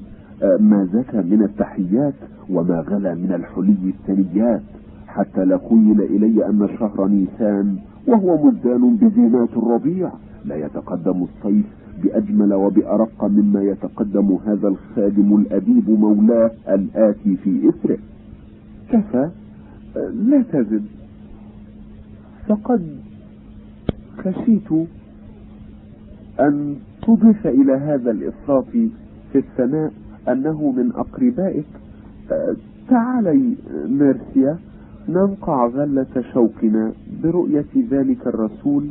ما 0.59 0.87
زكى 0.93 1.17
من 1.17 1.43
التحيات 1.43 2.13
وما 2.49 2.79
غلا 2.79 3.15
من 3.15 3.33
الحلي 3.33 3.93
الثنيات 3.93 4.61
حتى 5.07 5.45
لا 5.45 5.59
خيل 5.69 6.01
إلي 6.01 6.49
أن 6.49 6.69
شهر 6.79 7.07
نيسان 7.07 7.77
وهو 8.07 8.47
مزدان 8.47 8.95
بزينات 8.95 9.49
الربيع. 9.57 10.11
لا 10.45 10.55
يتقدم 10.55 11.23
الصيف 11.23 11.65
بأجمل 12.03 12.53
وبأرق 12.53 13.25
مما 13.25 13.61
يتقدم 13.61 14.37
هذا 14.45 14.67
الخادم 14.67 15.35
الأديب 15.35 15.89
مولاه 15.89 16.51
الآتي 16.69 17.35
في 17.35 17.69
إثره. 17.69 17.97
كفى 18.89 19.29
لا 20.13 20.41
تزد. 20.41 20.83
فقد 22.47 22.81
خشيت 24.19 24.87
أن 26.39 26.75
تضيف 27.07 27.47
إلى 27.47 27.73
هذا 27.73 28.11
الإفراط 28.11 28.65
في 29.31 29.35
الثناء 29.35 29.93
أنه 30.29 30.71
من 30.71 30.91
أقربائك. 30.91 31.65
تعالي 32.89 33.55
ميرسيا 33.85 34.57
ننقع 35.09 35.67
غلة 35.67 36.23
شوقنا 36.33 36.91
برؤية 37.23 37.65
ذلك 37.91 38.27
الرسول 38.27 38.89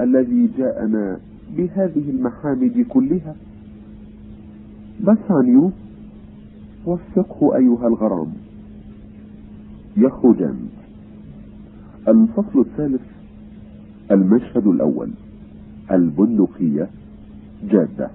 الذي 0.00 0.50
جاءنا 0.58 1.18
بهذه 1.56 2.10
المحامد 2.10 2.86
كلها. 2.88 3.34
بسانيو 5.00 5.70
وفقه 6.86 7.56
أيها 7.56 7.86
الغرام. 7.88 8.32
يخرجان. 9.96 10.56
الفصل 12.08 12.60
الثالث 12.60 13.15
المشهد 14.10 14.66
الأول 14.66 15.10
البندقية 15.90 16.88
جادة. 17.70 18.10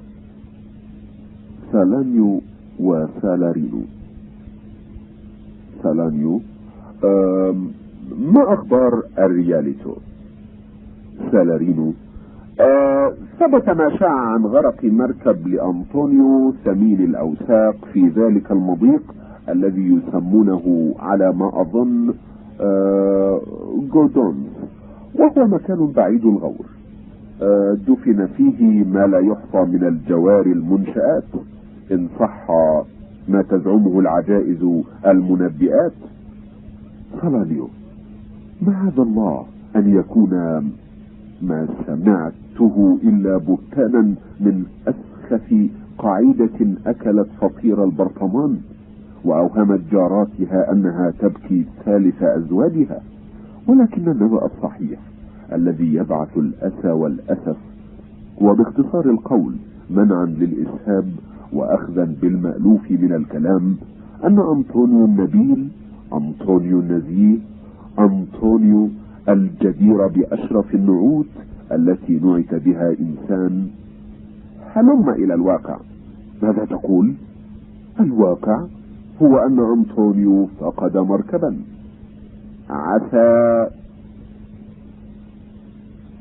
سالانيو 1.72 2.41
وسالارينو. 2.80 3.81
سالانيو 5.84 6.41
ما 8.18 8.53
أخبار 8.53 9.03
الريالتو؟ 9.19 9.94
سالارينو 11.31 11.93
ثبت 13.39 13.69
ما 13.69 13.97
شاع 13.99 14.19
عن 14.19 14.45
غرق 14.45 14.84
مركب 14.84 15.47
لأنطونيو 15.47 16.53
ثمين 16.65 17.01
الأوساق 17.03 17.76
في 17.93 18.07
ذلك 18.07 18.51
المضيق 18.51 19.01
الذي 19.49 19.81
يسمونه 19.81 20.95
على 20.99 21.34
ما 21.34 21.61
أظن 21.61 22.13
جودونز. 23.93 24.61
وهو 25.16 25.48
مكان 25.48 25.92
بعيد 25.96 26.26
الغور. 26.26 26.66
أه 27.42 27.78
دفن 27.88 28.28
فيه 28.38 28.84
ما 28.84 29.08
لا 29.08 29.20
يحصى 29.20 29.72
من 29.72 29.84
الجوار 29.84 30.46
المنشآت. 30.46 31.24
إن 31.92 32.08
صح 32.20 32.48
ما 33.28 33.42
تزعمه 33.42 34.00
العجائز 34.00 34.66
المنبئات. 35.06 35.94
صلاليو 37.22 37.68
معاذ 38.62 39.00
الله 39.00 39.46
أن 39.76 39.96
يكون 39.96 40.34
ما 41.42 41.68
سمعته 41.88 42.98
إلا 43.04 43.38
بهتانا 43.38 44.02
من 44.40 44.66
أسخف 44.88 45.56
قاعدة 45.98 46.60
أكلت 46.86 47.28
فطير 47.42 47.84
البرطمان 47.84 48.58
وأوهمت 49.26 49.82
جاراتها 49.92 50.72
أنها 50.72 51.14
تبكي 51.20 51.66
ثالث 51.86 52.24
أزواجها. 52.24 53.02
ولكن 53.68 54.12
النبأ 54.12 54.46
الصحيح 54.46 55.00
الذي 55.54 55.94
يبعث 55.94 56.38
الأسى 56.38 56.88
والأسف 56.92 57.58
وباختصار 58.42 59.10
القول 59.10 59.56
منعا 59.90 60.26
للإسهاب 60.26 61.06
وأخذا 61.54 62.16
بالمألوف 62.22 62.92
من 62.92 63.14
الكلام 63.14 63.78
أن 64.24 64.40
أنطونيو 64.40 65.06
النبيل 65.06 65.70
أنطونيو 66.14 66.80
النزيه 66.80 67.38
أنطونيو 68.00 68.90
الجدير 69.30 70.08
بأشرف 70.08 70.76
النعوت 70.76 71.28
التي 71.72 72.20
نعت 72.20 72.56
بها 72.56 72.90
إنسان. 73.00 73.68
هلم 74.74 75.10
إلى 75.10 75.34
الواقع. 75.34 75.78
ماذا 76.44 76.66
تقول؟ 76.66 77.14
الواقع 78.00 78.66
هو 79.22 79.38
أن 79.38 79.60
أنطونيو 79.60 80.46
فقد 80.60 80.98
مركبا. 80.98 81.58
عسى 82.72 83.68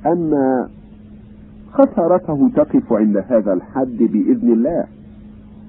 أن 0.06 0.66
خسارته 1.72 2.50
تقف 2.56 2.92
عند 2.92 3.16
هذا 3.16 3.52
الحد 3.52 3.96
بإذن 3.98 4.52
الله. 4.52 4.84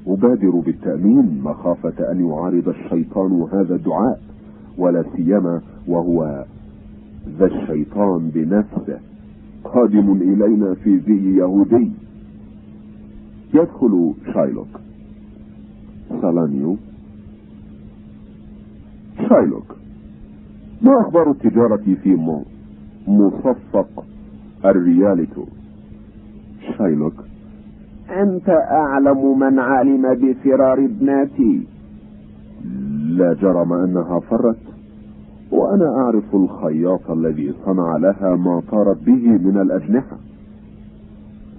أبادر 0.08 0.50
بالتأمين 0.50 1.42
مخافة 1.44 2.12
أن 2.12 2.30
يعارض 2.30 2.70
الشيطان 2.70 3.48
هذا 3.54 3.76
الدعاء 3.76 4.20
ولا 4.78 5.04
سيما 5.16 5.62
وهو 5.88 6.46
ذا 7.40 7.46
الشيطان 7.46 8.30
بنفسه. 8.34 9.00
قادم 9.64 10.12
إلينا 10.12 10.74
في 10.74 10.96
ذي 10.96 11.36
يهودي. 11.36 11.92
يدخل 13.54 14.14
شايلوك. 14.34 14.80
سالانيو 16.22 16.78
شايلوك. 19.30 19.81
ما 20.82 21.02
أخبار 21.02 21.32
التجارة 21.32 21.96
في 22.04 22.40
مصفق 23.08 24.04
الرياليتو؟ 24.66 25.44
شايلوك 26.78 27.14
أنت 28.10 28.50
أعلم 28.50 29.40
من 29.40 29.60
علم 29.60 30.14
بفرار 30.14 30.80
ابنتي 30.80 31.68
لا 33.08 33.34
جرم 33.34 33.74
أنها 33.74 34.20
فرت 34.20 34.60
وأنا 35.52 35.86
أعرف 35.98 36.36
الخياط 36.36 37.12
الذي 37.12 37.54
صنع 37.66 37.98
لها 37.98 38.36
ما 38.36 38.62
طارت 38.72 38.98
به 39.04 39.28
من 39.28 39.62
الأجنحة. 39.62 40.18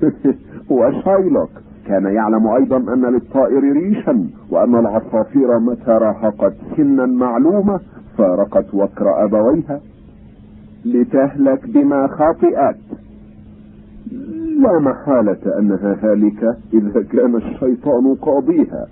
وشايلوك 0.71 1.51
كان 1.87 2.05
يعلم 2.05 2.47
أيضا 2.47 2.77
أن 2.77 3.05
للطائر 3.05 3.73
ريشا 3.73 4.27
وأن 4.51 4.77
العصافير 4.77 5.59
متى 5.59 5.91
راهقت 5.91 6.55
سنا 6.77 7.07
معلومة 7.07 7.81
فارقت 8.23 8.75
وكر 8.75 9.25
أبويها 9.25 9.81
لتهلك 10.85 11.69
بما 11.69 12.07
خاطئت 12.07 12.77
لا 14.59 14.79
محالة 14.79 15.59
أنها 15.59 15.97
هالكة 16.03 16.57
إذا 16.75 17.03
كان 17.03 17.37
الشيطان 17.37 18.15
قاضيها. 18.15 18.87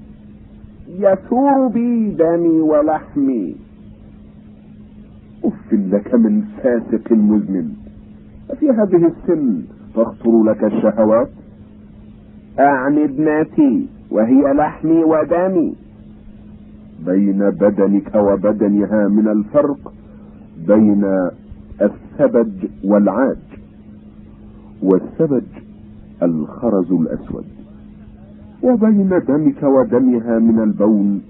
يثور 0.89 1.69
بي 1.69 2.11
دمي 2.11 2.61
ولحمي. 2.61 3.57
أف 5.45 5.73
لك 5.73 6.15
من 6.15 6.43
فاسق 6.63 7.13
مزمن 7.13 7.69
في 8.61 8.71
هذه 8.71 9.13
السن 9.13 9.63
تخطر 9.95 10.43
لك 10.43 10.65
الشهوات؟ 10.65 11.29
أعني 12.59 13.05
ابنتي 13.05 13.89
وهي 14.11 14.53
لحمي 14.53 15.05
ودمي. 15.05 15.75
بين 17.07 17.51
بدنك 17.51 18.15
وبدنها 18.15 19.09
من 19.09 19.29
الفرق 19.29 19.93
بين 20.69 21.29
الثبج 21.83 22.67
والعاج 22.85 23.37
والثبج 24.83 25.45
الخرز 26.23 26.93
الأسود 26.93 27.45
وبين 28.63 29.09
دمك 29.29 29.63
ودمها 29.63 30.39
من 30.39 30.59
البون 30.59 31.23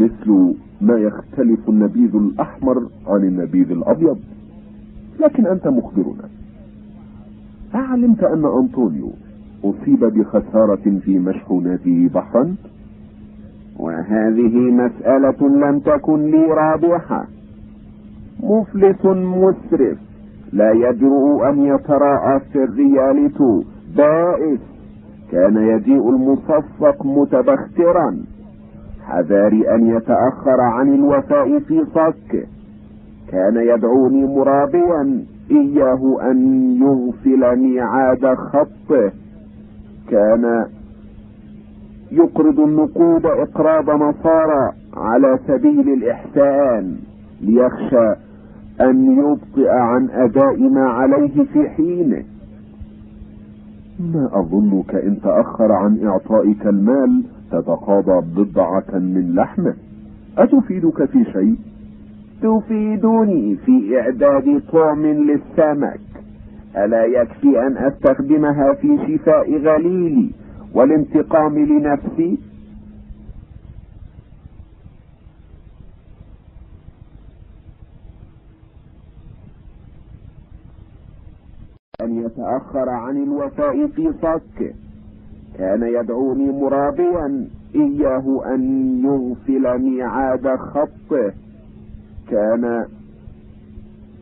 مثل 0.00 0.54
ما 0.80 0.96
يختلف 0.98 1.68
النبيذ 1.68 2.14
الأحمر 2.16 2.86
عن 3.06 3.24
النبيذ 3.24 3.70
الأبيض. 3.70 4.18
لكن 5.20 5.46
أنت 5.46 5.68
مخبرنا. 5.68 6.28
أعلمت 7.74 8.22
أن 8.24 8.44
أنطونيو 8.44 9.10
أصيب 9.64 10.04
بخسارة 10.04 11.00
في 11.04 11.18
مشحوناته 11.18 12.10
بحرا؟ 12.14 12.54
وهذه 13.78 14.56
مسألة 14.56 15.48
لم 15.48 15.78
تكن 15.78 16.30
لي 16.30 16.46
رابحة. 16.46 17.24
مفلس 18.42 19.04
مسرف. 19.04 19.98
لا 20.52 20.72
يجرؤ 20.72 21.48
أن 21.48 21.58
يتراءى 21.58 22.40
في 22.52 22.64
الرياليتو. 22.64 23.62
بائس. 23.96 24.60
كان 25.32 25.56
يجيء 25.56 26.10
المصفق 26.10 27.06
متبخترا. 27.06 28.16
حذار 29.06 29.52
أن 29.52 29.86
يتأخر 29.86 30.60
عن 30.60 30.94
الوفاء 30.94 31.58
في 31.58 31.84
صكه 31.84 32.46
كان 33.28 33.56
يدعوني 33.56 34.26
مرابيا. 34.26 35.24
إياه 35.50 36.30
أن 36.30 36.38
يغفل 36.82 37.56
ميعاد 37.56 38.34
خطه. 38.34 39.12
كان 40.10 40.66
يقرض 42.12 42.60
النقود 42.60 43.26
إقراض 43.26 43.90
نصارى 43.90 44.72
على 44.96 45.38
سبيل 45.46 45.88
الإحسان 45.92 46.96
ليخشى 47.40 48.14
أن 48.80 49.18
يبطئ 49.18 49.68
عن 49.68 50.08
أداء 50.10 50.68
ما 50.68 50.88
عليه 50.88 51.44
في 51.44 51.68
حينه. 51.68 52.24
ما 54.00 54.30
أظنك 54.32 54.94
إن 54.94 55.20
تأخر 55.20 55.72
عن 55.72 56.06
إعطائك 56.06 56.66
المال 56.66 57.24
تتقاضى 57.50 58.26
بضعة 58.36 58.98
من 58.98 59.32
لحمه. 59.34 59.74
أتفيدك 60.38 61.04
في 61.04 61.24
شيء؟ 61.24 61.56
تفيدني 62.42 63.56
في 63.56 64.00
إعداد 64.00 64.62
طعم 64.72 65.06
للسمك. 65.06 66.00
ألا 66.76 67.04
يكفي 67.04 67.66
أن 67.66 67.76
أستخدمها 67.76 68.74
في 68.74 68.98
شفاء 69.06 69.58
غليلي؟ 69.58 70.30
والانتقام 70.74 71.58
لنفسي. 71.58 72.38
أن 82.00 82.24
يتأخر 82.24 82.88
عن 82.88 83.16
الوفاء 83.22 83.86
في 83.86 84.12
صكه 84.12 84.72
كان 85.58 85.82
يدعوني 85.82 86.52
مرابيا 86.52 87.48
إياه 87.74 88.42
أن 88.54 88.62
يغفل 89.04 89.78
ميعاد 89.78 90.56
خطه. 90.56 91.32
كان 92.30 92.86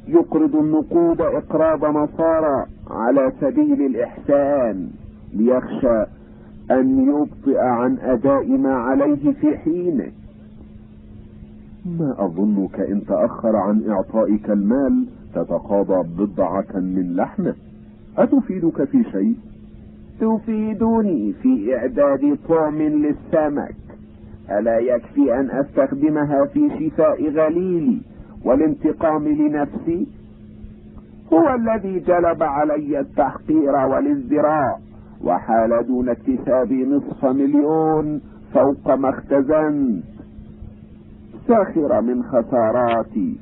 يقرض 0.09 0.57
النقود 0.57 1.21
إقراض 1.21 1.85
نصارى 1.85 2.67
على 2.91 3.33
سبيل 3.41 3.87
الإحسان 3.87 4.91
ليخشى 5.33 6.05
أن 6.71 7.09
يبطئ 7.09 7.59
عن 7.59 7.99
أداء 7.99 8.49
ما 8.49 8.75
عليه 8.75 9.33
في 9.33 9.59
حينه. 9.59 10.13
ما 11.99 12.15
أظنك 12.19 12.81
إن 12.81 13.05
تأخر 13.05 13.57
عن 13.57 13.83
إعطائك 13.89 14.51
المال 14.51 15.07
تتقاضى 15.35 16.09
بضعة 16.19 16.73
من 16.75 17.17
لحمه. 17.17 17.55
أتفيدك 18.19 18.85
في 18.85 19.05
شيء؟ 19.13 19.35
تفيدني 20.21 21.33
في 21.33 21.77
إعداد 21.77 22.39
طعم 22.49 22.83
للسمك. 22.83 23.77
ألا 24.51 24.79
يكفي 24.79 25.41
أن 25.41 25.51
أستخدمها 25.51 26.45
في 26.45 26.71
شفاء 26.79 27.29
غليلي 27.29 28.01
والانتقام 28.45 29.29
لنفسي؟ 29.29 30.07
هو 31.33 31.55
الذي 31.55 31.99
جلب 31.99 32.43
علي 32.43 33.01
التحقير 33.01 33.73
والازدراء. 33.73 34.86
وحال 35.25 35.87
دون 35.87 36.09
اكتساب 36.09 36.73
نصف 36.73 37.25
مليون 37.25 38.21
فوق 38.55 38.95
ما 38.95 39.09
اختزنت 39.09 40.05
ساخر 41.49 42.01
من 42.01 42.23
خساراتي 42.23 43.37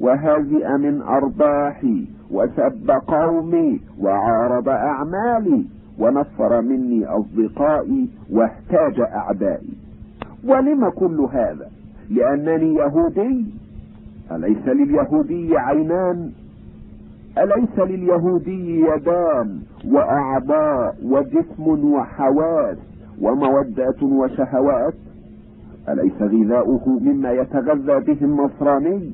وهازئ 0.00 0.76
من 0.76 1.02
أرباحي 1.02 2.06
وسب 2.30 2.90
قومي 2.90 3.80
وعارض 4.00 4.68
أعمالي 4.68 5.64
ونفر 5.98 6.60
مني 6.60 7.06
أصدقائي 7.06 8.08
واحتاج 8.32 9.00
أعدائي. 9.00 9.72
ولم 10.44 10.88
كل 10.88 11.28
هذا؟ 11.32 11.70
لأنني 12.10 12.74
يهودي. 12.74 13.46
أليس 14.32 14.66
لليهودي 14.66 15.58
عينان؟ 15.58 16.30
أليس 17.42 17.78
لليهودي 17.78 18.80
يدان 18.80 19.60
وأعضاء 19.88 20.96
وجسم 21.04 21.84
وحواس 21.92 22.76
ومودات 23.22 24.02
وشهوات؟ 24.02 24.94
أليس 25.88 26.22
غذاؤه 26.22 26.88
مما 26.88 27.32
يتغذى 27.32 28.00
به 28.00 28.18
النصراني 28.22 29.10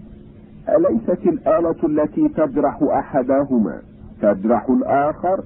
أليست 0.69 1.27
الآلة 1.27 1.77
التي 1.85 2.29
تجرح 2.29 2.83
أحدهما 2.83 3.79
تجرح 4.23 4.69
الآخر؟ 4.69 5.45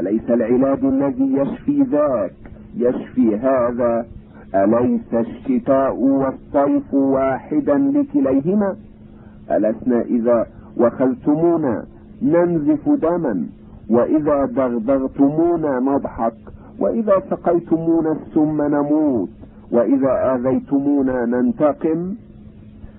أليس 0.00 0.30
العلاج 0.30 0.84
الذي 0.84 1.32
يشفي 1.36 1.82
ذاك 1.82 2.32
يشفي 2.76 3.36
هذا؟ 3.36 4.06
أليس 4.54 5.14
الشتاء 5.14 5.96
والصيف 5.96 6.94
واحدا 6.94 7.74
لكليهما؟ 7.78 8.76
ألسنا 9.50 10.00
إذا 10.02 10.46
وخلتمونا 10.76 11.84
ننزف 12.22 12.88
دما 12.88 13.46
وإذا 13.90 14.44
دغدغتمونا 14.44 15.80
نضحك 15.80 16.34
وإذا 16.78 17.22
سقيتمونا 17.30 18.12
السم 18.12 18.62
نموت 18.62 19.28
وإذا 19.72 20.34
آذيتمونا 20.34 21.26
ننتقم. 21.26 22.14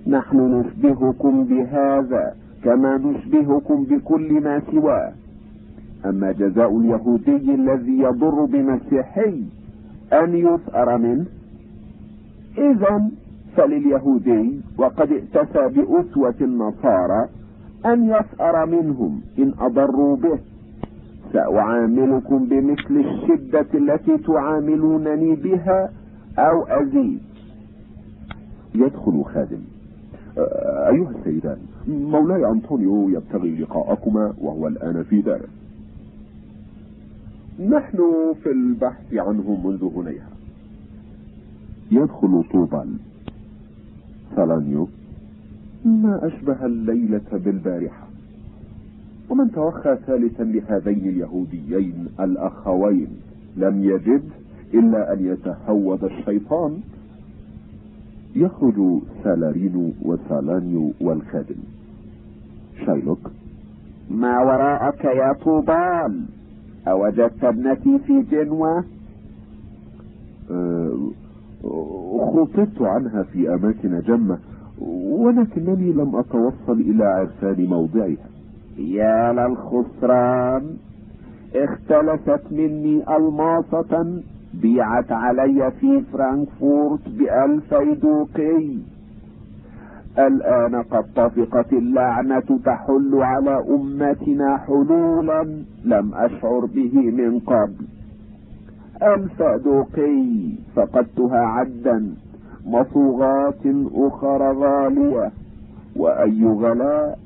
نحن 0.08 0.38
نشبهكم 0.38 1.44
بهذا 1.44 2.36
كما 2.64 2.98
نشبهكم 2.98 3.84
بكل 3.84 4.44
ما 4.44 4.62
سواه. 4.72 5.12
أما 6.06 6.32
جزاء 6.32 6.78
اليهودي 6.78 7.56
الذي 7.56 8.00
يضر 8.00 8.46
بمسيحي 8.46 9.44
أن 10.14 10.36
يثأر 10.36 10.98
منه. 10.98 11.26
إذا 12.58 13.10
فلليهودي 13.58 14.60
وقد 14.78 15.12
ائتسى 15.12 15.68
بأسوة 15.68 16.36
النصارى 16.42 17.28
أن 17.86 18.10
يثأر 18.10 18.66
منهم 18.66 19.22
إن 19.40 19.54
أضروا 19.60 20.16
به. 20.16 20.40
سأعاملكم 21.34 22.46
بمثل 22.46 23.06
الشدة 23.06 23.66
التي 23.74 24.18
تعاملونني 24.18 25.36
بها 25.36 25.92
أو 26.40 26.64
أزيد. 26.64 27.20
يدخل 28.76 29.24
خادم. 29.24 29.62
أيها 30.88 31.12
السيدان 31.20 31.58
مولاي 31.88 32.46
أنطونيو 32.46 33.10
يبتغي 33.10 33.56
لقاءكما 33.56 34.34
وهو 34.42 34.68
الآن 34.68 35.04
في 35.04 35.22
داره 35.22 35.48
نحن 37.60 37.98
في 38.44 38.52
البحث 38.52 39.14
عنه 39.14 39.62
منذ 39.64 39.84
هنيها. 39.96 40.30
يدخل 41.92 42.44
طوبال 42.52 42.90
سالانيو. 44.36 44.88
ما 45.86 46.28
أشبه 46.28 46.66
الليلة 46.66 47.22
بالبارحة. 47.34 48.08
ومن 49.30 49.52
توخى 49.52 49.98
ثالثا 50.08 50.44
لهذين 50.44 51.10
اليهوديين 51.10 52.08
الأخوين 52.20 53.08
لم 53.58 53.84
يجد 53.84 54.24
إلا 54.74 55.14
أن 55.14 55.26
يتهود 55.26 56.04
الشيطان. 56.04 56.80
يخرج 58.36 59.00
سالارينو 59.24 59.92
وسالانيو 60.02 60.92
والخادم. 61.02 61.56
شايلوك. 62.86 63.32
ما 64.12 64.40
وراءك 64.40 65.06
يا 65.06 65.34
طوبال 65.34 66.26
أوجدت 66.88 67.44
ابنتي 67.44 68.00
في 68.00 68.22
جنوة؟ 68.22 68.84
أه 70.52 71.12
خطبت 72.34 72.82
عنها 72.82 73.24
في 73.24 73.54
أماكن 73.54 74.00
جمة. 74.00 74.38
ولكنني 74.82 75.92
لم 75.92 76.16
أتوصل 76.16 76.82
إلى 76.82 77.06
عرفان 77.06 77.66
موضعها. 77.66 78.28
يا 78.78 79.34
للخسران 79.34 80.64
اختلست 81.56 82.44
مني 82.52 83.16
ألماصة 83.18 84.22
بيعت 84.62 85.12
علي 85.12 85.72
في 85.80 86.02
فرانكفورت 86.14 87.10
بألفي 87.10 87.96
دوقي. 88.02 88.78
الآن 90.20 90.76
قد 90.76 91.06
طفقت 91.16 91.74
اللعنة 91.74 92.60
تحل 92.66 93.16
على 93.16 93.64
أمتنا 93.70 94.58
حلولا 94.58 95.44
لم 95.86 96.14
أشعر 96.14 96.66
به 96.66 96.94
من 97.12 97.40
قبل. 97.40 97.86
ألف 99.04 99.44
دوقي 99.64 100.24
فقدتها 100.76 101.40
عدا. 101.40 102.14
مصوغات 102.66 103.66
أخرى 103.96 104.52
غالية. 104.52 105.32
وأي 105.96 106.46
غلاء 106.46 107.20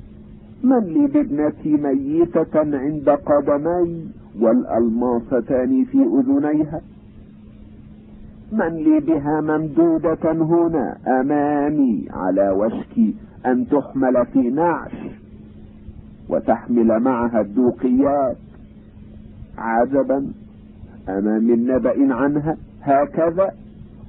من 0.62 0.78
لي 0.78 1.06
بابنتي 1.06 1.76
ميتة 1.76 2.78
عند 2.78 3.08
قدمي 3.10 4.08
والألماستان 4.40 5.84
في 5.84 5.98
أذنيها. 5.98 6.80
من 8.52 8.68
لي 8.68 9.00
بها 9.00 9.40
ممدودة 9.40 10.32
هنا 10.32 10.96
أمامي 11.06 12.08
على 12.10 12.50
وشك 12.50 13.14
أن 13.46 13.68
تحمل 13.68 14.26
في 14.26 14.38
نعش 14.38 14.92
وتحمل 16.28 17.00
معها 17.00 17.40
الدوقيات. 17.40 18.36
عجبا 19.58 20.26
أما 21.08 21.38
من 21.38 21.66
نبأ 21.66 22.14
عنها 22.14 22.56
هكذا. 22.82 23.50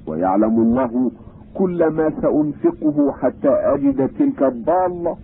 ويعلم 0.06 0.60
الله 0.60 1.10
كل 1.54 1.86
ما 1.86 2.12
سأنفقه 2.22 3.12
حتى 3.12 3.48
أجد 3.48 4.08
تلك 4.18 4.42
الضالة 4.42 5.16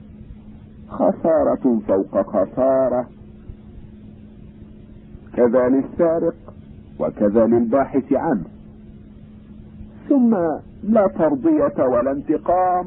خسارة 0.89 1.81
فوق 1.89 2.23
خسارة. 2.23 3.07
كذا 5.37 5.69
للسارق 5.69 6.35
وكذا 7.01 7.47
للباحث 7.47 8.13
عنه. 8.13 8.45
ثم 10.09 10.37
لا 10.83 11.07
ترضية 11.07 11.85
ولا 11.85 12.11
انتقام. 12.11 12.87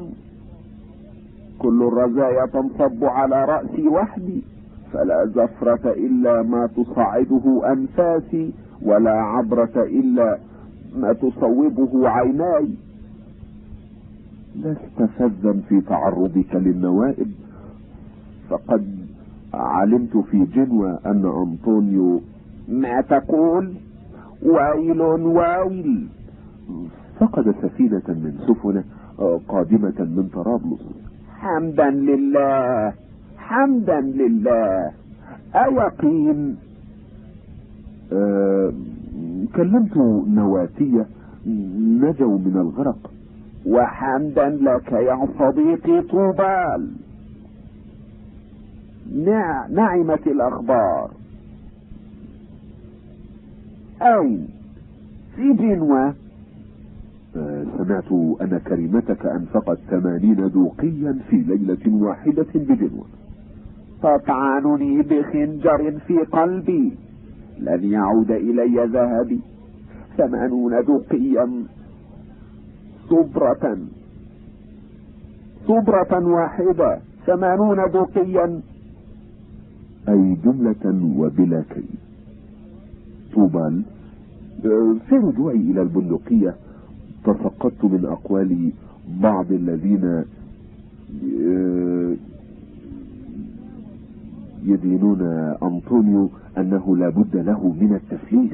كل 1.58 1.82
الرزايا 1.82 2.46
تنصب 2.46 3.04
على 3.04 3.44
رأسي 3.44 3.88
وحدي 3.88 4.42
فلا 4.92 5.26
زفرة 5.26 5.92
إلا 5.92 6.42
ما 6.42 6.66
تصعده 6.66 7.72
أنفاسي 7.72 8.52
ولا 8.82 9.12
عبرة 9.12 9.72
إلا 9.76 10.38
ما 10.96 11.12
تصوبه 11.12 12.08
عيناي. 12.08 12.68
لست 14.56 15.10
فذا 15.18 15.52
في 15.68 15.80
تعرضك 15.80 16.54
للنوائب. 16.54 17.30
فقد 18.50 18.86
علمت 19.54 20.16
في 20.16 20.44
جنوى 20.44 20.98
أن 21.06 21.24
أنطونيو 21.24 22.20
ما 22.68 23.00
تقول؟ 23.00 23.74
ويل 24.42 25.00
ويل 25.02 26.08
فقد 27.20 27.54
سفينة 27.62 28.02
من 28.08 28.38
سفنة 28.48 28.84
قادمة 29.48 29.98
من 30.00 30.28
طرابلس. 30.34 30.82
حمدا 31.38 31.90
لله 31.90 32.92
حمدا 33.36 34.00
لله. 34.00 34.92
أيقين 35.54 36.56
أه 38.12 38.72
كلمت 39.56 39.96
نواتية 40.28 41.06
نجوا 42.02 42.38
من 42.38 42.56
الغرق. 42.56 43.10
وحمدا 43.66 44.48
لك 44.48 44.92
يا 44.92 45.28
صديقي 45.38 46.00
طوبال. 46.02 46.90
نع... 49.14 49.66
نعمت 49.66 50.26
الأخبار. 50.26 51.10
أين؟ 54.02 54.48
في 55.36 55.52
جنوة 55.52 56.14
أه 57.36 57.64
سمعت 57.78 58.12
أن 58.40 58.60
كريمتك 58.66 59.26
أنفقت 59.26 59.78
ثمانين 59.90 60.50
دوقيا 60.50 61.18
في 61.30 61.36
ليلة 61.36 62.04
واحدة 62.04 62.46
بجنوة 62.54 63.04
تطعنني 64.02 65.02
بخنجر 65.02 65.98
في 66.06 66.18
قلبي. 66.18 66.92
لن 67.58 67.92
يعود 67.92 68.30
إلي 68.30 68.84
ذهبي. 68.92 69.40
ثمانون 70.16 70.84
دوقيا. 70.84 71.48
صبرة. 73.12 73.78
صبرة 75.68 76.12
واحدة 76.26 76.98
ثمانون 77.26 77.90
دوقيا 77.92 78.60
أي 80.08 80.36
جملة 80.44 80.84
وبلا 81.18 81.62
كي. 81.70 81.84
طوبال 83.34 83.82
في 85.08 85.14
رجوعي 85.14 85.56
إلى 85.56 85.82
البندقية 85.82 86.54
تفقدت 87.24 87.84
من 87.84 88.04
أقوال 88.04 88.72
بعض 89.20 89.52
الذين 89.52 90.24
يدينون 94.64 95.22
أنطونيو 95.62 96.28
أنه 96.58 96.96
لا 96.96 97.08
بد 97.08 97.36
له 97.36 97.76
من 97.80 97.94
التفليس 97.94 98.52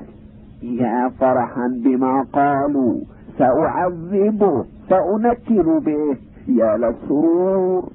يا 0.63 1.09
فرحا 1.09 1.69
بما 1.85 2.23
قالوا. 2.33 3.01
سأعذبه 3.39 4.65
سأنكل 4.89 5.81
به 5.81 6.17
يا 6.49 6.77
للسرور 6.77 7.89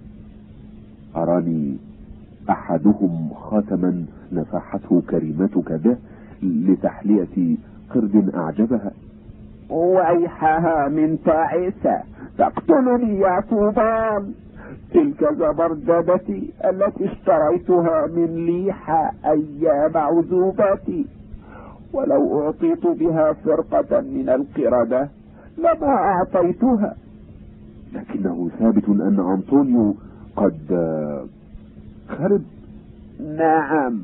أراني 1.15 1.77
أحدهم 2.49 3.29
خاتما 3.33 4.05
نفحته 4.31 5.01
كريمتك 5.09 5.71
به 5.71 5.95
لتحلية 6.43 7.57
قرد 7.89 8.35
أعجبها. 8.35 8.91
ويحها 9.69 10.87
من 10.87 11.17
تعيسة 11.25 12.01
تقتلني 12.37 13.19
يا 13.19 13.43
طوبان. 13.49 14.33
تلك 14.93 15.33
زبردبتي 15.33 16.53
التي 16.65 17.05
اشتريتها 17.05 18.07
من 18.07 18.45
ليحة 18.45 19.11
أيام 19.25 19.97
عزوبتي. 19.97 21.05
ولو 21.93 22.41
أعطيت 22.41 22.87
بها 22.87 23.33
فرقة 23.33 24.01
من 24.01 24.29
القردة 24.29 25.09
لما 25.57 25.87
أعطيتها. 25.87 26.95
لكنه 27.93 28.49
ثابت 28.59 28.89
أن 28.89 29.19
أنطونيو 29.19 29.95
قد 30.35 30.57
خرب. 32.07 32.41
نعم 33.37 34.01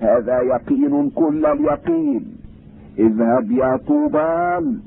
هذا 0.00 0.40
يقين 0.40 1.10
كل 1.10 1.46
اليقين. 1.46 2.36
اذهب 2.98 3.50
يا 3.50 3.76
طوبال 3.76 4.78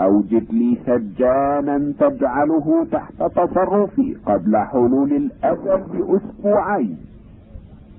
أوجد 0.00 0.52
لي 0.52 0.78
سجانا 0.86 1.92
تجعله 2.00 2.86
تحت 2.92 3.22
تصرفي 3.22 4.16
قبل 4.26 4.56
حلول 4.56 5.12
الاجل 5.12 5.82
بأسبوعين. 5.92 6.96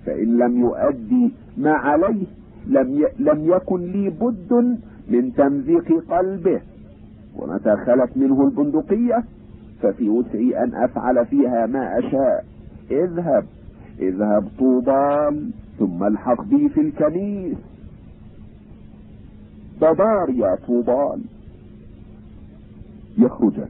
فإن 0.05 0.37
لم 0.37 0.59
يؤدي 0.59 1.31
ما 1.57 1.71
عليه 1.71 2.25
لم 2.67 3.01
ي... 3.01 3.05
لم 3.19 3.51
يكن 3.51 3.79
لي 3.79 4.09
بد 4.09 4.77
من 5.09 5.33
تمزيق 5.33 6.03
قلبه. 6.09 6.61
ومتى 7.35 7.75
خلت 7.85 8.17
منه 8.17 8.43
البندقية 8.47 9.23
ففي 9.81 10.09
وسعي 10.09 10.63
أن 10.63 10.75
أفعل 10.75 11.25
فيها 11.25 11.65
ما 11.65 11.99
أشاء. 11.99 12.45
اذهب 12.91 13.45
اذهب 13.99 14.47
طوبال 14.59 15.51
ثم 15.79 16.03
الحق 16.03 16.43
بي 16.43 16.69
في 16.69 16.81
الكنيس. 16.81 17.57
بدار 19.77 20.29
يا 20.29 20.55
طوبال 20.67 21.21
يخرجان 23.17 23.69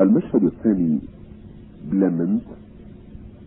المشهد 0.00 0.44
الثاني 0.44 0.98
بلمنت 1.90 2.42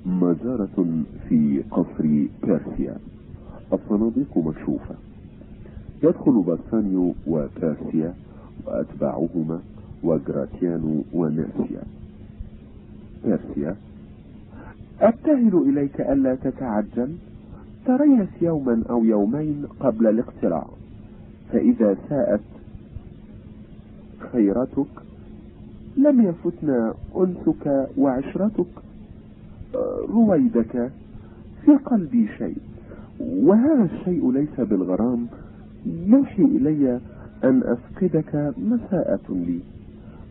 مجارة 0.05 1.03
في 1.29 1.63
قصر 1.71 2.27
بيرسيا 2.43 2.97
الصناديق 3.73 4.37
مكشوفة. 4.37 4.95
يدخل 6.03 6.43
باسانيو 6.47 7.13
وكاسيا 7.27 8.13
وأتباعهما 8.65 9.59
وجراتيانو 10.03 11.03
وناسيا 11.13 11.83
بيرسيا 13.25 13.75
أبتهل 15.01 15.63
إليك 15.69 16.01
ألا 16.01 16.35
تتعجل. 16.35 17.15
تريث 17.85 18.29
يوما 18.41 18.83
أو 18.89 19.03
يومين 19.03 19.65
قبل 19.79 20.07
الاقتراع. 20.07 20.67
فإذا 21.51 21.97
ساءت 22.09 22.41
خيرتك 24.31 24.87
لم 25.97 26.21
يفتنا 26.21 26.93
أنسك 27.17 27.87
وعشرتك 27.97 28.65
رويدك 30.09 30.91
في 31.65 31.75
قلبي 31.75 32.27
شيء 32.37 32.57
وهذا 33.19 33.89
الشيء 33.93 34.31
ليس 34.31 34.59
بالغرام. 34.59 35.27
يوحي 35.85 36.43
إلي 36.43 36.99
أن 37.43 37.63
أفقدك 37.63 38.53
مساءة 38.57 39.19
لي. 39.29 39.59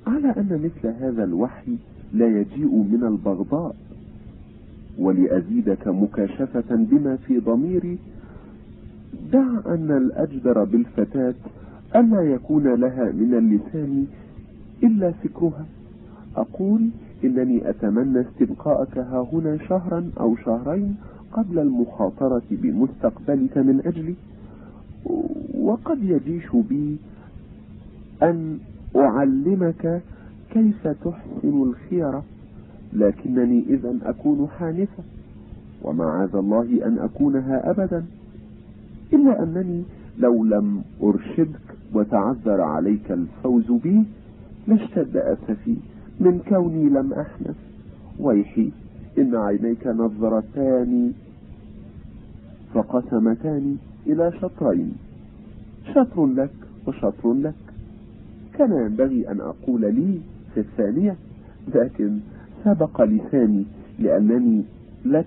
على 0.06 0.28
أن 0.36 0.60
مثل 0.64 0.89
هذا 0.89 1.24
الوحي 1.24 1.76
لا 2.12 2.26
يجيء 2.26 2.74
من 2.74 3.05
البغضاء 3.05 3.76
ولأزيدك 4.98 5.89
مكاشفة 5.89 6.76
بما 6.76 7.16
في 7.16 7.39
ضميري. 7.39 7.98
دع 9.32 9.47
أن 9.66 9.90
الأجدر 9.90 10.64
بالفتاة 10.64 11.35
ألا 11.97 12.22
يكون 12.22 12.74
لها 12.74 13.05
من 13.12 13.35
اللسان 13.35 14.06
إلا 14.82 15.10
فكرها. 15.10 15.66
أقول 16.36 16.89
إنني 17.24 17.70
أتمنى 17.70 18.20
استبقاءك 18.20 18.98
ها 18.98 19.28
هنا 19.32 19.59
شهرا 19.68 20.10
أو 20.20 20.36
شهرين 20.36 20.97
قبل 21.32 21.59
المخاطرة 21.59 22.43
بمستقبلك 22.51 23.59
من 23.59 23.82
أجلي. 23.86 24.14
وقد 25.59 26.02
يجيش 26.02 26.47
بي 26.68 26.97
أن 28.22 28.59
أعلمك 28.97 30.02
كيف 30.51 30.89
تحسن 30.89 31.62
الخيرة 31.62 32.24
لكنني 32.93 33.64
إذا 33.68 33.94
أكون 34.02 34.48
حانفة 34.59 35.02
ومعاذ 35.82 36.36
الله 36.36 36.86
أن 36.86 36.98
أكونها 36.98 37.70
أبدا 37.70 38.05
إلا 39.12 39.43
أنني 39.43 39.82
لو 40.18 40.44
لم 40.44 40.82
أرشدك 41.02 41.60
وتعذر 41.94 42.60
عليك 42.60 43.12
الفوز 43.12 43.72
بي 43.72 44.05
لاشتد 44.68 45.16
أسفي 45.16 45.76
من 46.20 46.40
كوني 46.48 46.85
لم 46.85 47.12
أحنث. 47.12 47.56
ويحي 48.20 48.70
إن 49.18 49.36
عينيك 49.36 49.86
نظرتان 49.86 51.12
فقسمتان. 52.74 53.76
إلى 54.06 54.32
شطرين. 54.43 54.93
شطر 55.94 56.26
لك 56.26 56.51
وشطر 56.86 57.32
لك. 57.32 57.55
كان 58.59 58.72
ينبغي 58.72 59.28
أن 59.31 59.40
أقول 59.40 59.81
لي 59.81 60.20
في 60.55 60.60
الثانية 60.60 61.16
لكن 61.74 62.18
سبق 62.64 63.02
لساني 63.02 63.64
لأنني 63.98 64.62
لك 65.05 65.26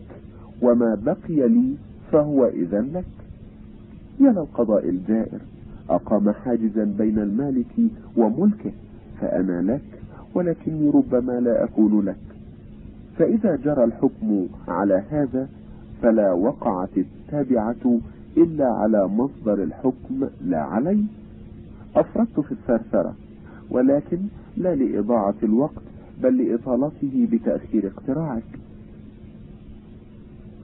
وما 0.61 0.95
بقي 0.95 1.47
لي 1.47 1.75
فهو 2.11 2.45
إذا 2.45 2.81
لك. 2.81 3.05
يا 4.19 4.29
للقضاء 4.31 4.89
الجائر 4.89 5.39
أقام 5.89 6.31
حاجزا 6.31 6.83
بين 6.97 7.19
المالك 7.19 7.75
وملكه 8.17 8.71
فأنا 9.21 9.71
لك 9.71 9.99
ولكني 10.35 10.89
ربما 10.89 11.39
لا 11.39 11.63
أكون 11.63 12.05
لك. 12.05 12.17
فإذا 13.17 13.55
جرى 13.55 13.83
الحكم 13.83 14.47
على 14.67 15.03
هذا 15.09 15.49
فلا 16.01 16.31
وقعت 16.33 16.97
التابعة 16.97 17.99
إلا 18.37 18.65
على 18.65 19.07
مصدر 19.07 19.63
الحكم 19.63 20.27
لا 20.41 20.57
علي 20.59 21.03
أفردت 21.95 22.39
في 22.39 22.51
الثرثرة 22.51 23.15
ولكن 23.69 24.19
لا 24.57 24.75
لإضاعة 24.75 25.35
الوقت 25.43 25.81
بل 26.23 26.37
لإطالته 26.37 27.27
بتأخير 27.31 27.87
اقتراعك. 27.87 28.43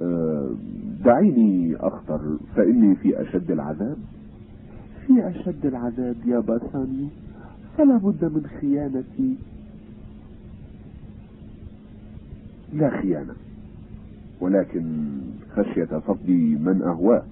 أه 0.01 0.49
دعيني 1.05 1.75
أخطر 1.75 2.37
فإني 2.55 2.95
في 2.95 3.21
أشد 3.21 3.51
العذاب. 3.51 3.97
في 5.07 5.29
أشد 5.29 5.65
العذاب 5.65 6.15
يا 6.25 6.39
باسانيو 6.39 7.07
فلا 7.77 7.97
بد 7.97 8.25
من 8.25 8.45
خيانتي. 8.61 9.35
لا 12.73 13.01
خيانة 13.01 13.33
ولكن 14.41 14.83
خشية 15.55 15.85
فقد 15.85 16.29
من 16.59 16.81
أهواه. 16.81 17.23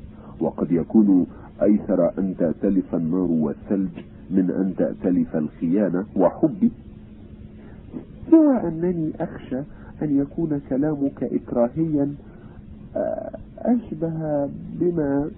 وقد 0.41 0.71
يكون 0.71 1.25
أيسر 1.61 2.19
أن 2.19 2.35
تأتلف 2.37 2.95
النار 2.95 3.31
والثلج 3.31 3.89
من 4.29 4.51
أن 4.51 4.73
تأتلف 4.77 5.35
الخيانة 5.35 6.05
وحبي. 6.15 6.71
سوى 8.31 8.57
أنني 8.67 9.11
أخشى 9.19 9.59
أن 10.01 10.19
يكون 10.21 10.61
كلامك 10.69 11.23
إكراهيا 11.23 12.13
أشبه 13.57 14.49
بما 14.79 15.31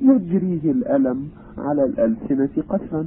يجريه 0.00 0.70
الألم 0.70 1.28
على 1.58 1.84
الألسنة 1.84 2.62
قسرا. 2.68 3.06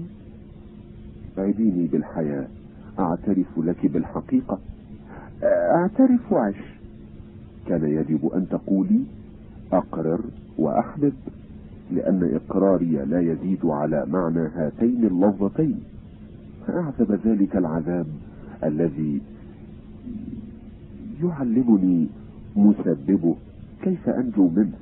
عيديني 1.38 1.88
بالحياة. 1.88 2.48
أعترف 3.00 3.58
لك 3.58 3.86
بالحقيقة. 3.88 4.60
أعترف 5.44 6.32
وعش 6.32 6.78
كان 7.68 7.84
يجب 7.84 8.30
أن 8.36 8.48
تقولي 8.50 9.00
أقرر 9.74 10.20
وأحبب 10.58 11.14
لأن 11.92 12.32
إقراري 12.36 13.06
لا 13.06 13.22
يزيد 13.22 13.66
على 13.66 14.06
معنى 14.06 14.40
هاتين 14.56 15.06
اللفظتين 15.06 15.80
فأعذب 16.68 17.20
ذلك 17.26 17.56
العذاب 17.56 18.08
الذي 18.64 19.22
يعلمني 21.24 22.08
مسببه 22.56 23.36
كيف 23.84 24.10
أنجو 24.10 24.50
منه. 24.50 24.78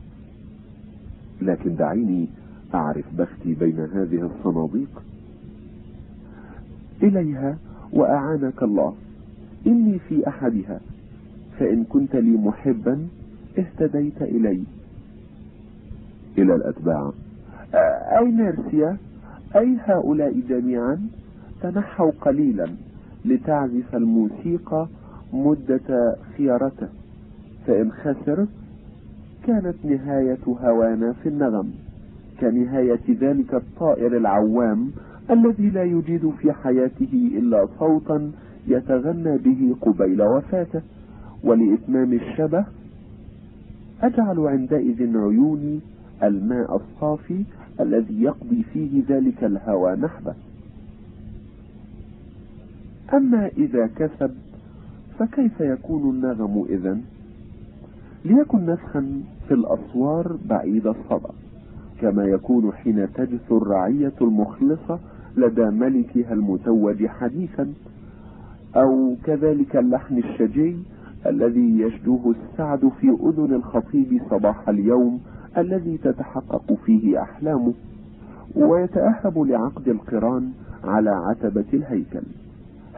لكن 1.41 1.75
دعيني 1.75 2.27
أعرف 2.73 3.05
بختي 3.17 3.53
بين 3.53 3.79
هذه 3.79 4.29
الصناديق. 4.31 5.03
إليها 7.03 7.57
وأعانك 7.93 8.63
الله. 8.63 8.93
إني 9.67 9.99
في 9.99 10.27
أحدها 10.27 10.79
فإن 11.59 11.83
كنت 11.83 12.15
لي 12.15 12.37
محبا 12.37 13.07
اهتديت 13.59 14.21
إلي 14.21 14.63
إلى 16.38 16.55
الأتباع. 16.55 17.11
أي 18.17 18.31
نيرسيا 18.31 18.97
أي 19.55 19.77
هؤلاء 19.85 20.39
جميعا 20.49 20.99
تنحوا 21.61 22.11
قليلا 22.22 22.67
لتعزف 23.25 23.95
الموسيقى 23.95 24.88
مدة 25.33 26.15
خيارته. 26.38 26.88
فإن 27.67 27.91
خسر 27.91 28.45
كانت 29.47 29.75
نهاية 29.83 30.38
هوانا 30.47 31.14
في 31.23 31.30
النغم 31.30 31.72
كنهاية 32.41 32.99
ذلك 33.09 33.53
الطائر 33.53 34.17
العوام 34.17 34.91
الذي 35.31 35.69
لا 35.69 35.83
يجد 35.83 36.33
في 36.41 36.53
حياته 36.53 37.31
إلا 37.38 37.67
صوتا 37.80 38.31
يتغنى 38.67 39.38
به 39.38 39.75
قبيل 39.81 40.22
وفاته. 40.22 40.81
ولإتمام 41.43 42.14
الشبه 42.14 42.65
أجعل 44.01 44.39
عندئذ 44.39 45.17
عيوني 45.17 45.80
الماء 46.23 46.75
الصافي 46.75 47.43
الذي 47.79 48.21
يقضي 48.21 48.63
فيه 48.73 49.03
ذلك 49.09 49.43
الهوى 49.43 49.95
نحبه. 49.95 50.33
أما 53.13 53.47
إذا 53.47 53.87
كسب 53.87 54.31
فكيف 55.19 55.59
يكون 55.59 56.15
النغم 56.15 56.65
إذن؟ 56.69 57.01
ليكن 58.25 58.65
نفخا 58.65 59.21
في 59.47 59.53
الأسوار 59.53 60.37
بعيد 60.49 60.87
الصدى 60.87 61.33
كما 62.01 62.25
يكون 62.25 62.73
حين 62.73 63.07
تجثو 63.13 63.57
الرعية 63.57 64.13
المخلصة 64.21 64.99
لدى 65.37 65.65
ملكها 65.65 66.33
المتوج 66.33 67.05
حديثا 67.07 67.73
أو 68.75 69.15
كذلك 69.23 69.75
اللحن 69.75 70.17
الشجي 70.17 70.75
الذي 71.25 71.79
يشدوه 71.79 72.35
السعد 72.35 72.91
في 73.01 73.09
أذن 73.09 73.53
الخطيب 73.53 74.21
صباح 74.29 74.69
اليوم 74.69 75.19
الذي 75.58 75.98
تتحقق 75.98 76.74
فيه 76.85 77.22
أحلامه 77.22 77.74
ويتأهب 78.56 79.40
لعقد 79.40 79.88
القران 79.88 80.50
على 80.84 81.09
عتبة 81.09 81.66
الهيكل. 81.74 82.24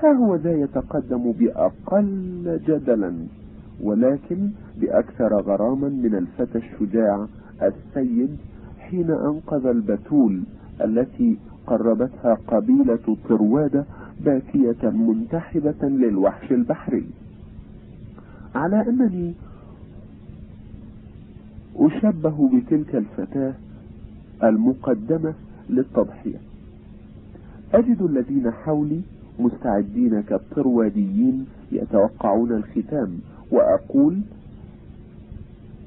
ها 0.04 0.12
هو 0.14 0.36
ذا 0.36 0.52
يتقدم 0.52 1.32
بأقل 1.32 2.60
جدلا 2.68 3.14
ولكن 3.84 4.50
بأكثر 4.82 5.42
غراما 5.42 5.90
من 5.90 6.16
الفتى 6.16 6.58
الشجاع 6.58 7.26
السيد 7.62 8.38
حين 8.80 9.12
أنقذ 9.12 9.66
البتول 9.66 10.44
التي 10.84 11.38
قربتها 11.68 12.38
قبيلة 12.48 13.18
طروادة 13.30 13.86
باكية 14.26 14.90
منتحبة 14.90 15.84
للوحش 15.84 16.52
البحري. 16.52 17.06
على 18.56 18.82
أنني 18.90 19.34
أشبه 21.78 22.50
بتلك 22.54 22.96
الفتاة 22.96 23.54
المقدمة 24.44 25.34
للتضحية. 25.70 26.38
أجد 27.74 28.02
الذين 28.02 28.52
حولي 28.52 29.02
مستعدين 29.40 30.22
كالطرواديين 30.22 31.46
يتوقعون 31.72 32.52
الختام 32.52 33.20
وأقول 33.52 34.20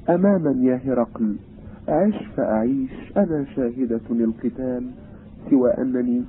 أماما 0.09 0.51
يا 0.65 0.81
هرقل 0.85 1.35
عش 1.87 2.25
فأعيش 2.37 2.91
أنا 3.17 3.45
شاهدة 3.55 4.01
القتال 4.09 4.83
سوى 5.49 5.71
أنني 5.71 6.21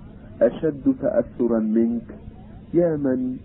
أشد 0.43 0.95
تأثرا 1.03 1.59
منك 1.59 2.15
يا 2.75 2.97
من 2.97 3.37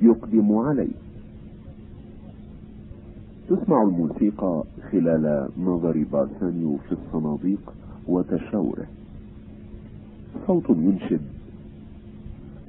يقدم 0.00 0.52
علي. 0.56 0.88
تسمع 3.50 3.82
الموسيقى 3.82 4.64
خلال 4.92 5.48
نظر 5.58 6.04
بارسانيو 6.12 6.76
في 6.76 6.92
الصناديق 6.92 7.72
وتشاوره. 8.08 8.86
صوت 10.46 10.70
ينشد 10.70 11.20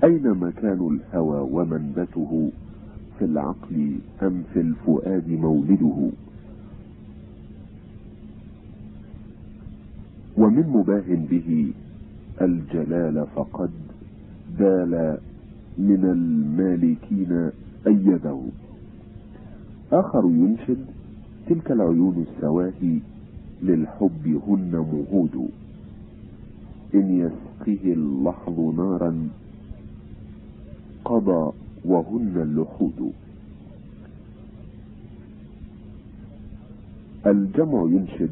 أين 0.04 0.30
مكان 0.30 1.00
الهوى 1.14 1.50
ومنبته؟ 1.52 2.50
في 3.20 3.26
العقل 3.26 3.96
أم 4.24 4.44
في 4.54 4.62
الفؤاد 4.62 5.30
مولده؟ 5.30 6.10
ومن 10.38 10.68
مباه 10.68 11.16
به 11.32 11.74
الجلال 12.42 13.26
فقد 13.36 13.72
دال 14.60 15.18
من 15.78 16.06
المالكين 16.06 17.50
أيده. 17.88 18.40
آخر 19.94 20.26
ينشد 20.26 20.86
تلك 21.48 21.72
العيون 21.72 22.26
السواهي 22.28 23.00
للحب 23.64 24.42
هن 24.48 24.72
مهود. 24.72 25.50
إن 26.96 27.18
يسقه 27.20 27.94
اللحظ 27.94 28.60
نارا 28.60 29.30
قضى 31.06 31.52
وهن 31.86 32.34
اللحود. 32.42 33.12
الجمع 37.28 37.84
ينشد 37.84 38.30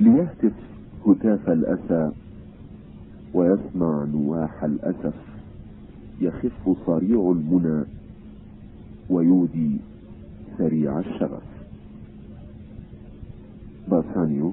ليهتف 0.00 0.52
هتاف 1.06 1.50
الأسى 1.50 2.12
ويسمع 3.34 4.04
نواح 4.04 4.64
الأسف. 4.64 5.14
يخف 6.20 6.76
صريع 6.86 7.32
المنى 7.36 7.84
ويودي 9.10 9.76
سريع 10.58 10.98
الشغف 10.98 11.42
باسانيو. 13.88 14.52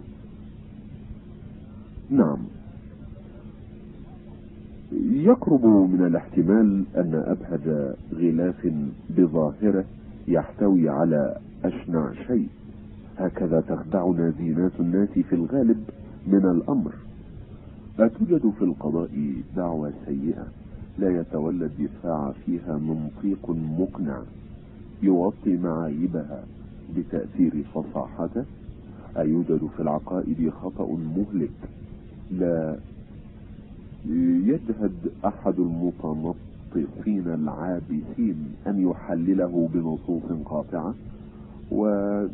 نعم. 2.09 2.37
يقرب 5.11 5.65
من 5.65 6.05
الاحتمال 6.05 6.83
أن 6.95 7.13
أبهج 7.15 7.95
غلاف 8.13 8.73
بظاهره 9.09 9.85
يحتوي 10.27 10.89
على 10.89 11.37
أشنع 11.63 12.13
شيء. 12.27 12.47
هكذا 13.17 13.61
تخدعنا 13.61 14.33
زينات 14.37 14.71
الناس 14.79 15.09
في 15.09 15.35
الغالب 15.35 15.83
من 16.27 16.45
الأمر. 16.45 16.93
لا 17.99 18.07
توجد 18.07 18.49
في 18.49 18.61
القضاء 18.61 19.33
دعوة 19.55 19.93
سيئة 20.05 20.47
لا 20.97 21.19
يتولى 21.19 21.65
الدفاع 21.65 22.33
فيها 22.45 22.77
منطيق 22.77 23.49
مقنع. 23.79 24.21
يوطي 25.03 25.57
معايبها 25.57 26.43
بتأثير 26.97 27.63
فصاحته؟ 27.73 28.43
أيوجد 29.17 29.67
في 29.77 29.81
العقائد 29.83 30.49
خطأ 30.49 30.97
مهلك. 31.17 31.51
لا 32.31 32.77
يجهد 34.09 34.93
أحد 35.25 35.59
المتنطقين 35.59 37.27
العابثين 37.27 38.35
أن 38.67 38.89
يحلله 38.89 39.69
بنصوص 39.73 40.23
قاطعة 40.45 40.93
ويخبئ 41.71 42.31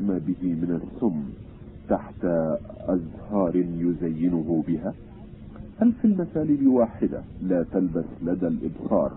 ما 0.00 0.18
به 0.26 0.42
من 0.42 0.80
السم 0.82 1.22
تحت 1.88 2.24
أزهار 2.88 3.56
يزينه 3.56 4.64
بها. 4.68 4.94
هل 5.78 5.92
في 5.92 6.04
المسالب 6.06 6.66
واحدة 6.66 7.22
لا 7.42 7.62
تلبس 7.72 8.04
لدى 8.22 8.46
الإبصار 8.46 9.12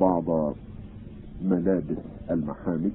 بعض 0.00 0.54
ملابس 1.44 2.02
المحامد 2.30 2.92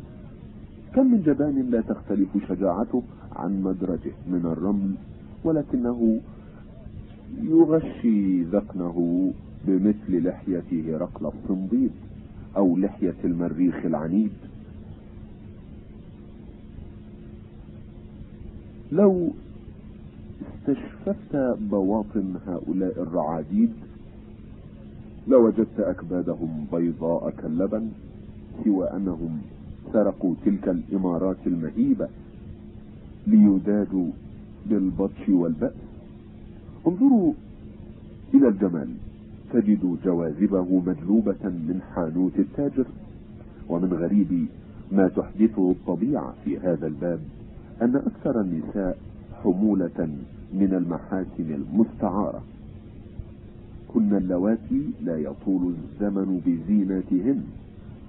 كم 0.96 1.12
من 1.12 1.22
جبان 1.22 1.70
لا 1.72 1.82
تختلف 1.82 2.30
شجاعته 2.50 3.04
عن 3.36 3.62
مدرجه 3.62 4.12
من 4.28 4.42
الرمل 4.46 4.96
ولكنه 5.44 6.20
يغشي 7.42 8.44
ذقنه 8.44 9.32
بمثل 9.68 10.28
لحية 10.28 10.96
هرقل 10.96 11.26
الصنديد 11.26 11.92
أو 12.58 12.78
لحية 12.78 13.16
المريخ 13.24 13.86
العنيد. 13.86 14.32
لو 18.92 19.30
استشففت 20.42 21.58
بواطن 21.72 22.36
هؤلاء 22.48 23.02
الرعاديد 23.02 23.74
لوجدت 25.28 25.80
أكبادهم 25.80 26.66
بيضاء 26.74 27.30
كاللبن. 27.30 27.90
سوى 28.64 28.88
أنهم 28.88 29.42
سرقوا 29.94 30.34
تلك 30.46 30.70
الإمارات 30.70 31.38
المهيبة 31.48 32.08
ليدادوا 33.28 34.08
بالبطش 34.66 35.30
والبأس. 35.30 35.74
انظروا 36.88 37.34
إلى 38.34 38.48
الجمال. 38.48 38.90
تجد 39.54 39.98
جواذبه 40.06 40.82
مجلوبة 40.86 41.44
من 41.44 41.80
حانوت 41.96 42.40
التاجر. 42.40 42.86
ومن 43.70 43.94
غريب 43.94 44.48
ما 44.92 45.08
تحدثه 45.08 45.72
الطبيعة 45.72 46.34
في 46.46 46.58
هذا 46.60 46.88
الباب 46.88 47.20
أن 47.82 47.96
أكثر 47.96 48.42
النساء 48.42 48.98
حمولة 49.44 50.10
من 50.54 50.74
المحاسن 50.74 51.54
المستعارة. 51.54 52.44
كن 53.94 54.16
اللواتي 54.16 54.82
لا 55.04 55.18
يطول 55.18 55.74
الزمن 55.74 56.42
بزينتهن 56.46 57.44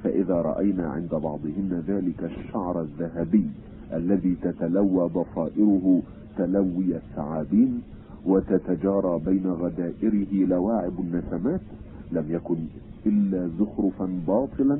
فإذا 0.06 0.34
رأينا 0.34 0.88
عند 0.88 1.08
بعضهن 1.10 1.82
ذلك 1.88 2.24
الشعر 2.24 2.80
الذهبي 2.80 3.50
الذي 3.92 4.36
تتلوى 4.42 5.08
ضفائره 5.08 6.02
تلوي 6.38 6.96
الثعابين 6.96 7.82
وتتجارى 8.26 9.20
بين 9.26 9.46
غدائره 9.46 10.46
لواعب 10.46 10.92
النسمات 11.00 11.60
لم 12.12 12.24
يكن 12.28 12.56
إلا 13.06 13.50
زخرفا 13.58 14.20
باطلا 14.26 14.78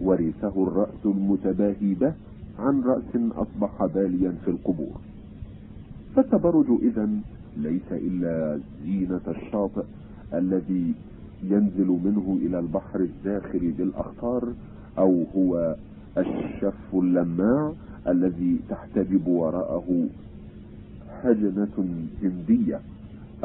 ورثه 0.00 0.62
الرأس 0.62 1.04
المتباهي 1.04 1.94
به 1.94 2.12
عن 2.58 2.80
رأس 2.82 3.32
أصبح 3.36 3.84
باليا 3.94 4.34
في 4.44 4.50
القبور. 4.50 5.00
فالتبرج 6.16 6.66
إذا 6.82 7.08
ليس 7.56 7.92
إلا 7.92 8.60
زينة 8.84 9.20
الشاطئ 9.28 9.84
الذي 10.34 10.94
ينزل 11.42 11.98
منه 12.04 12.38
إلى 12.42 12.58
البحر 12.58 13.00
الزاخر 13.00 13.72
بالأخطار 13.78 14.52
أو 14.98 15.24
هو 15.36 15.76
الشف 16.18 16.94
اللماع 16.94 17.72
الذي 18.08 18.60
تحتجب 18.68 19.26
وراءه 19.26 20.06
حجنة 21.22 22.04
هندية 22.22 22.80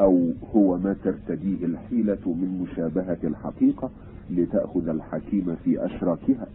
أو 0.00 0.30
هو 0.54 0.78
ما 0.78 0.96
ترتديه 1.04 1.64
الحيلة 1.66 2.18
من 2.26 2.66
مشابهة 2.66 3.18
الحقيقة 3.24 3.90
لتأخذ 4.30 4.88
الحكيم 4.88 5.56
في 5.64 5.84
أشراكها. 5.86 6.46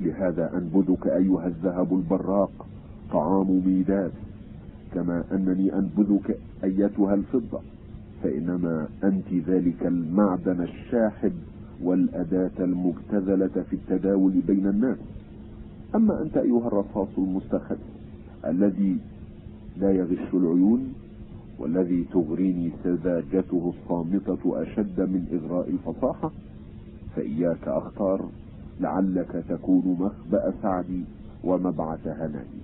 لهذا 0.00 0.58
أنبذك 0.58 1.06
أيها 1.06 1.46
الذهب 1.46 1.92
البراق 1.92 2.66
طعام 3.12 3.62
ميداد 3.66 4.12
كما 4.94 5.24
أنني 5.32 5.74
أنبذك 5.74 6.38
أيتها 6.64 7.14
الفضة. 7.14 7.60
فإنما 8.26 8.88
أنت 9.04 9.32
ذلك 9.48 9.86
المعدن 9.86 10.60
الشاحب 10.62 11.32
والأداة 11.82 12.50
المبتذلة 12.60 13.64
في 13.70 13.72
التداول 13.76 14.32
بين 14.46 14.66
الناس. 14.66 14.98
أما 15.94 16.22
أنت 16.22 16.36
أيها 16.36 16.66
الرصاص 16.66 17.08
المستخد 17.18 17.76
الذي 18.46 18.98
لا 19.76 19.90
يغش 19.92 20.34
العيون 20.34 20.94
والذي 21.58 22.04
تغريني 22.12 22.72
سذاجته 22.84 23.72
الصامتة 23.74 24.62
أشد 24.62 25.00
من 25.00 25.26
إغراء 25.32 25.70
الفصاحة 25.70 26.30
فإياك 27.16 27.68
أختار 27.68 28.28
لعلك 28.80 29.44
تكون 29.48 29.96
مخبأ 30.00 30.54
سعدي 30.62 31.04
ومبعث 31.44 32.06
هنائي 32.06 32.60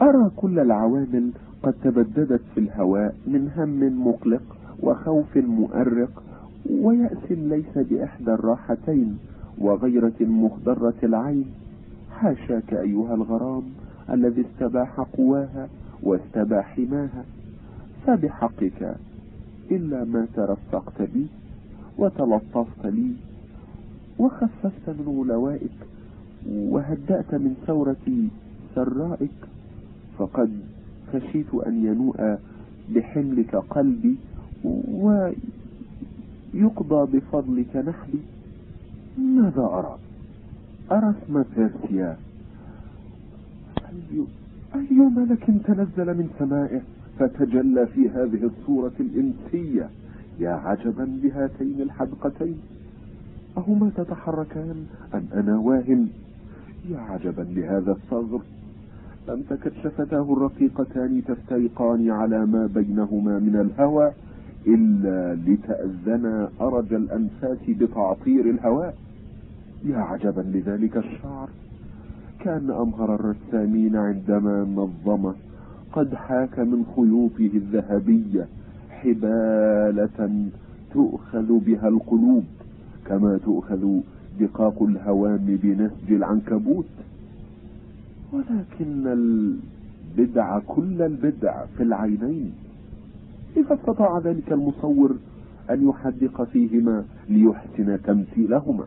أرى 0.00 0.30
كل 0.36 0.58
العوامل 0.58 1.30
قد 1.66 1.74
تبددت 1.84 2.40
في 2.54 2.60
الهواء 2.60 3.14
من 3.26 3.50
هم 3.56 4.08
مقلق 4.08 4.42
وخوف 4.82 5.36
مؤرق 5.36 6.22
ويأس 6.70 7.30
ليس 7.30 7.78
بإحدى 7.78 8.30
الراحتين 8.30 9.18
وغيرة 9.58 10.14
مخضرة 10.20 10.94
العين. 11.02 11.44
حاشاك 12.10 12.74
أيها 12.74 13.14
الغرام 13.14 13.62
الذي 14.10 14.44
استباح 14.46 15.00
قواها 15.00 15.68
واستباح 16.02 16.76
حماها 16.76 17.24
فبحقك 18.06 18.96
إلا 19.70 20.04
ما 20.04 20.26
ترفقت 20.34 21.02
بي 21.02 21.26
وتلطفت 21.98 22.86
لي 22.86 23.12
وخففت 24.18 24.88
من 24.88 25.04
غلوائك 25.18 25.78
وهدأت 26.48 27.34
من 27.34 27.54
ثورة 27.66 28.28
سرائك. 28.74 29.30
فقد 30.18 30.75
خشيت 31.12 31.54
أن 31.66 31.84
ينوء 31.86 32.38
بحملك 32.94 33.56
قلبي 33.56 34.16
ويقضى 36.54 37.18
بفضلك 37.18 37.76
نحبي. 37.76 38.20
ماذا 39.18 39.62
أرى؟ 39.62 39.98
أرى 40.92 41.14
اسم 41.24 41.44
بيرسيا 41.56 42.16
أي, 44.74 44.92
ملك 44.96 45.44
تنزل 45.64 46.14
من 46.18 46.28
سمائه 46.38 46.80
فتجلى 47.18 47.86
في 47.86 48.08
هذه 48.08 48.50
الصورة 48.50 48.92
الإنسية. 49.00 49.90
يا 50.40 50.50
عجبا 50.50 51.18
بهاتين 51.22 51.80
الحدقتين. 51.80 52.58
أهما 53.58 53.90
تتحركان؟ 53.96 54.86
أم 55.14 55.24
أنا 55.34 55.58
واهم 55.58 56.08
يا 56.90 56.98
عجبا 56.98 57.42
لهذا 57.42 57.92
الثغر 57.92 58.40
تكد 59.26 59.72
شفتاه 59.82 60.32
الرقيقتان 60.32 61.22
تفترقان 61.24 62.10
على 62.10 62.46
ما 62.46 62.66
بينهما 62.66 63.38
من 63.38 63.56
الهوى 63.56 64.12
إلا 64.66 65.34
لتأذنا 65.34 66.48
أرج 66.60 66.92
الأنفاس 66.94 67.58
بتعطير 67.68 68.50
الهواء 68.50 68.94
يا 69.84 69.98
عجبا 69.98 70.40
لذلك 70.40 70.96
الشعر. 70.96 71.48
كان 72.40 72.70
أمهر 72.70 73.14
الرسامين 73.14 73.96
عندما 73.96 74.64
نظمه 74.64 75.34
قد 75.92 76.14
حاك 76.14 76.58
من 76.58 76.84
خيوطه 76.96 77.56
الذهبية 77.56 78.46
حبالة 78.90 80.48
تؤخذ 80.94 81.58
بها 81.58 81.88
القلوب 81.88 82.44
كما 83.06 83.38
تؤخذ 83.44 84.00
دقاق 84.40 84.82
الهوام 84.82 85.58
بنسج 85.62 86.12
العنكبوت. 86.12 86.86
ولكن 88.36 89.06
البدع 89.06 90.58
كل 90.58 91.02
البدع 91.02 91.64
في 91.76 91.82
العينين. 91.82 92.52
كيف 93.54 93.72
استطاع 93.72 94.18
ذلك 94.18 94.52
المصور 94.52 95.16
أن 95.70 95.88
يحدق 95.88 96.42
فيهما 96.42 97.04
ليحسن 97.28 98.02
تمثيلهما. 98.02 98.84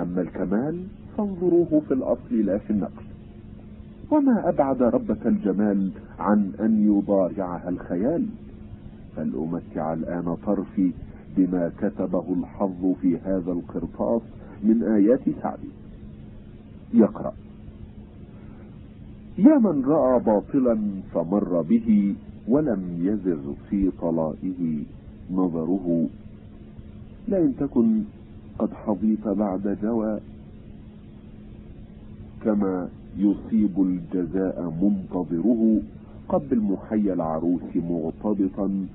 أما 0.00 0.20
الكمال 0.20 0.84
فانظروه 1.16 1.82
في 1.88 1.94
الأصل 1.94 2.34
لا 2.34 2.58
في 2.58 2.70
النقل. 2.70 3.04
وما 4.10 4.48
أبعد 4.48 4.82
ربة 4.82 5.18
الجمال 5.26 5.90
عن 6.18 6.52
أن 6.60 6.98
يضارعها 6.98 7.68
الخيال. 7.68 8.26
فلأمتع 9.16 9.92
الآن 9.92 10.36
طرفي 10.46 10.92
بما 11.36 11.72
كتبه 11.78 12.34
الحظ 12.40 12.92
في 13.00 13.18
هذا 13.18 13.52
القرطاس 13.52 14.22
من 14.62 14.82
آيات 14.82 15.20
سعدي 15.42 15.68
يقرأ. 16.94 17.32
يا 19.38 19.58
من 19.58 19.84
رأى 19.84 20.20
باطلا 20.20 20.78
فمر 21.14 21.62
به 21.62 22.14
ولم 22.48 22.82
يزغ 23.00 23.52
في 23.70 23.90
طلائه 24.00 24.84
نظره. 25.30 26.06
لئن 27.28 27.54
تكن 27.60 28.02
قد 28.58 28.74
حظيت 28.74 29.28
بعد 29.28 29.78
جوى 29.82 30.20
كما 32.44 32.88
يصيب 33.18 33.82
الجزاء 33.82 34.72
منتظره. 34.82 35.80
قبل 36.28 36.60
محيا 36.60 37.12
العروس 37.12 37.76
مغتبطا 37.76 38.86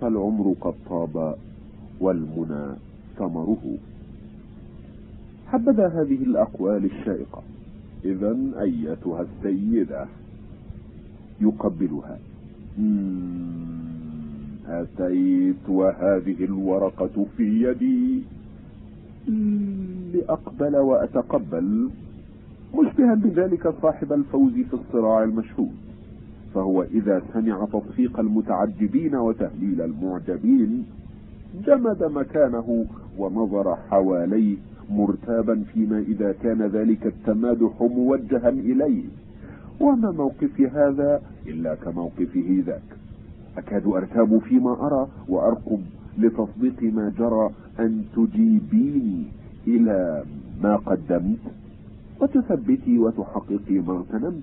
فالعمر 0.00 0.54
قد 0.60 0.74
طاب 0.90 1.36
والمنى 2.00 2.66
ثمره. 3.18 3.78
حبذا 5.46 5.88
هذه 5.88 6.22
الأقوال 6.22 6.84
الشائقة. 6.84 7.42
إذا 8.06 8.36
أيتها 8.60 9.26
السيدة. 9.26 10.06
يقبلها. 11.40 12.18
أتيت 14.68 15.68
وهذه 15.68 16.44
الورقة 16.44 17.26
في 17.36 17.62
يدي. 17.62 18.22
لأقبل 20.14 20.76
وأتقبل. 20.76 21.90
مشبها 22.74 23.14
بذلك 23.14 23.74
صاحب 23.82 24.12
الفوز 24.12 24.52
في 24.52 24.74
الصراع 24.74 25.22
المشهود. 25.22 25.74
فهو 26.54 26.82
إذا 26.82 27.22
سمع 27.34 27.64
تصفيق 27.72 28.20
المتعجبين 28.20 29.14
وتهليل 29.14 29.80
المعجبين 29.80 30.86
جمد 31.66 32.04
مكانه 32.04 32.86
ونظر 33.18 33.76
حواليه. 33.76 34.56
مرتابا 34.90 35.64
فيما 35.72 35.98
إذا 35.98 36.32
كان 36.42 36.62
ذلك 36.62 37.06
التمادح 37.06 37.82
موجها 37.82 38.48
إليه. 38.48 39.04
وما 39.80 40.10
موقفي 40.10 40.68
هذا 40.68 41.22
إلا 41.46 41.74
كموقفه 41.74 42.62
ذاك. 42.66 42.96
أكاد 43.58 43.86
أرتاب 43.86 44.38
فيما 44.38 44.86
أرى 44.86 45.08
وأرقب 45.28 45.80
لتصديق 46.18 46.82
ما 46.82 47.12
جرى 47.18 47.50
أن 47.78 48.04
تجيبيني 48.16 49.24
إلى 49.66 50.24
ما 50.62 50.76
قدمت. 50.76 51.38
وتثبتي 52.20 52.98
وتحققي 52.98 53.78
ما 53.86 53.92
اغتنمت. 53.92 54.42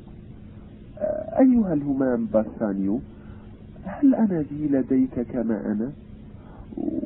أيها 1.39 1.73
الهمام 1.73 2.25
باسانيو 2.25 2.99
هل 3.85 4.15
أنا 4.15 4.41
ذي 4.41 4.67
لديك 4.67 5.19
كما 5.19 5.71
أنا؟ 5.71 5.91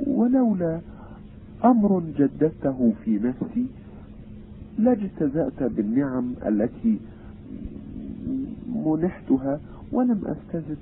ولولا 0.07 0.79
أمر 1.65 2.01
جددته 2.17 2.93
في 3.05 3.19
نفسي 3.19 3.65
لاجتزأت 4.77 5.63
بالنعم 5.63 6.33
التي 6.45 6.99
منحتها 8.85 9.59
ولم 9.91 10.21
أستزد. 10.25 10.77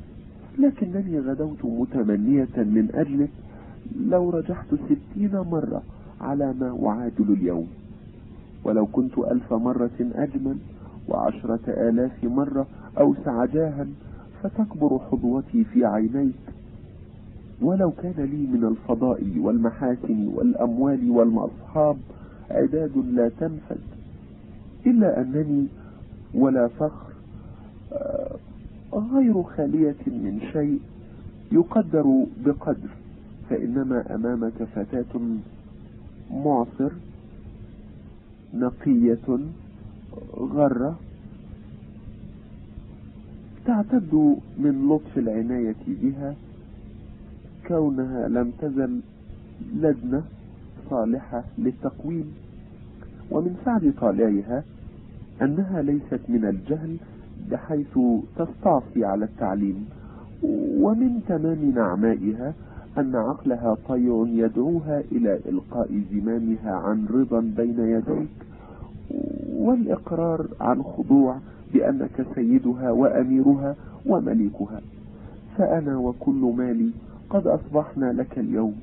لكنني 0.60 1.20
غدوت 1.20 1.66
متمنية 1.66 2.56
من 2.58 2.90
أجلك 2.94 3.30
لو 4.10 4.30
رجحت 4.30 4.66
ستين 4.76 5.32
مرة 5.52 5.84
على 6.22 6.54
ما 6.60 6.88
أعادل 6.88 7.34
اليوم. 7.34 7.68
ولو 8.64 8.86
كنت 8.86 9.18
ألف 9.18 9.54
مرة 9.54 10.00
أجمل 10.16 10.58
وعشرة 11.08 11.60
آلاف 11.68 12.24
مرة 12.24 12.68
أوسع 13.00 13.46
جاها 13.46 13.88
فتكبر 14.44 15.00
حظوتي 15.00 15.64
في 15.64 15.86
عينيك. 15.86 16.55
ولو 17.62 17.92
كان 17.92 18.14
لي 18.18 18.58
من 18.58 18.64
الفضاء 18.66 19.24
والمحاسن 19.38 20.28
والأموال 20.28 21.12
والأصحاب 21.12 21.98
عداد 22.52 22.98
لا 22.98 23.30
تنفد 23.40 23.80
إلا 24.86 25.22
أنني 25.22 25.68
ولا 26.34 26.68
فخر 26.68 27.14
آه، 27.94 28.36
غير 28.94 29.44
خالية 29.44 29.96
من 30.08 30.40
شيء 30.54 30.80
يقدر 31.52 32.26
بقدر 32.46 32.90
فإنما 33.50 34.16
أمامك 34.16 34.64
فتاة 34.76 35.22
معصر 36.34 36.92
نقية 38.54 39.40
غرة 40.38 41.00
تعتد 43.66 44.14
من 44.58 44.88
لطف 44.90 45.18
العناية 45.18 45.76
بها 45.88 46.36
كونها 47.68 48.28
لم 48.28 48.52
تزل 48.62 49.00
لدنة 49.76 50.24
صالحة 50.90 51.44
للتقويم. 51.58 52.34
ومن 53.32 53.56
سعد 53.66 53.94
طالعها 54.02 54.64
أنها 55.42 55.82
ليست 55.82 56.20
من 56.30 56.46
الجهل 56.46 56.98
بحيث 57.52 58.00
تستعصي 58.38 59.06
على 59.06 59.26
التعليم. 59.26 59.86
ومن 60.80 61.22
تمام 61.28 61.72
نعمائها 61.76 62.54
أن 62.98 63.16
عقلها 63.16 63.78
طيع 63.88 64.26
يدعوها 64.28 65.04
إلى 65.12 65.40
إلقاء 65.46 66.02
زمامها 66.14 66.72
عن 66.72 67.06
رضا 67.06 67.40
بين 67.40 67.80
يديك 67.80 68.30
والإقرار 69.56 70.48
عن 70.62 70.84
خضوع 70.84 71.38
بأنك 71.74 72.26
سيدها 72.36 72.92
وأميرها 72.92 73.76
ومليكها. 74.06 74.82
فأنا 75.58 75.98
وكل 75.98 76.54
مالي 76.58 76.90
قد 77.36 77.48
أصبحنا 77.48 78.14
لك 78.14 78.40
اليوم. 78.40 78.76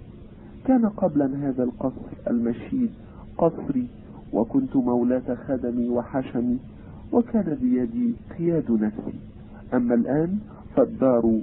كان 0.65 0.87
قبلا 0.87 1.49
هذا 1.49 1.63
القصر 1.65 2.09
المشيد 2.31 2.91
قصري 3.39 3.87
وكنت 4.33 4.77
مولاة 4.77 5.35
خدمي 5.49 5.89
وحشمي 5.89 6.59
وكان 7.13 7.59
بيدي 7.63 8.15
قياد 8.39 8.71
نفسي. 8.71 9.19
أما 9.75 9.95
الآن 9.95 10.39
فالدار 10.77 11.41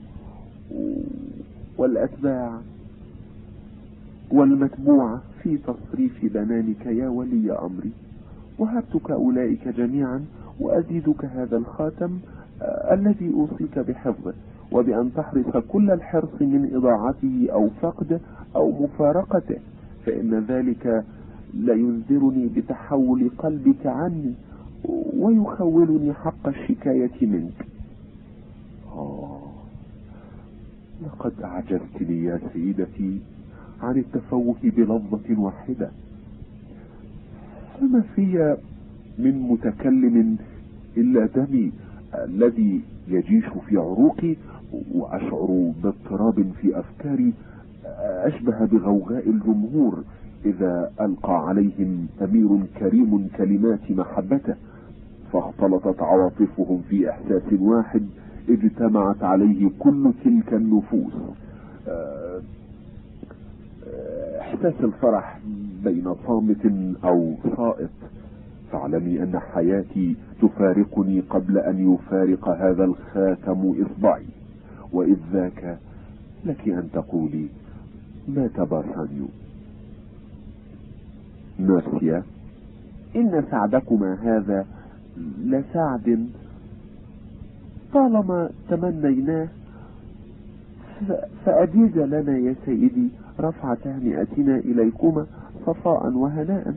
والأتباع 1.77 2.59
والمتبوعة 4.31 5.21
في 5.43 5.57
تصريف 5.57 6.25
بنانك 6.33 6.85
يا 6.85 7.07
ولي 7.07 7.51
أمري. 7.51 7.91
وهبتك 8.59 9.11
أولئك 9.11 9.67
جميعا 9.67 10.25
وأزيدك 10.59 11.25
هذا 11.25 11.57
الخاتم 11.57 12.19
الذي 12.91 13.33
أوصيك 13.33 13.79
بحفظه. 13.79 14.33
وبأن 14.71 15.11
تحرص 15.15 15.57
كل 15.67 15.91
الحرص 15.91 16.41
من 16.41 16.69
إضاعته 16.75 17.47
أو 17.51 17.69
فقده 17.81 18.19
أو 18.55 18.83
مفارقته 18.83 19.57
فإن 20.05 20.45
ذلك 20.47 21.03
لينذرني 21.53 22.47
بتحول 22.47 23.29
قلبك 23.37 23.85
عني 23.85 24.33
ويخولني 25.17 26.13
حق 26.13 26.47
الشكاية 26.47 27.11
منك. 27.27 27.65
آه 28.95 29.39
لقد 31.05 31.33
أعجزتني 31.43 32.23
يا 32.23 32.39
سيدتي 32.53 33.19
عن 33.81 33.97
التفوه 33.97 34.55
بلفظة 34.63 35.39
واحدة. 35.39 35.89
فما 37.79 38.01
في 38.15 38.57
من 39.19 39.41
متكلم 39.41 40.37
إلا 40.97 41.25
دمي 41.25 41.71
الذي 42.13 42.81
يجيش 43.07 43.45
في 43.69 43.77
عروقي 43.77 44.35
وأشعر 44.95 45.71
باضطراب 45.83 46.51
في 46.61 46.79
أفكاري 46.79 47.33
أشبه 47.99 48.65
بغوغاء 48.65 49.29
الجمهور 49.29 50.03
إذا 50.45 50.91
ألقى 51.01 51.47
عليهم 51.47 52.07
أمير 52.21 52.59
كريم 52.79 53.27
كلمات 53.37 53.91
محبته 53.91 54.55
فاختلطت 55.33 56.01
عواطفهم 56.01 56.81
في 56.89 57.09
إحساس 57.09 57.53
واحد 57.59 58.05
اجتمعت 58.49 59.23
عليه 59.23 59.69
كل 59.79 60.11
تلك 60.23 60.53
النفوس. 60.53 61.13
إحساس 64.39 64.73
الفرح 64.83 65.39
بين 65.83 66.15
صامت 66.27 66.71
أو 67.03 67.33
صائت 67.57 67.89
فاعلمي 68.71 69.23
أن 69.23 69.39
حياتي 69.39 70.15
تفارقني 70.41 71.19
قبل 71.19 71.57
أن 71.57 71.93
يفارق 71.93 72.49
هذا 72.49 72.83
الخاتم 72.83 73.75
إصبعي. 73.85 74.25
وإذ 74.93 75.17
ذاك 75.33 75.77
لك 76.45 76.69
أن 76.69 76.89
تقولي 76.93 77.47
مات 78.27 78.59
بارسانيو 78.59 79.27
ناسيا 81.59 82.23
إن 83.15 83.43
سعدكما 83.51 84.13
هذا 84.23 84.65
لسعد. 85.43 86.29
طالما 87.93 88.49
تمنيناه 88.69 89.47
فأجيز 91.45 91.97
لنا 91.97 92.37
يا 92.37 92.55
سيدي 92.65 93.09
رفع 93.39 93.73
تهنئتنا 93.73 94.55
إليكما 94.57 95.25
صفاء 95.65 96.09
وهناء. 96.13 96.75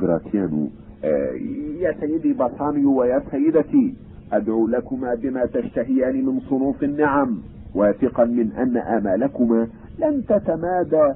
جراتيانو 0.00 0.68
آه 1.04 1.32
يا 1.80 1.94
سيدي 2.00 2.32
بطانيو 2.32 3.00
ويا 3.00 3.22
سيدتي. 3.30 3.94
أدعو 4.32 4.66
لكما 4.66 5.14
بما 5.14 5.46
تشتهيان 5.46 6.26
من 6.26 6.40
صنوف 6.40 6.84
النعم 6.84 7.38
واثقا 7.74 8.24
من 8.24 8.52
أن 8.52 8.76
آمالكما 8.76 9.66
لن 9.98 10.24
تتمادى 10.28 11.12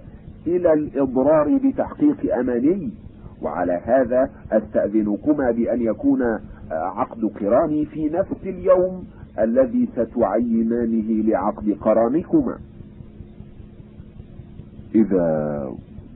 إلى 0.46 0.72
الإضرار 0.72 1.58
بتحقيق 1.64 2.34
أماني. 2.38 2.90
وعلى 3.42 3.80
هذا 3.84 4.30
أستأذنكما 4.52 5.50
بأن 5.50 5.82
يكون 5.82 6.38
عقد 6.70 7.24
قراني 7.40 7.86
في 7.86 8.08
نفس 8.08 8.46
اليوم 8.46 9.04
الذي 9.38 9.88
ستعينانه 9.96 11.22
لعقد 11.28 11.76
قرانكما 11.80 12.58
إذا 14.94 15.70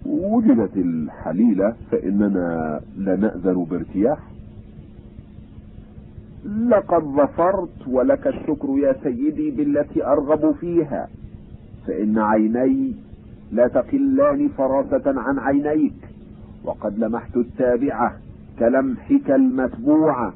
وجدت 0.06 0.76
الحليلة 0.76 1.74
فإننا 1.90 2.80
لنأذن 2.98 3.66
بارتياح. 3.70 4.18
لقد 6.44 7.02
ظفرت 7.02 7.88
ولك 7.88 8.26
الشكر 8.26 8.68
يا 8.78 8.92
سيدي 9.02 9.50
بالتي 9.50 10.06
أرغب 10.06 10.52
فيها 10.54 11.08
فإن 11.86 12.18
عيني 12.18 12.94
لا 13.52 13.68
تقلان 13.68 14.48
فراسة 14.48 15.02
عن 15.20 15.38
عينيك 15.38 15.94
وقد 16.64 16.98
لمحت 16.98 17.36
التابعة 17.36 18.16
كلمحك 18.58 19.30
المتبوعة 19.30 20.32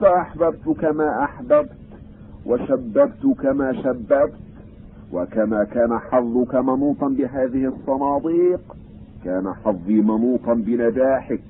فأحببت 0.00 0.68
كما 0.80 1.24
أحببت 1.24 1.70
وشببت 2.46 3.26
كما 3.42 3.72
شببت 3.82 4.32
وكما 5.12 5.64
كان 5.64 5.98
حظك 5.98 6.54
منوطا 6.54 7.08
بهذه 7.08 7.66
الصناديق 7.66 8.60
كان 9.24 9.52
حظي 9.64 9.94
منوطا 10.00 10.54
بنجاحك 10.54 11.40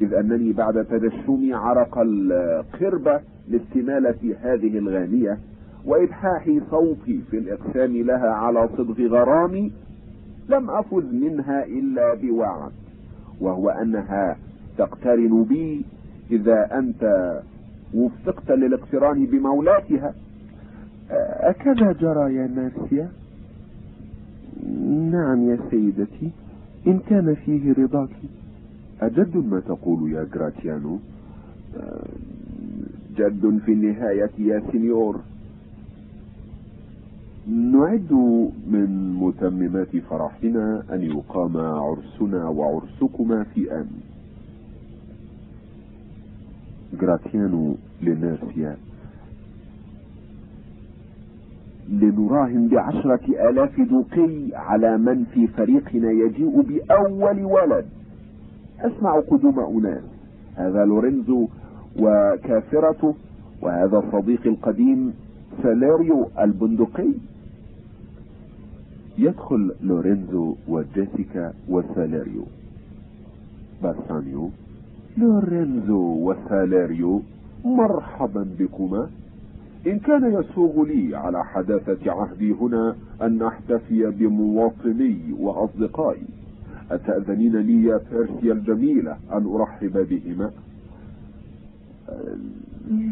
إذ 0.00 0.14
أنني 0.14 0.52
بعد 0.52 0.84
تدشمي 0.84 1.54
عرق 1.54 1.98
القربة 1.98 3.20
لاستمالة 3.48 4.34
هذه 4.42 4.78
الغانية 4.78 5.38
وإبحاح 5.84 6.50
صوتي 6.70 7.20
في 7.30 7.38
الإقسام 7.38 7.96
لها 7.96 8.28
على 8.30 8.68
صدغ 8.76 9.06
غرامي 9.06 9.72
لم 10.48 10.70
أفز 10.70 11.04
منها 11.12 11.64
إلا 11.64 12.14
بوعد 12.14 12.72
وهو 13.40 13.70
أنها 13.70 14.36
تقترن 14.78 15.44
بي 15.44 15.84
إذا 16.30 16.78
أنت 16.78 17.32
وفقت 17.94 18.50
للاقتران 18.50 19.26
بمولاتها. 19.26 20.14
أكذا 21.40 21.92
جرى 21.92 22.34
يا 22.34 22.46
ناسيا 22.46 23.08
نعم 25.12 25.50
يا 25.50 25.58
سيدتي 25.70 26.30
إن 26.86 26.98
كان 26.98 27.34
فيه 27.34 27.72
رضاك. 27.72 28.10
أجد 29.00 29.36
ما 29.36 29.60
تقول 29.60 30.12
يا 30.12 30.26
جراتيانو؟ 30.34 30.98
جد 33.16 33.58
في 33.64 33.72
النهاية 33.72 34.30
يا 34.38 34.62
سينيور 34.72 35.20
نعد 37.48 38.12
من 38.70 39.14
متممات 39.20 39.96
فرحنا 39.96 40.82
أن 40.92 41.02
يقام 41.02 41.56
عرسنا 41.56 42.48
وعرسكما 42.48 43.44
في 43.54 43.72
أمن. 43.72 44.00
جراتيانو 47.00 47.74
لناسيا 48.02 48.76
لنراهن 51.88 52.68
بعشرة 52.68 53.48
آلاف 53.50 53.80
دوقي 53.80 54.54
على 54.54 54.98
من 54.98 55.24
في 55.34 55.46
فريقنا 55.46 56.10
يجيء 56.10 56.60
بأول 56.62 57.44
ولد. 57.44 57.86
أسمع 58.80 59.20
قدوم 59.20 59.58
أناس 59.60 60.02
هذا 60.56 60.84
لورينزو 60.84 61.48
وكافرته 62.00 63.14
وهذا 63.62 64.02
صديقي 64.12 64.50
القديم 64.50 65.14
ساليريو 65.62 66.28
البندقي. 66.40 67.08
يدخل 69.18 69.72
لورينزو 69.82 70.54
وجيسيكا 70.68 71.52
وساليريو 71.68 72.44
باسانيو 73.82 74.50
لورينزو 75.18 76.30
وساليريو 76.30 77.22
مرحبا 77.64 78.46
بكما. 78.58 79.08
إن 79.86 79.98
كان 79.98 80.32
يسوغ 80.40 80.82
لي 80.82 81.16
على 81.16 81.44
حداثة 81.44 82.12
عهدي 82.12 82.52
هنا 82.52 82.96
أن 83.22 83.42
أحتفي 83.42 84.10
بمواطني 84.10 85.18
وأصدقائي 85.40 86.26
أتأذنين 86.90 87.56
لي 87.56 87.84
يا 87.84 88.00
بيرسيا 88.12 88.52
الجميلة 88.52 89.16
أن 89.32 89.46
أرحب 89.54 90.06
بهما؟ 90.10 90.50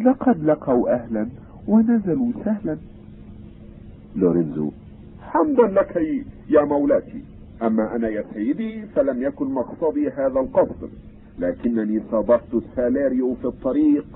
لقد 0.04 0.44
لقوا 0.44 0.94
أهلا 0.94 1.28
ونزلوا 1.68 2.32
سهلا. 2.44 2.76
لورينزو 4.16 4.70
حمدا 5.22 5.66
لك 5.66 6.24
يا 6.48 6.64
مولاتي. 6.64 7.24
أما 7.62 7.96
أنا 7.96 8.08
يا 8.08 8.24
سيدي 8.34 8.82
فلم 8.86 9.22
يكن 9.22 9.46
مقصدي 9.46 10.10
هذا 10.10 10.40
القصد 10.40 10.90
لكنني 11.38 12.00
صادفت 12.10 12.54
السالاريو 12.54 13.34
في 13.34 13.44
الطريق 13.44 14.06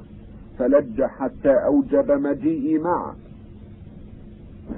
فلج 0.58 1.02
حتى 1.02 1.50
أوجب 1.50 2.10
مجيئي 2.10 2.78
معه. 2.78 3.15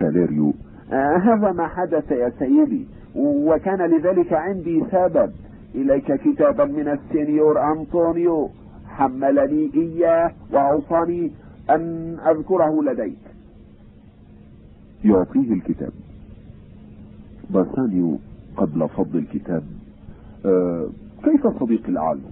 سالاريو. 0.00 0.54
آه 0.92 1.16
هذا 1.16 1.52
ما 1.52 1.66
حدث 1.66 2.10
يا 2.10 2.32
سيدي 2.38 2.86
وكان 3.16 3.90
لذلك 3.90 4.32
عندي 4.32 4.84
سبب. 4.90 5.32
إليك 5.74 6.12
كتابا 6.12 6.64
من 6.64 6.88
السينيور 6.88 7.72
أنطونيو. 7.72 8.50
حملني 9.00 9.70
إياه 9.74 10.32
وأوصاني 10.52 11.30
أن 11.70 12.16
أذكره 12.26 12.82
لديك. 12.82 13.18
يعطيه 15.04 15.52
الكتاب. 15.52 15.92
باسانيو 17.50 18.18
قبل 18.56 18.88
فض 18.88 19.16
الكتاب. 19.16 19.62
أه 20.46 20.88
كيف 21.24 21.46
صديقي 21.46 21.88
العالم 21.88 22.30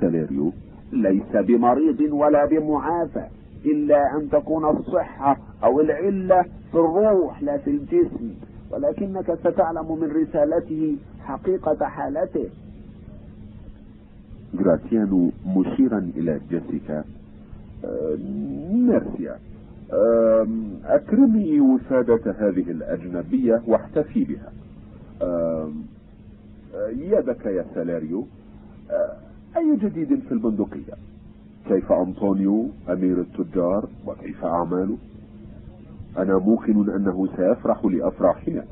سالاريو 0.00 0.52
ليس 0.92 1.36
بمريض 1.36 2.00
ولا 2.00 2.46
بمعافى 2.46 3.26
إلا 3.64 4.16
أن 4.16 4.30
تكون 4.30 4.64
الصحة 4.76 5.38
أو 5.64 5.80
العلة 5.80 6.42
في 6.42 6.74
الروح 6.74 7.42
لا 7.42 7.58
في 7.58 7.70
الجسم. 7.70 8.34
ولكنك 8.70 9.34
ستعلم 9.34 9.98
من 10.00 10.08
رسالته 10.22 10.96
حقيقة 11.24 11.86
حالته. 11.86 12.48
جراتيانو 14.58 15.30
مشيرا 15.46 16.10
إلى 16.16 16.40
جيسيكا 16.50 17.04
أه 17.84 18.16
ميرسيا 18.72 19.38
أكرمي 20.84 21.60
وسادة 21.60 22.34
هذه 22.38 22.70
الأجنبية 22.70 23.62
واحتفي 23.66 24.24
بها. 24.24 24.52
يدك 26.88 27.46
يا 27.46 27.64
سالاريو 27.74 28.26
أي 29.56 29.76
جديد 29.76 30.20
في 30.28 30.32
البندقية؟ 30.32 30.94
كيف 31.68 31.92
أنطونيو 31.92 32.68
أمير 32.88 33.20
التجار 33.20 33.88
وكيف 34.06 34.44
أعماله 34.44 34.96
أنا 36.18 36.38
موقن 36.38 36.90
أنه 36.90 37.28
سيفرح 37.36 37.84
لأفراحنا. 37.84 38.64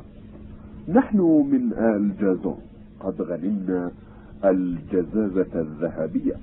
نحن 0.89 1.19
من 1.53 1.73
آل 1.73 2.17
جازون. 2.21 2.59
قد 3.01 3.23
غنمنا 3.23 3.91
الجزازة 4.45 5.61
الذهبية. 5.61 6.35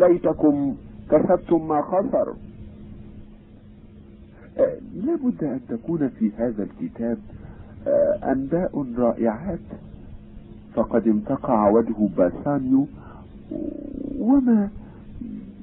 ليتكم 0.00 0.76
كسبتم 1.10 1.68
ما 1.68 1.82
خسر. 1.82 2.34
لابد 4.94 5.44
أن 5.44 5.60
تكون 5.68 6.08
في 6.08 6.30
هذا 6.36 6.62
الكتاب 6.62 7.18
أنباء 8.24 8.86
رائعات. 8.98 9.58
فقد 10.74 11.06
انتقع 11.08 11.70
وجه 11.70 12.08
باسانيو 12.16 12.86
وما 14.18 14.68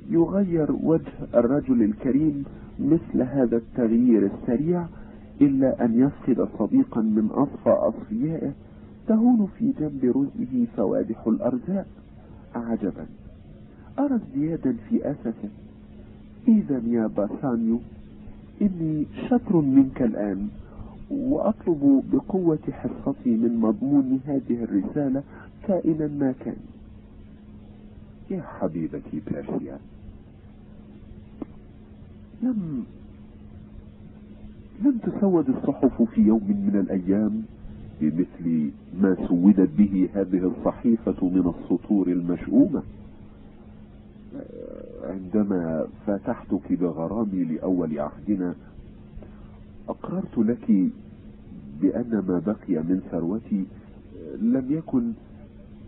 يغير 0.09 0.71
وجه 0.83 1.11
الرجل 1.33 1.83
الكريم 1.83 2.45
مثل 2.79 3.21
هذا 3.21 3.57
التغيير 3.57 4.29
السريع 4.33 4.85
إلا 5.41 5.85
أن 5.85 5.99
يفقد 5.99 6.47
صديقا 6.59 7.01
من 7.01 7.27
أصفى 7.31 7.69
أصفيائه. 7.69 8.51
تهون 9.07 9.47
في 9.59 9.73
جنب 9.79 10.03
رزقه 10.05 10.67
فوادح 10.77 11.27
الأرزاق. 11.27 11.85
عجبا 12.55 13.05
أرى 13.99 14.15
ازديادا 14.15 14.75
في 14.89 15.11
أسفه 15.11 15.49
إذا 16.47 16.81
يا 16.87 17.07
باسانيو 17.07 17.79
إني 18.61 19.05
شطر 19.29 19.55
منك 19.61 20.01
الآن 20.01 20.47
وأطلب 21.11 22.03
بقوة 22.13 22.59
حصتي 22.71 23.29
من 23.29 23.57
مضمون 23.61 24.19
هذه 24.27 24.63
الرسالة 24.63 25.23
كائنا 25.67 26.07
ما 26.07 26.33
كان. 26.39 26.55
يا 28.31 28.41
حبيبتي 28.41 29.21
بيرسيا 29.31 29.79
لم 32.43 32.83
لم 34.85 34.97
تسود 34.97 35.49
الصحف 35.49 36.01
في 36.01 36.21
يوم 36.21 36.43
من 36.43 36.79
الأيام. 36.79 37.43
بمثل 38.01 38.71
ما 39.01 39.27
سودت 39.27 39.69
به 39.77 40.09
هذه 40.13 40.51
الصحيفة 40.57 41.25
من 41.29 41.53
السطور 41.55 42.07
المشؤومة. 42.07 42.83
عندما 45.03 45.87
فاتحتك 46.07 46.73
بغرامي 46.73 47.43
لأول 47.43 47.99
عهدنا 47.99 48.55
أقررت 49.89 50.37
لك 50.37 50.71
بأن 51.81 52.23
ما 52.27 52.41
بقي 52.45 52.83
من 52.83 53.01
ثروتي 53.11 53.65
لم 54.41 54.65
يكن 54.69 55.11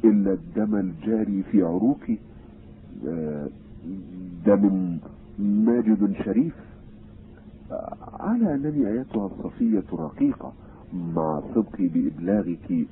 إلا 0.03 0.33
الدم 0.33 0.75
الجاري 0.75 1.43
في 1.51 1.63
عروقي 1.63 2.17
دم 4.45 4.97
ماجد 5.39 6.13
شريف. 6.25 6.53
على 8.19 8.53
أنني 8.55 8.87
أيتها 8.87 9.25
الصفية 9.25 9.83
رقيقة. 9.93 10.53
مع 10.93 11.41
صدقي 11.55 11.87
بإبلاغك 11.87 12.87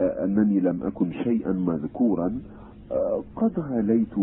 أنني 0.00 0.60
لم 0.60 0.82
أكن 0.82 1.12
شيئا 1.12 1.52
مذكورا 1.52 2.38
قد 3.36 3.60
غاليت 3.60 4.14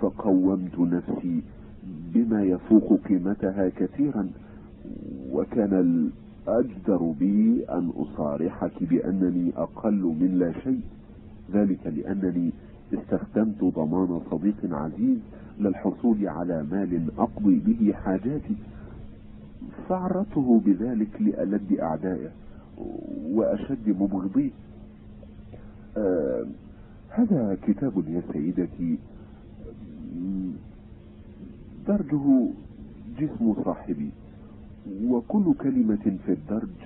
فقومت 0.00 0.78
نفسي 0.78 1.42
بما 2.14 2.42
يفوق 2.44 3.00
قيمتها 3.08 3.68
كثيرا 3.68 4.30
وكان 5.32 5.72
الأجدر 6.48 7.14
بي 7.20 7.64
أن 7.70 7.90
أصارحك 7.96 8.84
بأنني 8.84 9.52
أقل 9.56 10.02
من 10.20 10.36
لا 10.38 10.52
شيء 10.52 10.80
ذلك 11.52 11.86
لأنني 11.86 12.50
استخدمت 12.94 13.64
ضمان 13.64 14.20
صديق 14.30 14.56
عزيز 14.74 15.18
للحصول 15.60 16.28
على 16.28 16.66
مال 16.72 17.10
أقضي 17.18 17.58
به 17.66 17.92
حاجاتي 17.92 18.56
فعرته 19.88 20.60
بذلك 20.66 21.22
لألد 21.22 21.72
أعدائه. 21.80 22.28
وأشد 23.30 23.88
مبغضيه 23.88 24.50
آه 25.96 26.44
هذا 27.10 27.56
كتاب 27.62 28.08
يا 28.08 28.22
سيدتي. 28.32 28.98
درجه 31.88 32.48
جسم 33.18 33.54
صاحبي. 33.64 34.10
وكل 35.04 35.54
كلمة 35.60 36.16
في 36.26 36.32
الدرج. 36.32 36.76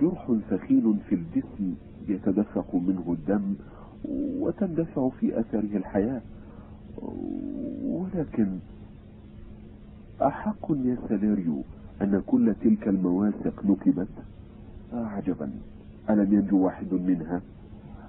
جرح 0.00 0.32
ثخين 0.50 0.98
في 1.08 1.14
الجسم 1.14 1.74
يتدفق 2.08 2.74
منه 2.74 3.04
الدم 3.18 3.54
وتندفع 4.40 5.08
في 5.20 5.40
أثره 5.40 5.76
الحياة. 5.76 6.20
ولكن 7.84 8.58
أحق 10.22 10.70
يا 10.84 10.96
ساليريو 11.08 11.62
أن 12.02 12.22
كل 12.26 12.54
تلك 12.62 12.88
المواثق 12.88 13.64
نكبت. 13.66 14.08
عجبا. 14.98 15.50
ألم 16.10 16.34
ينجو 16.34 16.64
واحد 16.64 16.94
منها؟ 16.94 17.40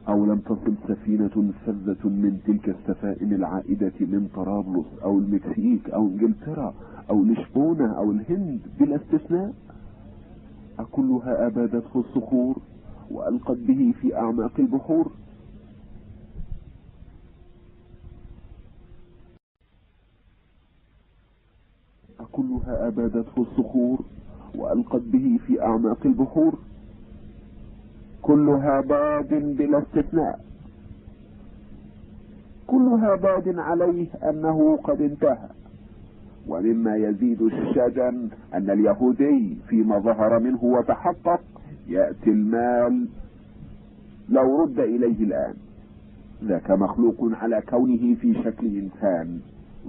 أو 0.07 0.25
لم 0.25 0.39
تصل 0.39 0.73
سفينة 0.87 1.51
فذة 1.65 2.09
من 2.09 2.39
تلك 2.47 2.69
السفائن 2.69 3.33
العائدة 3.33 3.93
من 3.99 4.29
طرابلس 4.35 4.85
أو 5.03 5.19
المكسيك 5.19 5.89
أو 5.89 6.07
إنجلترا 6.07 6.73
أو 7.09 7.23
لشبونة 7.23 7.91
أو 7.97 8.11
الهند 8.11 8.59
بلا 8.79 8.95
استثناء؟ 8.95 9.53
أكلها 10.79 11.47
أبادته 11.47 11.99
الصخور 11.99 12.55
وألقت 13.11 13.57
به 13.57 13.93
في 14.01 14.15
أعماق 14.17 14.51
البحور؟ 14.59 15.11
أكلها 22.19 22.87
أبادته 22.87 23.41
الصخور 23.41 23.99
وألقت 24.55 25.01
به 25.01 25.39
في 25.47 25.61
أعماق 25.61 25.97
البحور؟ 26.05 26.59
كلها 28.25 28.81
باد 28.81 29.57
بلا 29.57 29.77
استثناء. 29.77 30.39
كلها 32.67 33.15
باد 33.15 33.59
عليه 33.59 34.07
أنه 34.29 34.79
قد 34.83 35.01
انتهى. 35.01 35.49
ومما 36.47 36.95
يزيد 36.95 37.41
الشجن 37.41 38.29
أن 38.53 38.69
اليهودي 38.69 39.57
فيما 39.67 39.99
ظهر 39.99 40.39
منه 40.39 40.63
وتحقق 40.63 41.41
يأتي 41.87 42.29
المال 42.29 43.07
لو 44.29 44.63
رد 44.63 44.79
إليه 44.79 45.23
الآن. 45.23 45.53
ذاك 46.43 46.71
مخلوق 46.71 47.29
على 47.41 47.61
كونه 47.69 48.15
في 48.21 48.33
شكل 48.43 48.67
إنسان. 48.67 49.39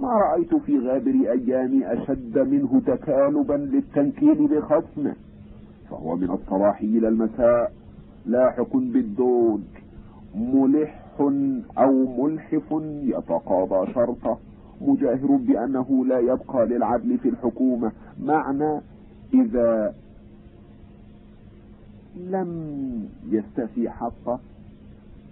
ما 0.01 0.09
رأيت 0.09 0.55
في 0.55 0.79
غابر 0.79 1.31
أيامي 1.31 1.93
أشد 1.93 2.39
منه 2.39 2.81
تكالبا 2.87 3.53
للتنكيل 3.53 4.47
بخصمه. 4.47 5.15
فهو 5.89 6.15
من 6.15 6.31
الصباح 6.31 6.81
إلى 6.81 7.07
المساء. 7.07 7.71
لاحق 8.27 8.77
بالدود. 8.77 9.63
ملح 10.35 11.01
أو 11.77 12.23
ملحف 12.23 12.71
يتقاضى 13.03 13.93
شرطه. 13.93 14.37
مجاهر 14.81 15.27
بأنه 15.27 16.05
لا 16.05 16.19
يبقى 16.19 16.65
للعدل 16.65 17.17
في 17.17 17.29
الحكومة. 17.29 17.91
معنى 18.23 18.81
إذا 19.33 19.93
لم 22.15 22.49
يستفي 23.29 23.89
حقه 23.89 24.39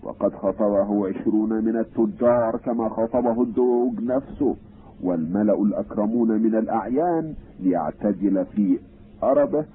وقد 0.03 0.33
خطبه 0.33 1.07
عشرون 1.07 1.63
من 1.65 1.77
التجار 1.77 2.57
كما 2.57 2.89
خطبه 2.89 3.41
الدوق 3.41 3.93
نفسه. 4.01 4.55
والملأ 5.03 5.61
الأكرمون 5.61 6.31
من 6.31 6.55
الأعيان 6.55 7.33
ليعتدل 7.59 8.45
في 8.45 8.79
أربه 9.23 9.65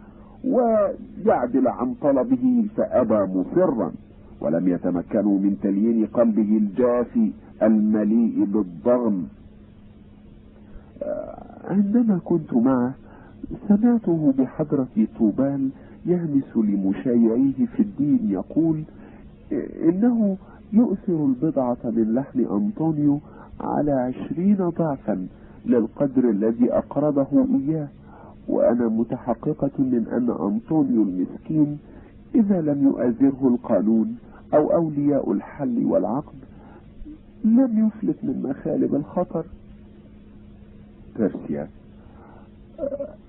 ويعدل 0.45 1.69
عن 1.69 1.95
طلبه 1.95 2.67
فأبى 2.77 3.39
مصرا 3.39 3.93
ولم 4.41 4.69
يتمكنوا 4.69 5.39
من 5.39 5.57
تليين 5.63 6.07
قلبه 6.07 6.57
الجافي 6.57 7.31
المليء 7.63 8.45
بالضغم. 8.45 9.27
عندما 11.65 12.21
كنت 12.25 12.55
معه 12.55 12.95
سمعته 13.69 14.35
بحضرة 14.39 15.07
طوبال 15.19 15.69
يهمس 16.07 16.57
لمشايعيه 16.57 17.67
في 17.77 17.81
الدين 17.83 18.19
يقول 18.31 18.83
إنه 19.89 20.37
يؤثر 20.73 21.27
البضعة 21.27 21.77
من 21.85 22.15
لحم 22.15 22.41
أنطونيو 22.41 23.21
على 23.61 23.93
عشرين 23.93 24.57
ضعفا 24.57 25.27
للقدر 25.67 26.31
الذي 26.31 26.73
أقرضه 26.73 27.47
إياه. 27.55 27.89
وأنا 28.51 28.89
متحققة 28.89 29.71
من 29.79 30.07
أن 30.13 30.31
أنطونيو 30.49 31.03
المسكين 31.03 31.79
إذا 32.35 32.61
لم 32.61 32.83
يؤازره 32.85 33.49
القانون 33.49 34.17
أو 34.55 34.73
أولياء 34.73 35.33
الحل 35.33 35.85
والعقد 35.87 36.35
لم 37.45 37.87
يفلت 37.87 38.17
من 38.23 38.43
مخالب 38.51 38.95
الخطر. 38.95 39.45
بيرسيا 41.19 41.69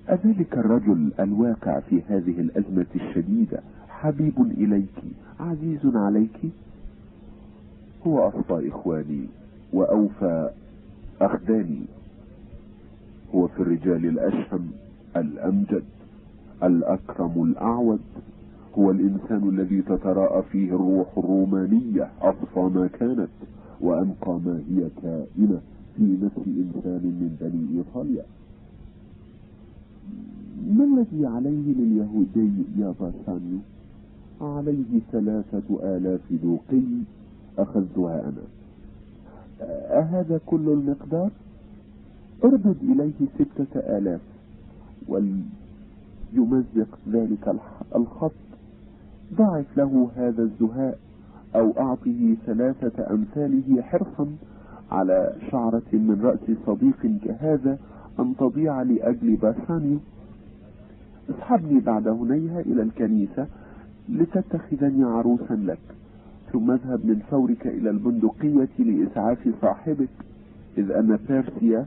أذلك 0.10 0.54
الرجل 0.58 1.12
الواقع 1.20 1.80
في 1.80 2.02
هذه 2.10 2.40
الأزمة 2.42 2.86
الشديدة 2.96 3.60
حبيب 3.90 4.42
إليك 4.58 5.04
عزيز 5.40 5.96
عليك؟ 5.96 6.40
هو 8.08 8.28
أصفى 8.28 8.70
إخواني 8.70 9.26
وأوفى 9.74 10.50
أخداني. 11.22 11.82
هو 13.36 13.48
في 13.48 13.60
الرجال 13.60 14.06
الأشهم 14.06 14.72
الأمجد 15.18 15.84
الأكرم 16.64 17.44
الأعود 17.44 18.00
هو 18.78 18.92
الإنسان 18.92 19.50
الذي 19.50 19.82
تتراءى 19.82 20.44
فيه 20.52 20.76
الروح 20.76 21.08
الرومانية 21.18 22.10
أصفى 22.22 22.60
ما 22.60 22.88
كانت 23.00 23.30
وأنقى 23.82 24.32
ما 24.46 24.62
هي 24.70 24.88
كائنة 25.02 25.62
في 25.98 26.04
نفس 26.22 26.48
إنسان 26.48 27.02
من 27.04 27.38
بني 27.42 27.78
إيطاليا. 27.80 28.24
ما 30.78 30.84
الذي 30.84 31.26
عليه 31.26 31.74
لليهودي 31.74 32.52
يا 32.78 32.94
باسانيو 33.00 33.60
عليه 34.42 35.00
ثلاثة 35.12 35.98
آلاف 35.98 36.22
دوقي 36.44 36.82
أخذتها 37.58 38.22
أنا. 38.30 38.44
أهذا 40.00 40.40
كل 40.46 40.70
المقدار؟ 40.70 41.30
اردد 42.44 42.76
إليه 42.84 43.28
ستة 43.36 43.80
آلاف. 43.80 44.22
وليمزق 45.08 47.00
ذلك 47.12 47.56
الخط. 47.96 48.32
ضاعف 49.34 49.78
له 49.78 50.10
هذا 50.16 50.44
الزهاء 50.44 51.00
أو 51.56 51.74
أعطه 51.80 52.36
ثلاثة 52.46 53.12
أمثاله 53.12 53.82
حرصا 53.82 54.28
على 54.92 55.34
شعرة 55.52 55.82
من 55.94 56.22
رأس 56.24 56.58
صديق 56.66 57.20
كهذا 57.26 57.78
أن 58.20 58.36
تضيع 58.40 58.82
لأجل 58.82 59.36
باسانيو 59.36 59.98
اصحبني 61.30 61.80
بعد 61.80 62.08
هنيها 62.08 62.60
إلى 62.60 62.82
الكنيسة 62.82 63.48
لتتخذني 64.10 65.04
عروسا 65.04 65.54
لك. 65.54 65.80
ثم 66.54 66.72
اذهب 66.72 67.06
من 67.06 67.20
فورك 67.32 67.68
إلى 67.68 67.90
البندقية 67.90 68.70
لإسعاف 68.80 69.50
صاحبك. 69.62 70.10
إذ 70.78 70.92
أن 70.92 71.20
بيرسيا 71.30 71.86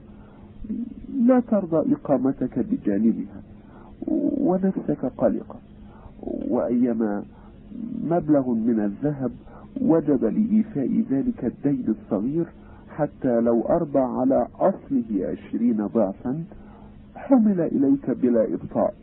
لا 1.25 1.39
ترضى 1.39 1.93
إقامتك 1.93 2.59
بجانبها 2.59 3.41
ونفسك 4.37 5.05
قلقة. 5.17 5.55
وأيما 6.49 7.23
مبلغ 8.03 8.49
من 8.49 8.79
الذهب 8.79 9.31
وجب 9.81 10.25
لإيفاء 10.25 11.03
ذلك 11.11 11.45
الدين 11.45 11.85
الصغير 11.87 12.45
حتى 12.89 13.39
لو 13.39 13.61
أربى 13.61 13.99
على 13.99 14.47
أصله 14.59 15.05
عشرين 15.31 15.87
ضعفا 15.87 16.43
حمل 17.15 17.61
إليك 17.61 18.09
بلا 18.09 18.53
إبطاء. 18.53 18.93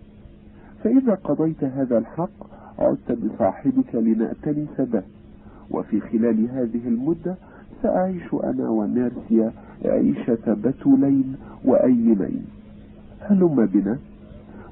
فإذا 0.84 1.14
قضيت 1.14 1.64
هذا 1.64 1.98
الحق 1.98 2.46
عدت 2.78 3.12
بصاحبك 3.12 3.94
لنأتنس 3.94 4.80
به 4.80 5.02
وفي 5.70 6.00
خلال 6.00 6.48
هذه 6.50 6.88
المدة 6.88 7.36
سأعيش 7.82 8.34
أنا 8.44 8.68
ونيرسيا 8.68 9.52
عيشة 9.84 10.54
بتولين 10.64 11.36
وأيمين 11.64 12.44
هلم 13.20 13.66
بنا؟ 13.66 13.98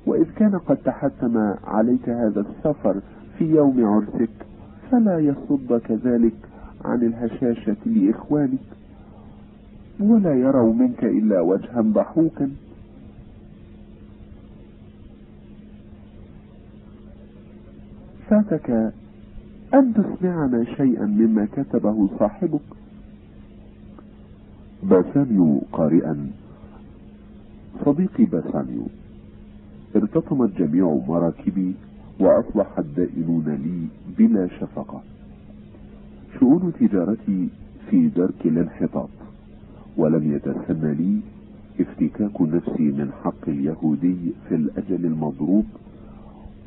وإذ 0.07 0.27
كان 0.37 0.59
قد 0.59 0.77
تحتم 0.77 1.55
عليك 1.65 2.09
هذا 2.09 2.41
السفر 2.41 3.01
في 3.39 3.45
يوم 3.45 3.87
عرسك 3.87 4.31
فلا 4.91 5.19
يصدك 5.19 5.91
ذلك 5.91 6.35
عن 6.85 7.03
الهشاشة 7.03 7.77
لإخوانك 7.87 8.59
ولا 10.01 10.35
يروا 10.35 10.73
منك 10.75 11.05
إلا 11.05 11.41
وجها 11.41 11.81
ضحوكا. 11.81 12.51
فاتك 18.29 18.93
أن 19.75 19.95
تسمعنا 19.95 20.65
شيئا 20.65 21.07
مما 21.07 21.49
كتبه 21.53 22.09
صاحبك. 22.19 22.80
باسانيو 24.83 25.63
قارئا. 25.73 26.31
صديقي 27.85 28.25
باسانيو 28.25 28.87
ارتطمت 29.97 30.59
جميع 30.59 31.01
مراكبي 31.09 31.75
وأصبح 32.21 32.79
الدائنون 32.79 33.45
لي 33.65 33.89
بلا 34.19 34.49
شفقة. 34.61 35.03
شؤون 36.41 36.73
تجارتي 36.81 37.49
في 37.91 38.09
درك 38.09 38.41
الانحطاط 38.45 39.09
ولم 39.97 40.35
يتسنى 40.35 40.95
لي 40.95 41.21
افتكاك 41.81 42.41
نفسي 42.41 42.83
من 42.83 43.11
حق 43.25 43.49
اليهودي 43.49 44.17
في 44.49 44.55
الأجل 44.55 45.07
المضروب. 45.07 45.65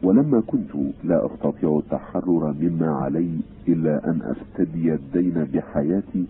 ولما 0.03 0.41
كنت 0.47 0.71
لا 1.03 1.25
أستطيع 1.25 1.81
التحرر 1.85 2.55
مما 2.61 2.87
علي 2.87 3.29
إلا 3.67 4.09
أن 4.09 4.21
أفتدي 4.21 4.93
الدين 4.93 5.47
بحياتي 5.53 6.25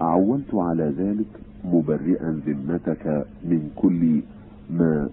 عولت 0.00 0.54
على 0.54 0.92
ذلك 0.98 1.26
مبرئا 1.64 2.40
ذمتك 2.46 3.26
من 3.44 3.70
كل 3.76 4.20
ما 4.70 5.08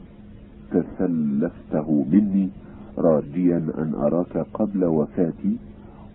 تسلفته 0.72 2.06
مني 2.12 2.50
راجيا 2.98 3.58
أن 3.58 3.94
أراك 3.96 4.38
قبل 4.54 4.86
وفاتي 4.86 5.58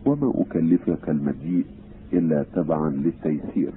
وما 0.07 0.33
أكلفك 0.37 1.09
المجيء 1.09 1.67
إلا 2.13 2.45
تبعا 2.55 2.91
للتيسير 2.91 3.73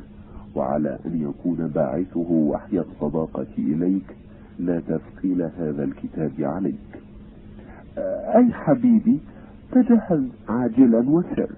وعلى 0.56 1.00
أن 1.06 1.22
يكون 1.22 1.68
باعثه 1.68 2.32
وحي 2.32 2.80
الصداقة 2.80 3.48
إليك 3.58 4.16
لا 4.60 4.80
تثقيل 4.80 5.42
هذا 5.42 5.84
الكتاب 5.84 6.32
عليك. 6.40 7.02
أي 8.36 8.54
حبيبي 8.54 9.20
تجهز 9.72 10.24
عاجلا 10.50 11.10
وسر. 11.10 11.50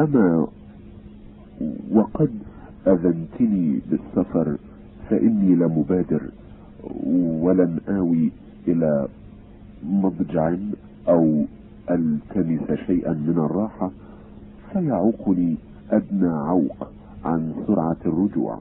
أما 0.00 0.46
وقد 1.92 2.30
أذنتني 2.86 3.80
بالسفر 3.90 4.56
فإني 5.10 5.54
لمبادر 5.54 6.22
ولن 7.40 7.78
آوي 7.88 8.30
إلى 8.68 9.08
مضجع 9.84 10.54
أو 11.08 11.44
ألتمس 11.90 12.78
شيئا 12.86 13.12
من 13.12 13.38
الراحة 13.50 13.90
فيعوقني 14.72 15.56
أدنى 15.90 16.28
عوق 16.28 16.88
عن 17.24 17.54
سرعة 17.66 17.96
الرجوع. 18.06 18.58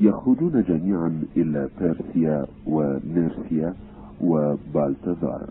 يخرجون 0.00 0.64
جميعا 0.68 1.22
إلى 1.36 1.68
بيرسيا 1.80 2.46
ونيرسيا 2.66 3.74
وبالتزار. 4.20 5.50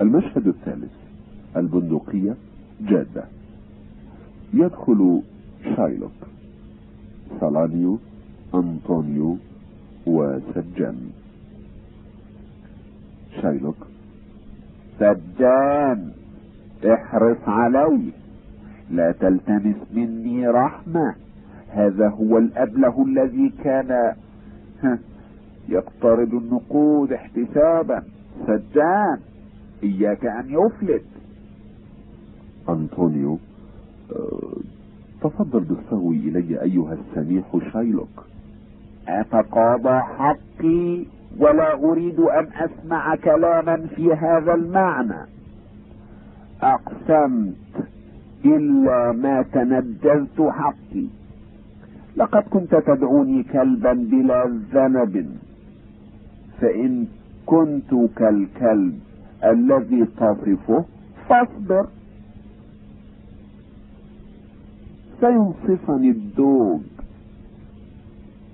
المشهد 0.00 0.46
الثالث 0.46 0.92
البندقية 1.56 2.34
جادة. 2.80 3.24
يدخل 4.54 5.22
شايلوك. 5.76 6.12
سالانيو 7.40 7.98
أنطونيو 8.54 9.36
وسجان. 10.06 11.10
شايلوك. 13.42 13.86
سجان 14.98 16.12
احرص 16.84 17.48
علي. 17.48 18.12
لا 18.90 19.12
تلتمس 19.12 19.76
مني 19.94 20.48
رحمة. 20.48 21.14
هذا 21.68 22.08
هو 22.08 22.38
الأبله 22.38 23.04
الذي 23.04 23.52
كان 23.64 24.14
يقترض 25.68 26.34
النقود 26.34 27.12
احتسابا. 27.12 28.02
سجان 28.46 29.18
إياك 29.82 30.26
أن 30.26 30.46
يفلت. 30.48 31.04
أنطونيو 32.68 33.38
تفضل 35.22 35.60
بالسهو 35.60 36.10
إلي 36.10 36.62
أيها 36.62 36.92
السميح 36.92 37.44
شايلوك. 37.72 38.24
أتقاضى 39.08 40.00
حقي 40.00 41.04
ولا 41.38 41.74
أريد 41.74 42.20
أن 42.20 42.46
أسمع 42.56 43.14
كلاما 43.14 43.76
في 43.76 44.12
هذا 44.12 44.54
المعنى. 44.54 45.26
أقسمت 46.62 47.88
إلا 48.44 49.12
ما 49.12 49.42
تنجزت 49.42 50.40
حقي. 50.40 51.06
لقد 52.16 52.42
كنت 52.42 52.74
تدعوني 52.74 53.42
كلبا 53.42 53.92
بلا 53.92 54.60
ذنب. 54.72 55.36
فإن 56.60 57.06
كنت 57.46 57.94
كالكلب 58.16 58.98
الذي 59.44 60.04
تصفه 60.04 60.84
فاصبر. 61.28 61.86
سينصفني 65.20 66.10
الدوج 66.10 66.80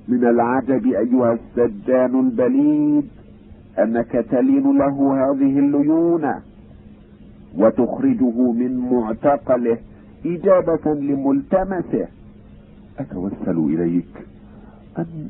من 0.09 0.25
العجب 0.25 0.87
أيها 0.87 1.33
السجان 1.33 2.21
البليد 2.21 3.09
أنك 3.79 4.13
تلين 4.31 4.79
له 4.79 5.15
هذه 5.25 5.59
الليونة 5.59 6.43
وتخرجه 7.57 8.53
من 8.53 8.77
معتقله 8.77 9.79
إجابة 10.27 10.95
لملتمسه. 10.95 12.09
أتوسل 12.99 13.59
إليك 13.59 14.27
أن 14.99 15.29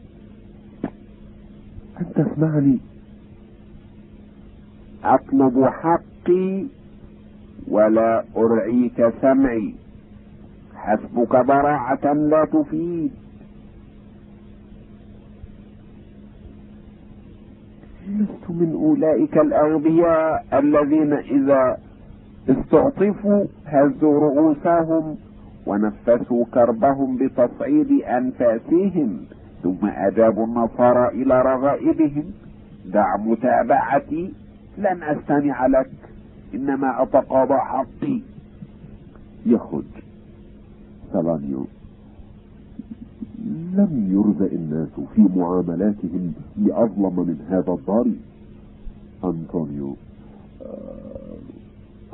أن 2.00 2.06
تسمعني. 2.14 2.78
أطلب 5.04 5.64
حقي 5.64 6.64
ولا 7.68 8.24
أرعيك 8.36 9.12
سمعي. 9.22 9.74
حسبك 10.84 11.36
براعة 11.36 12.12
لا 12.12 12.44
تفيد. 12.44 13.12
لست 18.08 18.50
من 18.50 18.72
أولئك 18.72 19.38
الأغبياء 19.38 20.44
الذين 20.52 21.12
إذا 21.12 21.78
استعطفوا 22.48 23.44
هزوا 23.66 24.20
رؤوسهم 24.20 25.16
ونفسوا 25.66 26.44
كربهم 26.54 27.16
بتصعيد 27.16 28.02
أنفاسهم 28.02 29.20
ثم 29.62 29.86
أجابوا 29.86 30.46
النصارى 30.46 31.08
إلى 31.08 31.42
رغائبهم. 31.42 32.24
دع 32.86 33.16
متابعتي 33.16 34.32
لن 34.78 35.02
أستمع 35.02 35.66
لك 35.66 35.90
إنما 36.54 37.02
أتقاضى 37.02 37.58
حقي. 37.58 38.20
يخرج. 39.46 39.84
سالانيو 41.15 41.67
لم 43.78 43.93
يرزق 44.15 44.52
الناس 44.52 44.89
في 45.15 45.23
معاملاتهم 45.36 46.33
بأظلم 46.57 47.17
من 47.17 47.47
هذا 47.51 47.73
الضاري 47.73 48.17
أنطونيو 49.25 49.97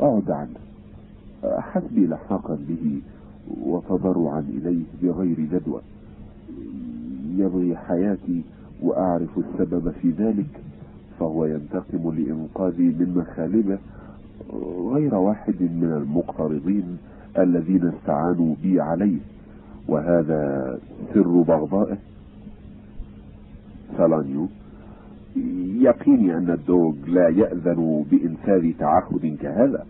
أعد 0.02 0.30
عنه. 0.30 0.60
حسبي 1.44 2.06
لحاقا 2.06 2.58
به 2.68 3.00
وتضرعا 3.64 4.40
إليه 4.40 4.84
بغير 5.02 5.40
جدوى. 5.40 5.80
يبغي 7.36 7.76
حياتي 7.76 8.42
وأعرف 8.82 9.38
السبب 9.38 9.90
في 9.90 10.10
ذلك 10.10 10.60
فهو 11.20 11.44
ينتقم 11.44 12.12
لإنقاذي 12.16 12.82
من 12.82 13.14
مخالبه 13.16 13.78
غير 14.94 15.14
واحد 15.14 15.62
من 15.62 15.92
المقترضين 16.02 16.98
الذين 17.38 17.88
استعانوا 17.88 18.54
بي 18.62 18.80
عليه 18.80 19.18
وهذا 19.88 20.78
سر 21.14 21.42
بغضائه. 21.42 21.96
سالانيو 23.96 24.46
يقيني 25.80 26.36
أن 26.36 26.50
الدوغ 26.50 26.94
لا 27.06 27.28
يأذن 27.28 28.04
بإنفاذ 28.10 28.72
تعهد 28.78 29.36
كهذا. 29.42 29.86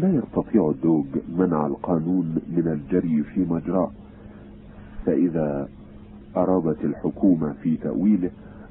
لا 0.00 0.14
يستطيع 0.14 0.70
الدوغ 0.70 1.04
منع 1.38 1.66
القانون 1.66 2.34
من 2.56 2.68
الجري 2.68 3.22
في 3.22 3.40
مجراه. 3.50 3.90
فإذا 5.06 5.68
أرادت 6.36 6.84
الحكومة 6.84 7.52
في 7.62 7.76
تأويله 7.76 8.30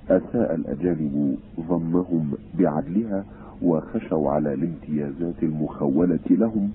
أساء 0.09 0.55
الأجانب 0.55 1.37
ظنهم 1.67 2.31
بعدلها 2.59 3.25
وخشوا 3.61 4.31
على 4.31 4.53
الامتيازات 4.53 5.43
المخولة 5.43 6.19
لهم. 6.29 6.69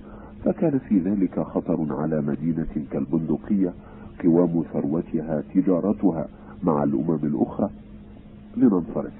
فكان 0.45 0.79
في 0.79 0.99
ذلك 0.99 1.39
خطر 1.39 1.85
على 1.89 2.21
مدينة 2.21 2.85
كالبندقية 2.91 3.73
قوام 4.23 4.63
ثروتها 4.73 5.43
تجارتها 5.53 6.27
مع 6.63 6.83
الأمم 6.83 7.19
الأخرى 7.23 7.69
لننصرف. 8.57 9.13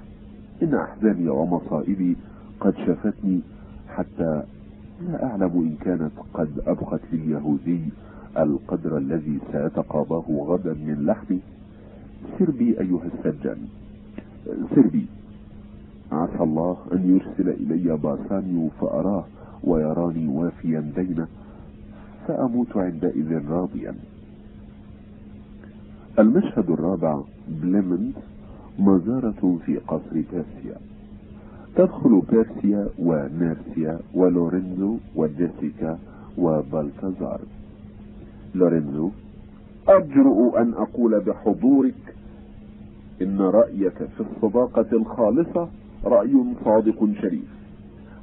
إن 0.64 0.76
أحزاني 0.76 1.30
ومصائبي 1.30 2.16
قد 2.60 2.74
شفتني 2.78 3.40
حتى 3.90 4.44
لا 5.02 5.26
أعلم 5.26 5.52
إن 5.56 5.76
كانت 5.82 6.12
قد 6.34 6.50
أبقت 6.68 7.02
لليهودي 7.14 7.80
القدر 8.38 8.98
الذي 8.98 9.40
سيتقاضاه 9.52 10.24
غدا 10.30 10.74
من 10.74 11.06
لحمي. 11.06 11.40
سر 12.40 12.52
بي 12.52 12.80
أيها 12.80 13.06
السجان. 13.14 13.58
سر 14.76 14.88
بي 14.88 15.06
عسى 16.12 16.44
الله 16.44 16.78
أن 16.94 17.16
يرسل 17.16 17.50
إلي 17.50 17.98
باسانيو 17.98 18.70
فأراه 18.82 19.24
ويراني 19.64 20.28
وافيا 20.28 20.92
دينه 20.96 21.28
فأموت 22.28 22.78
عندئذ 22.78 23.50
راضيا. 23.50 23.96
المشهد 26.20 26.70
الرابع 26.70 27.22
بليمنت 27.48 28.18
مزارة 28.80 29.60
في 29.66 29.78
قصر 29.78 30.14
بورسيا. 30.14 30.78
تدخل 31.76 32.22
بورسيا 32.32 32.88
ونيريسا 33.00 34.00
ولورينزو 34.14 34.98
وجيسيكا 35.16 36.00
وبالتازار 36.38 37.40
لورينزو 38.56 39.10
أجرؤ 39.88 40.58
أن 40.62 40.74
أقول 40.74 41.20
بحضورك 41.20 42.16
إن 43.22 43.42
رأيك 43.42 43.98
في 43.98 44.20
الصداقة 44.20 44.86
الخالصة 44.94 45.68
رأي 46.06 46.44
صادق 46.66 47.10
شريف. 47.22 47.61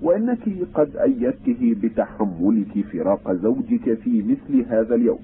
وإنك 0.02 0.48
قد 0.74 0.96
أيدته 0.96 1.74
بتحملك 1.82 2.84
فراق 2.92 3.32
زوجك 3.32 3.94
في 3.94 4.22
مثل 4.22 4.64
هذا 4.68 4.94
اليوم. 4.94 5.18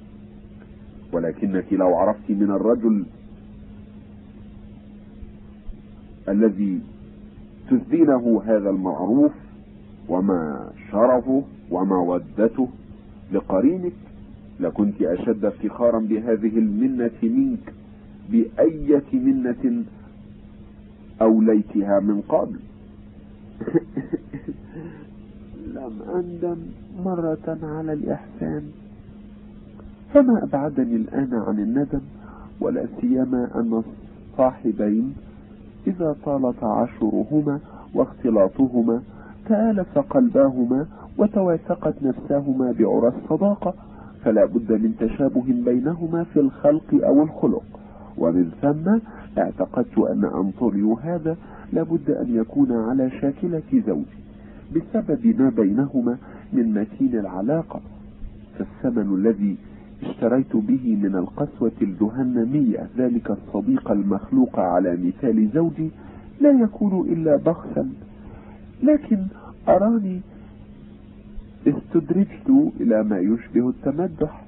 ولكنك 1.12 1.72
لو 1.72 1.94
عرفت 1.94 2.30
من 2.30 2.50
الرجل 2.50 3.04
الذي 6.28 6.80
تسدينه 7.70 8.42
هذا 8.46 8.70
المعروف 8.70 9.32
وما 10.08 10.70
شرفه 10.90 11.42
ومودته 11.70 12.68
لقرينك 13.32 13.92
لكنت 14.60 15.02
أشد 15.02 15.44
افتخارا 15.44 15.98
بهذه 15.98 16.58
المنة 16.58 17.10
منك 17.22 17.72
بأية 18.30 19.04
منة 19.12 19.84
أوليتها 21.22 22.00
من 22.00 22.20
قبل. 22.20 22.58
لم 25.74 25.92
أندم 26.14 26.56
مرة 27.04 27.58
على 27.62 27.92
الإحسان. 27.92 28.62
فما 30.14 30.42
أبعدني 30.42 30.96
الآن 30.96 31.34
عن 31.34 31.58
الندم 31.58 32.00
ولا 32.60 32.86
سيما 33.00 33.50
أن 33.54 33.82
الصاحبين 34.32 35.14
إذا 35.86 36.16
طال 36.24 36.54
تعاشرهما 36.60 37.60
واختلاطهما 37.94 39.02
تآلف 39.48 39.98
قلباهما 39.98 40.86
وتواثقت 41.18 41.94
نفساهما 42.02 42.72
بعرى 42.78 43.12
الصداقة. 43.16 43.74
فلا 44.24 44.44
بد 44.44 44.72
من 44.72 44.94
تشابه 45.00 45.44
بينهما 45.64 46.24
في 46.24 46.40
الخلق 46.40 46.94
أو 47.04 47.22
الخلق. 47.22 47.64
ومن 48.18 48.50
ثم 48.62 48.98
اعتقدت 49.38 49.98
أن 49.98 50.24
أنطونيو 50.24 50.94
هذا 50.94 51.36
لابد 51.72 52.10
أن 52.10 52.34
يكون 52.36 52.72
على 52.72 53.10
شاكلة 53.10 53.62
زوجي 53.86 54.18
بسبب 54.76 55.40
ما 55.40 55.48
بينهما 55.50 56.16
من 56.52 56.74
متين 56.74 57.18
العلاقة 57.18 57.80
فالثمن 58.58 59.14
الذي 59.14 59.56
اشتريت 60.02 60.56
به 60.56 60.96
من 61.02 61.16
القسوة 61.16 61.72
الجهنمية 61.82 62.88
ذلك 62.98 63.30
الصديق 63.30 63.90
المخلوق 63.90 64.58
على 64.58 64.96
مثال 64.96 65.48
زوجي 65.54 65.90
لا 66.40 66.50
يكون 66.50 67.08
إلا 67.12 67.36
بخسا 67.36 67.88
لكن 68.82 69.18
أراني 69.68 70.20
استدرجت 71.66 72.70
إلى 72.80 73.02
ما 73.04 73.18
يشبه 73.18 73.68
التمدح. 73.68 74.43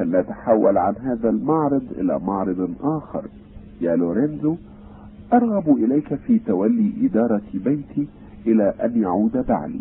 فلنتحول 0.00 0.78
عن 0.78 0.94
هذا 0.96 1.28
المعرض 1.30 1.82
إلى 1.98 2.18
معرض 2.18 2.70
آخر. 2.82 3.24
يا 3.80 3.96
لورينزو 3.96 4.56
أرغب 5.32 5.76
إليك 5.76 6.14
في 6.14 6.38
تولي 6.38 6.92
إدارة 7.02 7.42
بيتي 7.54 8.08
إلى 8.46 8.74
أن 8.84 9.02
يعود 9.02 9.46
بعلي. 9.48 9.80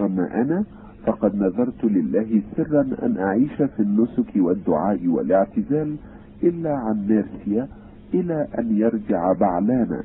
أما 0.00 0.40
أنا 0.42 0.64
فقد 1.06 1.34
نذرت 1.34 1.84
لله 1.84 2.42
سرا 2.56 2.86
أن 3.02 3.16
أعيش 3.18 3.62
في 3.62 3.80
النسك 3.80 4.36
والدعاء 4.36 5.06
والاعتزال 5.06 5.96
إلا 6.42 6.74
عن 6.74 7.06
ميرسيا 7.08 7.68
إلى 8.14 8.48
أن 8.58 8.76
يرجع 8.76 9.32
بعلانا. 9.32 10.02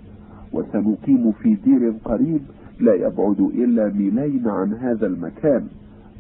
وسنقيم 0.54 1.32
في 1.32 1.54
دير 1.54 1.94
قريب 2.06 2.42
لا 2.80 2.94
يبعد 2.94 3.40
إلا 3.40 3.94
ميلين 3.94 4.48
عن 4.48 4.74
هذا 4.74 5.08
المكان. 5.08 5.68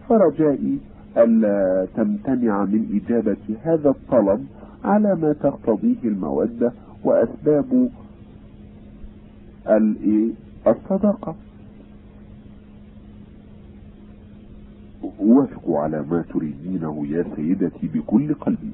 فرجائي 0.09 0.80
ألا 1.17 1.88
تمتنع 1.95 2.65
من 2.65 3.01
إجابة 3.05 3.38
هذا 3.63 3.89
الطلب 3.89 4.45
على 4.83 5.15
ما 5.15 5.33
تقتضيه 5.33 6.03
المودة 6.03 6.71
وأسباب 7.03 7.89
الصداقة 10.67 11.35
أوافق 15.19 15.71
على 15.71 16.05
ما 16.11 16.23
تريدينه 16.33 17.05
يا 17.09 17.25
سيدتي 17.35 17.88
بكل 17.88 18.33
قلبي 18.33 18.71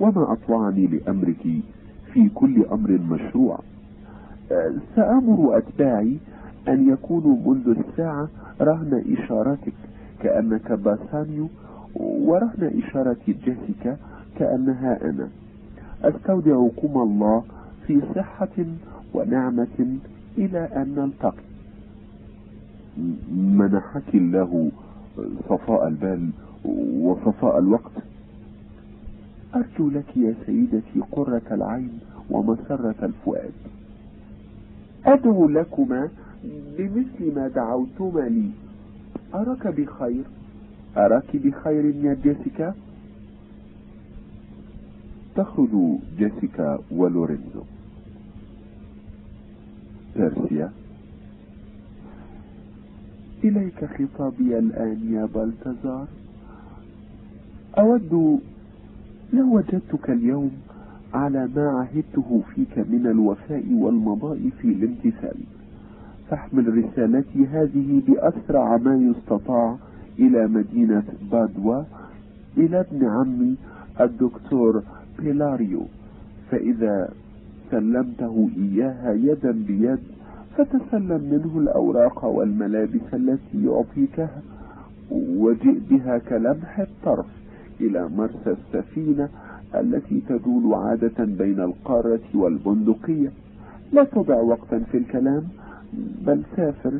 وما 0.00 0.32
أطلعني 0.32 0.86
لأمرك 0.86 1.46
في 2.12 2.28
كل 2.34 2.64
أمر 2.72 2.90
مشروع. 3.10 3.58
سأمر 4.96 5.58
أتباعي 5.58 6.16
أن 6.68 6.88
يكونوا 6.92 7.36
منذ 7.54 7.76
الساعة 7.78 8.28
رهن 8.60 9.04
إشارتك 9.18 9.72
كأنك 10.22 10.72
باسانيو 10.72 11.48
ورهن 11.96 12.82
إشارة 12.84 13.16
جيسيكا 13.26 13.96
كأنها 14.38 15.10
أنا. 15.10 15.28
أستودعكم 16.04 17.02
الله 17.02 17.44
في 17.86 18.00
صحة 18.14 18.56
ونعمة 19.14 19.98
إلى 20.38 20.58
أن 20.58 20.94
نلتقي. 20.96 21.42
منحك 23.32 24.14
الله 24.14 24.70
صفاء 25.48 25.88
البال 25.88 26.30
وصفاء 27.00 27.58
الوقت. 27.58 27.92
أرجو 29.54 29.88
لك 29.90 30.16
يا 30.16 30.34
سيدتي 30.46 31.00
قرة 31.12 31.42
العين 31.50 31.98
ومسرة 32.30 32.94
الفؤاد. 33.02 33.52
أدعو 35.06 35.48
لكما 35.48 36.08
بمثل 36.78 37.34
ما 37.36 37.48
دعوتما 37.48 38.20
لي. 38.20 38.50
أراك 39.34 39.66
بخير. 39.66 40.24
أراك 40.96 41.36
بخير 41.36 41.84
يا 41.84 42.16
جيسيكا؟ 42.22 42.74
تخرج 45.36 45.98
جيسيكا 46.18 46.78
ولورينزو. 46.90 47.62
بيرسيا. 50.16 50.72
إليك 53.44 53.84
خطابي 53.84 54.58
الآن 54.58 55.12
يا 55.12 55.24
بلتزار 55.34 56.06
أود 57.78 58.40
لو 59.32 59.56
وجدتك 59.56 60.10
اليوم 60.10 60.50
على 61.14 61.48
ما 61.56 61.68
عهدته 61.70 62.42
فيك 62.54 62.78
من 62.78 63.06
الوفاء 63.06 63.64
والمضاء 63.72 64.50
في 64.60 64.68
الامتثال. 64.68 65.36
فاحمل 66.30 66.84
رسالتي 66.84 67.46
هذه 67.46 68.02
بأسرع 68.08 68.76
ما 68.76 68.96
يستطاع 68.96 69.76
إلى 70.18 70.46
مدينة 70.46 71.02
بادوا 71.32 71.82
إلى 72.56 72.80
ابن 72.80 73.06
عمي 73.06 73.56
الدكتور 74.00 74.82
بيلاريو. 75.18 75.82
فإذا 76.50 77.08
سلمته 77.70 78.48
إياها 78.56 79.12
يدا 79.12 79.50
بيد 79.50 79.98
فتسلم 80.56 81.20
منه 81.32 81.58
الأوراق 81.58 82.24
والملابس 82.24 83.14
التي 83.14 83.64
يعطيكها 83.64 84.42
وجئ 85.10 85.78
بها 85.90 86.18
كلمح 86.18 86.80
الطرف 86.80 87.26
إلى 87.80 88.08
مرسى 88.08 88.56
السفينة 88.58 89.28
التي 89.74 90.22
تدول 90.28 90.74
عادة 90.74 91.24
بين 91.24 91.60
القارة 91.60 92.20
والبندقية. 92.34 93.30
لا 93.92 94.04
تضع 94.04 94.40
وقتا 94.40 94.78
في 94.78 94.98
الكلام 94.98 95.42
بل 96.26 96.42
سافر 96.56 96.92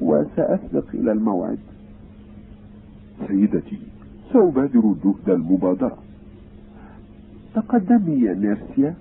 وسأسبق 0.00 0.84
إلى 0.94 1.12
الموعد. 1.12 1.58
سيدتي 3.28 3.78
سأبادر 4.32 4.94
جهد 5.04 5.28
المبادرة. 5.28 5.98
تقدمي 7.54 8.20
يا 8.20 8.34
نيرسيا 8.34 8.94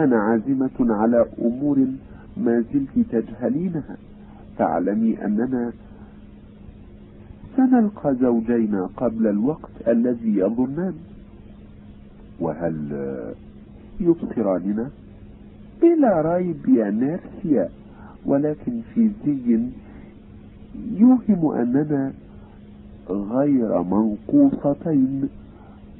أنا 0.00 0.16
عازمة 0.16 0.94
على 0.94 1.26
أمور 1.42 1.86
ما 2.36 2.64
زلت 2.72 3.06
تجهلينها. 3.12 3.96
تعلمي 4.58 5.24
أننا 5.24 5.72
سنلقى 7.56 8.14
زوجينا 8.14 8.88
قبل 8.96 9.26
الوقت 9.26 9.88
الذي 9.88 10.36
يظنان. 10.36 10.94
وهل 12.40 12.74
يبصراننا؟ 14.00 14.90
بلا 15.82 16.34
ريب 16.36 16.68
يا 16.68 16.90
نيرسيا 16.90 17.68
ولكن 18.26 18.80
في 18.94 19.10
زي 19.26 19.58
يوهم 20.96 21.52
أننا 21.54 22.12
غير 23.10 23.82
منقوصتين 23.82 25.28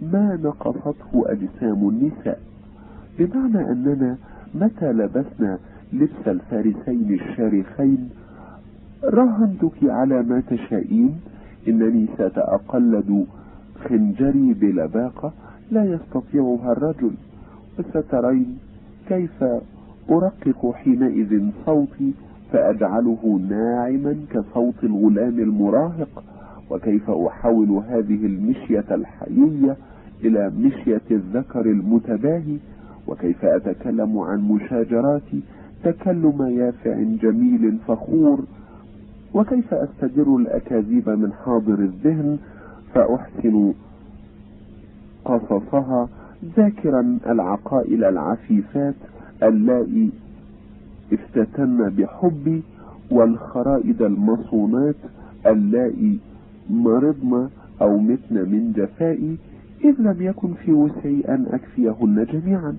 ما 0.02 0.38
نقصته 0.42 1.12
أجسام 1.14 1.88
النساء. 1.88 2.40
بمعنى 3.18 3.72
أننا 3.72 4.16
متى 4.54 4.92
لبسنا 4.92 5.58
لبس 5.92 6.24
الفارسين 6.28 7.18
الشارخين 7.20 8.08
راهنتك 9.04 9.78
على 9.82 10.22
ما 10.22 10.42
تشائين 10.50 11.20
إنني 11.68 12.06
سأتقلد 12.18 13.26
خنجري 13.88 14.54
بلباقة 14.54 15.32
لا 15.70 15.84
يستطيعها 15.84 16.72
الرجل. 16.72 17.10
وسترين 17.78 18.58
كيف 19.08 19.44
أرقق 20.10 20.72
حينئذ 20.74 21.50
صوتي 21.66 22.14
فأجعله 22.52 23.40
ناعما 23.50 24.16
كصوت 24.30 24.84
الغلام 24.84 25.38
المراهق 25.38 26.24
وكيف 26.70 27.10
أحول 27.10 27.70
هذه 27.88 28.26
المشية 28.26 28.84
الحيية 28.90 29.76
إلى 30.24 30.52
مشية 30.58 31.00
الذكر 31.10 31.60
المتباهي؟ 31.60 32.56
وكيف 33.06 33.44
أتكلم 33.44 34.18
عن 34.18 34.40
مشاجراتي؟ 34.40 35.40
تكلم 35.84 36.42
يافع 36.42 37.02
جميل 37.22 37.78
فخور. 37.88 38.44
وكيف 39.34 39.74
أستدر 39.74 40.36
الأكاذيب 40.36 41.08
من 41.08 41.32
حاضر 41.32 41.78
الذهن؟ 41.78 42.38
فأحسن 42.94 43.72
قصصها 45.24 46.08
ذاكرا 46.56 47.18
العقائل 47.26 48.04
العفيفات. 48.04 48.94
اللائي 49.42 50.10
افتتن 51.12 51.88
بحبي 51.88 52.62
والخرائد 53.10 54.02
المصونات 54.02 54.94
اللائي 55.46 56.18
مرضن 56.70 57.48
أو 57.82 57.98
متن 57.98 58.34
من 58.34 58.72
جفائي 58.76 59.36
إذ 59.84 59.94
لم 59.98 60.16
يكن 60.20 60.54
في 60.54 60.72
وسعي 60.72 61.20
أن 61.28 61.46
أكفيهن 61.52 62.26
جميعا. 62.32 62.76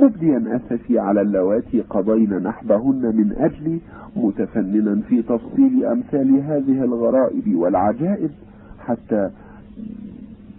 مبديا 0.00 0.56
أسفي 0.56 0.98
على 0.98 1.20
اللواتي 1.20 1.80
قضين 1.80 2.38
نحبهن 2.42 3.16
من 3.16 3.32
أجلي 3.38 3.78
متفننا 4.16 5.00
في 5.08 5.22
تفصيل 5.22 5.84
أمثال 5.84 6.30
هذه 6.40 6.84
الغرائب 6.84 7.54
والعجائب 7.54 8.30
حتى 8.78 9.30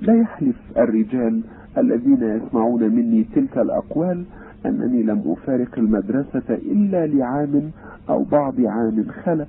لا 0.02 0.14
يحلف 0.22 0.56
الرجال 0.78 1.42
الذين 1.78 2.24
يسمعون 2.24 2.84
مني 2.96 3.26
تلك 3.36 3.58
الأقوال 3.58 4.24
أنني 4.66 5.04
لم 5.04 5.24
أفارق 5.26 5.80
المدرسة 5.80 6.44
إلا 6.50 7.08
لعام 7.08 7.72
أو 8.10 8.24
بعض 8.24 8.54
عام 8.62 9.06
خلا 9.24 9.46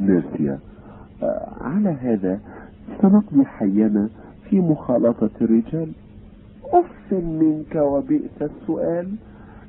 نيرسيا 0.00 0.58
آه، 1.22 1.48
على 1.60 1.88
هذا 1.88 2.40
سنقضي 3.02 3.44
حينا 3.44 4.08
في 4.50 4.60
مخالطة 4.60 5.30
الرجال. 5.40 5.88
أف 6.64 7.12
منك 7.12 7.74
وبئس 7.76 8.42
السؤال. 8.42 9.08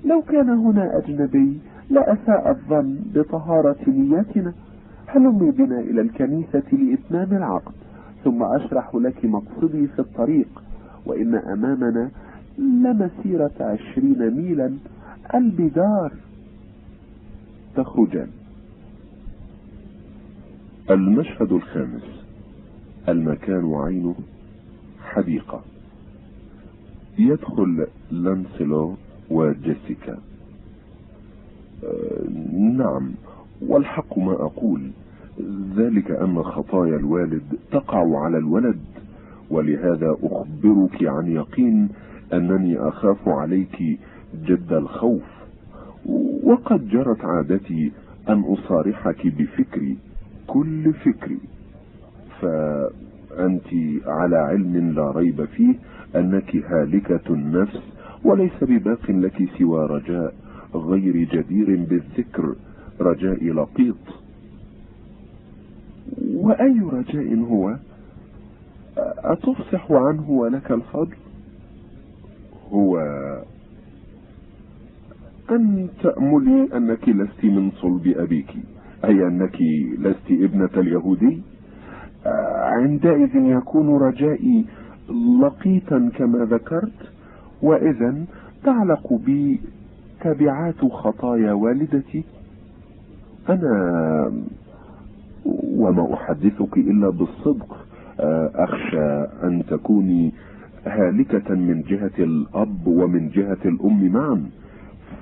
لو 0.05 0.21
كان 0.21 0.49
هنا 0.49 0.97
أجنبي 0.97 1.57
لأساء 1.89 2.49
الظن 2.49 2.99
بطهارة 3.15 3.75
نيتنا 3.87 4.53
هلمي 5.07 5.51
بنا 5.51 5.79
إلى 5.79 6.01
الكنيسة 6.01 6.63
لإتمام 6.71 7.37
العقد 7.37 7.71
ثم 8.23 8.43
أشرح 8.43 8.95
لك 8.95 9.25
مقصدي 9.25 9.87
في 9.87 9.99
الطريق. 9.99 10.63
وإن 11.05 11.35
أمامنا 11.35 12.09
لمسيرة 12.57 13.51
عشرين 13.59 14.31
ميلا 14.31 14.73
البدار. 15.35 16.11
تخرجان. 17.75 18.27
المشهد 20.91 21.51
الخامس. 21.51 22.23
المكان 23.09 23.73
عينه 23.73 24.15
حديقة. 25.01 25.61
يدخل 27.19 27.87
لانسلو 28.11 28.95
وجيسيكا. 29.29 30.17
أه 31.83 32.29
نعم 32.53 33.11
والحق 33.61 34.17
ما 34.19 34.31
أقول. 34.33 34.91
ذلك 35.75 36.11
أن 36.11 36.43
خطايا 36.43 36.95
الوالد 36.95 37.43
تقع 37.71 38.19
على 38.19 38.37
الولد 38.37 38.79
ولهذا 39.49 40.15
أخبرك 40.23 41.03
عن 41.03 41.27
يقين 41.27 41.89
أنني 42.33 42.79
أخاف 42.79 43.29
عليك 43.29 43.99
جد 44.45 44.73
الخوف 44.73 45.23
وقد 46.43 46.89
جرت 46.89 47.25
عادتي 47.25 47.91
أن 48.29 48.41
أصارحك 48.41 49.27
بفكري 49.27 49.97
كل 50.47 50.93
فكري. 50.93 51.39
فأنت 52.41 53.67
على 54.05 54.37
علم 54.37 54.93
لا 54.95 55.11
ريب 55.11 55.45
فيه 55.45 55.75
أنك 56.15 56.55
هالكة 56.55 57.33
النفس 57.33 57.79
وليس 58.23 58.63
بباق 58.63 59.11
لك 59.11 59.49
سوى 59.57 59.85
رجاء 59.85 60.33
غير 60.75 61.17
جدير 61.17 61.85
بالذكر 61.89 62.55
رجاء 63.01 63.43
لقيط. 63.53 63.95
وأي 66.33 66.79
رجاء 66.79 67.35
هو؟ 67.35 67.75
أتفصح 69.23 69.91
عنه 69.91 70.29
ولك 70.29 70.71
الفضل؟ 70.71 71.15
هو 72.73 72.97
أن 75.51 75.87
تأملي 76.03 76.69
أنك 76.77 77.09
لست 77.09 77.43
من 77.43 77.71
صلب 77.71 78.07
أبيك 78.17 78.53
أي 79.05 79.27
أنك 79.27 79.57
لست 79.99 80.31
ابنة 80.31 80.69
اليهودي. 80.77 81.41
عندئذ 82.55 83.35
يكون 83.35 83.97
رجائي 83.97 84.65
لقيتا 85.41 86.11
كما 86.17 86.45
ذكرت 86.45 87.11
وإذا 87.61 88.25
تعلق 88.63 89.13
بي 89.13 89.59
تبعات 90.21 90.85
خطايا 90.85 91.53
والدتي. 91.53 92.23
أنا 93.49 94.31
وما 95.75 96.13
أحدثك 96.13 96.77
إلا 96.77 97.09
بالصدق. 97.09 97.77
أخشى 98.55 99.25
أن 99.43 99.63
تكوني 99.69 100.33
هالكة 100.87 101.55
من 101.55 101.81
جهة 101.81 102.11
الأب 102.19 102.87
ومن 102.87 103.29
جهة 103.29 103.57
الأم 103.65 104.11
معا. 104.11 104.49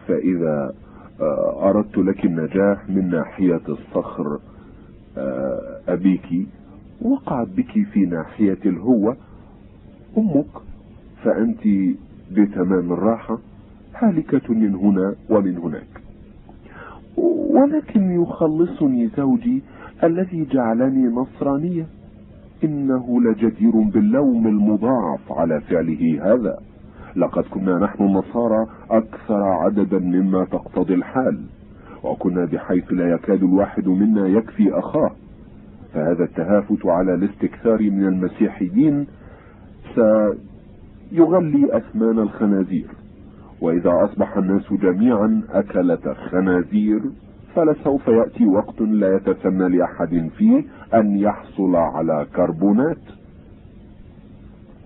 فإذا 0.07 0.73
أردت 1.61 1.97
لك 1.97 2.25
النجاح 2.25 2.89
من 2.89 3.09
ناحية 3.09 3.61
الصخر 3.69 4.39
أبيك 5.87 6.47
وقعت 7.01 7.47
بك 7.47 7.87
في 7.93 8.05
ناحية 8.05 8.57
الهوة 8.65 9.17
أمك 10.17 10.45
فأنت 11.23 11.59
بتمام 12.31 12.93
الراحة 12.93 13.39
هالكة 13.95 14.53
من 14.53 14.75
هنا 14.75 15.15
ومن 15.29 15.57
هناك. 15.57 16.01
ولكن 17.49 18.21
يخلصني 18.21 19.07
زوجي 19.17 19.61
الذي 20.03 20.45
جعلني 20.51 21.07
نصرانية. 21.07 21.85
إنه 22.63 23.21
لجدير 23.21 23.71
باللوم 23.71 24.47
المضاعف 24.47 25.31
على 25.31 25.61
فعله 25.61 26.33
هذا. 26.33 26.57
لقد 27.15 27.43
كنا 27.43 27.79
نحن 27.79 28.03
النصارى 28.03 28.67
أكثر 28.91 29.43
عددا 29.43 29.99
مما 29.99 30.45
تقتضي 30.45 30.93
الحال 30.93 31.39
وكنا 32.03 32.45
بحيث 32.45 32.93
لا 32.93 33.11
يكاد 33.13 33.43
الواحد 33.43 33.87
منا 33.87 34.27
يكفي 34.27 34.79
أخاه. 34.79 35.11
فهذا 35.93 36.23
التهافت 36.23 36.85
على 36.85 37.13
الاستكثار 37.13 37.81
من 37.81 38.07
المسيحيين 38.07 39.07
سيغلي 39.95 41.77
أثمان 41.77 42.19
الخنازير. 42.19 42.87
وإذا 43.61 43.91
أصبح 44.03 44.37
الناس 44.37 44.73
جميعا 44.73 45.41
أكلة 45.49 46.13
خنازير 46.29 47.01
فلسوف 47.55 48.07
يأتي 48.07 48.45
وقت 48.45 48.81
لا 48.81 49.15
يتسنى 49.15 49.77
لأحد 49.77 50.29
فيه 50.37 50.63
أن 50.93 51.17
يحصل 51.17 51.75
على 51.75 52.25
كربونات. 52.35 52.97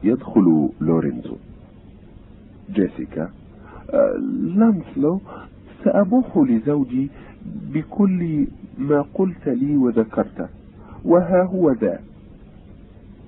يدخل 0.04 0.70
لورينزو. 0.82 1.36
جيسيكا 2.74 3.30
آه، 3.94 4.14
لانسلو 4.56 5.22
سأبوح 5.84 6.38
لزوجي 6.38 7.10
بكل 7.74 8.48
ما 8.78 9.06
قلت 9.14 9.48
لي 9.48 9.78
وذكرته 9.78 10.48
وها 11.06 11.44
هو 11.44 11.72
ذا. 11.72 12.00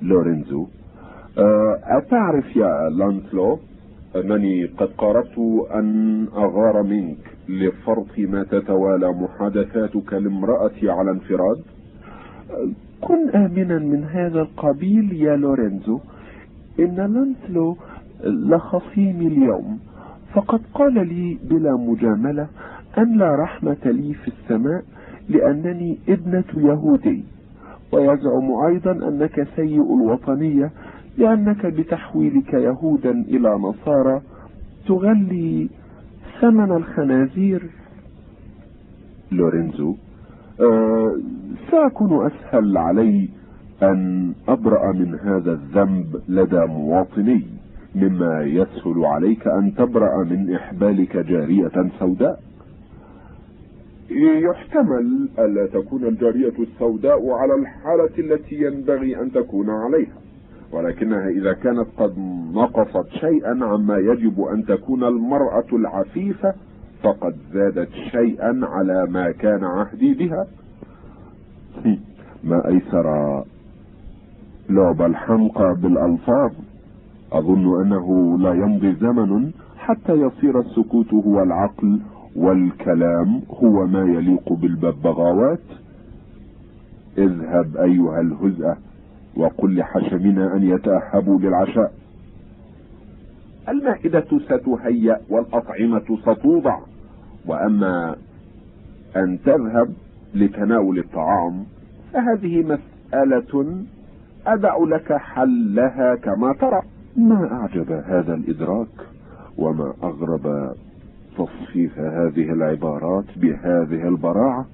لورينزو 0.02 0.68
آه، 1.38 1.80
أتعرف 1.84 2.56
يا 2.56 2.90
لانسلو؟ 2.90 3.60
أنني 4.16 4.66
قد 4.66 4.90
قربت 4.98 5.68
أن 5.74 6.28
أغار 6.36 6.84
منك. 6.84 7.31
لفرط 7.52 8.20
ما 8.20 8.44
تتوالى 8.44 9.12
محادثاتك 9.12 10.14
لامرأتي 10.14 10.90
على 10.90 11.12
انفراد؟ 11.12 11.58
كن 13.02 13.30
آمنا 13.30 13.80
من 13.80 14.04
هذا 14.04 14.42
القبيل 14.42 15.14
يا 15.14 15.36
لورينزو. 15.36 16.00
إن 16.80 16.96
لانسلو 16.96 17.78
لخصيمي 18.24 19.28
اليوم. 19.28 19.80
فقد 20.34 20.62
قال 20.74 20.94
لي 20.94 21.38
بلا 21.50 21.76
مجاملة 21.76 22.48
أن 22.98 23.18
لا 23.18 23.36
رحمة 23.36 23.86
لي 23.86 24.14
في 24.14 24.28
السماء 24.28 24.84
لأنني 25.30 25.98
ابنة 26.10 26.50
يهودي. 26.58 27.24
ويزعم 27.94 28.52
أيضا 28.66 28.92
أنك 28.92 29.48
سيء 29.56 29.96
الوطنية 29.96 30.72
لأنك 31.18 31.66
بتحويلك 31.66 32.54
يهودا 32.54 33.12
إلى 33.12 33.50
نصارى 33.50 34.22
تغلي 34.88 35.70
ثمن 36.42 36.72
الخنازير. 36.72 37.70
لورينزو 39.32 39.95
أه 40.61 41.16
سيكون 41.72 42.26
أسهل 42.26 42.78
علي 42.78 43.30
أن 43.84 44.34
أبرأ 44.48 44.92
من 44.92 45.20
هذا 45.20 45.52
الذنب 45.52 46.22
لدى 46.30 46.66
مواطني 46.66 47.42
مما 47.95 48.44
يسهل 48.44 49.06
عليك 49.06 49.48
أن 49.48 49.76
تبرأ 49.76 50.24
من 50.24 50.56
إحبالك 50.56 51.18
جارية 51.18 51.90
سوداء. 52.00 52.40
يحتمل 54.48 55.30
ألا 55.40 55.68
تكون 55.68 56.03
الجارية 56.03 56.53
السوداء 56.60 57.30
على 57.30 57.53
الحالة 57.56 58.11
التي 58.20 58.56
ينبغي 58.56 59.22
أن 59.22 59.32
تكون 59.32 59.70
عليها. 59.70 60.18
ولكنها 60.72 61.30
إذا 61.30 61.53
كانت 61.53 61.88
قد 61.98 62.14
نقصت 62.53 63.09
شيئا 63.09 63.66
عما 63.66 63.98
يجب 63.98 64.41
أن 64.41 64.66
تكون 64.66 65.03
المرأة 65.03 65.66
العفيفة 65.74 66.53
فقد 67.03 67.35
زادت 67.53 67.90
شيئا 68.11 68.59
على 68.64 69.06
ما 69.06 69.32
كان 69.32 69.64
عهدي 69.64 70.14
بها. 70.14 70.48
ما 72.43 72.67
أيسر 72.67 73.43
لعب 74.69 75.01
الحمقى 75.01 75.75
بالألفاظ؟ 75.82 76.51
أظن 77.32 77.82
أنه 77.82 78.38
لا 78.40 78.53
يمضي 78.53 78.95
زمن 78.95 79.51
حتى 79.77 80.14
يصير 80.14 80.59
السكوت 80.59 81.14
هو 81.14 81.43
العقل 81.43 82.00
والكلام 82.35 83.41
هو 83.50 83.88
ما 83.88 84.01
يليق 84.01 84.53
بالببغاوات. 84.53 85.59
اذهب 87.17 87.77
أيها 87.77 88.22
الهزأة. 88.22 88.77
وقل 89.35 89.77
لحشمنا 89.77 90.56
أن 90.56 90.64
يتأهبوا 90.64 91.40
للعشاء. 91.40 91.93
المائدة 93.69 94.26
ستهيأ 94.45 95.19
والأطعمة 95.30 96.18
ستوضع. 96.22 96.80
وأما 97.48 98.16
أن 99.16 99.40
تذهب 99.45 99.93
لتناول 100.35 101.00
الطعام 101.00 101.64
فهذه 102.14 102.64
مسألة 102.64 103.84
أدع 104.48 104.77
لك 104.77 105.14
حلها 105.14 106.16
كما 106.16 106.53
ترى. 106.53 106.82
ما 107.18 107.51
أعجب 107.51 107.92
هذا 107.92 108.34
الإدراك؟ 108.34 108.88
وما 109.58 109.93
أغرب 110.03 110.76
تصفيف 111.38 112.00
هذه 112.00 112.51
العبارات 112.51 113.26
بهذه 113.35 114.08
البراعة؟ 114.08 114.66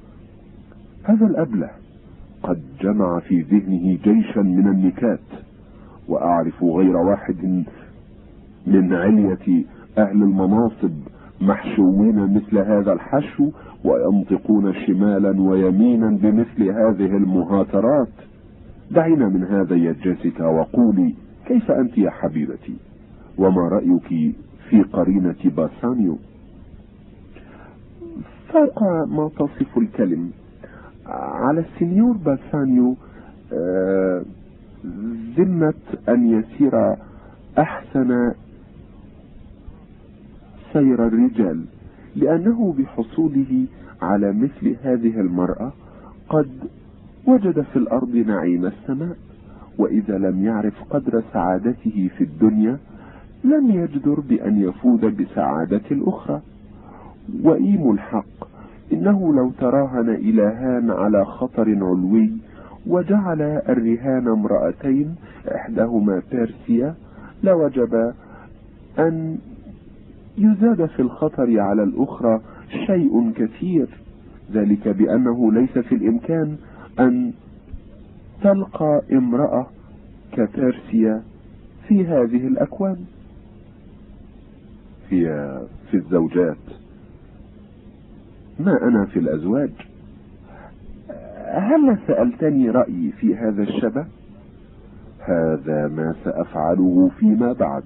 هذا 1.03 1.26
الأبلة 1.26 1.69
قد 2.43 2.61
جمع 2.82 3.19
في 3.19 3.41
ذهنه 3.41 3.98
جيشا 4.03 4.40
من 4.40 4.67
النكات 4.67 5.19
وأعرف 6.07 6.64
غير 6.64 6.98
واحد 6.98 7.64
من 8.67 8.93
علية 8.93 9.64
أهل 9.98 10.24
المناصب 10.24 10.91
محشوين 11.41 12.33
مثل 12.35 12.57
هذا 12.57 12.93
الحشو 12.93 13.51
وينطقون 13.83 14.74
شمالا 14.74 15.41
ويمينا 15.41 16.09
بمثل 16.09 16.64
هذه 16.64 17.17
المهاترات. 17.17 18.07
دعينا 18.91 19.30
من 19.30 19.43
هذا 19.43 19.75
يا 19.75 19.95
جيسيكا 20.03 20.45
وقولي 20.45 21.14
كيف 21.48 21.72
أنت 21.72 21.98
يا 21.98 22.09
حبيبتي؟ 22.09 22.75
وما 23.38 23.61
رأيك 23.61 24.35
في 24.69 24.82
قرينة 24.93 25.35
باسانيو؟ 25.45 26.17
فوق 28.53 28.83
ما 29.07 29.30
تصف 29.40 29.77
الكلم. 29.77 30.32
على 31.10 31.60
السنيور 31.60 32.18
باسانيو 32.18 32.95
آه، 33.53 34.22
ذمة 35.38 35.74
أن 36.10 36.30
يسير 36.30 36.95
أحسن 37.60 38.32
سير 40.74 41.08
الرجال 41.08 41.66
لأنه 42.16 42.76
بحصوله 42.77 43.66
على 44.02 44.34
مثل 44.34 44.76
هذه 44.84 45.19
المرأة 45.19 45.72
قد 46.30 46.50
وجد 47.27 47.61
في 47.61 47.80
الأرض 47.80 48.16
نعيم 48.16 48.66
السماء 48.66 49.18
وإذا 49.77 50.18
لم 50.18 50.45
يعرف 50.45 50.84
قدر 50.90 51.24
سعادته 51.34 52.10
في 52.18 52.24
الدنيا 52.24 52.77
لم 53.44 53.72
يجدر 53.72 54.19
بأن 54.19 54.61
يفوز 54.61 55.00
بسعادة 55.06 55.82
الأخرى. 55.92 56.42
وإيم 57.44 57.92
الحق 57.92 58.48
إنه 58.93 59.33
لو 59.33 59.51
تراهن 59.51 60.09
إلهان 60.09 60.91
على 60.91 61.25
خطر 61.25 61.69
علوي 61.69 62.32
وجعل 62.88 63.41
الرهان 63.41 64.27
امرأتين 64.27 65.16
إحداهما 65.56 66.22
بيرسيا 66.32 66.95
لوجب 67.43 68.14
أن 68.99 69.38
يزاد 70.38 70.85
في 70.85 71.01
الخطر 71.01 71.59
على 71.59 71.83
الأخرى 71.83 72.41
شيء 72.85 73.32
كثير. 73.32 73.88
ذلك 74.53 74.88
بأنه 74.88 75.51
ليس 75.51 75.77
في 75.77 75.95
الإمكان 75.95 76.57
أن 76.99 77.33
تلقى 78.41 79.01
امرأة 79.11 79.67
كبيرسيا 80.32 81.22
في 81.88 82.06
هذه 82.06 82.48
الأكوان. 82.48 82.98
هي 85.09 85.57
في 85.91 85.98
الزوجات. 85.98 86.57
ما 88.60 88.88
أنا 88.88 89.06
في 89.06 89.19
الأزواج؟ 89.19 89.69
هل 91.48 91.98
سألتني 92.08 92.69
رأيي 92.69 93.11
في 93.11 93.36
هذا 93.36 93.64
الشبه؟ 93.64 94.06
هذا 95.19 95.88
ما 95.88 96.16
سأفعله 96.24 97.11
فيما 97.19 97.53
بعد 97.53 97.84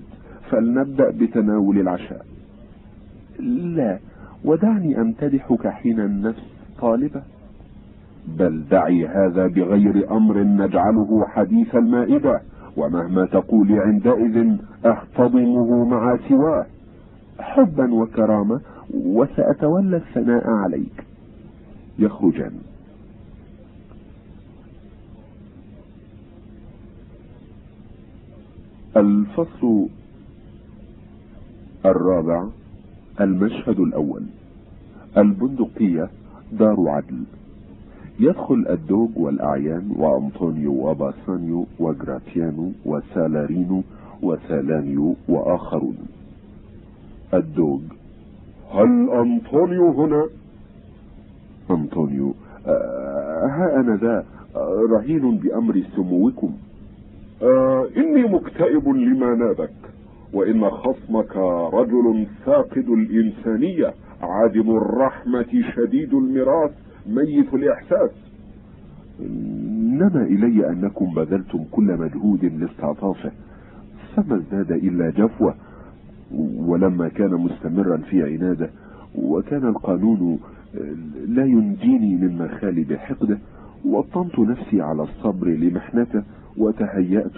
فلنبدأ 0.50 1.10
بتناول 1.10 1.80
العشاء. 1.80 2.26
لا 3.76 4.00
ودعني 4.46 5.02
أمتدحك 5.02 5.68
حين 5.68 6.00
النفس 6.00 6.44
طالبة. 6.82 7.22
بل 8.28 8.64
دعي 8.72 9.08
هذا 9.08 9.48
بغير 9.48 10.12
أمر 10.12 10.44
نجعله 10.44 11.26
حديث 11.28 11.76
المائدة 11.76 12.42
ومهما 12.78 13.26
تقولي 13.26 13.80
عندئذ 13.80 14.56
أحتضنه 14.86 15.86
مع 15.86 16.18
سواه. 16.30 16.66
حبا 17.40 17.94
وكرامة 17.94 18.62
وسأتولى 18.94 19.98
الثناء 19.98 20.50
عليك. 20.50 21.04
يخرجان. 22.00 22.52
الفصل 28.98 29.88
الرابع 31.86 32.48
المشهد 33.22 33.80
الأول. 33.80 34.24
البندقية 35.18 36.10
دار 36.52 36.90
عدل. 36.90 37.24
يدخل 38.20 38.66
الدوج 38.70 39.10
والأعيان 39.16 39.92
وأنطونيو 39.98 40.90
وباسانيو 40.90 41.66
وجراتيانو 41.80 42.72
وسالارينو 42.86 43.84
وسالانيو 44.22 45.16
وآخرون. 45.28 45.98
الدوج 47.34 47.82
هل 48.74 49.10
أنطونيو 49.10 49.92
هنا؟ 49.92 50.26
أنطونيو 51.72 52.34
آه 52.68 53.46
ها 53.46 53.80
أنا 53.80 53.96
ذا 53.96 54.26
آه 54.56 54.82
رهين 54.92 55.38
بأمر 55.38 55.84
سموكم. 55.96 56.52
آه 57.42 57.88
إني 57.98 58.24
مكتئب 58.24 58.90
لما 58.90 59.36
نابك 59.36 59.74
وإن 60.34 60.70
خصمك 60.70 61.36
رجل 61.74 62.26
فاقد 62.46 62.90
الإنسانية 62.90 63.94
عادم 64.22 64.78
الرحمة 64.78 65.64
شديد 65.76 66.14
المراس 66.14 66.72
ميت 67.08 67.54
الإحساس. 67.54 68.12
نما 70.00 70.24
إلي 70.24 70.70
أنكم 70.70 71.14
بذلتم 71.14 71.64
كل 71.72 71.98
مجهود 71.98 72.46
لاستعطافه. 72.46 73.32
فما 74.16 74.36
ازداد 74.36 74.72
إلا 74.72 75.10
جفوة 75.10 75.56
ولما 76.58 77.08
كان 77.08 77.34
مستمرا 77.34 77.98
في 77.98 78.24
عناده 78.24 78.70
وكان 79.16 79.68
القانون 79.68 80.40
لا 81.28 81.46
ينجيني 81.46 82.16
من 82.16 82.38
مخالب 82.38 82.94
حقده 82.94 83.38
وطنت 83.86 84.40
نفسي 84.40 84.82
على 84.82 85.04
الصبر 85.04 85.48
لمحنته 85.48 86.24
وتهيأت 86.58 87.38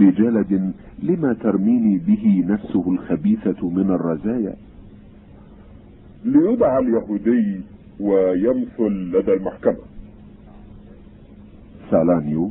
بجلد 0.00 0.72
لما 1.02 1.32
ترميني 1.32 1.98
به 1.98 2.44
نفسه 2.48 2.90
الخبيثة 2.92 3.68
من 3.68 3.90
الرزايا. 3.90 4.54
ليدعى 6.24 6.78
اليهودي 6.78 7.60
ويمثل 8.00 8.92
لدى 9.12 9.32
المحكمة. 9.32 9.76
سالانيو؟ 11.90 12.50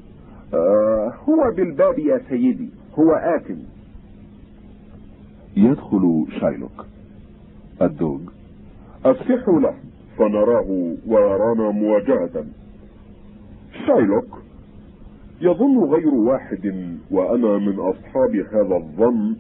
آه 0.54 1.14
هو 1.30 1.52
بالباب 1.56 2.00
يا 2.00 2.22
سيدي 2.30 2.70
هو 3.00 3.12
آكل. 3.12 3.56
يدخل 5.60 6.26
شايلوك. 6.42 6.86
الدوج 7.82 8.22
افتحوا 9.06 9.60
له 9.60 9.76
فنراه 10.18 10.96
ويرانا 11.08 11.72
مواجهة. 11.72 12.46
شايلوك. 13.88 14.42
يظن 15.42 15.84
غير 15.84 16.08
واحد 16.08 16.98
وأنا 17.12 17.58
من 17.58 17.80
أصحاب 17.80 18.36
هذا 18.36 18.76
الظن 18.76 19.36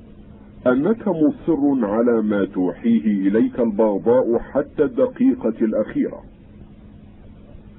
أنك 0.67 1.07
مصر 1.07 1.85
على 1.85 2.21
ما 2.21 2.45
توحيه 2.45 3.27
إليك 3.27 3.59
البغضاء 3.59 4.39
حتى 4.39 4.83
الدقيقة 4.83 5.53
الأخيرة. 5.61 6.23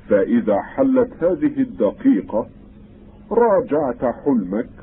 فإذا 0.08 0.62
حلت 0.62 1.10
هذه 1.20 1.60
الدقيقة 1.60 2.46
راجعت 3.30 4.04
حلمك 4.04 4.79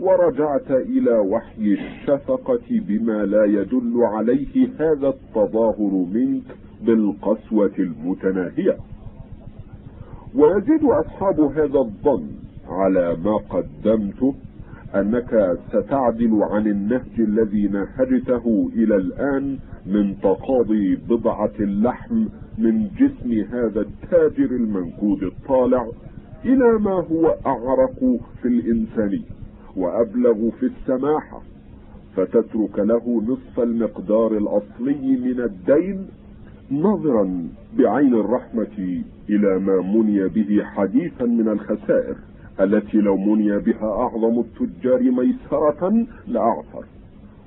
ورجعت 0.00 0.70
إلى 0.70 1.18
وحي 1.18 1.62
الشفقة 1.72 2.60
بما 2.70 3.26
لا 3.26 3.44
يدل 3.44 4.00
عليه 4.02 4.68
هذا 4.78 5.08
التظاهر 5.08 6.06
منك 6.12 6.42
بالقسوة 6.86 7.72
المتناهية. 7.78 8.76
ويزيد 10.34 10.84
أصحاب 10.84 11.40
هذا 11.40 11.78
الظن 11.78 12.26
على 12.68 13.16
ما 13.24 13.36
قدمته 13.36 14.34
أنك 14.94 15.58
ستعدل 15.68 16.42
عن 16.42 16.66
النهج 16.66 17.18
الذي 17.18 17.68
نهجته 17.68 18.70
إلى 18.74 18.96
الآن 18.96 19.58
من 19.86 20.20
تقاضي 20.20 20.96
بضعة 20.96 21.52
اللحم 21.60 22.24
من 22.58 22.88
جسم 22.88 23.32
هذا 23.52 23.80
التاجر 23.80 24.50
المنكود 24.50 25.22
الطالع 25.22 25.86
إلى 26.44 26.78
ما 26.78 27.04
هو 27.12 27.36
أعرق 27.46 28.18
في 28.42 28.48
الإنسانية. 28.48 29.38
وأبلغ 29.78 30.50
في 30.60 30.66
السماحة 30.66 31.42
فتترك 32.16 32.78
له 32.78 33.22
نصف 33.26 33.60
المقدار 33.60 34.36
الأصلي 34.36 35.16
من 35.16 35.40
الدين 35.40 36.06
نظرا 36.70 37.48
بعين 37.78 38.14
الرحمة 38.14 39.02
إلى 39.30 39.58
ما 39.58 39.80
مني 39.80 40.28
به 40.28 40.64
حديثا 40.64 41.24
من 41.24 41.48
الخسائر 41.48 42.16
التي 42.60 42.98
لو 42.98 43.16
مني 43.16 43.58
بها 43.58 43.86
أعظم 43.86 44.40
التجار 44.40 45.02
ميسرة 45.02 46.06
لاعثر 46.26 46.84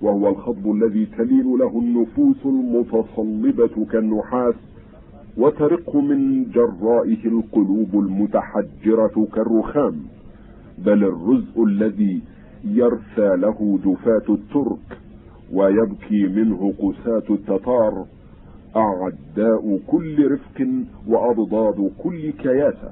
وهو 0.02 0.30
الخطب 0.30 0.72
الذي 0.72 1.06
تلين 1.18 1.58
له 1.58 1.80
النفوس 1.80 2.46
المتصلبة 2.46 3.86
كالنحاس 3.92 4.56
وترق 5.38 5.96
من 5.96 6.52
جرائه 6.52 7.26
القلوب 7.26 7.90
المتحجرة 7.94 9.28
كالرخام. 9.34 9.96
بل 10.86 11.04
الرزء 11.04 11.64
الذي 11.64 12.22
يرثى 12.64 13.36
له 13.36 13.80
جفاة 13.86 14.34
الترك 14.34 14.98
ويبكي 15.54 16.28
منه 16.28 16.74
قساة 16.80 17.24
التتار 17.30 18.06
أعداء 18.76 19.80
كل 19.88 20.32
رفق 20.32 20.68
وأضداد 21.08 21.92
كل 22.04 22.32
كياسة. 22.32 22.92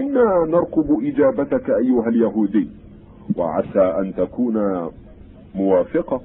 إنا 0.00 0.46
نرقب 0.48 1.04
إجابتك 1.04 1.70
أيها 1.70 2.08
اليهودي 2.08 2.68
وعسى 3.36 3.80
أن 4.00 4.14
تكون 4.16 4.88
موافقة. 5.54 6.20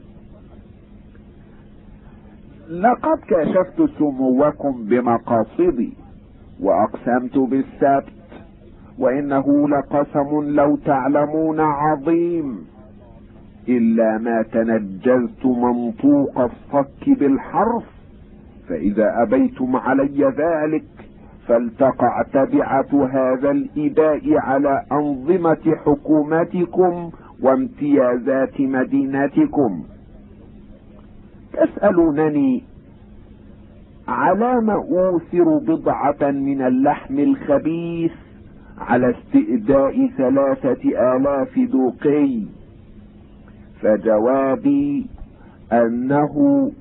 لقد 2.70 3.20
كشفت 3.28 3.90
سموكم 4.00 4.84
بمقاصدي 4.84 5.94
وأقسمت 6.62 7.38
بالسبت 7.38 8.19
وإنه 9.00 9.70
لقسم 9.70 10.42
لو 10.50 10.76
تعلمون 10.76 11.60
عظيم. 11.60 12.68
إلا 13.70 14.18
ما 14.18 14.42
تنجزت 14.42 15.46
منطوق 15.46 16.40
الصك 16.40 17.20
بالحرف 17.20 17.84
فإذا 18.70 19.22
أبيتم 19.22 19.76
علي 19.76 20.34
ذلك 20.38 20.86
فلتقع 21.48 22.22
تبعة 22.34 23.08
هذا 23.12 23.52
الإباء 23.52 24.38
على 24.38 24.84
أنظمة 24.92 25.76
حكومتكم 25.86 27.12
وامتيازات 27.42 28.62
مدينتكم. 28.62 29.84
تسألونني 31.54 32.64
على 34.08 34.62
ما 34.62 34.74
أوثر 34.74 35.58
بضعة 35.58 36.32
من 36.32 36.62
اللحم 36.62 37.20
الخبيث 37.20 38.12
على 38.80 39.10
استئداء 39.10 40.08
ثلاثة 40.08 41.16
آلاف 41.16 41.60
دوقي. 41.60 42.42
فجوابي 43.82 45.06
أنه 45.72 46.72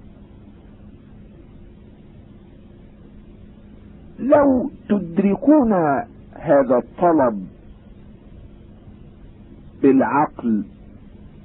لو 4.18 4.70
تدركون 4.88 5.72
هذا 6.32 6.76
الطلب 6.78 7.46
بالعقل 9.82 10.64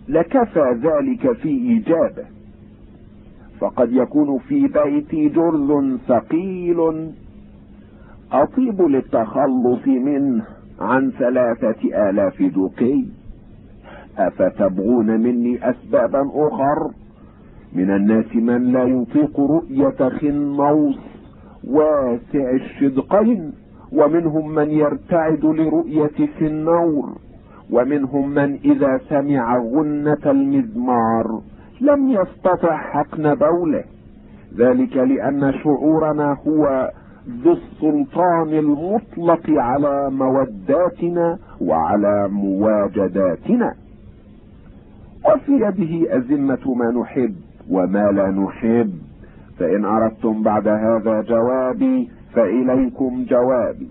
لكفى 0.10 0.80
ذلك 0.84 1.32
في 1.32 1.50
إيجابه. 1.50 2.26
فقد 3.60 3.92
يكون 3.92 4.38
في 4.38 4.68
بيتي 4.68 5.30
جرذ 5.30 5.98
ثقيل 6.08 7.12
أطيب 8.34 8.82
للتخلص 8.82 9.88
منه 9.88 10.44
عن 10.82 11.12
ثلاثة 11.12 12.10
آلاف 12.10 12.44
دوقي. 12.44 13.06
أفتبغون 14.18 15.20
مني 15.20 15.70
أسبابا 15.70 16.32
أخر؟ 16.34 16.92
من 17.76 17.90
الناس 17.96 18.36
من 18.36 18.72
لا 18.72 18.84
يطيق 18.84 19.40
رؤية 19.40 20.10
خنوص 20.10 21.00
واسع 21.68 22.52
الشدقين 22.52 23.54
ومنهم 23.92 24.56
من 24.56 24.70
يرتعد 24.70 25.46
لرؤية 25.46 26.30
النور 26.42 27.10
ومنهم 27.72 28.30
من 28.30 28.60
إذا 28.66 29.00
سمع 29.10 29.58
غنة 29.58 30.32
المزمار 30.32 31.42
لم 31.82 32.10
يستطع 32.10 32.78
حقن 32.78 33.36
بوله. 33.36 33.84
ذلك 34.58 34.98
لأن 34.98 35.54
شعورنا 35.64 36.38
هو 36.48 36.92
ذو 37.30 37.52
السلطان 37.52 38.50
المطلق 38.50 39.50
على 39.50 40.10
موداتنا 40.12 41.38
وعلى 41.62 42.28
مواجداتنا. 42.32 43.74
وفي 45.26 45.52
يده 45.52 46.18
أزمة 46.18 46.74
ما 46.76 46.92
نحب 46.92 47.36
وما 47.70 48.12
لا 48.12 48.30
نحب. 48.30 48.94
فإن 49.60 49.86
أردتم 49.86 50.44
بعد 50.44 50.68
هذا 50.68 51.22
جوابي 51.22 52.10
فإليكم 52.34 53.26
جوابي. 53.30 53.88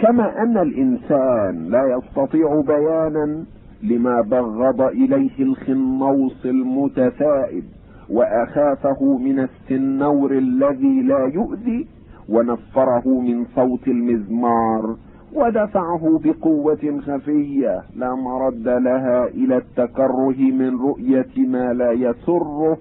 كما 0.00 0.42
أن 0.42 0.58
الإنسان 0.58 1.68
لا 1.70 1.98
يستطيع 1.98 2.60
بيانا 2.66 3.44
لما 3.82 4.20
بغض 4.20 4.82
إليه 4.82 5.38
الخنوص 5.40 6.46
المتثائب 6.46 7.64
وأخافه 8.10 9.18
من 9.18 9.38
السنور 9.38 10.32
الذي 10.32 11.02
لا 11.02 11.30
يؤذي. 11.34 11.86
ونفره 12.28 13.08
من 13.08 13.44
صوت 13.44 13.88
المزمار 13.88 14.96
ودفعه 15.34 16.20
بقوة 16.24 17.00
خفية. 17.06 17.82
لا 17.96 18.14
مرد 18.14 18.68
لها 18.68 19.26
إلى 19.26 19.56
التكره 19.56 20.38
من 20.38 20.80
رؤية 20.80 21.46
ما 21.48 21.72
لا 21.72 21.92
يسره. 21.92 22.78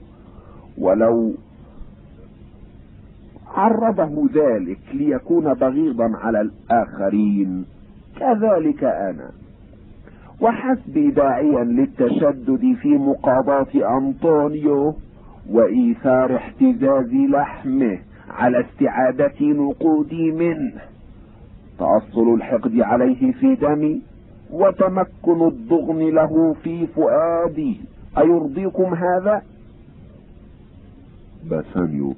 ولو 0.78 1.34
عرضه 3.56 4.30
ذلك 4.34 4.80
ليكون 4.94 5.54
بغيضا 5.54 6.12
على 6.18 6.42
الآخرين. 6.42 7.66
كذلك 8.20 8.84
أنا. 8.84 9.32
وحسبي 10.42 11.12
داعيا 11.12 11.64
للتشدد 11.64 12.76
في 12.82 12.90
مقاضاة 12.90 13.98
أنطونيو 13.98 14.94
وإيثار 15.52 16.36
احتزاز 16.36 17.14
لحمه. 17.14 17.98
على 18.30 18.60
استعادة 18.60 19.42
نقودي 19.42 20.32
منه 20.32 20.82
تأصل 21.80 22.34
الحقد 22.34 22.80
عليه 22.80 23.32
في 23.32 23.56
دمي 23.56 24.02
وتمكن 24.52 25.48
الضغن 25.48 26.00
له 26.00 26.56
في 26.64 26.88
فؤادي 26.88 27.82
أيرضيكم 28.18 28.94
هذا؟ 28.94 29.42
باسانيو 31.50 32.16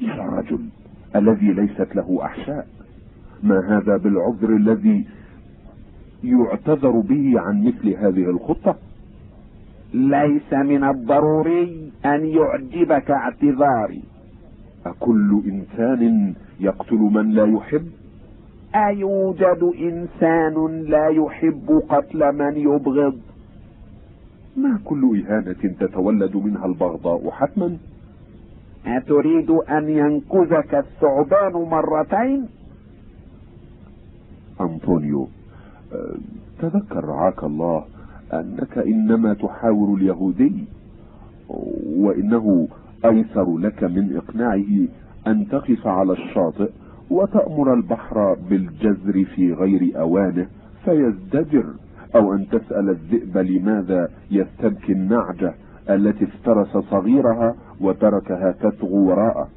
يا 0.00 0.14
الرجل 0.14 0.60
الذي 1.16 1.52
ليست 1.52 1.96
له 1.96 2.18
أحشاء. 2.24 2.66
ما 3.42 3.78
هذا 3.78 3.96
بالعذر 3.96 4.48
الذي 4.48 5.06
يعتذر 6.24 6.90
به 6.90 7.40
عن 7.40 7.64
مثل 7.64 7.88
هذه 7.88 8.30
الخطة؟ 8.30 8.76
ليس 9.94 10.52
من 10.52 10.84
الضروري 10.84 11.92
أن 12.04 12.26
يعجبك 12.26 13.10
اعتذاري. 13.10 14.02
أكل 14.86 15.42
إنسان 15.46 16.34
يقتل 16.60 16.96
من 16.96 17.30
لا 17.30 17.44
يحب؟ 17.46 17.86
أيوجد 18.74 19.72
إنسان 19.80 20.82
لا 20.82 21.08
يحب 21.08 21.82
قتل 21.88 22.32
من 22.32 22.56
يبغض؟ 22.56 23.18
ما 24.56 24.78
كل 24.84 25.22
إهانة 25.26 25.74
تتولد 25.80 26.36
منها 26.36 26.66
البغضاء 26.66 27.30
حتما؟ 27.30 27.76
أتريد 28.86 29.50
أن 29.50 29.88
ينكزك 29.88 30.74
الثعبان 30.74 31.52
مرتين؟ 31.52 32.46
أنطونيو 34.60 35.28
أه، 35.92 36.14
تذكر 36.62 37.04
رعاك 37.04 37.44
الله 37.44 37.84
أنك 38.32 38.78
إنما 38.78 39.34
تحاور 39.34 39.94
اليهودي 39.96 40.64
وإنه 41.96 42.68
أيسر 43.04 43.58
لك 43.58 43.84
من 43.84 44.16
إقناعه 44.16 44.88
أن 45.26 45.48
تقف 45.48 45.86
على 45.86 46.12
الشاطئ 46.12 46.70
وتأمر 47.10 47.74
البحر 47.74 48.36
بالجزر 48.50 49.24
في 49.24 49.52
غير 49.52 49.92
أوانه 50.00 50.46
فيزدجر 50.84 51.64
أو 52.16 52.34
أن 52.34 52.48
تسأل 52.48 52.88
الذئب 52.90 53.38
لماذا 53.38 54.08
يستبكي 54.30 54.92
النعجة 54.92 55.54
التي 55.90 56.24
افترس 56.24 56.76
صغيرها 56.76 57.54
وتركها 57.80 58.52
تتغو 58.60 59.08
وراءه 59.08 59.48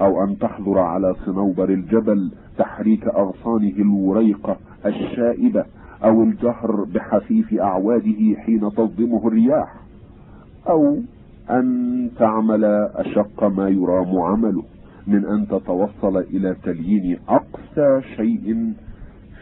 أو 0.00 0.24
أن 0.24 0.38
تحضر 0.38 0.78
على 0.78 1.14
صنوبر 1.26 1.68
الجبل 1.68 2.32
تحريك 2.58 3.06
أغصانه 3.08 3.72
الوريقة 3.78 4.56
الشائبة 4.86 5.64
أو 6.04 6.22
الجهر 6.22 6.84
بحفيف 6.94 7.60
أعواده 7.60 8.34
حين 8.38 8.60
تصدمه 8.60 9.26
الرياح 9.28 9.74
أو 10.68 10.96
أن 11.52 12.10
تعمل 12.18 12.64
أشق 12.94 13.44
ما 13.44 13.68
يرام 13.68 14.18
عمله 14.18 14.64
من 15.06 15.24
أن 15.24 15.46
تتوصل 15.48 16.16
إلى 16.16 16.56
تليين 16.62 17.18
أقسى 17.28 18.00
شيء 18.16 18.72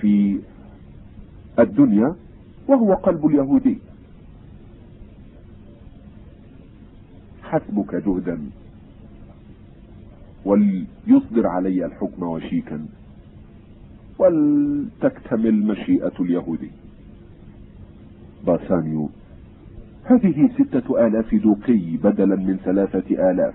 في 0.00 0.40
الدنيا 1.58 2.14
وهو 2.68 2.94
قلب 2.94 3.26
اليهودي. 3.26 3.78
حسبك 7.42 7.94
جهدا 7.94 8.38
وليصدر 10.44 11.46
علي 11.46 11.84
الحكم 11.84 12.22
وشيكا 12.22 12.86
ولتكتمل 14.18 15.66
مشيئة 15.66 16.12
اليهودي. 16.20 16.70
باسانيو 18.46 19.10
هذه 20.10 20.50
ستة 20.58 21.06
آلاف 21.06 21.34
دوقي 21.34 21.96
بدلا 22.04 22.36
من 22.36 22.56
ثلاثة 22.64 23.30
آلاف. 23.30 23.54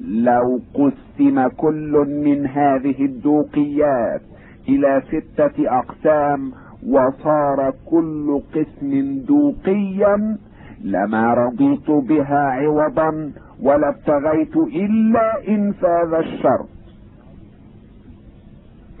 لو 0.00 0.60
قسم 0.74 1.48
كل 1.48 2.06
من 2.24 2.46
هذه 2.46 3.04
الدوقيات 3.04 4.20
إلى 4.68 5.02
ستة 5.08 5.78
أقسام 5.78 6.52
وصار 6.86 7.74
كل 7.86 8.40
قسم 8.54 9.18
دوقيا 9.28 10.36
لما 10.84 11.34
رضيت 11.34 11.90
بها 11.90 12.38
عوضا 12.38 13.32
ولا 13.62 13.88
ابتغيت 13.88 14.56
إلا 14.56 15.48
إنفاذ 15.48 16.14
الشرط 16.14 16.68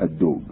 الدوب 0.02 0.42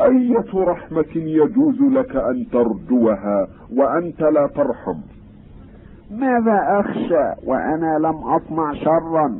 أية 0.00 0.54
رحمة 0.54 1.16
يجوز 1.16 1.80
لك 1.80 2.16
أن 2.16 2.46
ترجوها 2.52 3.48
وأنت 3.76 4.20
لا 4.22 4.46
ترحم؟ 4.46 4.98
ماذا 6.10 6.80
أخشى 6.80 7.40
وأنا 7.46 7.98
لم 7.98 8.16
أصنع 8.16 8.74
شرا؟ 8.74 9.38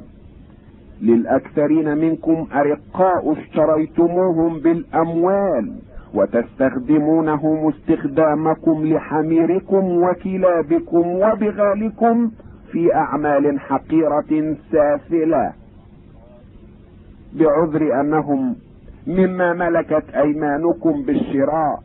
للأكثرين 1.02 1.98
منكم 1.98 2.46
أرقاء 2.54 3.32
اشتريتموهم 3.32 4.58
بالأموال 4.58 5.72
وتستخدمونهم 6.14 7.68
استخدامكم 7.68 8.86
لحميركم 8.86 10.02
وكلابكم 10.02 11.06
وبغالكم 11.06 12.30
في 12.72 12.94
أعمال 12.94 13.60
حقيرة 13.60 14.56
سافلة. 14.72 15.52
بعذر 17.34 18.00
أنهم 18.00 18.56
مما 19.06 19.52
ملكت 19.52 20.04
أيمانكم 20.14 21.02
بالشراء. 21.02 21.80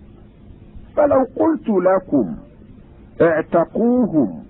فلو 0.95 1.25
قلت 1.35 1.69
لكم 1.69 2.35
اعتقوهم 3.21 4.43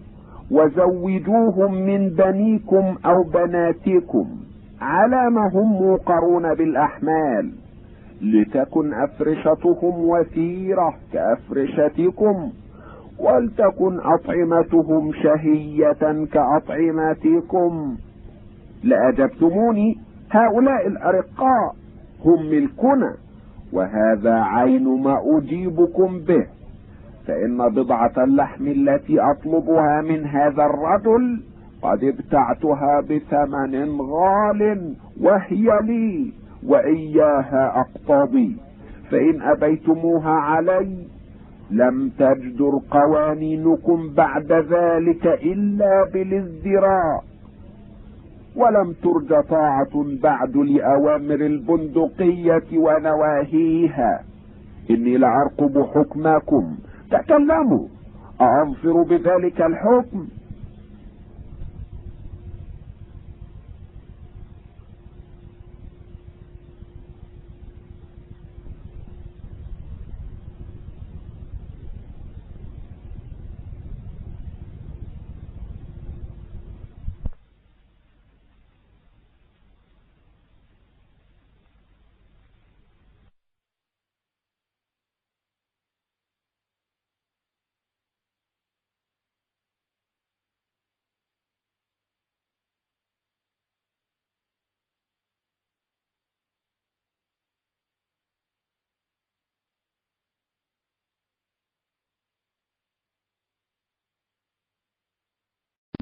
وزوجوهم 0.52 1.74
من 1.74 2.10
بنيكم 2.10 2.96
أو 3.06 3.24
بناتكم 3.24 4.28
على 4.82 5.30
ما 5.30 5.50
هم 5.54 5.72
موقرون 5.82 6.54
بالأحمال 6.54 7.52
لتكن 8.22 8.94
أفرشتهم 8.94 10.06
وثيرة 10.10 10.94
كأفرشتكم 11.14 12.50
ولتكن 13.20 14.00
أطعمتهم 14.00 15.12
شهية 15.14 16.26
كأطعمتكم 16.32 17.96
لأجبتموني 18.84 19.98
هؤلاء 20.32 20.88
الأرقاء 20.88 21.76
هم 22.26 22.46
ملكنا 22.50 23.16
وهذا 23.74 24.34
عين 24.34 25.02
ما 25.02 25.22
أجيبكم 25.38 26.20
به 26.20 26.46
فإن 27.28 27.58
بضعة 27.70 28.24
اللحم 28.24 28.68
التي 28.68 29.20
أطلبها 29.22 30.02
من 30.02 30.26
هذا 30.26 30.64
الرجل 30.66 31.42
قد 31.82 32.04
ابتعتها 32.04 33.02
بثمن 33.02 34.02
غال 34.02 34.94
وهي 35.22 35.68
لي 35.84 36.34
وإياها 36.68 37.80
أقتضي 37.86 38.58
فإن 39.12 39.42
أبيتموها 39.42 40.32
علي 40.32 40.98
لم 41.72 42.10
تجدر 42.20 42.80
قوانينكم 42.92 44.14
بعد 44.18 44.52
ذلك 44.52 45.26
إلا 45.28 46.10
بالازدراء. 46.14 47.24
ولم 48.60 48.94
ترج 49.04 49.44
طاعة 49.50 50.06
بعد 50.24 50.58
لأوامر 50.58 51.36
البندقية 51.36 52.78
ونواهيها. 52.78 54.24
إني 54.90 55.18
لأرقب 55.18 55.86
حكمكم 55.96 56.76
تكلموا. 57.12 57.88
أنظر 58.42 59.02
بذلك 59.04 59.62
الحكم. 59.62 60.28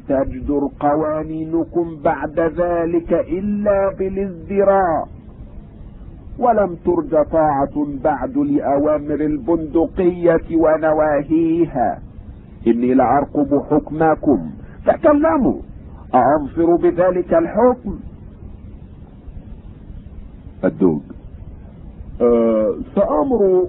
تجدر 0.10 0.69
قوانينكم 0.80 1.98
بعد 2.03 2.40
ذلك 2.40 3.14
إلا 3.14 3.94
بالازدراء. 4.00 5.08
ولم 6.40 6.76
ترجى 6.86 7.24
طاعة 7.24 7.88
بعد 8.03 8.38
لأوامر 8.38 9.16
البندقية 9.16 10.56
ونواهيها. 10.56 12.00
إني 12.68 12.94
لأرقب 12.94 13.64
حكمكم. 13.72 14.50
تكلموا 14.86 15.60
أنظر 16.16 16.76
بذلك 16.76 17.34
الحكم. 17.34 18.00
الدوق. 20.64 21.02
أه 22.22 22.76
سأمر 22.95 23.68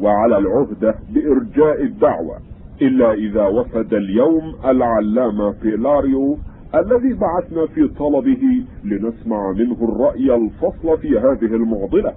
وعلى 0.00 0.38
العهدة 0.38 0.94
بإرجاء 1.10 1.82
الدعوة. 1.82 2.36
إلا 2.82 3.12
إذا 3.12 3.46
وفد 3.46 3.94
اليوم 3.94 4.54
العلامة 4.64 5.54
بيلاريو 5.62 6.38
الذي 6.74 7.12
بعثنا 7.12 7.66
في 7.66 7.88
طلبه 7.88 8.64
لنسمع 8.84 9.52
منه 9.52 9.76
الرأي 9.82 10.34
الفصل 10.34 10.98
في 10.98 11.18
هذه 11.18 11.54
المعضلة. 11.54 12.12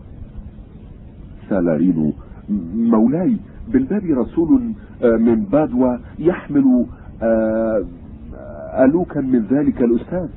سالارينو 1.49 2.13
مولاي 2.75 3.37
بالباب 3.67 4.05
رسول 4.05 4.61
من 5.03 5.43
بادوا 5.43 5.97
يحمل 6.19 6.85
ألوكا 8.85 9.21
من 9.21 9.45
ذلك 9.51 9.81
الأستاذ. 9.81 10.29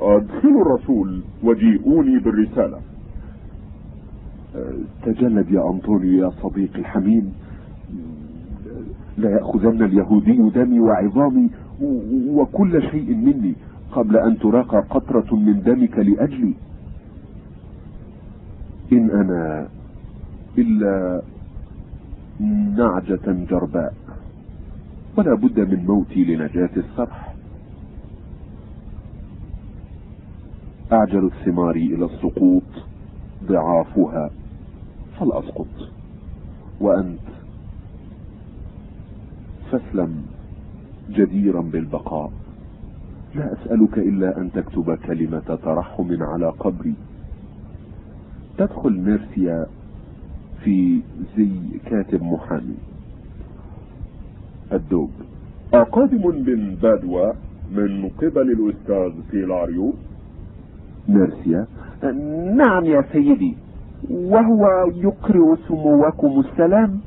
أدخلوا 0.00 0.62
الرسول 0.62 1.22
وجيئوني 1.42 2.18
بالرسالة. 2.18 2.78
تجلد 5.02 5.50
يا 5.50 5.70
أنطونيو 5.70 6.24
يا 6.24 6.30
صديقي 6.30 6.78
الحميم. 6.78 7.32
لا 9.18 9.30
يأخذن 9.30 9.82
اليهودي 9.82 10.50
دمي 10.50 10.80
وعظامي 10.80 11.50
وكل 12.30 12.82
شيء 12.90 13.14
مني 13.14 13.54
قبل 13.92 14.16
أن 14.16 14.38
تراق 14.38 14.74
قطرة 14.90 15.36
من 15.36 15.62
دمك 15.62 15.98
لأجلي. 15.98 16.54
إن 18.92 19.10
أنا 19.10 19.68
إلا 20.58 21.22
نعجة 22.76 23.46
جرباء 23.50 23.94
ولا 25.18 25.34
بد 25.34 25.60
من 25.60 25.84
موتي 25.86 26.24
لنجاة 26.24 26.70
الصرح 26.76 27.34
أعجل 30.92 31.24
الثمار 31.26 31.76
إلى 31.76 32.04
السقوط 32.04 32.62
ضعافها 33.48 34.30
فلأسقط 35.20 35.66
وأنت 36.80 37.25
فاسلم 39.72 40.22
جديرا 41.10 41.60
بالبقاء. 41.60 42.32
لا 43.34 43.52
أسألك 43.52 43.98
إلا 43.98 44.38
أن 44.38 44.52
تكتب 44.52 44.94
كلمة 44.94 45.58
ترحم 45.64 46.22
على 46.22 46.48
قبري. 46.48 46.94
تدخل 48.58 49.00
ميرسيا 49.00 49.66
في 50.64 51.00
زي 51.36 51.50
كاتب 51.86 52.22
محامي. 52.22 52.76
الدوب. 54.72 55.10
أقادم 55.74 56.26
من 56.26 56.74
بادوا 56.82 57.32
من 57.72 58.08
قبل 58.08 58.50
الأستاذ 58.50 59.22
بيلاريو 59.30 59.92
نيريسا. 61.08 61.66
نعم 62.56 62.84
يا 62.84 63.04
سيدي. 63.12 63.54
وهو 64.10 64.90
يقرئ 64.94 65.56
سموكم 65.68 66.40
السلام. 66.40 67.00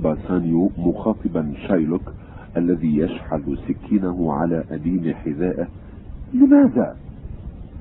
باسانيو 0.00 0.70
مخاطبا 0.78 1.52
شايلوك 1.68 2.12
الذي 2.56 2.96
يشحذ 2.98 3.54
سكينه 3.68 4.32
على 4.32 4.64
أديم 4.70 5.14
حذائه 5.24 5.66
لماذا؟ 6.34 6.96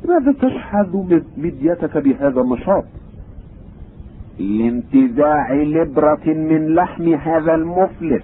لماذا 0.06 0.32
تشحذ 0.32 1.22
مديتك 1.38 1.98
بهذا 1.98 2.42
النشاط؟ 2.42 2.86
لانتزاع 4.40 5.54
لبرة 5.54 6.26
من 6.26 6.76
لحم 6.76 7.14
هذا 7.14 7.56
المفلس 7.56 8.24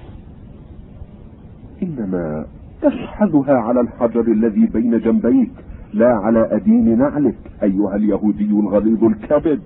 إنما 1.84 2.46
تشحذها 2.82 3.54
على 3.54 3.82
الحجر 3.82 4.22
الذي 4.22 4.66
بين 4.66 5.00
جنبيك 5.00 5.52
لا 5.94 6.08
على 6.08 6.56
أديم 6.56 6.90
نعلك 6.90 7.36
أيها 7.64 7.96
اليهودي 7.96 8.46
الغليظ 8.46 9.04
الكبد 9.04 9.60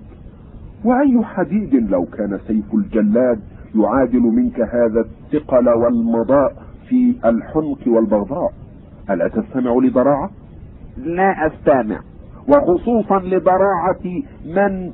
وأي 0.84 1.24
حديد 1.24 1.74
لو 1.74 2.04
كان 2.04 2.38
سيف 2.46 2.74
الجلاد 2.74 3.40
يعادل 3.82 4.20
منك 4.20 4.60
هذا 4.60 5.00
الثقل 5.00 5.68
والمضاء 5.68 6.62
في 6.88 7.14
الحنق 7.24 7.78
والبغضاء. 7.86 8.52
ألا 9.10 9.28
تستمع 9.28 9.70
لضراعة؟ 9.82 10.30
لا 10.96 11.46
أستمع. 11.46 12.00
وخصوصا 12.48 13.18
لضراعة 13.18 14.22
من 14.46 14.92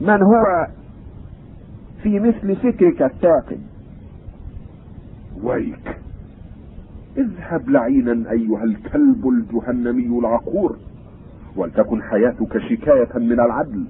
من 0.00 0.22
هو 0.22 0.66
في 2.02 2.20
مثل 2.20 2.56
فكرك 2.56 3.02
الثاقب 3.02 3.60
ويك 5.42 5.98
اذهب 7.18 7.68
لعينا 7.68 8.30
أيها 8.30 8.64
الكلب 8.64 9.28
الجهنمي 9.28 10.18
العقور 10.18 10.76
ولتكن 11.56 12.02
حياتك 12.02 12.58
شكاية 12.58 13.18
من 13.18 13.40
العدل 13.40 13.84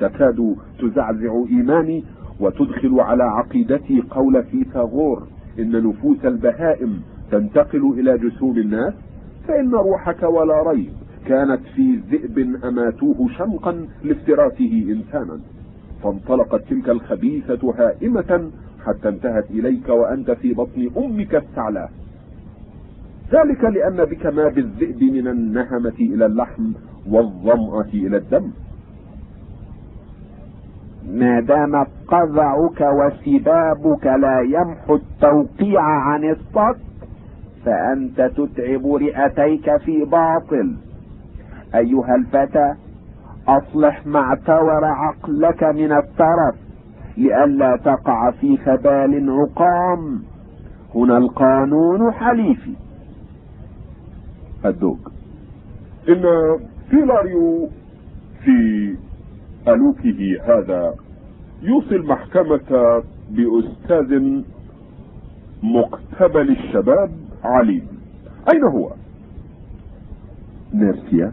تكاد 0.00 0.56
تزعزع 0.78 1.44
إيماني 1.50 2.04
وتدخل 2.40 3.00
على 3.00 3.22
عقيدتي 3.24 4.02
قول 4.10 4.44
فيثاغور 4.44 5.26
إن 5.58 5.88
نفوس 5.88 6.24
البهائم 6.24 7.02
تنتقل 7.30 7.94
إلى 7.98 8.18
جسوم 8.18 8.58
الناس 8.58 8.94
فإن 9.48 9.70
روحك 9.70 10.22
ولا 10.22 10.70
ريب 10.70 10.92
كانت 11.26 11.60
في 11.76 12.00
ذئب 12.10 12.64
أماتوه 12.64 13.28
شمقا 13.38 13.86
لافتراسه 14.02 14.86
إنسانا. 14.88 15.40
فانطلقت 16.02 16.62
تلك 16.70 16.88
الخبيثة 16.88 17.74
هائمة 17.78 18.50
حتى 18.86 19.08
انتهت 19.08 19.50
إليك 19.50 19.88
وأنت 19.88 20.30
في 20.30 20.54
بطن 20.54 20.90
أمك 20.96 21.34
الثعلى 21.34 21.88
ذلك 23.32 23.64
لأن 23.64 24.04
بك 24.04 24.26
ما 24.26 24.48
بالذئب 24.48 25.02
من 25.02 25.28
النهمة 25.28 25.94
إلى 26.00 26.26
اللحم 26.26 26.72
والظمأة 27.10 27.90
إلى 27.94 28.16
الدم. 28.16 28.50
ما 31.08 31.40
دام 31.40 31.86
قذعك 32.08 32.80
وسبابك 32.80 34.06
لا 34.06 34.40
يمحو 34.40 34.94
التوقيع 34.94 35.80
عن 35.82 36.24
الصد 36.24 36.80
فأنت 37.64 38.20
تتعب 38.20 38.86
رئتيك 38.86 39.76
في 39.76 40.04
باطل. 40.04 40.76
أيها 41.74 42.14
الفتى 42.14 42.74
أصلح 43.48 44.06
ما 44.06 44.20
اعتور 44.20 44.84
عقلك 44.84 45.64
من 45.64 45.92
الترف 45.92 46.54
لئلا 47.16 47.76
تقع 47.76 48.30
في 48.30 48.56
خبال 48.56 49.30
عقام. 49.30 50.22
هنا 50.94 51.18
القانون 51.18 52.12
حليفي. 52.12 52.74
الدوق. 54.64 54.98
إن 56.08 56.22
فيلاريو 56.90 57.68
في 58.44 58.96
ألوكه 59.68 60.38
هذا. 60.42 60.94
يوصي 61.62 61.96
المحكمة 61.96 63.02
بأستاذ 63.30 64.42
مقتبل 65.62 66.50
الشباب 66.50 67.10
عليم 67.44 67.86
أين 68.52 68.64
هو؟ 68.64 68.92
نيرسيا 70.74 71.32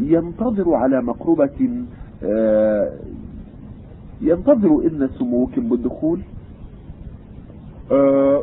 ينتظر 0.00 0.74
على 0.74 1.02
مقربة 1.02 1.84
ينتظر 4.20 4.86
إن 4.86 5.08
سموكم 5.18 5.68
بالدخول. 5.68 6.20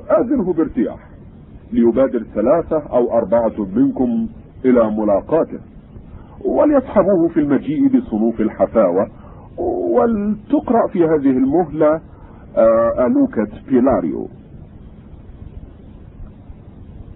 آذنه 0.09 0.53
بارتياح 0.53 1.09
ليبادر 1.71 2.23
ثلاثة 2.35 2.77
أو 2.77 3.17
أربعة 3.17 3.65
منكم 3.75 4.27
إلى 4.65 4.91
ملاقاته. 4.91 5.59
وليصحبوه 6.45 7.27
في 7.33 7.39
المجيء 7.39 7.87
بصنوف 7.87 8.41
الحفاوة. 8.41 9.07
ولتقرأ 9.91 10.87
في 10.87 11.03
هذه 11.03 11.29
المهلة 11.37 12.01
ألوكة 12.99 13.47
بيلاريو. 13.69 14.27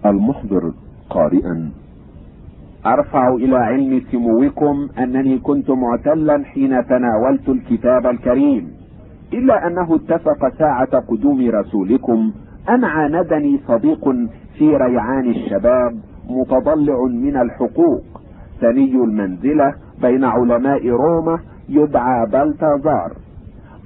المحضر 0.06 0.72
قارئا. 1.10 1.70
أرفع 2.86 3.28
إلى 3.28 3.56
علم 3.56 4.02
سموكم 4.12 4.88
أنني 4.98 5.38
كنت 5.38 5.70
معتلا 5.70 6.44
حين 6.44 6.86
تناولت 6.86 7.48
الكتاب 7.48 8.06
الكريم 8.06 8.70
إلا 9.32 9.66
أنه 9.66 9.94
اتفق 9.94 10.48
ساعة 10.58 10.98
قدوم 11.00 11.50
رسولكم 11.50 12.32
أن 12.68 12.84
عاندني 12.84 13.60
صديق 13.68 14.04
في 14.58 14.76
ريعان 14.76 15.30
الشباب 15.30 15.98
متضلع 16.30 17.04
من 17.04 17.36
الحقوق. 17.36 18.02
ثني 18.60 18.94
المنزلة 19.04 19.74
بين 20.02 20.24
علماء 20.24 20.88
روما 20.88 21.38
يدعى 21.68 22.26
بلتازار. 22.26 23.12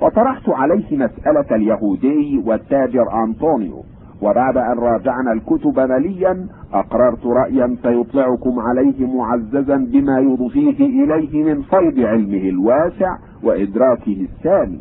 فطرحت 0.01 0.49
عليه 0.49 0.97
مسألة 0.97 1.57
اليهودي 1.57 2.43
والتاجر 2.47 3.25
أنطونيو 3.25 3.83
وبعد 4.23 4.57
أن 4.57 4.79
راجعنا 4.79 5.33
الكتب 5.33 5.81
مليا 5.81 6.47
أقررت 6.75 7.27
رأيا 7.27 7.77
سيطلعكم 7.83 8.59
عليه 8.59 9.07
معززا 9.17 9.77
بما 9.77 10.19
يضفيه 10.21 11.05
إليه 11.05 11.45
من 11.45 11.63
فيض 11.63 11.99
علمه 12.07 12.49
الواسع 12.49 13.17
وإدراكه 13.43 14.27
الثاني 14.31 14.81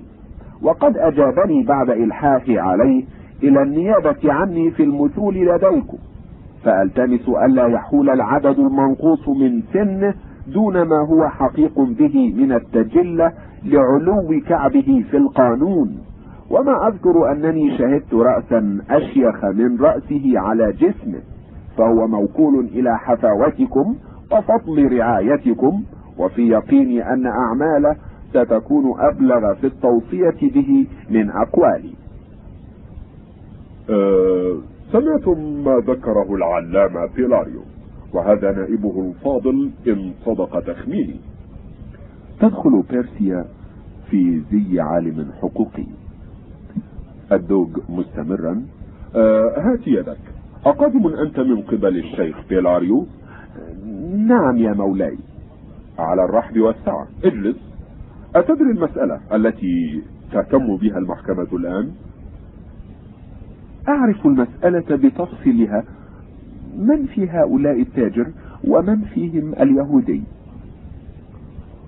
وقد 0.63 0.97
أجابني 0.97 1.63
بعد 1.63 1.89
إلحاحي 1.89 2.59
عليه 2.59 3.03
إلى 3.43 3.61
النيابة 3.61 4.33
عني 4.33 4.71
في 4.71 4.83
المثول 4.83 5.35
لديكم. 5.35 5.97
فألتمس 6.63 7.29
ألا 7.29 7.67
يحول 7.67 8.09
العدد 8.09 8.59
المنقوص 8.59 9.29
من 9.29 9.61
سنه 9.73 10.13
دون 10.47 10.81
ما 10.81 11.07
هو 11.09 11.27
حقيق 11.29 11.79
به 11.79 12.33
من 12.37 12.51
التجلة 12.51 13.33
لعلو 13.65 14.41
كعبه 14.47 15.05
في 15.11 15.17
القانون. 15.17 15.97
وما 16.49 16.87
أذكر 16.87 17.31
أنني 17.31 17.77
شهدت 17.77 18.13
رأسا 18.13 18.81
أشيخ 18.89 19.45
من 19.45 19.77
رأسه 19.81 20.33
على 20.35 20.73
جسمه 20.73 21.19
فهو 21.77 22.07
موكول 22.07 22.65
إلى 22.65 22.97
حفاوتكم 22.97 23.95
وفضل 24.31 24.91
رعايتكم 24.97 25.83
وفي 26.17 26.47
يقيني 26.47 27.13
أن 27.13 27.25
أعماله 27.25 27.95
ستكون 28.29 28.99
أبلغ 28.99 29.53
في 29.53 29.67
التوصية 29.67 30.49
به 30.53 30.87
من 31.09 31.29
أقوالي. 31.29 31.93
أه 33.89 34.57
سمعتم 34.91 35.63
ما 35.63 35.83
ذكره 35.87 36.35
العلامة 36.35 37.05
بيلاريو 37.15 37.61
وهذا 38.13 38.51
نائبه 38.51 39.09
الفاضل 39.09 39.69
إن 39.87 40.13
صدق 40.25 40.59
تخميني. 40.59 41.19
تدخل 42.39 42.83
بيرسيا 42.89 43.45
في 44.09 44.41
زي 44.51 44.79
عالم 44.79 45.31
حقوقي. 45.41 45.85
الدوج 47.31 47.69
مستمرا. 47.89 48.65
أه 49.15 49.53
هات 49.57 49.87
يدك. 49.87 50.17
أقادم 50.65 51.07
أنت 51.07 51.39
من 51.39 51.61
قبل 51.61 51.97
الشيخ 51.97 52.37
بيلاريو؟ 52.49 53.05
نعم 54.15 54.57
يا 54.57 54.73
مولاي. 54.73 55.17
على 55.99 56.23
الرحب 56.23 56.59
والسعة. 56.59 57.07
اجلس. 57.23 57.57
أتدري 58.35 58.71
المسألة 58.71 59.19
التي 59.33 60.01
تهتم 60.31 60.77
بها 60.77 60.97
المحكمة 60.97 61.47
الآن؟ 61.53 61.91
أعرف 63.89 64.25
المسألة 64.25 64.95
بتفصيلها. 64.95 65.83
من 66.77 67.05
في 67.05 67.29
هؤلاء 67.29 67.81
التاجر 67.81 68.27
ومن 68.67 69.01
فيهم 69.01 69.53
اليهودي؟ 69.53 70.21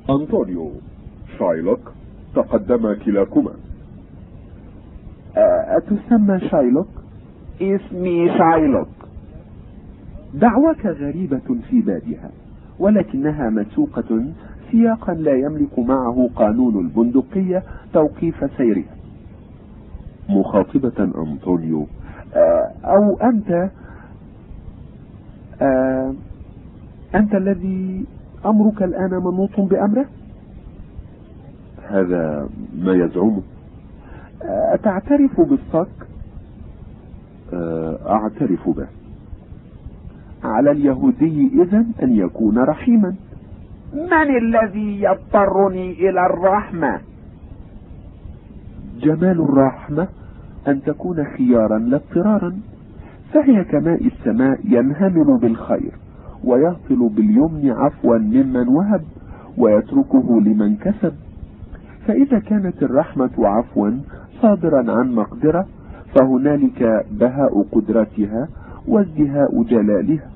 أنطونيو 0.09 0.71
شايلوك 1.39 1.91
تقدم 2.35 2.93
كلاكما. 2.93 3.51
أتسمى 5.77 6.39
شايلوك؟ 6.39 6.88
اسمي 7.61 8.38
شايلوك. 8.38 8.88
دعواك 10.33 10.85
غريبة 10.85 11.55
في 11.69 11.81
بادها 11.81 12.31
ولكنها 12.80 13.49
مسوقة 13.49 14.25
سياقا 14.71 15.13
لا 15.13 15.35
يملك 15.35 15.80
معه 15.80 16.30
قانون 16.35 16.85
البندقية 16.85 17.63
توقيف 17.93 18.51
سيرها. 18.57 19.00
مخاطبة 20.30 21.09
أنطونيو. 21.17 21.88
أو 22.85 23.17
أنت 23.17 23.69
أنت 27.16 27.35
الذي 27.35 28.06
أمرك 28.45 28.83
الآن 28.83 29.09
منوط 29.09 29.59
بأمره؟ 29.59 30.06
هذا 31.90 32.50
ما 32.77 32.93
يزعمه 32.93 33.41
تعترف 34.83 35.41
بالصك؟ 35.41 36.08
أعترف 38.08 38.69
به. 38.69 38.88
على 40.43 40.72
اليهودي 40.72 41.51
إذا 41.61 41.85
أن 42.03 42.16
يكون 42.16 42.58
رحيما. 42.58 43.16
من 43.93 44.38
الذي 44.38 45.01
يضطرني 45.01 45.91
إلى 45.91 46.25
الرحمة؟ 46.25 47.00
جمال 49.03 49.41
الرحمة 49.41 50.07
أن 50.67 50.81
تكون 50.81 51.23
خيارا 51.23 51.77
لا 51.77 51.97
اضطرارا. 51.97 52.53
فهي 53.33 53.63
كماء 53.63 54.07
السماء 54.07 54.59
ينهمر 54.63 55.35
بالخير 55.35 55.91
ويهطل 56.43 57.09
باليمن 57.09 57.71
عفوا 57.71 58.17
ممن 58.17 58.67
وهب 58.67 59.01
ويتركه 59.57 60.41
لمن 60.41 60.75
كسب. 60.75 61.13
فإذا 62.07 62.39
كانت 62.39 62.83
الرحمة 62.83 63.31
عفوا 63.38 63.91
صادرا 64.41 64.91
عن 64.91 65.11
مقدرة 65.11 65.67
فهنالك 66.15 67.05
بهاء 67.11 67.65
قدرتها 67.71 68.47
وازدهاء 68.88 69.63
جلالها. 69.63 70.30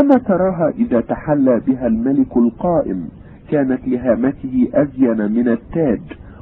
أما 0.00 0.14
تراها 0.18 0.72
إذا 0.78 1.00
تحلى 1.00 1.60
بها 1.66 1.86
الملك 1.86 2.36
القائم 2.36 3.08
كانت 3.50 3.88
لهامته 3.88 4.68
أزين 4.74 5.32
من 5.32 5.48
التاج 5.48 6.00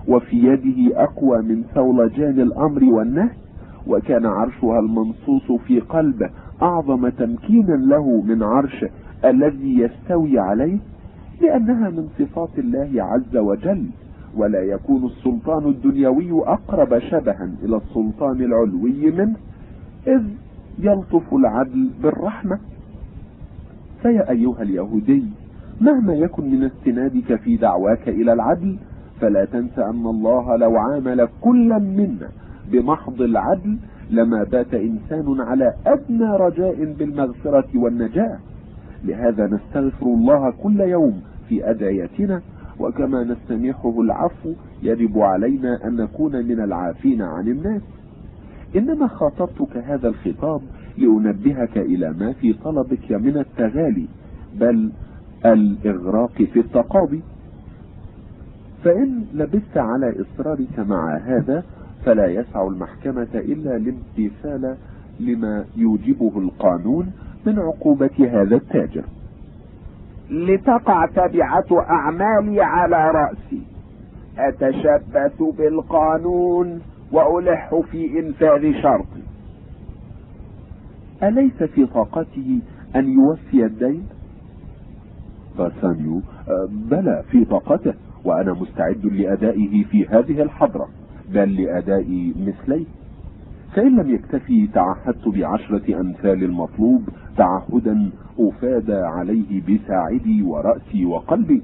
وفي 0.09 0.37
يده 0.37 1.03
أقوى 1.03 1.43
من 1.43 1.65
ثولجان 1.75 2.41
الأمر 2.41 2.85
والنهي 2.85 3.31
وكان 3.87 4.27
عرشها 4.27 4.79
المنصوص 4.79 5.53
في 5.67 5.81
قلبه 5.81 6.31
أعظم 6.63 7.09
تمكينا 7.09 7.73
له 7.73 8.23
من 8.23 8.43
عرشه 8.43 8.91
الذي 9.25 9.79
يستوي 9.79 10.39
عليه 10.39 10.79
لأنها 11.41 11.91
من 11.91 12.09
صفات 12.19 12.59
الله 12.59 13.03
عز 13.03 13.37
وجل 13.37 13.87
ولا 14.37 14.63
يكون 14.63 15.05
السلطان 15.05 15.65
الدنيوي 15.69 16.33
أقرب 16.33 16.99
شبها 16.99 17.51
إلى 17.65 17.77
السلطان 17.77 18.43
العلوي 18.43 19.11
منه 19.11 19.37
إذ 20.07 20.23
يلطف 20.79 21.35
العدل 21.35 21.91
بالرحمة. 22.03 22.59
فيا 24.03 24.31
أيها 24.31 24.63
اليهودي 24.63 25.25
مهما 25.81 26.15
يكن 26.15 26.51
من 26.51 26.65
استنادك 26.65 27.35
في 27.35 27.57
دعواك 27.57 28.09
إلى 28.09 28.33
العدل 28.33 28.77
فلا 29.21 29.45
تنس 29.45 29.79
أن 29.79 30.07
الله 30.07 30.57
لو 30.57 30.77
عامل 30.77 31.29
كلا 31.41 31.79
منا 31.79 32.29
بمحض 32.73 33.23
العدل 33.23 33.77
لما 34.11 34.45
بات 34.45 34.75
إنسان 34.75 35.41
على 35.41 35.75
أدنى 35.87 36.37
رجاء 36.37 36.95
بالمغفرة 36.99 37.69
والنجاة. 37.75 38.39
لهذا 39.05 39.47
نستغفر 39.47 40.07
الله 40.07 40.51
كل 40.63 40.81
يوم 40.81 41.21
في 41.49 41.71
أدعيتنا 41.71 42.43
وكما 42.81 43.25
نستميحه 43.25 44.01
العفو 44.01 44.53
يجب 44.83 45.19
علينا 45.19 45.87
أن 45.87 45.97
نكون 45.97 46.33
من 46.33 46.61
العافين 46.61 47.23
عن 47.23 47.49
الناس. 47.49 47.83
إنما 48.77 49.07
خاطبتك 49.07 49.77
هذا 49.77 50.09
الخطاب 50.09 50.61
لأنبهك 50.99 51.79
إلى 51.79 52.15
ما 52.21 52.33
في 52.33 52.53
طلبك 52.53 53.13
من 53.13 53.39
التغالي 53.39 54.07
بل 54.61 54.91
الإغراق 55.47 56.33
في 56.33 56.61
التقاضي. 56.61 57.23
فإن 58.85 59.25
لبثت 59.35 59.77
على 59.77 60.15
إصرارك 60.21 60.79
مع 60.79 61.17
هذا 61.17 61.65
فلا 62.05 62.27
يسع 62.27 62.67
المحكمة 62.67 63.29
إلا 63.35 63.77
الامتثال 63.77 64.77
لما 65.21 65.65
يوجبه 65.77 66.39
القانون 66.39 67.13
من 67.47 67.59
عقوبة 67.59 68.11
هذا 68.33 68.57
التاجر. 68.57 69.05
لتقع 70.31 71.07
تبعة 71.07 71.67
أعمالي 71.91 72.63
على 72.63 73.11
رأسي. 73.11 73.63
أتشبث 74.39 75.43
بالقانون 75.59 76.81
وألح 77.13 77.81
في 77.91 78.21
إنفاذ 78.21 78.83
شرطي. 78.83 79.23
أليس 81.23 81.63
في 81.63 81.87
طاقته 81.87 82.61
أن 82.97 83.09
يوفي 83.09 83.65
الدين؟ 83.65 84.07
باسانيو 85.59 86.21
بلى 86.71 87.23
في 87.31 87.45
طاقته. 87.45 87.95
وأنا 88.25 88.53
مستعد 88.53 89.07
لأدائه 89.07 89.85
في 89.85 90.07
هذه 90.07 90.43
الحضرة. 90.43 90.89
بل 91.33 91.63
لأداء 91.63 92.33
مثليه. 92.47 92.85
فإن 93.75 93.97
لم 93.97 94.11
يكتفي 94.15 94.67
تعهدت 94.67 95.29
بعشرة 95.29 96.01
أمثال 96.01 96.45
المطلوب. 96.45 97.09
تعهدا 97.37 98.11
أفاد 98.39 98.91
عليه 98.91 99.63
بساعدي 99.63 100.43
ورأسي 100.43 101.05
وقلبي. 101.05 101.63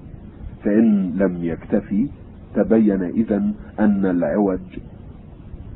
فإن 0.64 1.12
لم 1.16 1.44
يكتفي 1.44 2.08
تبين 2.54 3.02
إذا 3.02 3.36
أن 3.80 4.06
العوج 4.06 4.60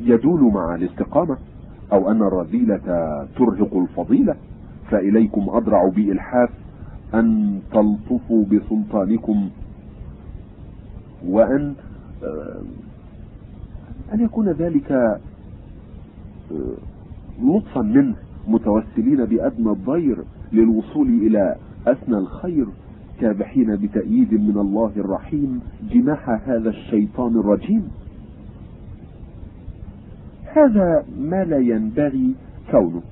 يدول 0.00 0.52
مع 0.52 0.74
الاستقامة 0.74 1.36
أو 1.92 2.10
أن 2.10 2.22
الرذيلة 2.22 2.76
ترهق 3.36 3.76
الفضيلة. 3.76 4.34
فإليكم 4.90 5.46
أضرع 5.48 5.88
بإلحاف 5.88 6.50
أن 7.14 7.58
تلطفوا 7.72 8.44
بسلطانكم 8.44 9.50
وأن 11.26 11.74
أن 14.14 14.20
يكون 14.20 14.48
ذلك 14.48 15.20
لطفا 17.42 17.82
منه 17.82 18.14
متوسلين 18.48 19.24
بأدنى 19.24 19.70
الضير 19.70 20.24
للوصول 20.52 21.08
إلى 21.08 21.56
أثنى 21.86 22.16
الخير 22.18 22.66
كابحين 23.20 23.76
بتأييد 23.76 24.34
من 24.34 24.58
الله 24.58 24.92
الرحيم 24.96 25.60
جناح 25.92 26.30
هذا 26.30 26.68
الشيطان 26.70 27.36
الرجيم. 27.36 27.88
هذا 30.44 31.04
ما 31.20 31.44
لا 31.44 31.58
ينبغي 31.58 32.34
كونه. 32.70 33.02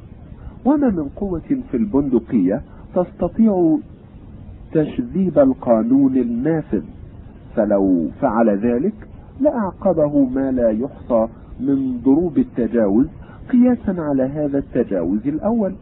وما 0.65 0.91
من 0.91 1.09
قوة 1.17 1.63
في 1.71 1.77
البندقية 1.77 2.63
تستطيع 2.95 3.79
تشذيب 4.73 5.39
القانون 5.39 6.17
النافذ. 6.17 6.83
فلو 7.57 8.09
فعل 8.21 8.59
ذلك 8.59 8.95
لأعقبه 9.41 10.25
ما 10.25 10.51
لا 10.51 10.71
يحصى 10.71 11.29
من 11.61 12.01
ضروب 12.05 12.39
التجاوز 12.39 13.07
قياسا 13.53 14.01
على 14.01 14.23
هذا 14.23 14.59
التجاوز 14.59 15.27
الأول. 15.27 15.75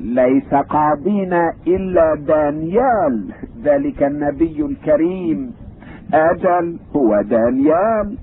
ليس 0.00 0.54
قاضينا 0.54 1.52
إلا 1.66 2.14
دانيال 2.14 3.24
ذلك 3.64 4.02
النبي 4.02 4.62
الكريم. 4.64 5.52
أجل 6.14 6.76
هو 6.96 7.22
دانيال. 7.22 8.16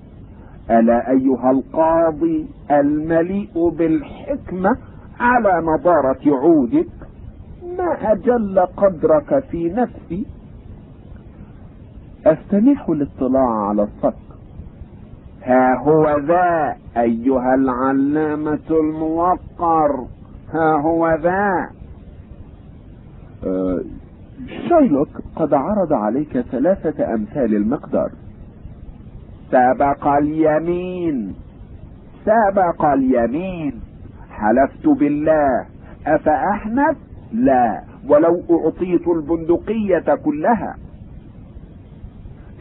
ألا 0.72 1.10
أيها 1.12 1.52
القاضي 1.52 2.46
المليء 2.72 3.70
بالحكمة 3.70 4.78
على 5.20 5.62
نضارة 5.66 6.20
عودك؟ 6.26 6.88
ما 7.78 8.12
أجل 8.12 8.60
قدرك 8.60 9.44
في 9.52 9.70
نفسي 9.70 10.26
أستميح 12.26 12.90
الاطلاع 12.90 13.68
على 13.68 13.84
الصك 13.84 14.14
ها 15.44 15.78
هو 15.80 16.20
ذا 16.20 16.76
أيها 16.98 17.56
العلامة 17.56 18.60
الموقر. 18.72 20.06
ها 20.54 20.82
هو 20.82 21.18
ذا. 21.22 21.70
أه 23.46 23.82
شايلوك 24.70 25.10
قد 25.36 25.54
عرض 25.54 25.94
عليك 25.94 26.40
ثلاثة 26.40 27.14
أمثال 27.14 27.56
المقدار. 27.56 28.12
سبق 29.52 30.08
اليمين. 30.08 31.36
سبق 32.26 32.86
اليمين. 32.86 33.82
حلفت 34.32 34.88
بالله. 34.88 35.66
أفأحنف؟ 36.08 36.98
لا. 37.34 37.82
ولو 38.10 38.42
أعطيت 38.52 39.08
البندقية 39.08 40.16
كلها. 40.16 40.76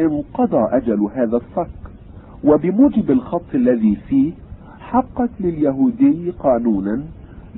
انقضى 0.00 0.68
أجل 0.76 1.08
هذا 1.14 1.36
الصك 1.36 1.70
وبموجب 2.44 3.10
الخط 3.10 3.54
الذي 3.54 3.96
فيه 3.96 4.32
حقت 4.80 5.30
لليهودي 5.40 6.30
قانونا 6.30 7.02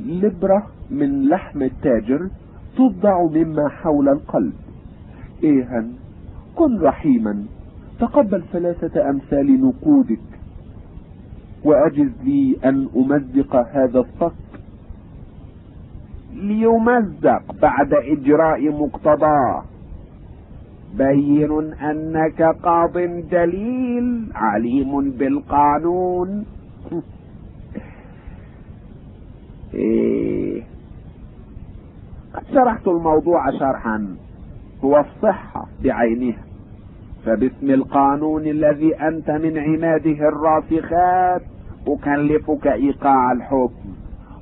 لبرة 0.07 0.67
من 0.91 1.29
لحم 1.29 1.63
التاجر 1.63 2.29
تضع 2.77 3.23
مما 3.23 3.69
حول 3.69 4.09
القلب. 4.09 4.53
ايها 5.45 5.85
كن 6.57 6.81
رحيما 6.81 7.45
تقبل 8.01 8.43
ثلاثة 8.53 9.11
أمثال 9.11 9.61
نقودك 9.61 10.19
وأجز 11.65 12.11
لي 12.25 12.57
أن 12.65 12.89
أمزق 12.97 13.57
هذا 13.57 13.99
الصك. 14.01 14.33
ليمزق 16.35 17.43
بعد 17.63 17.95
إجراء 17.95 18.71
مقتضاه. 18.71 19.65
بين 20.99 21.73
انك 21.75 22.43
قاض 22.43 22.99
جليل 23.31 24.33
عليم 24.35 25.11
بالقانون. 25.11 26.47
إيه. 29.75 30.63
قد 32.35 32.43
شرحت 32.55 32.89
الموضوع 32.89 33.51
شرحا. 33.51 34.17
هو 34.85 34.99
الصحة 34.99 35.67
بعينها. 35.85 36.45
فباسم 37.27 37.71
القانون 37.71 38.47
الذي 38.47 38.95
أنت 38.95 39.31
من 39.31 39.59
عماده 39.59 40.29
الراسخات 40.29 41.43
أكلفك 41.89 42.67
إيقاع 42.67 43.33
الحكم. 43.33 43.91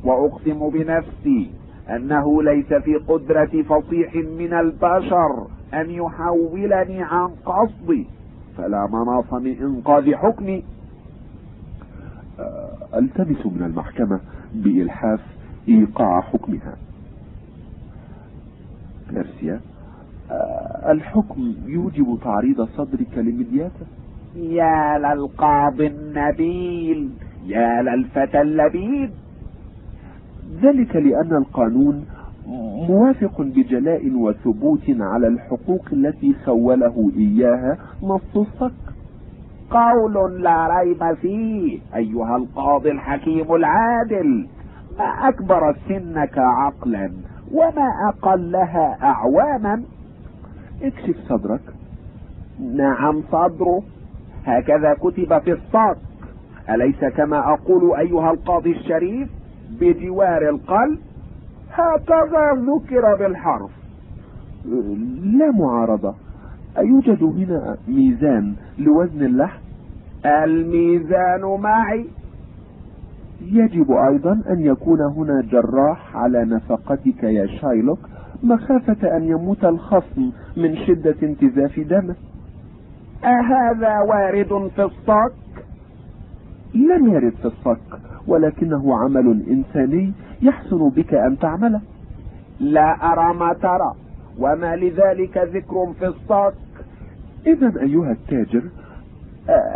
وأقسم 0.04 0.70
بنفسي 0.70 1.50
أنه 1.90 2.42
ليس 2.42 2.72
في 2.72 2.94
قدرة 2.94 3.62
فصيح 3.62 4.14
من 4.14 4.52
البشر. 4.52 5.57
أن 5.74 5.90
يحولني 5.90 7.02
عن 7.02 7.30
قصدي 7.46 8.06
فلا 8.56 8.86
مناص 8.92 9.32
من 9.32 9.56
إنقاذ 9.60 10.14
حكمي. 10.14 10.64
ألتمس 12.94 13.46
من 13.46 13.62
المحكمة 13.66 14.20
بإلحاف 14.54 15.20
إيقاع 15.68 16.20
حكمها. 16.20 16.76
غارسيا 19.14 19.60
الحكم 20.88 21.54
يوجب 21.66 22.18
تعريض 22.24 22.68
صدرك 22.76 23.18
لمدياته. 23.18 23.86
يا 24.36 24.98
للقاضي 24.98 25.86
النبيل 25.86 27.10
يا 27.46 27.82
للفتى 27.82 28.40
اللبيب. 28.40 29.10
ذلك 30.62 30.96
لأن 30.96 31.36
القانون 31.36 32.06
موافق 32.88 33.40
بجلاء 33.42 34.10
وثبوت 34.14 34.84
على 34.88 35.26
الحقوق 35.26 35.84
التي 35.92 36.34
خوله 36.46 37.10
إياها. 37.16 37.78
نص 38.02 38.36
الصك 38.36 38.72
قول 39.70 40.42
لا 40.42 40.78
ريب 40.78 41.14
فيه 41.14 41.78
أيها 41.94 42.36
القاضي 42.36 42.90
الحكيم 42.90 43.54
العادل. 43.54 44.46
ما 44.98 45.04
أكبر 45.04 45.76
سنك 45.88 46.38
عقلا 46.38 47.10
وما 47.52 47.88
أقلها 48.08 48.98
أعواما. 49.02 49.82
اكشف 50.82 51.16
صدرك. 51.28 51.60
نعم 52.74 53.22
صدره. 53.32 53.82
هكذا 54.44 54.94
كتب 54.94 55.38
في 55.38 55.52
الصك 55.52 55.98
أليس 56.70 57.04
كما 57.04 57.52
أقول 57.52 57.96
أيها 57.96 58.30
القاضي 58.30 58.72
الشريف؟ 58.72 59.28
بجوار 59.80 60.48
القلب. 60.48 60.98
هكذا 61.78 62.52
ذكر 62.52 63.16
بالحرف. 63.16 63.70
لا 65.22 65.50
معارضة. 65.50 66.14
أيوجد 66.78 67.22
هنا 67.22 67.76
ميزان 67.88 68.54
لوزن 68.78 69.22
اللحم 69.22 69.58
الميزان 70.26 71.60
معي. 71.60 72.04
يجب 73.42 73.92
أيضا 73.92 74.32
أن 74.50 74.60
يكون 74.60 75.00
هنا 75.00 75.42
جراح 75.50 76.16
على 76.16 76.44
نفقتك 76.44 77.22
يا 77.22 77.46
شايلوك 77.46 77.98
مخافة 78.42 79.16
أن 79.16 79.24
يموت 79.24 79.64
الخصم 79.64 80.30
من 80.56 80.76
شدة 80.76 81.16
انتزاف 81.22 81.80
دمه. 81.80 82.14
أهذا 83.24 84.00
وارد 84.00 84.70
في 84.76 84.82
الصك؟ 84.82 85.32
لم 86.74 87.12
يرد 87.12 87.32
في 87.32 87.44
الصك 87.44 88.00
ولكنه 88.26 88.98
عمل 88.98 89.42
إنساني 89.50 90.12
يحسن 90.42 90.88
بك 90.88 91.14
أن 91.14 91.38
تعمله 91.38 91.80
لا 92.60 93.12
أرى 93.12 93.34
ما 93.38 93.52
ترى 93.52 93.94
وما 94.38 94.76
لذلك 94.76 95.38
ذكر 95.38 95.92
في 95.98 96.06
الصك 96.06 96.54
إذا 97.46 97.80
أيها 97.82 98.12
التاجر 98.12 98.62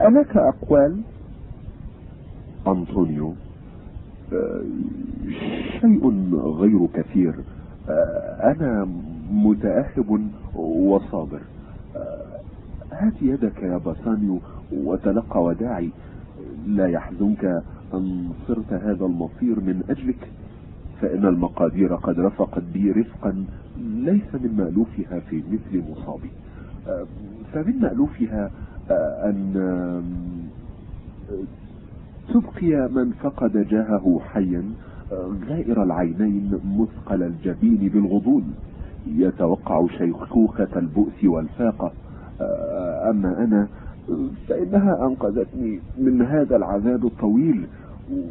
ألك 0.07 0.37
أقوال؟ 0.37 1.01
أنطونيو 2.67 3.35
شيء 5.81 6.35
غير 6.35 6.87
كثير. 6.95 7.35
أنا 8.41 8.89
متأهب 9.33 10.29
وصابر. 10.55 11.41
هات 12.93 13.23
يدك 13.23 13.63
يا 13.63 13.77
باسانيو 13.77 14.39
وتلقى 14.73 15.43
وداعي. 15.43 15.91
لا 16.67 16.87
يحزنك 16.87 17.63
أن 17.95 18.31
صرت 18.49 18.73
هذا 18.73 19.05
المصير 19.05 19.61
من 19.61 19.83
أجلك. 19.91 20.31
فإن 21.03 21.27
المقادير 21.27 21.95
قد 21.95 22.21
رفقت 22.21 22.63
بي 22.75 22.91
رفقا 22.91 23.45
ليس 23.81 24.35
من 24.35 24.55
مألوفها 24.57 25.21
في 25.21 25.43
مثل 25.53 25.83
مصابي. 25.91 26.31
فمن 27.53 27.81
مألوفها 27.81 28.51
أن 29.25 30.03
تبقي 32.29 32.89
من 32.89 33.11
فقد 33.11 33.69
جاهه 33.69 34.21
حيا 34.33 34.63
غائر 35.49 35.83
العينين 35.83 36.61
مثقل 36.79 37.23
الجبين 37.23 37.89
بالغضون. 37.95 38.55
يتوقع 39.07 39.87
شيخوخة 39.99 40.69
البؤس 40.77 41.25
والفاقة. 41.25 41.93
أما 43.11 43.45
أنا 43.45 43.69
فإنها 44.49 45.07
أنقذتني 45.07 45.81
من 45.99 46.23
هذا 46.23 46.57
العذاب 46.57 47.07
الطويل 47.07 47.67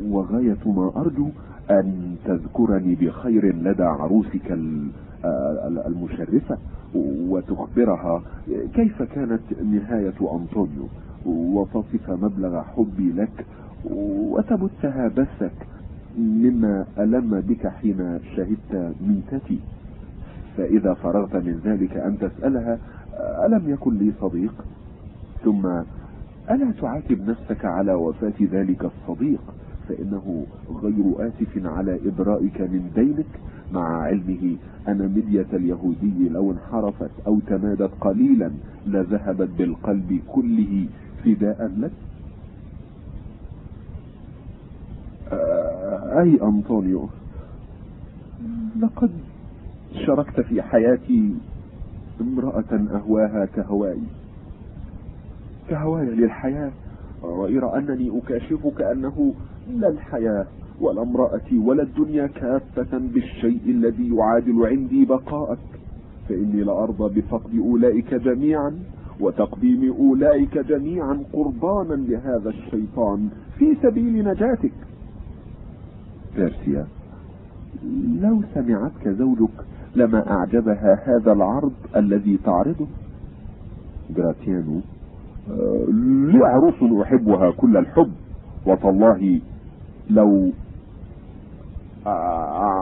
وغاية 0.10 0.58
ما 0.66 0.92
أرجو 0.96 1.30
أن 1.70 2.16
تذكرني 2.26 2.96
بخير 2.96 3.56
لدى 3.56 3.84
عروسك 3.84 4.58
المشرفة 5.88 6.58
وتخبرها 7.28 8.22
كيف 8.74 9.04
كانت 9.04 9.42
نهاية 9.64 10.14
أنطونيو. 10.22 10.88
وتصف 11.26 12.10
مبلغ 12.10 12.62
حبي 12.62 13.12
لك 13.12 13.46
وتبثها 13.86 15.08
بثك 15.08 15.68
مما 16.18 16.86
ألم 17.00 17.40
بك 17.40 17.68
حين 17.68 18.20
شهدت 18.36 18.96
ميتتي. 19.08 19.60
فإذا 20.58 20.94
فرغت 20.94 21.36
من 21.36 21.62
ذلك 21.66 21.98
أن 21.98 22.18
تسألها 22.20 22.78
ألم 23.46 23.70
يكن 23.70 23.98
لي 23.98 24.12
صديق؟ 24.22 24.54
ثم 25.44 25.66
ألا 26.52 26.72
تعاتب 26.82 27.30
نفسك 27.30 27.66
على 27.66 27.94
وفاة 27.94 28.34
ذلك 28.42 28.86
الصديق؟ 28.86 29.42
فإنه 29.92 30.46
غير 30.84 31.28
آسف 31.28 31.66
على 31.66 32.00
إبرائك 32.06 32.62
من 32.62 32.92
دينك. 32.96 33.26
مع 33.74 34.02
علمه 34.02 34.58
أن 34.88 35.12
مدية 35.16 35.46
اليهودي 35.54 36.30
لو 36.30 36.52
انحرفت 36.52 37.12
أو 37.28 37.40
تمادت 37.40 37.92
قليلا 38.02 38.52
لذهبت 38.88 39.50
بالقلب 39.58 40.20
كله 40.28 40.88
فداء 41.26 41.72
لك. 41.78 41.92
آه، 45.32 46.22
أي 46.22 46.42
أنطونيو؟ 46.42 47.10
لقد 48.80 49.12
شاركت 50.06 50.42
في 50.42 50.62
حياتي 50.62 51.34
امرأة 52.22 52.88
أهواها 52.92 53.46
كهواي 53.46 54.00
كهواي 55.70 56.06
للحياة. 56.06 56.72
غير 57.24 57.78
أنني 57.78 58.18
أكاشفك 58.18 58.82
أنه 58.82 59.34
لا 59.80 59.88
الحياة 59.88 60.46
ولا 60.82 61.02
امرأتي 61.02 61.58
ولا 61.58 61.84
الدنيا 61.84 62.28
كافة 62.28 62.98
بالشيء 62.98 63.62
الذي 63.66 64.16
يعادل 64.16 64.66
عندي 64.66 65.06
بقاءك. 65.06 65.58
فإني 66.30 66.64
لأرضى 66.64 67.22
بفقد 67.22 67.56
أولئك 67.60 68.14
جميعا 68.14 68.80
وتقديم 69.20 69.94
أولئك 69.94 70.58
جميعا 70.58 71.24
قربانا 71.34 71.94
لهذا 71.94 72.50
الشيطان 72.50 73.30
في 73.58 73.76
سبيل 73.84 74.26
نجاتك. 74.26 74.72
بيرسيا 76.36 76.88
لو 78.22 78.42
سمعتك 78.54 79.08
زوجك 79.08 79.66
لما 79.96 80.32
أعجبها 80.32 81.00
هذا 81.06 81.32
العرض 81.34 81.74
الذي 81.96 82.40
تعرضه. 82.44 82.88
جراتيانو 84.16 84.82
آه، 85.52 85.86
لي 86.32 86.40
عروس 86.46 87.02
أحبها 87.02 87.52
كل 87.52 87.78
الحب. 87.78 88.12
وتالله 88.66 89.42
لو 90.12 90.52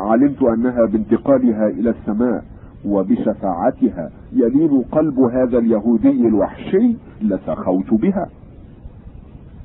علمت 0.09 0.43
أنها 0.43 0.85
بانتقالها 0.85 1.67
إلى 1.67 1.89
السماء 1.89 2.43
وبشفاعتها 2.85 4.11
يلين 4.33 4.81
قلب 4.91 5.19
هذا 5.19 5.57
اليهودي 5.57 6.27
الوحشي 6.27 6.95
لسخوت 7.21 7.93
بها. 7.93 8.29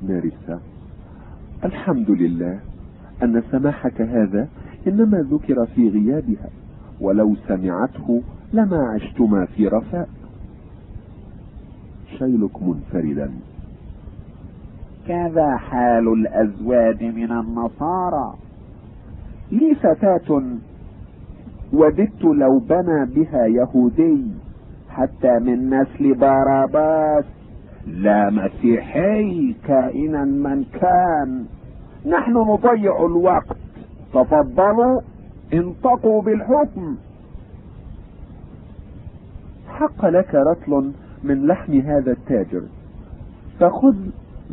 مارسا 0.09 0.61
الحمد 1.65 2.11
لله 2.11 2.61
أن 3.23 3.43
سماحك 3.51 4.01
هذا 4.01 4.49
إنما 4.87 5.19
ذكر 5.31 5.67
في 5.67 5.89
غيابها 5.89 6.49
ولو 7.01 7.37
سمعته 7.49 8.23
لما 8.53 8.89
عشتما 8.89 9.45
في 9.45 9.69
رفاء. 9.69 10.09
شيلك 12.19 12.63
منفردا. 12.63 13.31
كذا 15.09 15.57
حال 15.57 16.09
الأزواج 16.09 17.05
من 17.05 17.33
النصارى. 17.33 18.35
لي 19.53 19.75
فتاة 19.75 20.43
وددت 21.73 22.25
لو 22.25 22.59
بنى 22.59 23.07
بها 23.07 23.47
يهودي 23.47 24.25
حتى 24.91 25.39
من 25.39 25.71
نسل 25.71 26.15
باراباس. 26.15 27.25
لا 27.87 28.31
مسيحي 28.31 29.55
كائنا 29.67 30.25
من 30.25 30.65
كان. 30.65 31.45
نحن 32.07 32.33
نضيع 32.33 33.07
الوقت. 33.07 33.57
تفضلوا 34.15 35.01
انطقوا 35.55 36.23
بالحكم. 36.23 36.97
حق 39.69 40.07
لك 40.07 40.35
رطل 40.35 40.93
من 41.25 41.47
لحم 41.47 41.81
هذا 41.81 42.13
التاجر. 42.13 42.63
فخذ 43.61 43.97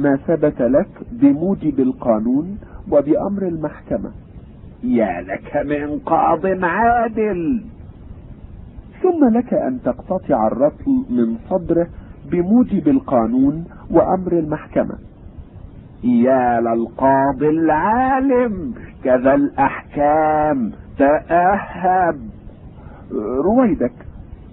ما 0.01 0.15
ثبت 0.27 0.61
لك 0.61 0.89
بموجب 1.11 1.79
القانون 1.79 2.57
وبأمر 2.91 3.47
المحكمة. 3.47 4.11
يا 4.83 5.21
لك 5.21 5.57
من 5.65 5.99
قاض 5.99 6.45
عادل 6.63 7.63
ثم 9.01 9.37
لك 9.37 9.53
أن 9.53 9.79
تقتطع 9.85 10.47
الرطل 10.47 11.05
من 11.09 11.37
صدره 11.49 11.87
بموجب 12.31 12.87
القانون 12.87 13.65
وأمر 13.91 14.31
المحكمة. 14.31 14.95
يا 16.03 16.61
للقاضي 16.61 17.49
العالم 17.49 18.73
كذا 19.03 19.33
الأحكام 19.33 20.71
تأهب. 20.97 22.19
رويدك 23.45 23.93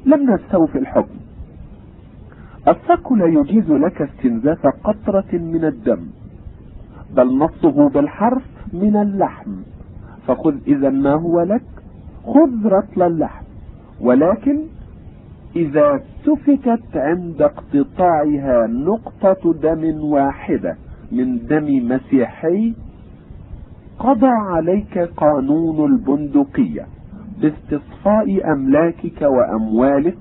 لم 0.07 0.31
نستوفي 0.31 0.78
الحكم. 0.78 1.18
الصك 2.69 3.13
لا 3.13 3.27
يجيز 3.27 3.71
لك 3.71 4.03
استنزاف 4.03 4.67
قطرة 4.85 5.33
من 5.33 5.65
الدم 5.65 6.01
بل 7.17 7.39
نصه 7.39 7.89
بالحرف 7.89 8.43
من 8.73 8.97
اللحم 8.97 9.51
فخذ 10.27 10.55
إذا 10.67 10.91
ما 10.91 11.13
هو 11.15 11.41
لك 11.43 11.63
خذ 12.27 12.67
رطل 12.67 13.03
اللحم 13.03 13.45
ولكن 14.01 14.59
إذا 15.57 16.01
سفكت 16.25 16.97
عند 16.97 17.43
اقتطاعها 17.43 18.67
نقطة 18.67 19.53
دم 19.63 20.05
واحدة 20.05 20.77
من 21.13 21.47
دم 21.47 21.89
مسيحي 21.89 22.75
قضى 23.99 24.27
عليك 24.27 24.99
قانون 24.99 25.93
البندقية 25.93 26.87
باستصفاء 27.43 28.53
أملاكك 28.53 29.23
وأموالك 29.23 30.19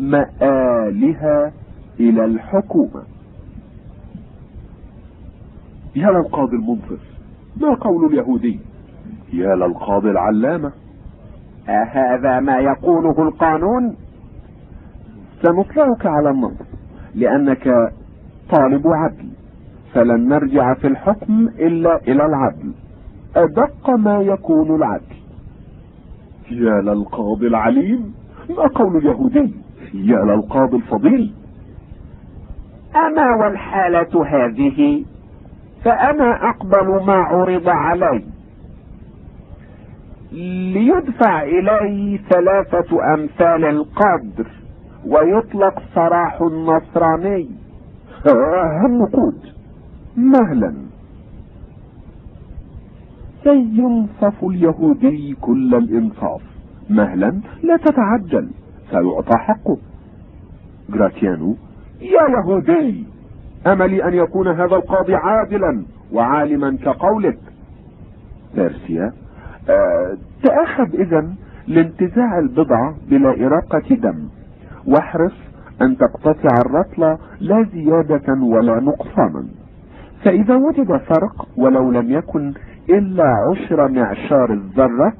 ومآلها 0.00 1.52
إلى 2.00 2.24
الحكومة. 2.24 3.02
يا 5.96 6.10
للقاضي 6.10 6.56
المنصف 6.56 7.00
ما 7.56 7.74
قول 7.74 8.12
اليهودي؟ 8.12 8.60
يا 9.32 9.54
للقاضي 9.54 10.10
العلامة. 10.10 10.72
أهذا 11.68 12.40
ما 12.40 12.58
يقوله 12.58 13.22
القانون؟ 13.22 13.96
سنطلعك 15.42 16.06
على 16.06 16.30
النص 16.30 16.52
لأنك 17.14 17.92
طالب 18.50 18.86
عدل 18.86 19.28
فلن 19.92 20.28
نرجع 20.28 20.74
في 20.74 20.86
الحكم 20.86 21.48
إلا 21.48 21.96
إلى 21.96 22.26
العدل. 22.26 22.72
أدق 23.36 23.90
ما 23.90 24.20
يكون 24.20 24.76
العدل. 24.76 25.14
يا 26.50 26.80
للقاضي 26.80 27.46
العليم 27.46 28.14
ما 28.50 28.66
قول 28.66 28.96
اليهودي؟ 28.96 29.63
يا 29.94 30.24
للقاضي 30.24 30.76
الفضيل. 30.76 31.32
أما 32.96 33.36
والحالة 33.36 34.26
هذه 34.26 35.04
فأنا 35.84 36.50
أقبل 36.50 37.04
ما 37.06 37.14
عرض 37.14 37.68
علي. 37.68 38.24
ليدفع 40.72 41.42
إلي 41.42 42.20
ثلاثة 42.30 43.14
أمثال 43.14 43.64
القدر 43.64 44.46
ويطلق 45.06 45.82
سراح 45.94 46.40
النصراني. 46.40 47.50
النقود 48.86 49.42
مهلا. 50.16 50.74
سينصف 53.44 54.44
اليهودي 54.44 55.36
كل 55.40 55.74
الإنصاف. 55.74 56.40
مهلا 56.90 57.40
لا 57.62 57.76
تتعجل. 57.76 58.48
سيعطى 58.94 59.38
حقه 59.38 59.76
جراتيانو 60.90 61.56
يا 62.00 62.28
يهودي 62.38 63.04
املي 63.66 64.04
أن 64.04 64.14
يكون 64.14 64.48
هذا 64.48 64.76
القاضي 64.76 65.14
عادلا 65.14 65.84
وعالما 66.12 66.76
كقولك؟ 66.84 67.38
بيرسيا 68.54 69.12
أه 69.68 70.16
تأخذ 70.42 70.94
اذا 70.94 71.26
لانتزاع 71.66 72.38
البضعة 72.38 72.94
بلا 73.10 73.46
إراقة 73.46 73.94
دم. 73.94 74.28
واحرص 74.86 75.32
أن 75.82 75.96
تقتطع 75.96 76.54
الرطل 76.66 77.18
لا 77.40 77.66
زيادة 77.72 78.32
ولا 78.42 78.80
نقصانا. 78.80 79.44
فإذا 80.24 80.56
وجد 80.56 80.96
فرق 80.96 81.48
ولو 81.56 81.90
لم 81.90 82.10
يكن 82.10 82.52
إلا 82.88 83.24
عشر 83.50 83.88
معشار 83.88 84.52
الذرة 84.52 85.12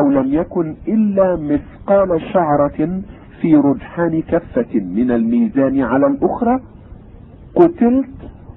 أو 0.00 0.10
لم 0.10 0.34
يكن 0.34 0.76
إلا 0.88 1.36
مثقال 1.36 2.20
شعرة 2.32 3.00
في 3.40 3.56
رجحان 3.56 4.22
كفة 4.22 4.80
من 4.80 5.10
الميزان 5.10 5.80
على 5.80 6.06
الأخرى 6.06 6.60
قتلت 7.54 8.10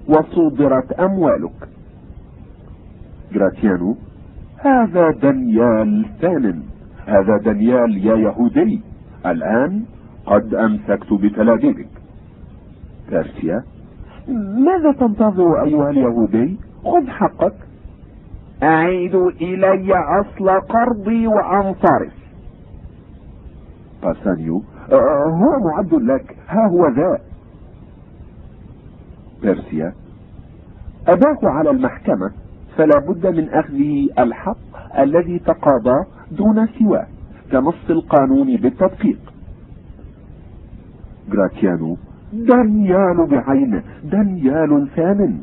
وصودرت 0.07 0.91
أموالك. 0.91 1.69
جراتيانو 3.33 3.95
هذا 4.57 5.11
دانيال 5.11 6.05
ثان 6.21 6.63
هذا 7.05 7.37
دانيال 7.37 8.05
يا 8.05 8.15
يهودي. 8.15 8.81
الآن 9.25 9.83
قد 10.25 10.55
أمسكت 10.55 11.13
بتلابيبك 11.13 11.87
كارسيا 13.11 13.63
ماذا 14.67 14.91
تنتظر 14.91 15.63
أيها 15.63 15.89
اليهودي؟ 15.89 16.57
خذ 16.83 17.07
حقك. 17.07 17.53
أعيد 18.63 19.15
إلي 19.15 19.93
أصل 19.93 20.49
قرضي 20.49 21.27
وأنصرف. 21.27 22.13
باسانيو 24.03 24.63
هو 24.93 25.59
معد 25.59 25.93
لك. 25.93 26.37
ها 26.47 26.67
هو 26.67 26.87
ذا. 26.87 27.19
بيرسيا 29.41 29.93
أباه 31.07 31.37
على 31.43 31.69
المحكمة 31.69 32.31
فلا 32.77 32.99
بد 32.99 33.27
من 33.27 33.49
أخذه 33.49 34.09
الحق 34.19 34.57
الذي 34.99 35.39
تقاضى 35.39 36.05
دون 36.31 36.67
سواه 36.67 37.07
كنص 37.51 37.89
القانون 37.89 38.57
بالتدقيق. 38.57 39.19
جراتيانو 41.31 41.97
دانيال 42.33 43.27
بعينه 43.29 43.83
دانيال 44.03 44.89
ثامن. 44.95 45.41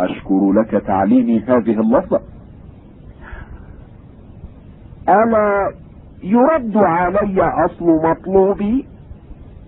أشكر 0.00 0.52
لك 0.52 0.70
تعليمي 0.86 1.40
هذه 1.40 1.80
اللفظة. 1.80 2.20
ألا 5.08 5.72
يرد 6.22 6.76
علي 6.76 7.42
أصل 7.42 7.84
مطلوبي 7.84 8.86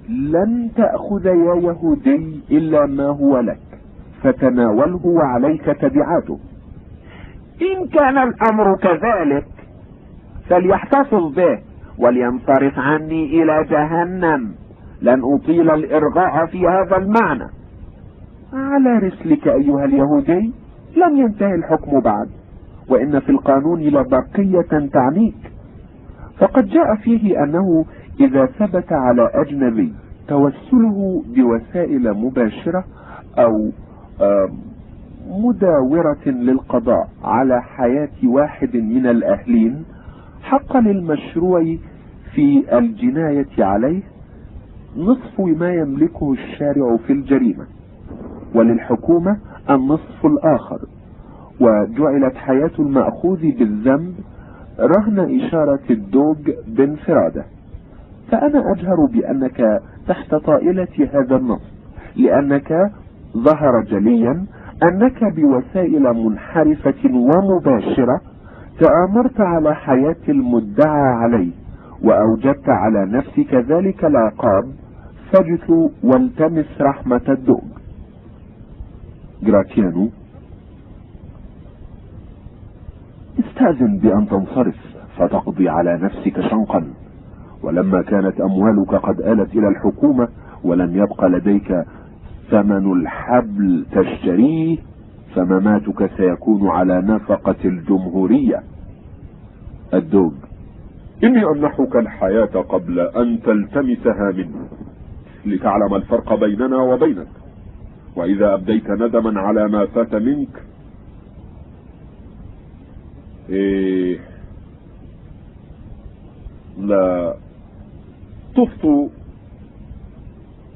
لن 0.08 0.70
تأخذ 0.76 1.26
يا 1.26 1.54
يهودي 1.54 2.40
إلا 2.50 2.86
ما 2.86 3.06
هو 3.06 3.40
لك 3.40 3.58
فتناوله 4.22 5.06
وعليك 5.06 5.64
تبعاته. 5.64 6.38
إن 7.62 7.88
كان 7.88 8.18
الأمر 8.18 8.76
كذلك 8.76 9.46
فليحتفظ 10.48 11.34
به 11.34 11.58
ولينصرف 11.98 12.78
عني 12.78 13.42
إلى 13.42 13.64
جهنم. 13.70 14.54
لن 15.02 15.22
أطيل 15.24 15.70
الإرغاء 15.70 16.46
في 16.46 16.68
هذا 16.68 16.96
المعنى. 16.96 17.46
على 18.52 18.98
رسلك 18.98 19.48
أيها 19.48 19.84
اليهودي 19.84 20.52
لم 20.96 21.16
ينتهي 21.16 21.54
الحكم 21.54 22.00
بعد 22.00 22.28
وإن 22.88 23.20
في 23.20 23.30
القانون 23.30 23.80
لبقية 23.80 24.88
تعنيك. 24.92 25.51
فقد 26.42 26.66
جاء 26.68 26.94
فيه 27.02 27.44
أنه 27.44 27.84
إذا 28.20 28.46
ثبت 28.46 28.92
على 28.92 29.30
أجنبي 29.34 29.92
توسله 30.28 31.22
بوسائل 31.36 32.14
مباشرة 32.14 32.84
أو 33.38 33.70
مداورة 35.28 36.24
للقضاء 36.28 37.08
على 37.24 37.62
حياة 37.62 38.08
واحد 38.24 38.76
من 38.76 39.06
الأهلين 39.06 39.84
حق 40.42 40.76
للمشروع 40.76 41.76
في 42.34 42.78
الجناية 42.78 43.46
عليه 43.64 44.02
نصف 44.96 45.40
ما 45.40 45.74
يملكه 45.74 46.32
الشارع 46.32 46.96
في 47.06 47.12
الجريمة 47.12 47.66
وللحكومة 48.54 49.36
النصف 49.70 50.26
الآخر 50.26 50.78
وجعلت 51.60 52.36
حياة 52.36 52.70
المأخوذ 52.78 53.40
بالذنب 53.40 54.14
رهن 54.80 55.40
إشارة 55.40 55.80
الدوج 55.90 56.50
بانفراده 56.66 57.44
فأنا 58.30 58.72
أجهر 58.72 59.06
بأنك 59.12 59.80
تحت 60.08 60.34
طائلة 60.34 61.08
هذا 61.14 61.36
النص 61.36 61.62
لأنك 62.16 62.90
ظهر 63.36 63.80
جليا 63.84 64.46
أنك 64.82 65.24
بوسائل 65.24 66.02
منحرفة 66.02 67.04
ومباشرة 67.14 68.20
تآمرت 68.80 69.40
على 69.40 69.74
حياة 69.74 70.16
المدعى 70.28 71.02
عليه 71.22 71.50
وأوجدت 72.04 72.68
على 72.68 73.06
نفسك 73.06 73.54
ذلك 73.54 74.04
العقاب 74.04 74.64
فجث 75.32 75.70
والتمس 76.04 76.80
رحمة 76.80 77.20
الدوج 77.28 77.62
جراتيانو 79.42 80.08
استأذن 83.38 83.98
بأن 83.98 84.28
تنصرف 84.28 84.76
فتقضي 85.16 85.68
على 85.68 85.98
نفسك 86.02 86.40
شنقا. 86.40 86.84
ولما 87.62 88.02
كانت 88.02 88.40
أموالك 88.40 88.94
قد 88.94 89.20
آلت 89.20 89.54
إلى 89.54 89.68
الحكومة 89.68 90.28
ولم 90.64 90.96
يبق 90.96 91.24
لديك 91.24 91.84
ثمن 92.50 92.92
الحبل 92.92 93.86
تشتريه 93.92 94.78
فمماتك 95.34 96.10
سيكون 96.16 96.68
على 96.68 97.00
نفقة 97.00 97.56
الجمهورية. 97.64 98.62
الدوب 99.94 100.34
إني 101.24 101.44
أمنحك 101.44 101.96
الحياة 101.96 102.46
قبل 102.68 103.00
أن 103.00 103.40
تلتمسها 103.42 104.32
منه 104.36 104.68
لتعلم 105.46 105.94
الفرق 105.94 106.34
بيننا 106.34 106.76
وبينك. 106.76 107.28
وإذا 108.16 108.54
أبديت 108.54 108.90
ندما 108.90 109.40
على 109.40 109.68
ما 109.68 109.86
فات 109.86 110.14
منك 110.14 110.62
لا 116.78 117.34
تفطو 118.56 119.08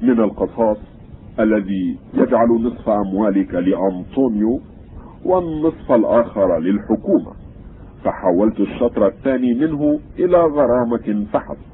من 0.01 0.19
القصاص 0.19 0.77
الذي 1.39 1.97
يجعل 2.13 2.47
نصف 2.47 2.89
أموالك 2.89 3.53
لأنطونيو 3.53 4.59
والنصف 5.25 5.91
الآخر 5.91 6.59
للحكومة. 6.59 7.31
فحولت 8.03 8.59
الشطر 8.59 9.07
الثاني 9.07 9.53
منه 9.53 9.99
إلى 10.19 10.37
غرامة 10.37 11.25
فحسب 11.33 11.67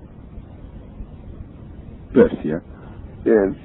بيرسيا 2.13 2.61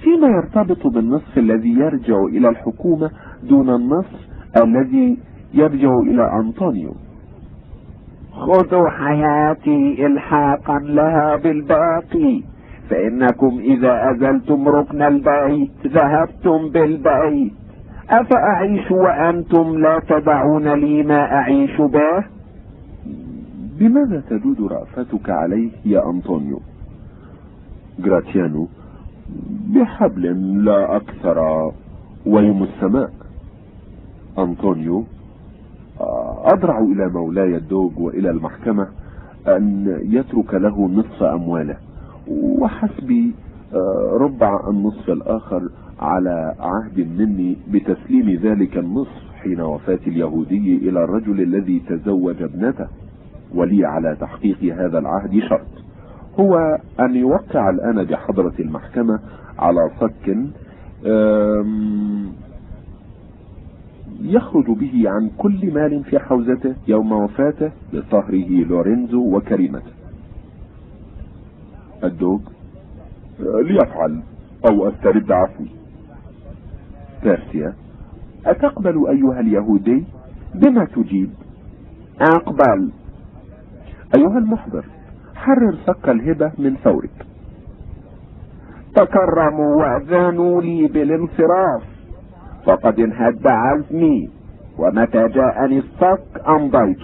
فيما 0.03 0.29
يرتبط 0.29 0.87
بالنصف 0.87 1.39
الذي 1.39 1.69
يرجع 1.69 2.25
إلى 2.25 2.49
الحكومة 2.49 3.11
دون 3.43 3.71
النصف 3.75 4.29
الذي 4.63 5.19
يرجع 5.55 5.99
إلى 5.99 6.33
أنطونيو؟ 6.41 6.95
خذوا 8.39 8.91
حياتي 8.91 10.07
إلحاقا 10.07 10.79
لها 10.79 11.37
بالباقي 11.37 12.43
فإنكم 12.91 13.59
إذا 13.59 14.11
أزلتم 14.11 14.69
ركن 14.69 15.03
البيت 15.03 15.71
ذهبتم 15.87 16.69
بالبيت. 16.69 17.53
أفأعيش 18.11 18.91
وأنتم 18.91 19.79
لا 19.79 20.01
تدعون 20.09 20.69
لي 20.69 21.03
ما 21.03 21.33
أعيش 21.33 21.81
به؟ 21.81 22.25
بماذا 23.79 24.23
تدود 24.31 24.73
رأفتك 24.73 25.31
عليه 25.31 25.71
يا 25.85 26.11
أنطونيو؟ 26.11 26.61
جراتيانو 27.99 28.69
بحبل 29.75 30.25
لا 30.65 30.97
أكثر 30.97 31.39
ويم 32.27 32.63
السماء. 32.63 33.11
أنطونيو 34.39 35.05
أضرع 36.45 36.79
إلى 36.79 37.09
مولاي 37.09 37.57
الدوج 37.57 37.93
وإلى 37.99 38.31
المحكمة 38.31 38.89
أن 39.49 39.97
يترك 40.03 40.55
له 40.55 40.89
نصف 40.89 41.23
أمواله. 41.23 41.77
وحسبي 42.29 43.35
ربع 44.13 44.61
النصف 44.71 45.09
الآخر 45.11 45.69
على 46.01 46.55
عهد 46.61 46.99
مني 47.19 47.57
بتسليم 47.71 48.41
ذلك 48.43 48.79
النصف 48.79 49.33
حين 49.43 49.61
وفاة 49.61 49.99
اليهودي 50.07 50.77
إلى 50.89 51.05
الرجل 51.05 51.41
الذي 51.41 51.83
تزوج 51.89 52.43
ابنته. 52.43 52.87
ولي 53.55 53.87
على 53.87 54.17
تحقيق 54.21 54.75
هذا 54.75 54.99
العهد 54.99 55.41
شرط. 55.49 55.69
هو 56.41 56.79
أن 57.01 57.17
يوقع 57.17 57.71
الآن 57.71 58.05
بحضرة 58.05 58.55
المحكمة 58.61 59.21
على 59.59 59.91
صك 60.01 60.37
يخرج 64.21 64.67
به 64.71 65.03
عن 65.07 65.31
كل 65.39 65.75
مال 65.75 66.05
في 66.05 66.19
حوزته 66.19 66.75
يوم 66.89 67.13
وفاته 67.13 67.71
لصهره 67.93 68.65
لورينزو 68.65 69.37
وكريمته. 69.37 69.93
الدوق 72.05 72.41
ليفعل 73.41 74.23
أو 74.71 74.89
أسترد 74.89 75.33
عفوي. 75.33 75.69
بيرسيا 77.23 77.75
أتقبل 78.47 79.09
أيها 79.09 79.41
اليهودي 79.41 80.05
بما 80.55 80.85
تجيب؟ 80.85 81.31
أقبل. 82.21 82.91
أيها 84.17 84.39
المحضر 84.39 84.85
حرر 85.35 85.79
صك 85.87 86.09
الهبة 86.09 86.53
من 86.59 86.77
ثورك 86.77 87.27
تكرموا 88.95 89.77
وأذانوا 89.77 90.63
لي 90.63 90.87
بالانصراف. 90.87 91.98
فقد 92.69 93.01
انهد 93.01 93.47
عزمي 93.47 94.29
ومتى 94.79 95.29
جاءني 95.29 95.79
الصك 95.79 96.49
أمضيت. 96.49 97.03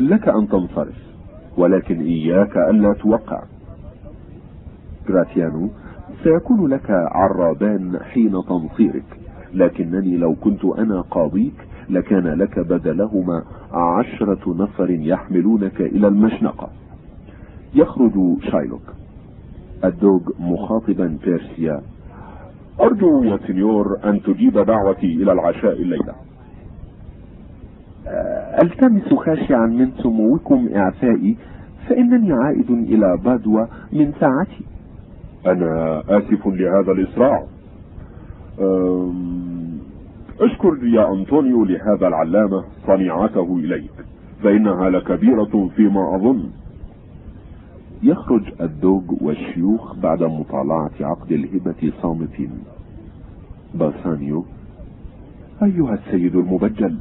لك 0.00 0.28
أن 0.28 0.48
تنصرف 0.48 0.98
ولكن 1.56 2.00
إياك 2.00 2.56
الا 2.56 2.92
توقع. 2.92 3.42
جراتيانو 5.08 5.68
سيكون 6.24 6.66
لك 6.66 6.90
عرابان 6.90 7.98
حين 8.02 8.32
تنصيرك 8.48 9.20
لكنني 9.54 10.16
لو 10.16 10.34
كنت 10.34 10.64
أنا 10.64 11.00
قاضيك 11.00 11.54
لكان 11.90 12.26
لك 12.26 12.58
بدلهما 12.58 13.42
عشرة 13.72 14.54
نفر 14.62 14.90
يحملونك 14.90 15.80
إلى 15.80 16.08
المشنقة. 16.08 16.68
يخرج 17.74 18.42
شايلوك. 18.50 18.94
الدوج 19.84 20.22
مخاطبا 20.38 21.18
بيرسيا. 21.24 21.80
أرجو 22.80 23.22
يا 23.22 23.38
سنيور 23.46 23.98
أن 24.04 24.22
تجيب 24.22 24.58
دعوتي 24.58 25.22
إلى 25.22 25.32
العشاء 25.32 25.72
الليلة. 25.72 26.14
ألتمس 28.62 29.14
خاشعا 29.14 29.66
من 29.66 29.90
سموكم 30.02 30.68
إعفائي 30.76 31.36
فإنني 31.88 32.32
عائد 32.32 32.70
إلى 32.70 33.18
بادوى 33.24 33.68
من 33.92 34.12
ساعتي. 34.20 34.64
أنا 35.46 36.02
آسف 36.08 36.46
لهذا 36.46 36.92
الإسراع. 36.92 37.46
أشكر 40.40 40.78
يا 40.82 41.12
أنطونيو 41.12 41.64
لهذا 41.64 42.08
العلامة 42.08 42.64
صنيعته 42.86 43.56
إليك 43.56 43.92
فإنها 44.42 44.90
لكبيرة 44.90 45.70
فيما 45.76 46.16
أظن. 46.16 46.50
يخرج 48.02 48.42
الدوج 48.60 49.02
والشيوخ 49.22 49.96
بعد 49.96 50.22
مطالعة 50.22 50.90
عقد 51.00 51.32
الهبة 51.32 51.92
صامتين 52.02 52.50
باسانيو 53.74 54.44
أيها 55.62 55.94
السيد 55.94 56.36
المبجل 56.36 56.96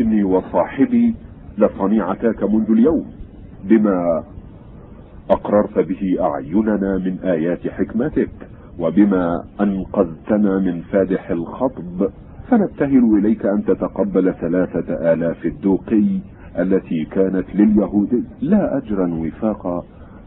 إني 0.00 0.24
وصاحبي 0.24 1.14
لصنيعتك 1.58 2.42
منذ 2.42 2.70
اليوم 2.70 3.06
بما 3.64 4.24
أقررت 5.30 5.78
به 5.78 6.16
أعيننا 6.20 6.98
من 6.98 7.18
آيات 7.24 7.68
حكمتك 7.68 8.30
وبما 8.78 9.44
أنقذتنا 9.60 10.58
من 10.58 10.80
فادح 10.80 11.30
الخطب. 11.30 12.08
فنبتهل 12.48 13.18
إليك 13.18 13.46
أن 13.46 13.64
تتقبل 13.64 14.34
ثلاثة 14.40 15.12
آلاف 15.12 15.46
الدوقي 15.46 16.06
التي 16.58 17.04
كانت 17.04 17.44
لليهود 17.54 18.24
لا 18.40 18.76
أجرا 18.76 19.14
وفاقا 19.14 19.84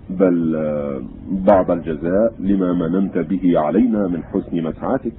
بل 0.10 0.56
آه، 0.56 1.02
بعض 1.32 1.72
الجزاء 1.72 2.34
لما 2.40 2.74
مننت 2.74 3.18
به 3.18 3.60
علينا 3.60 4.08
من 4.08 4.24
حسن 4.24 4.64
مسعتك 4.64 5.14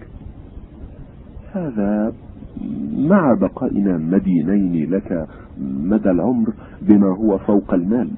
هذا 1.53 2.13
مع 2.99 3.35
بقائنا 3.35 3.99
مدينين 3.99 4.91
لك 4.91 5.27
مدى 5.85 6.11
العمر 6.11 6.53
بما 6.83 7.07
هو 7.17 7.39
فوق 7.39 7.75
المال 7.75 8.11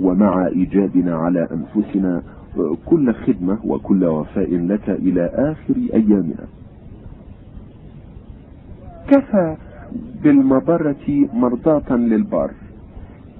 ومع 0.00 0.46
إيجادنا 0.46 1.14
على 1.14 1.48
أنفسنا 1.52 2.22
كل 2.86 3.14
خدمة 3.14 3.58
وكل 3.64 4.04
وفاء 4.04 4.56
لك 4.56 4.90
إلى 4.90 5.24
آخر 5.34 5.74
أيامنا. 5.94 6.46
كفى 9.08 9.56
بالمبرة 10.22 11.28
مرضاة 11.34 11.96
للبر 11.96 12.50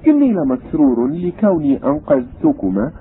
إني 0.07 0.33
لمسرور 0.33 1.07
لكوني 1.07 1.85
أنقذتكما 1.85 2.93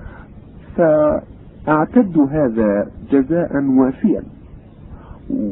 فأعتد 0.76 2.18
هذا 2.30 2.86
جزاء 3.10 3.64
وافيا. 3.64 4.22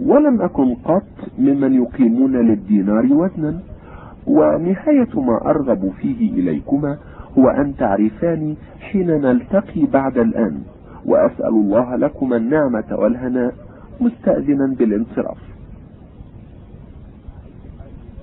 ولم 0.06 0.42
أكن 0.42 0.74
قط 0.74 1.02
ممن 1.38 1.74
يقيمون 1.74 2.36
للدينار 2.36 3.06
وزنا 3.12 3.60
ونهاية 4.26 5.20
ما 5.20 5.50
أرغب 5.50 5.92
فيه 6.00 6.32
إليكما 6.32 6.98
هو 7.38 7.48
أن 7.48 7.76
تعرفاني 7.76 8.54
حين 8.80 9.06
نلتقي 9.06 9.86
بعد 9.86 10.18
الآن 10.18 10.62
وأسأل 11.04 11.48
الله 11.48 11.96
لكما 11.96 12.36
النعمة 12.36 12.84
والهناء 12.92 13.54
مستأذنا 14.00 14.66
بالانصراف. 14.78 15.38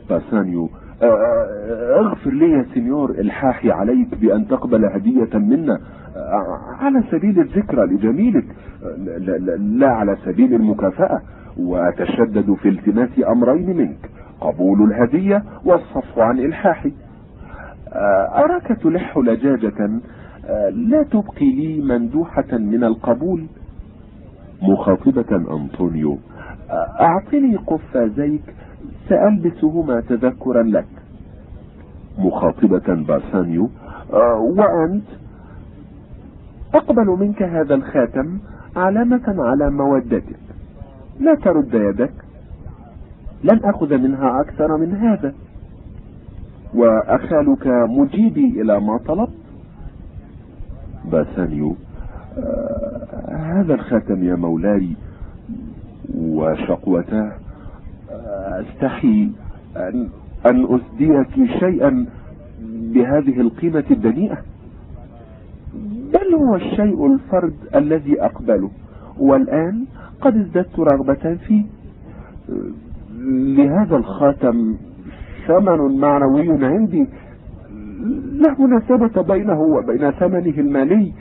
باسانيو 0.09 0.69
اغفر 1.01 2.29
لي 2.31 2.51
يا 2.51 2.65
سنيور 2.73 3.09
الحاحي 3.11 3.71
عليك 3.71 4.15
بأن 4.21 4.47
تقبل 4.47 4.85
هدية 4.85 5.37
منا. 5.37 5.79
آه، 6.15 6.59
على 6.79 7.03
سبيل 7.11 7.39
الذكرى 7.39 7.85
لجميلك 7.85 8.45
آه، 8.83 9.57
لا, 9.57 9.87
على 9.87 10.17
سبيل 10.25 10.53
المكافأة. 10.53 11.21
وأتشدد 11.57 12.53
في 12.53 12.69
التماس 12.69 13.09
أمرين 13.27 13.77
منك. 13.77 14.09
قبول 14.41 14.91
الهدية 14.91 15.43
والصفو 15.65 16.21
عن 16.21 16.39
إلحاحي. 16.39 16.91
آه، 17.93 18.43
أراك 18.43 18.67
تلح 18.67 19.17
لجاجة. 19.17 19.89
آه، 20.45 20.69
لا 20.69 21.03
تبقي 21.03 21.51
لي 21.55 21.81
مندوحة 21.81 22.57
من 22.57 22.83
القبول. 22.83 23.45
مخاطبة 24.61 25.35
أنطونيو. 25.55 26.17
آه، 26.69 26.87
أعطني 27.01 27.55
قفازيك. 27.55 28.43
سألبسهما 29.09 30.01
تذكرا 30.01 30.63
لك. 30.63 30.87
مخاطبة 32.17 32.93
باسانيو 33.07 33.69
آه، 34.13 34.39
وأنت 34.39 35.05
أقبل 36.73 37.05
منك 37.05 37.43
هذا 37.43 37.75
الخاتم 37.75 38.39
علامة 38.75 39.23
على 39.43 39.69
مودتك. 39.69 40.23
لا 41.19 41.35
ترد 41.35 41.73
يدك. 41.73 42.13
لن 43.43 43.59
أخذ 43.63 43.97
منها 43.97 44.41
أكثر 44.41 44.77
من 44.77 44.95
هذا. 44.95 45.33
وأخالك 46.75 47.67
مجيبي 47.67 48.61
إلى 48.61 48.79
ما 48.79 48.97
طلبت. 48.97 49.37
باسانيو 51.11 51.75
آه 52.37 53.07
هذا 53.29 53.73
الخاتم 53.73 54.23
يا 54.23 54.35
مولاي 54.35 54.89
وشقوته. 56.15 57.46
أستحي 58.09 59.29
أن, 59.77 60.09
أن 60.45 60.65
أسديك 60.75 61.51
شيئا 61.59 62.05
بهذه 62.93 63.41
القيمة 63.41 63.83
الدنيئة؟ 63.91 64.37
بل 66.13 66.35
هو 66.35 66.55
الشيء 66.55 67.13
الفرد 67.13 67.53
الذي 67.75 68.21
أقبله. 68.21 68.69
والآن 69.19 69.85
قد 70.21 70.37
ازددت 70.37 70.79
رغبة 70.79 71.35
فيه 71.47 71.63
لهذا 73.57 73.95
الخاتم 73.95 74.75
ثمن 75.47 75.99
معنوي 75.99 76.65
عندي. 76.65 77.07
لا 78.31 78.55
مناسبة 78.59 79.21
بينه 79.21 79.61
وبين 79.61 80.11
ثمنه 80.11 80.59
المالي. 80.59 81.13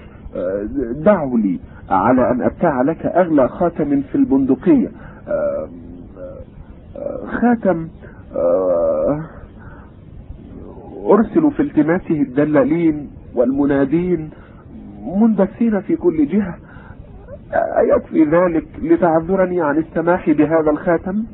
دعه 1.05 1.33
لي 1.37 1.61
على 1.91 2.31
أن 2.31 2.43
أبتاع 2.43 2.83
لك 2.83 3.07
أغلى 3.07 3.49
خاتم 3.49 4.01
في 4.01 4.15
البندقية. 4.15 4.89
خاتم 7.41 7.89
أرسل 11.07 11.51
في 11.51 11.63
التماسه 11.63 12.15
الدلالين 12.15 13.11
والمنادين 13.35 14.31
مندسين 15.07 15.81
في 15.81 15.97
كل 15.97 16.27
جهة. 16.27 16.55
أيكفي 17.55 18.25
ذلك 18.25 18.67
لتعذرني 18.83 19.61
عن 19.63 19.79
السماح 19.79 20.31
بهذا 20.31 20.71
الخاتم؟ 20.71 21.25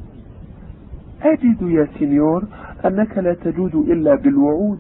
أجد 1.23 1.62
يا 1.62 1.89
سينيور 1.99 2.44
أنك 2.84 3.18
لا 3.18 3.34
تجود 3.34 3.74
إلا 3.74 4.15
بالوعود 4.15 4.78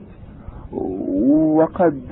وقد 1.56 2.02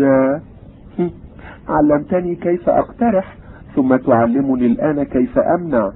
علمتني 1.68 2.34
كيف 2.34 2.68
أقترح 2.68 3.36
ثم 3.76 3.96
تعلمني 3.96 4.66
الآن 4.66 5.02
كيف 5.02 5.38
أمنع. 5.38 5.92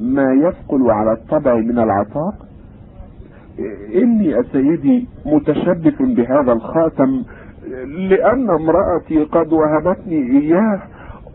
ما 0.00 0.32
يثقل 0.32 0.90
على 0.90 1.12
الطبع 1.12 1.54
من 1.54 1.78
العطاء؟ 1.78 2.34
إني 3.94 4.42
سيدي 4.42 5.08
متشبث 5.26 6.02
بهذا 6.02 6.52
الخاتم 6.52 7.22
لأن 7.86 8.50
امرأتي 8.50 9.24
قد 9.24 9.52
وهبتني 9.52 10.40
إياه 10.40 10.80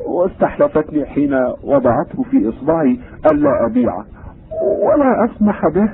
واستحلفتني 0.07 1.05
حين 1.05 1.33
وضعته 1.63 2.23
في 2.23 2.49
إصبعي 2.49 2.99
ألا 3.31 3.65
أبيعه 3.65 4.05
ولا 4.83 5.25
أسمح 5.25 5.67
به 5.67 5.89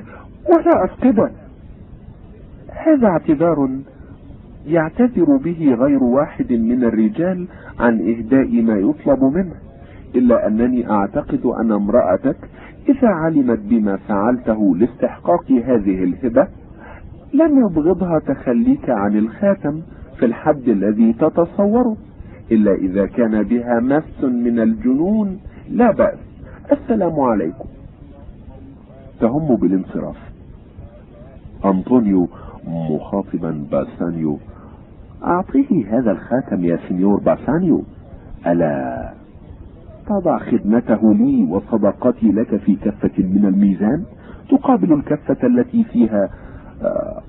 ولا 0.46 0.84
أفقده. 0.84 1.30
هذا 2.70 3.06
اعتذار 3.06 3.68
يعتذر 4.66 5.36
به 5.36 5.76
غير 5.78 6.02
واحد 6.02 6.52
من 6.52 6.84
الرجال 6.84 7.46
عن 7.80 8.00
إهداء 8.00 8.62
ما 8.62 8.78
يطلب 8.78 9.24
منه. 9.24 9.54
إلا 10.16 10.46
أنني 10.46 10.90
أعتقد 10.90 11.46
أن 11.46 11.72
امرأتك 11.72 12.36
إذا 12.88 13.08
علمت 13.08 13.58
بما 13.58 13.96
فعلته 13.96 14.76
لاستحقاق 14.76 15.50
هذه 15.52 16.04
الهبة 16.04 16.48
لم 17.34 17.66
يبغضها 17.66 18.18
تخليك 18.18 18.90
عن 18.90 19.16
الخاتم 19.16 19.82
في 20.18 20.26
الحد 20.26 20.68
الذي 20.68 21.12
تتصوره 21.12 21.96
إلا 22.52 22.74
إذا 22.74 23.06
كان 23.06 23.42
بها 23.42 23.80
مس 23.80 24.24
من 24.24 24.60
الجنون. 24.60 25.38
لا 25.70 25.90
بأس. 25.90 26.18
السلام 26.72 27.20
عليكم. 27.20 27.68
تهم 29.20 29.56
بالانصراف. 29.56 30.16
أنطونيو 31.64 32.28
مخاطبا 32.66 33.64
باسانيو. 33.70 34.38
أعطيه 35.24 35.98
هذا 35.98 36.10
الخاتم 36.10 36.64
يا 36.64 36.78
سنيور 36.88 37.20
باسانيو. 37.20 37.82
ألا. 38.46 39.12
تضع 40.06 40.38
خدمته 40.38 41.14
لي 41.14 41.44
وصداقتي 41.50 42.32
لك 42.32 42.56
في 42.56 42.74
كفة 42.76 43.10
من 43.24 43.44
الميزان 43.46 44.04
تقابل 44.50 44.92
الكفة 44.92 45.46
التي 45.46 45.84
فيها 45.84 46.28
آه 46.82 47.22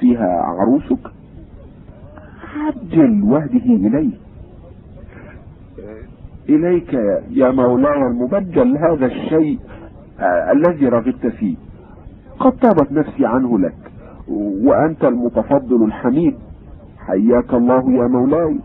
فيها 0.00 0.40
عروسك؟ 0.42 0.98
عجل 2.56 3.22
وهده 3.22 3.64
إليه 3.88 4.10
إليك 6.48 6.92
يا 7.30 7.50
مولاي 7.50 8.02
المبجل 8.02 8.76
هذا 8.76 9.06
الشيء 9.06 9.58
آه 10.20 10.52
الذي 10.52 10.88
رغبت 10.88 11.26
فيه. 11.26 11.56
قد 12.38 12.52
طابت 12.52 12.92
نفسي 12.92 13.26
عنه 13.26 13.58
لك 13.58 13.74
وأنت 14.64 15.04
المتفضل 15.04 15.84
الحميد. 15.84 16.34
حياك 16.98 17.54
الله 17.54 17.92
يا 17.92 18.08
مولاي. 18.08 18.58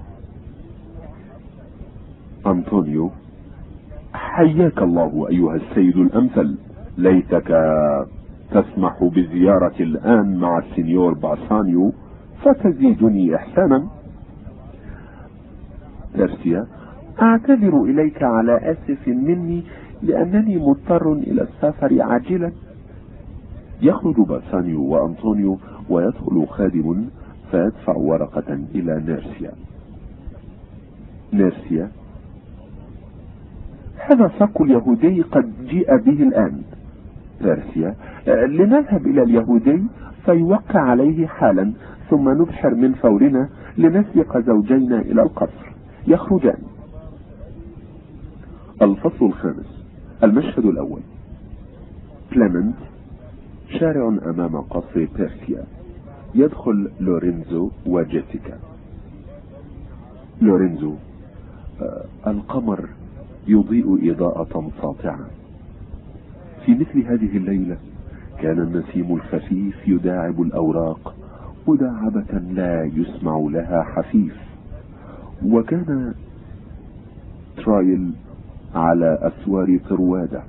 أنطونيو. 2.48 3.12
حياك 4.32 4.82
الله 4.82 5.27
أيها 5.30 5.56
السيد 5.56 5.98
الأمثل. 5.98 6.58
ليتك 6.98 7.50
تسمح 8.51 9.03
بزيارة 9.03 9.76
الآن 9.80 10.38
مع 10.38 10.58
السنيور 10.58 11.14
باسانيو 11.14 11.93
فتزيدني 12.43 13.35
إحسانا. 13.35 13.88
ترسيا 16.14 16.68
أعتذر 17.22 17.84
إليك 17.84 18.24
على 18.24 18.72
أسف 18.72 19.08
مني 19.08 19.64
لأنني 20.03 20.58
مضطر 20.58 21.14
إلى 21.14 21.42
السفر 21.42 22.01
عاجلا. 22.01 22.51
يخرج 23.82 24.16
باسانيو 24.16 24.84
وأنطونيو 24.84 25.58
ويدخل 25.90 26.45
خادم 26.50 27.06
فيدفع 27.51 27.95
ورقة 27.95 28.60
إلى 28.76 29.03
نيرسيا 29.08 29.51
نيرسيا 31.34 31.90
هذا 34.06 34.32
صك 34.40 34.62
اليهودي 34.62 35.22
قد 35.22 35.54
جيء 35.66 35.98
به 35.98 36.24
الآن. 36.24 36.62
بيرسيا 37.42 37.96
لنذهب 38.28 39.08
إلى 39.08 39.24
اليهودي 39.24 39.84
فيوقع 40.26 40.80
عليه 40.80 41.28
حالا 41.28 41.74
ثم 42.10 42.30
نبحر 42.30 42.76
من 42.76 42.94
فورنا 42.94 43.50
لنسبق 43.78 44.38
زوجينا 44.38 45.02
إلى 45.02 45.22
القصر. 45.22 45.72
يخرجان. 46.08 46.58
الفصل 48.82 49.26
الخامس. 49.26 49.86
المشهد 50.24 50.66
الأول. 50.66 51.02
كليمنت 52.34 52.76
شارع 53.80 54.08
أمام 54.08 54.62
قصر 54.62 55.08
بيرسيا. 55.18 55.64
يدخل 56.36 56.92
لورينزو 57.00 57.72
وجيسيكا. 57.86 58.58
لورينزو 60.42 60.96
آه 61.82 62.06
القمر 62.28 62.90
يضيء 63.48 64.11
إضاءة 64.11 64.72
ساطعة 64.82 65.20
في 66.66 66.72
مثل 66.72 67.00
هذه 67.06 67.38
الليلة 67.38 67.78
كان 68.40 68.60
النسيم 68.60 69.16
الخفيف 69.16 69.88
يداعب 69.88 70.42
الأوراق 70.42 71.16
مداعبة 71.68 72.40
لا 72.52 72.84
يسمع 72.84 73.38
لها 73.38 73.84
حفيف. 73.84 74.36
وكان 75.45 76.14
ترايل 77.58 78.11
على 78.76 79.20
أسوار 79.22 79.80
طروادة 79.90 80.44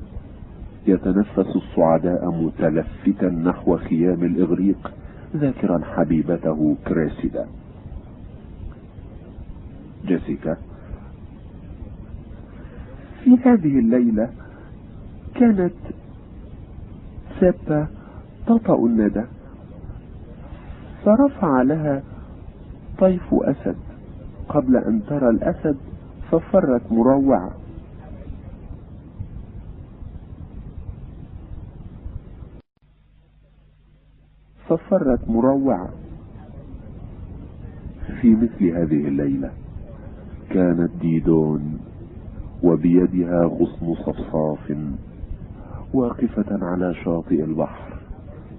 يتنفس 0.86 1.56
الصعداء 1.56 2.30
متلفتا 2.30 3.28
نحو 3.28 3.76
خيام 3.76 4.24
الإغريق 4.24 4.92
ذاكرا 5.36 5.80
حبيبته 5.84 6.76
كريسيدا. 6.86 7.46
جيسيكا 10.06 10.56
في 13.24 13.36
هذه 13.44 13.78
الليلة 13.78 14.30
كانت 15.34 15.74
سيبا 17.40 17.86
تطأ 18.46 18.86
الندى 18.86 19.24
فرفع 21.04 21.62
لها 21.62 22.02
طيف 22.98 23.34
أسد. 23.34 23.76
قبل 24.48 24.76
أن 24.76 25.02
ترى 25.06 25.30
الأسد 25.30 25.76
ففرت 26.30 26.92
مروعة. 26.92 27.50
ففرت 34.68 35.28
مروعة. 35.28 35.88
في 38.20 38.34
مثل 38.34 38.64
هذه 38.64 39.08
الليلة 39.08 39.50
كانت 40.50 40.90
ديدون 41.00 41.91
وبيدها 42.62 43.44
غصن 43.44 43.94
صفصاف 43.94 44.76
واقفة 45.94 46.64
على 46.66 46.94
شاطئ 46.94 47.44
البحر 47.44 47.92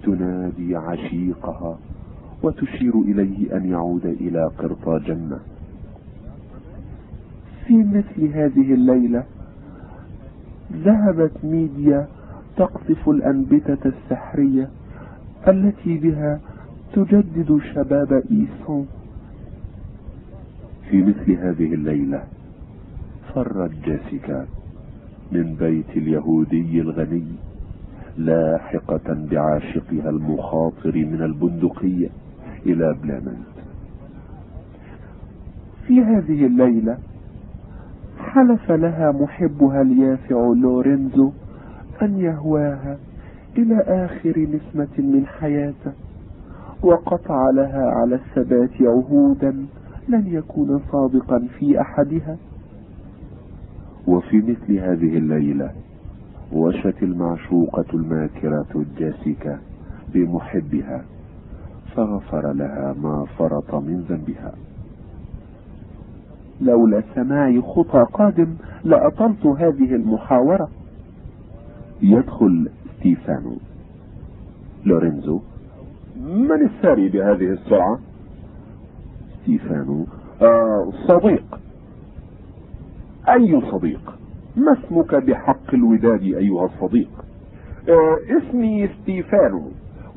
تنادي 0.03 0.75
عشيقها 0.75 1.77
وتشير 2.43 3.01
إليه 3.01 3.57
أن 3.57 3.69
يعود 3.69 4.05
إلى 4.05 4.51
قرطاجنة 4.57 5.39
في 7.65 7.77
مثل 7.77 8.33
هذه 8.33 8.73
الليلة 8.73 9.23
ذهبت 10.73 11.31
ميديا 11.43 12.07
تقصف 12.57 13.09
الأنبتة 13.09 13.77
السحرية 13.85 14.69
التي 15.47 15.97
بها 15.97 16.39
تجدد 16.93 17.59
شباب 17.73 18.23
إيسون. 18.31 18.87
في 20.89 21.01
مثل 21.01 21.31
هذه 21.31 21.73
الليلة 21.73 22.23
فرت 23.35 23.71
جيسيكا 23.83 24.45
من 25.31 25.55
بيت 25.55 25.89
اليهودي 25.97 26.81
الغني 26.81 27.25
لاحقة 28.17 29.27
بعاشقها 29.31 30.09
المخاطر 30.09 30.95
من 30.95 31.21
البندقية 31.21 32.09
إلى 32.65 32.95
بلامنت. 33.03 33.53
في 35.87 36.01
هذه 36.01 36.45
الليلة 36.45 36.97
حلف 38.19 38.71
لها 38.71 39.11
محبها 39.11 39.81
اليافع 39.81 40.53
لورينزو 40.61 41.31
أن 42.01 42.19
يهواها 42.19 42.97
إلى 43.57 43.75
آخر 43.81 44.39
نسمة 44.39 44.97
من 44.97 45.25
حياته 45.25 45.91
وقطع 46.83 47.49
لها 47.49 47.85
على 47.91 48.15
الثبات 48.15 48.81
عهودا 48.81 49.65
لن 50.07 50.23
يكون 50.27 50.81
صادقا 50.91 51.47
في 51.59 51.81
أحدها. 51.81 52.37
وفي 54.07 54.37
مثل 54.37 54.79
هذه 54.79 55.17
الليلة 55.17 55.71
وشت 56.53 57.03
المعشوقة 57.03 57.85
الماكرة 57.93 58.65
الجاسكة 58.75 59.59
بمحبها 60.13 61.05
فغفر 61.95 62.53
لها 62.53 62.95
ما 63.01 63.25
فرط 63.37 63.75
من 63.75 64.05
ذنبها. 64.09 64.53
لولا 66.61 67.03
سماع 67.15 67.61
خطى 67.61 68.05
قادم 68.13 68.55
لأطلت 68.83 69.45
هذه 69.45 69.95
المحاورة. 69.95 70.69
يدخل 72.01 72.69
ستيفانو. 72.97 73.57
لورينزو 74.85 75.39
من 76.25 76.65
الساري 76.65 77.09
بهذه 77.09 77.49
السرعة؟ 77.51 77.99
ستيفانو 79.41 80.05
آه 80.41 80.91
صديق. 81.07 81.59
أي 83.29 83.61
صديق؟ 83.71 84.13
ما 84.55 84.73
اسمك 84.73 85.15
بحق 85.15 85.73
الوداد 85.73 86.21
أيها 86.21 86.65
الصديق؟ 86.65 87.09
آه 87.89 88.17
اسمي 88.37 88.87
ستيفانو 88.87 89.61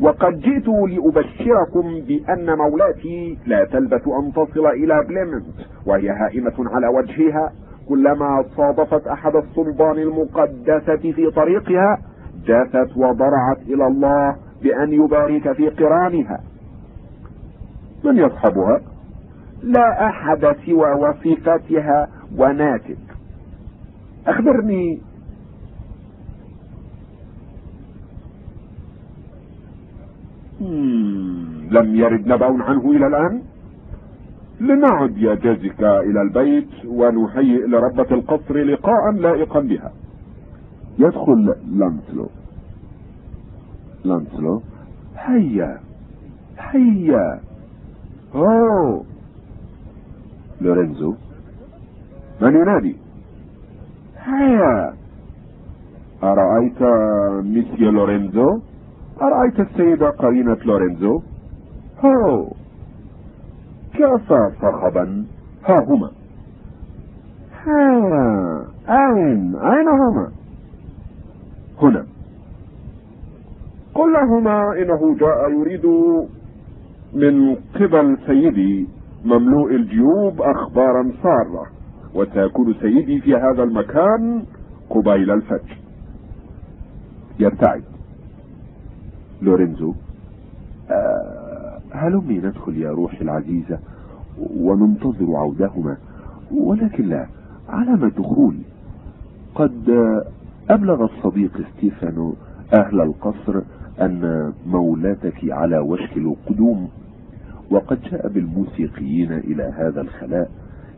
وقد 0.01 0.41
جئت 0.41 0.69
لأبشركم 0.69 2.01
بأن 2.01 2.59
مولاتي 2.59 3.39
لا 3.47 3.65
تلبث 3.65 4.09
أن 4.09 4.33
تصل 4.33 4.67
إلى 4.67 5.05
بليمنت 5.09 5.45
وهي 5.87 6.11
هائمة 6.11 6.53
على 6.59 6.87
وجهها. 6.87 7.53
كلما 7.89 8.45
صادفت 8.57 9.07
أحد 9.07 9.37
السلطان 9.37 9.99
المقدسة 9.99 10.97
في 10.97 11.31
طريقها 11.37 11.99
جاثت 12.47 12.97
وضرعت 12.97 13.59
إلى 13.69 13.87
الله 13.87 14.37
بأن 14.63 14.93
يبارك 14.93 15.53
في 15.53 15.69
قرانها. 15.69 16.41
من 18.05 18.17
يصحبها؟ 18.17 18.81
لا 19.63 20.07
أحد 20.07 20.57
سوى 20.67 20.93
وصفتها. 20.93 22.09
وناتج. 22.37 22.97
أخبرني 24.27 25.01
لم 31.71 31.97
يرد 31.97 32.27
نبأ 32.27 32.63
عنه 32.63 32.91
إلى 32.91 33.07
الآن؟ 33.07 33.43
لنعد 34.61 35.17
يا 35.17 35.35
جازيكا 35.35 36.01
إلى 36.01 36.23
البيت 36.23 36.69
ونهيئ 36.87 37.67
لربة 37.67 38.07
القصر 38.11 38.57
لقاء 38.57 39.13
لائقا 39.13 39.61
بها. 39.61 39.93
يدخل 40.99 41.55
لانسلو 41.73 42.29
لانسلو 44.05 44.63
هيا 45.17 45.81
هيا. 46.59 47.41
أوه. 48.35 49.05
لورينزو. 50.61 51.15
من 52.41 52.55
ينادي؟ 52.57 52.97
هيا. 54.19 54.95
أرأيت 56.23 56.83
ميسيو 57.45 57.91
لورينزو؟ 57.91 58.61
أرأيت 59.23 59.61
السيدة 59.61 60.11
قرينة 60.11 60.59
لورينزو؟ 60.65 61.21
هو. 62.05 62.47
كفى 63.95 64.51
صخبا؟ 64.63 65.25
ها 65.65 65.85
هما. 65.89 66.11
ها 67.65 68.67
أين؟ 68.89 69.57
أين 69.57 69.89
هما؟ 69.89 70.33
هنا. 71.83 72.07
قل 73.95 74.13
لهما 74.13 74.73
إنه 74.83 75.17
جاء 75.21 75.51
يريد 75.51 75.87
من 77.15 77.55
قبل 77.55 78.19
سيدي 78.27 78.89
مملوء 79.25 79.71
الجيوب 79.71 80.43
أخبارا 80.43 81.13
سارة. 81.23 81.76
وسيكون 82.17 82.75
سيدي 82.81 83.21
في 83.21 83.35
هذا 83.37 83.63
المكان 83.63 84.43
قبيل 84.91 85.31
الفجر. 85.31 85.77
يبتعد 87.41 87.83
لورينزو 89.43 89.95
آه 90.91 91.79
هلمي 91.93 92.39
ندخل 92.39 92.77
يا 92.77 92.91
روحي 92.91 93.21
العزيزة 93.21 93.79
وننتظر 94.57 95.37
عودهما 95.37 95.97
ولكن 96.55 97.09
لا 97.09 97.27
على 97.69 97.91
ما 97.91 98.07
الدخول 98.07 98.55
قد 99.55 99.91
أبلغ 100.71 101.05
الصديق 101.05 101.61
ستيفانو 101.77 102.35
أهل 102.75 103.01
القصر 103.01 103.61
أن 104.01 104.53
مولاتك 104.67 105.53
على 105.53 105.79
وشك 105.79 106.17
القدوم 106.17 106.89
وقد 107.71 107.99
جاء 108.11 108.29
بالموسيقيين 108.29 109.33
إلى 109.33 109.63
هذا 109.63 110.01
الخلاء. 110.01 110.51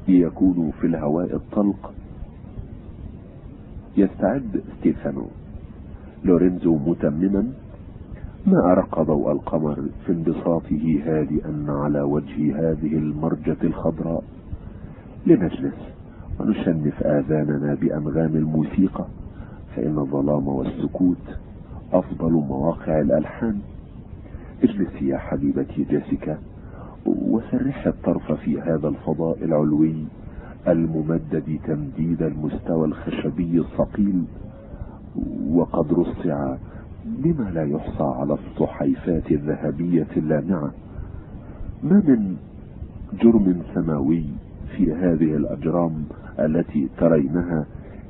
ليكونوا 0.09 0.71
في 0.81 0.87
الهواء 0.87 1.35
الطلق. 1.37 1.93
يستعد 3.97 4.63
ستيفانو 4.79 5.27
لورينزو 6.25 6.77
متمما. 6.77 7.53
ما 8.47 8.73
أرق 8.73 9.03
ضوء 9.03 9.33
القمر 9.33 9.85
في 10.07 10.13
انبساطه 10.13 11.01
هادئا 11.07 11.65
على 11.69 12.01
وجه 12.01 12.71
هذه 12.71 12.93
المرجة 12.93 13.57
الخضراء. 13.65 14.25
لنجلس 15.27 15.75
ونشنف 16.41 17.03
آذاننا 17.03 17.75
بأنغام 17.75 18.37
الموسيقى 18.37 19.05
فإن 19.77 19.99
الظلام 19.99 20.49
والسكوت 20.49 21.37
أفضل 21.93 22.33
مواقع 22.33 23.01
الألحان. 23.01 23.59
اجلسي 24.63 25.09
يا 25.09 25.19
حبيبتي 25.19 25.85
جيسيكا. 25.85 26.39
وسرح 27.09 27.87
الطرف 27.87 28.33
في 28.33 28.61
هذا 28.61 28.89
الفضاء 28.89 29.45
العلوي 29.45 29.95
الممدد 30.69 31.59
تمديد 31.67 32.23
المستوى 32.23 32.87
الخشبي 32.87 33.59
الصقيل 33.61 34.25
وقد 35.51 35.93
رصع 35.93 36.57
بما 37.05 37.51
لا 37.51 37.65
يحصى 37.65 38.05
على 38.05 38.35
الصحيفات 38.35 39.31
الذهبية 39.31 40.07
اللامعة. 40.17 40.71
ما 41.83 42.03
من 42.07 42.37
جرم 43.23 43.63
سماوي 43.75 44.25
في 44.77 44.93
هذه 44.93 45.37
الأجرام 45.37 46.05
التي 46.39 46.89
ترينها 46.99 47.67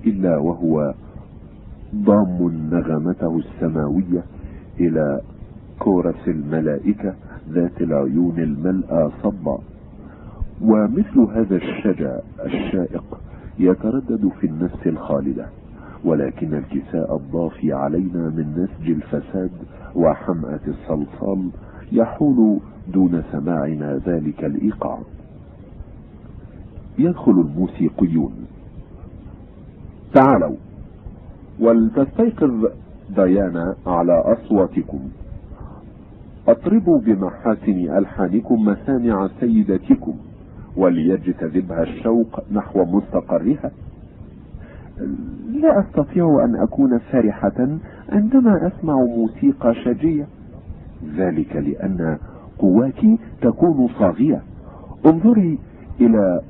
إلا 0.06 0.38
وهو 0.38 0.94
ضام 1.94 2.68
نغمته 2.72 3.38
السماوية 3.38 4.22
إلى 4.80 5.20
كورس 5.78 6.28
الملائكة 6.28 7.14
ذات 7.52 7.80
العيون 7.80 8.38
الملأى 8.38 9.10
صبا. 9.22 9.58
ومثل 10.62 11.20
هذا 11.20 11.56
الشجع 11.56 12.18
الشائق 12.44 13.20
يتردد 13.58 14.28
في 14.40 14.46
النفس 14.46 14.86
الخالدة 14.86 15.46
ولكن 16.04 16.54
الكساء 16.54 17.16
الضافي 17.16 17.72
علينا 17.72 18.28
من 18.28 18.46
نسج 18.56 18.90
الفساد 18.90 19.50
وحمأة 19.94 20.60
الصلصال 20.68 21.48
يحول 21.92 22.58
دون 22.92 23.22
سماعنا 23.32 24.00
ذلك 24.06 24.44
الإيقاع. 24.44 24.98
يدخل 26.98 27.32
الموسيقيون. 27.32 28.32
تعالوا. 30.14 30.56
ولتستيقظ 31.60 32.66
ديانا 33.16 33.76
على 33.86 34.12
أصواتكم. 34.12 35.00
اطربوا 36.48 36.98
بمحاسن 36.98 37.96
ألحانكم 37.98 38.64
مسامع 38.64 39.28
سيدتكم 39.40 40.14
وليجتذبها 40.76 41.82
الشوق 41.82 42.40
نحو 42.52 42.84
مستقرها. 42.84 43.70
لا 45.62 45.80
أستطيع 45.80 46.44
أن 46.44 46.56
أكون 46.56 46.98
فرحة 46.98 47.68
عندما 48.08 48.66
أسمع 48.66 48.94
موسيقى 48.94 49.74
شجية. 49.74 50.26
ذلك 51.16 51.56
لأن 51.56 52.18
قواك 52.58 53.04
تكون 53.42 53.88
صاغية. 53.98 54.42
انظري 55.06 55.58
إلى 56.00 56.40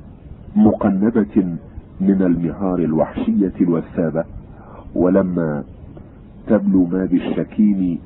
مقنبة 0.57 1.57
من 2.01 2.23
المهار 2.23 2.79
الوحشية 2.79 3.53
الوثابة 3.61 4.25
ولما 4.95 5.65
تبلو 6.47 6.85
ما 6.85 7.05
بالشكيم 7.05 7.99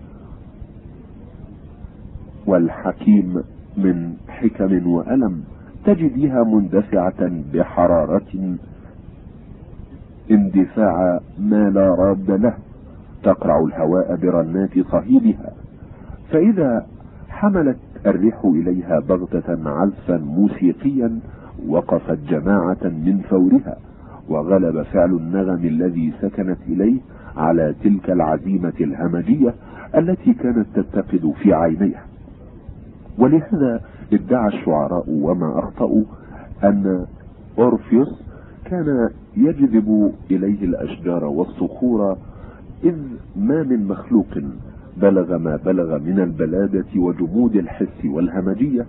والحكيم 2.46 3.42
من 3.76 4.12
حكم 4.28 4.86
وألم 4.86 5.42
تجديها 5.84 6.44
مندفعة 6.44 7.30
بحرارة 7.54 8.56
اندفاع 10.30 11.20
ما 11.38 11.70
لا 11.70 11.94
راد 11.94 12.30
له 12.30 12.54
تقرع 13.22 13.60
الهواء 13.60 14.16
برنات 14.16 14.78
صهيلها 14.78 15.52
فإذا 16.30 16.86
حملت 17.28 17.76
الريح 18.06 18.44
إليها 18.44 19.00
بغتة 19.00 19.70
عزفا 19.70 20.16
موسيقيا 20.16 21.18
وقفت 21.68 22.18
جماعة 22.28 22.78
من 22.84 23.20
فورها 23.30 23.76
وغلب 24.28 24.82
فعل 24.82 25.10
النغم 25.10 25.64
الذي 25.64 26.12
سكنت 26.22 26.58
إليه 26.68 27.00
على 27.36 27.74
تلك 27.84 28.10
العزيمة 28.10 28.72
الهمجية 28.80 29.54
التي 29.96 30.34
كانت 30.34 30.66
تتقد 30.74 31.32
في 31.42 31.52
عينيها. 31.54 32.04
ولهذا 33.18 33.80
ادعى 34.12 34.48
الشعراء 34.48 35.04
وما 35.08 35.58
أخطأوا 35.58 36.02
أن 36.64 37.06
أورفيوس 37.58 38.22
كان 38.64 39.10
يجذب 39.36 40.12
إليه 40.30 40.64
الأشجار 40.64 41.24
والصخور 41.24 42.16
إذ 42.84 42.96
ما 43.36 43.62
من 43.62 43.86
مخلوق 43.88 44.38
بلغ 44.96 45.38
ما 45.38 45.56
بلغ 45.56 45.98
من 45.98 46.20
البلادة 46.20 46.86
وجمود 46.96 47.56
الحس 47.56 48.04
والهمجية 48.04 48.86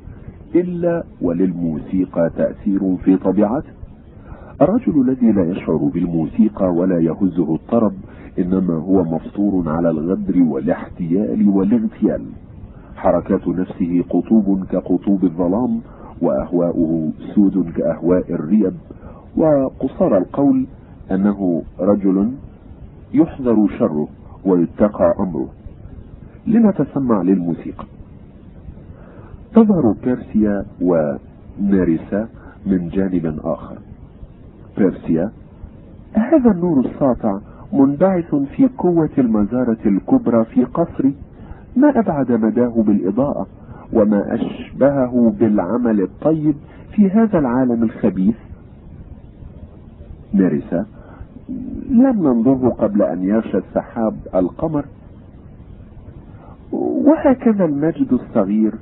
إلا 0.56 1.04
وللموسيقى 1.22 2.30
تأثير 2.38 2.98
في 2.98 3.18
طبيعته. 3.18 3.70
الرجل 4.62 5.02
الذي 5.02 5.32
لا 5.32 5.44
يشعر 5.44 5.90
بالموسيقى 5.94 6.66
ولا 6.74 7.00
يهزه 7.00 7.56
الطرب 7.56 7.94
إنما 8.40 8.74
هو 8.74 9.04
مفطور 9.04 9.70
على 9.70 9.90
الغدر 9.90 10.44
والاحتيال 10.44 11.50
والاغتيال 11.50 12.26
حركات 13.04 13.48
نفسه 13.48 14.04
قطوب 14.10 14.66
كقطوب 14.72 15.24
الظلام 15.24 15.82
وأهواؤه 16.22 17.12
سود 17.36 17.72
كأهواء 17.72 18.34
الريب. 18.34 18.74
وقصار 19.38 20.18
القول 20.18 20.68
أنه 21.12 21.64
رجل 21.80 22.32
يحذر 23.14 23.68
شره 23.80 24.08
ويتقى 24.46 25.14
أمره. 25.20 25.50
لنتسمع 26.48 27.22
للموسيقى؟ 27.22 27.86
تظهر 29.56 29.96
بيرسيا 30.04 30.66
ونارسا 30.82 32.28
من 32.66 32.90
جانب 32.90 33.40
آخر. 33.44 33.78
بيرسيا 34.78 35.32
هذا 36.14 36.52
النور 36.52 36.86
الساطع 36.86 37.40
منبعث 37.74 38.36
في 38.36 38.70
قوة 38.78 39.10
المزارة 39.18 39.78
الكبرى 39.86 40.46
في 40.46 40.64
قصري؟ 40.64 41.14
ما 41.76 42.00
أبعد 42.00 42.32
مداه 42.32 42.74
بالإضاءة 42.78 43.48
وما 43.94 44.34
أشبهه 44.34 45.34
بالعمل 45.40 46.02
الطيب 46.02 46.56
في 46.96 47.10
هذا 47.10 47.40
العالم 47.40 47.84
الخبيث. 47.84 48.36
نرسة 50.34 50.86
لم 51.90 52.28
ننظره 52.28 52.70
قبل 52.70 53.02
أن 53.02 53.24
يغشى 53.24 53.58
السحاب 53.58 54.16
القمر. 54.36 54.86
وهكذا 56.72 57.66
المجد 57.66 58.14
الصغير 58.14 58.74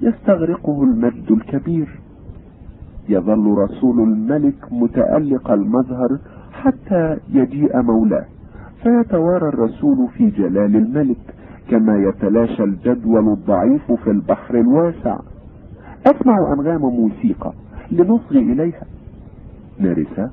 يستغرقه 0.00 0.82
المجد 0.82 1.30
الكبير. 1.30 1.88
يظل 3.08 3.58
رسول 3.58 4.00
الملك 4.00 4.72
متألق 4.72 5.50
المظهر 5.50 6.18
حتى 6.52 7.16
يجيء 7.32 7.82
مولاه 7.82 8.24
فيتوارى 8.82 9.48
الرسول 9.48 10.08
في 10.08 10.30
جلال 10.30 10.76
الملك. 10.76 11.35
كما 11.70 11.98
يتلاشى 11.98 12.64
الجدول 12.64 13.28
الضعيف 13.28 13.92
في 13.92 14.10
البحر 14.10 14.60
الواسع. 14.60 15.18
أسمع 16.06 16.52
أنغام 16.52 16.80
موسيقى 16.80 17.52
لنصغي 17.90 18.38
إليها. 18.38 18.86
نارسة 19.78 20.30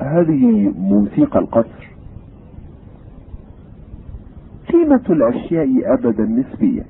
هذه 0.00 0.72
موسيقى 0.78 1.38
القصر. 1.38 1.88
قيمة 4.72 5.02
الأشياء 5.10 5.94
أبدا 5.94 6.24
نسبية 6.24 6.82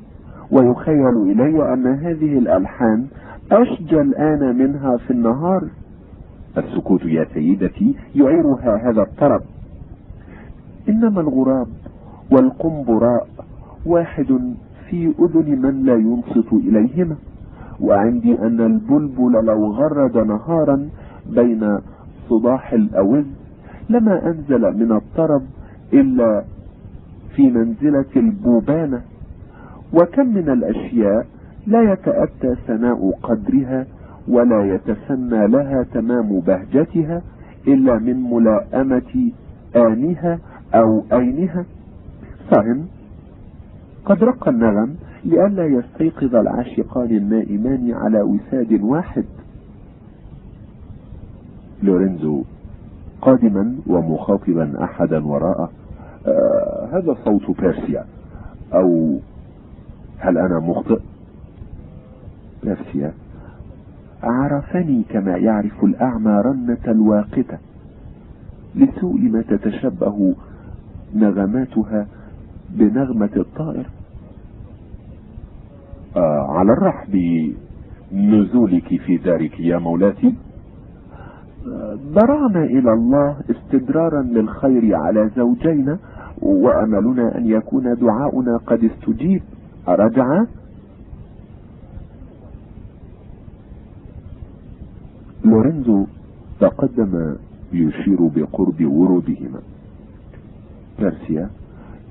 ويخيل 0.51 1.17
إلي 1.31 1.73
أن 1.73 1.87
هذه 1.87 2.39
الألحان 2.39 3.07
أشجى 3.53 4.01
الآن 4.01 4.59
منها 4.59 4.97
في 4.97 5.11
النهار. 5.11 5.69
السكوت 6.59 7.05
يا 7.05 7.27
سيدتي 7.35 7.95
يعيرها 8.15 8.91
هذا 8.91 9.03
الطرب. 9.03 9.43
إنما 10.89 11.21
الغراب 11.21 11.67
والقنبراء 12.31 13.27
واحد 13.87 14.55
في 14.91 15.13
أذن 15.21 15.63
من 15.63 15.83
لا 15.85 15.95
ينصت 15.95 16.53
إليهما. 16.53 17.17
وعندي 17.81 18.39
أن 18.39 18.61
البلبل 18.61 19.33
لو 19.33 19.73
غرد 19.73 20.17
نهارا 20.17 20.89
بين 21.31 21.79
صداح 22.29 22.73
الأوز 22.73 23.25
لما 23.91 24.27
أنزل 24.27 24.61
من 24.79 24.93
الطرب 24.93 25.43
إلا 25.93 26.45
في 27.37 27.51
منزلة 27.51 28.05
البوبانة. 28.17 29.01
وكم 29.93 30.27
من 30.29 30.49
الأشياء 30.49 31.27
لا 31.67 31.93
يتأتى 31.93 32.55
سناء 32.67 33.11
قدرها 33.23 33.87
ولا 34.29 34.75
يتسنى 34.75 35.47
لها 35.47 35.83
تمام 35.83 36.41
بهجتها 36.41 37.23
إلا 37.69 37.99
من 37.99 38.31
ملائمة 38.31 39.33
آنها 39.77 40.39
أو 40.75 41.03
أينها 41.13 41.65
فهم 42.51 42.87
قد 44.05 44.25
رق 44.25 44.49
النغم 44.49 44.95
لئلا 45.25 45.67
يستيقظ 45.67 46.35
العاشقان 46.37 47.11
النائمان 47.17 47.93
على 47.95 48.23
وساد 48.23 48.73
واحد. 48.83 49.25
لورينزو 51.83 52.43
قادما 53.23 53.75
ومخاطبا 53.87 54.85
احدا 54.85 55.25
وراءه 55.27 55.71
آه 56.27 56.89
هذا 56.93 57.17
صوت 57.25 57.61
بيرسيا 57.61 58.05
أو 58.75 59.19
هل 60.19 60.39
أنا 60.39 60.59
مخطئ؟ 60.61 61.01
بيرسيا 62.65 63.13
عرفني 64.23 65.03
كما 65.11 65.37
يعرف 65.37 65.85
الأعمى 65.85 66.31
رنة 66.45 66.79
الواقتة 66.89 67.59
لسوء 68.75 69.21
ما 69.21 69.43
تتشبه 69.43 70.35
نغماتها 71.15 72.07
بنغمة 72.71 73.31
الطائر. 73.37 73.87
آه 76.17 76.47
على 76.49 76.73
الرحب 76.73 77.15
نزولك 78.13 79.01
في 79.01 79.17
دارك 79.17 79.61
يا 79.61 79.79
مولاتي. 79.79 80.35
برعنا 82.15 82.65
إلى 82.65 82.93
الله 82.93 83.37
استدرارا 83.51 84.23
للخير 84.23 84.95
على 84.97 85.31
زوجينا 85.37 85.99
وأملنا 86.43 87.39
أن 87.39 87.47
يكون 87.47 87.95
دعاؤنا 87.95 88.57
قد 88.67 88.85
استجيب. 88.85 89.43
أرجع؟ 89.89 90.45
لورينزو 95.45 96.07
تقدم 96.61 97.37
يشير 97.73 98.21
بقرب 98.37 98.85
ورودهما. 98.85 99.61
بيرسيا. 100.99 101.51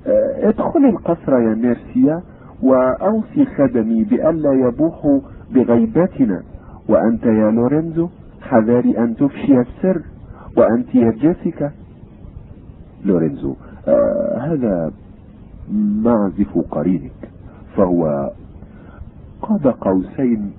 ادخل 0.06 0.84
القصر 0.84 1.32
يا 1.38 1.54
ميرسيا 1.54 2.22
وأوصي 2.62 3.44
خدمي 3.44 4.04
بألا 4.04 4.52
يبوحوا 4.52 5.20
بغيبتنا 5.54 6.42
وأنت 6.88 7.24
يا 7.24 7.50
لورينزو 7.50 8.08
حذاري 8.42 8.98
أن 8.98 9.16
تفشي 9.16 9.60
السر 9.60 10.02
وأنت 10.56 10.94
يا 10.94 11.10
جيسيكا. 11.10 11.70
لورينزو 13.04 13.54
آه 13.88 14.38
هذا 14.38 14.92
معزف 16.04 16.58
قرينك 16.70 17.30
فهو 17.76 18.30
قاب 19.42 19.74
قوسين 19.80 20.52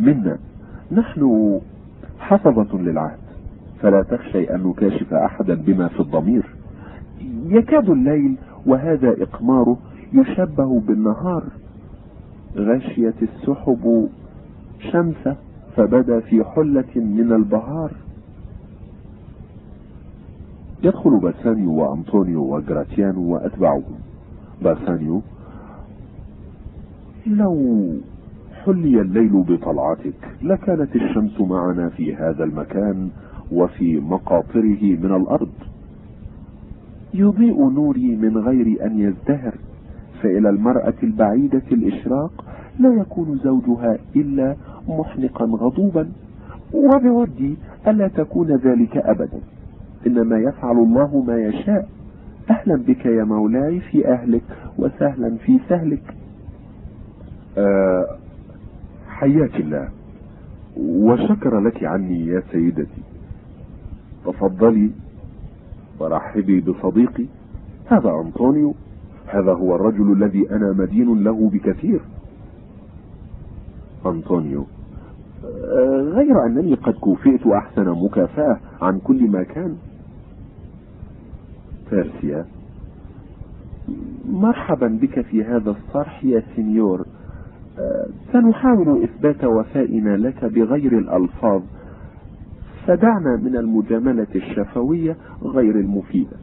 منا. 0.00 0.38
نحن 0.92 1.60
حفظة 2.18 2.78
للعهد 2.78 3.18
فلا 3.80 4.02
تخشي 4.02 4.54
أن 4.54 4.62
نكاشف 4.66 5.14
أحدا 5.14 5.54
بما 5.54 5.88
في 5.88 6.00
الضمير. 6.00 6.57
يكاد 7.48 7.90
الليل 7.90 8.36
وهذا 8.66 9.22
إقماره 9.22 9.78
يشبه 10.12 10.80
بالنهار. 10.80 11.42
غشيت 12.56 13.22
السحب 13.22 14.08
شمسه 14.92 15.36
فبدا 15.76 16.20
في 16.20 16.44
حلة 16.44 16.94
من 16.96 17.32
البهار. 17.32 17.92
يدخل 20.82 21.20
باسانيو 21.20 21.70
وأنطونيو 21.72 22.54
وجراتيانو 22.54 23.34
وأتباعهم. 23.34 23.98
باسانيو 24.62 25.22
لو 27.26 27.84
حلي 28.64 29.00
الليل 29.00 29.42
بطلعتك 29.42 30.36
لكانت 30.42 30.96
الشمس 30.96 31.40
معنا 31.40 31.88
في 31.88 32.14
هذا 32.16 32.44
المكان 32.44 33.10
وفي 33.52 34.00
مقاطره 34.00 34.82
من 34.82 35.16
الأرض. 35.16 35.52
يضيء 37.14 37.70
نوري 37.70 38.16
من 38.16 38.38
غير 38.38 38.86
أن 38.86 38.98
يزدهر 38.98 39.54
فإلى 40.22 40.48
المرأة 40.50 40.94
البعيدة 41.02 41.62
الإشراق 41.72 42.44
لا 42.78 42.94
يكون 42.94 43.38
زوجها 43.44 43.98
إلا 44.16 44.56
محنقا 44.88 45.44
غضوبا. 45.44 46.08
وبودي 46.74 47.56
ألا 47.86 48.08
تكون 48.08 48.56
ذلك 48.56 48.96
ابدا. 48.96 49.40
إنما 50.06 50.38
يفعل 50.38 50.76
الله 50.78 51.24
ما 51.26 51.38
يشاء. 51.38 51.88
أهلا 52.50 52.76
بك 52.76 53.06
يا 53.06 53.24
مولاي 53.24 53.80
في 53.80 54.08
أهلك 54.08 54.42
وسهلا 54.78 55.36
في 55.36 55.58
سهلك. 55.68 56.14
أه 57.58 58.06
حياك 59.08 59.60
الله. 59.60 59.88
وشكر 60.76 61.60
لك 61.60 61.84
عني 61.84 62.26
يا 62.26 62.42
سيدتي. 62.52 63.02
تفضلي. 64.26 64.90
ورحبي 66.00 66.60
بصديقي 66.60 67.26
هذا 67.86 68.10
أنطونيو 68.10 68.74
هذا 69.26 69.52
هو 69.52 69.74
الرجل 69.74 70.12
الذي 70.12 70.50
أنا 70.50 70.72
مدين 70.72 71.24
له 71.24 71.50
بكثير. 71.50 72.00
أنطونيو 74.06 74.66
غير 76.14 76.46
أنني 76.46 76.74
قد 76.74 76.94
كوفئت 76.94 77.46
أحسن 77.46 77.88
مكافأة 77.88 78.58
عن 78.82 78.98
كل 78.98 79.30
ما 79.30 79.42
كان. 79.42 79.76
بيرسيا 81.90 82.44
مرحبا 84.28 84.98
بك 85.02 85.20
في 85.20 85.44
هذا 85.44 85.70
الصرح 85.70 86.24
يا 86.24 86.42
سنيور 86.56 87.06
سنحاول 88.32 89.02
إثبات 89.02 89.44
وفائنا 89.44 90.16
لك 90.16 90.44
بغير 90.44 90.98
الألفاظ. 90.98 91.62
فدعنا 92.88 93.36
من 93.36 93.56
المجاملة 93.56 94.26
الشفوية 94.34 95.16
غير 95.42 95.74
المفيدة. 95.74 96.36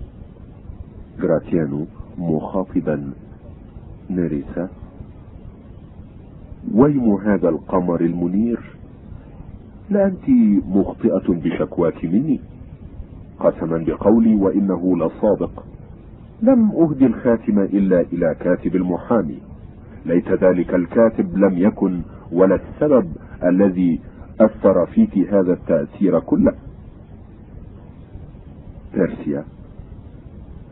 جراتيانو 1.22 1.86
مخاطبا 2.18 3.12
نيريسا 4.10 4.70
ويم 6.74 7.14
هذا 7.16 7.50
القمر 7.50 8.02
المنير 8.02 8.60
لا 9.90 10.06
أنت 10.06 10.30
مخطئة 10.68 11.24
بشكواك 11.28 12.06
مني 12.06 12.40
قسما 13.40 13.78
بقولي 13.88 14.36
وإنه 14.36 14.98
لصادق 14.98 15.66
لم 16.42 16.72
أهدي 16.72 17.06
الخاتم 17.06 17.60
إلا 17.60 18.02
إلى 18.02 18.36
كاتب 18.40 18.76
المحامي 18.76 19.40
ليت 20.06 20.32
ذلك 20.32 20.74
الكاتب 20.76 21.38
لم 21.38 21.58
يكن 21.58 22.02
ولا 22.32 22.56
السبب 22.56 23.08
الذي 23.44 24.00
أثر 24.42 24.86
فيك 24.86 25.18
هذا 25.18 25.54
التأثير 25.54 26.20
كله. 26.20 26.54
بيرسيا. 28.94 29.44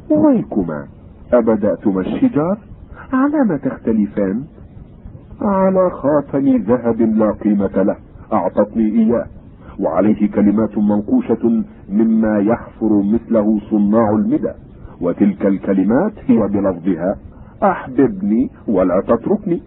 ويكما 0.09 0.87
أبدأتما 1.33 2.01
الشجار 2.01 2.57
على 3.13 3.43
ما 3.43 3.57
تختلفان. 3.57 4.43
على 5.41 5.89
خاتم 5.89 6.57
ذهب 6.57 7.01
لا 7.01 7.31
قيمة 7.31 7.83
له. 7.83 7.95
أعطتني 8.33 8.85
إياه. 8.85 9.25
وعليه 9.79 10.31
كلمات 10.31 10.77
منقوشة 10.77 11.63
مما 11.89 12.39
يحفر 12.39 13.01
مثله 13.01 13.59
صناع 13.69 14.09
المدى. 14.09 14.51
وتلك 15.01 15.45
الكلمات 15.45 16.13
هي 16.27 16.47
بلفظها. 16.47 17.17
أحببني 17.63 18.49
ولا 18.67 19.01
تتركني. 19.01 19.61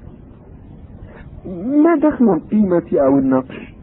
ما 1.85 1.97
دخل 1.97 2.25
القيمة 2.25 2.89
أو 2.93 3.19
النقش؟ 3.19 3.76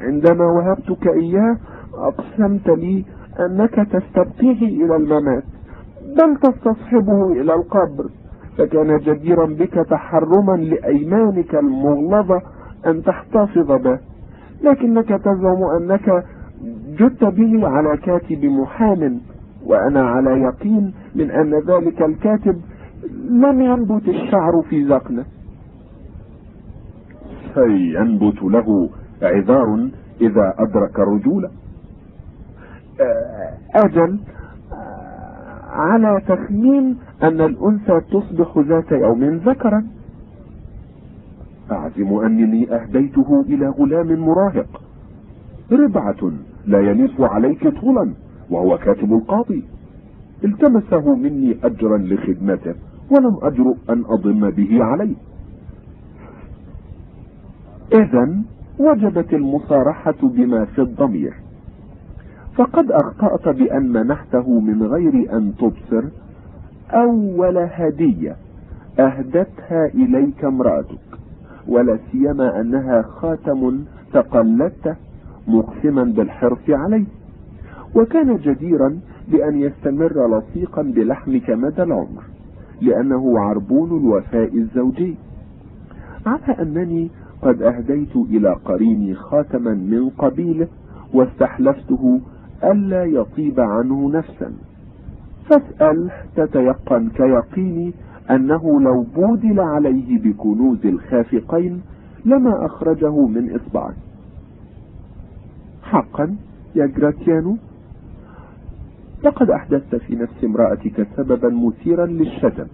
عندما 0.00 0.44
وهبتك 0.46 1.06
إياه 1.06 1.56
أقسمت 1.94 2.68
لي 2.68 3.04
أنك 3.40 3.74
تستبقيه 3.74 4.84
إلى 4.84 4.96
الممات. 4.96 5.44
بل 6.16 6.36
تستصحبه 6.36 7.32
إلى 7.32 7.54
القبر. 7.54 8.10
فكان 8.58 8.98
جديرا 8.98 9.46
بك 9.46 9.74
تحرما 9.74 10.56
لأيمانك 10.56 11.54
المغلظة 11.54 12.42
أن 12.86 13.02
تحتفظ 13.02 13.72
به. 13.72 13.98
لكنك 14.62 15.08
تزعم 15.08 15.62
أنك 15.76 16.24
جدت 16.98 17.24
به 17.24 17.68
على 17.68 17.96
كاتب 17.96 18.44
محام 18.44 19.20
وأنا 19.66 20.00
على 20.10 20.30
يقين 20.42 20.92
من 21.14 21.30
أن 21.30 21.54
ذلك 21.54 22.02
الكاتب 22.02 22.60
لم 23.30 23.60
ينبت 23.60 24.08
الشعر 24.08 24.62
في 24.70 24.82
ذقنه 24.84 25.24
سينبت 27.54 28.42
له 28.42 28.88
عذار 29.22 29.88
إذا 30.20 30.54
أدرك 30.58 31.00
الرجولة 31.00 31.50
أجل 33.74 34.18
على 35.70 36.20
تخمين 36.28 36.96
أن 37.22 37.40
الأنثى 37.40 38.00
تصبح 38.00 38.58
ذات 38.58 38.92
يوم 38.92 39.24
ذكرا. 39.24 39.86
أعزم 41.70 42.14
أنني 42.14 42.74
أهديته 42.74 43.44
إلى 43.48 43.68
غلام 43.68 44.20
مراهق. 44.20 44.82
ربعة 45.72 46.32
لا 46.66 46.80
ينف 46.80 47.20
عليك 47.20 47.68
طولا 47.80 48.12
وهو 48.50 48.78
كاتب 48.78 49.12
القاضي. 49.12 49.64
التمسه 50.44 51.14
مني 51.14 51.56
أجرا 51.64 51.98
لخدمته 51.98 52.74
ولم 53.10 53.38
أجرؤ 53.42 53.76
أن 53.90 54.04
أضم 54.06 54.50
به 54.50 54.84
عليه. 54.84 55.14
إذا 57.92 58.42
وجبت 58.80 59.34
المصارحة 59.34 60.14
بما 60.22 60.64
في 60.64 60.80
الضمير. 60.80 61.34
فقد 62.56 62.92
أخطأت 62.92 63.48
بأن 63.48 63.92
منحته 63.92 64.60
من 64.60 64.82
غير 64.82 65.36
أن 65.36 65.52
تبصر. 65.58 66.04
أول 66.90 67.58
هدية 67.58 68.36
أهدتها 68.98 69.86
إليك 69.94 70.44
امرأتك 70.44 70.98
ولا 71.68 71.98
سيما 72.12 72.60
أنها 72.60 73.02
خاتم 73.02 73.84
تقلدته 74.12 74.94
مقسما 75.48 76.04
بالحرص 76.04 76.70
عليه. 76.70 77.04
وكان 77.94 78.36
جديرا 78.36 79.00
بأن 79.28 79.60
يستمر 79.60 80.38
لصيقا 80.38 80.82
بلحمك 80.82 81.50
مدى 81.50 81.82
العمر 81.82 82.22
لأنه 82.80 83.40
عربون 83.40 83.90
الوفاء 83.90 84.54
الزوجي. 84.54 85.14
على 86.26 86.62
أنني 86.62 87.10
قد 87.42 87.62
أهديت 87.62 88.16
إلى 88.16 88.52
قريني 88.64 89.14
خاتما 89.14 89.74
من 89.74 90.08
قبيله 90.18 90.68
واستحلفته 91.14 92.20
ألا 92.64 93.04
يطيب 93.04 93.60
عنه 93.60 94.10
نفسا. 94.10 94.52
فاسأل 95.50 96.10
تتيقن 96.36 97.08
كيقيني 97.10 97.92
أنه 98.30 98.80
لو 98.80 99.06
بودل 99.16 99.60
عليه 99.60 100.18
بكنوز 100.18 100.86
الخافقين 100.86 101.80
لما 102.24 102.66
أخرجه 102.66 103.26
من 103.26 103.50
إصبعه. 103.56 103.94
حقا 105.82 106.36
يا 106.74 106.86
جراتيانو 106.86 107.56
لقد 109.24 109.50
أحدثت 109.50 109.96
في 109.96 110.16
نفس 110.16 110.44
امرأتك 110.44 111.06
سببا 111.16 111.48
مثيرا 111.48 112.06
للشتم 112.06 112.66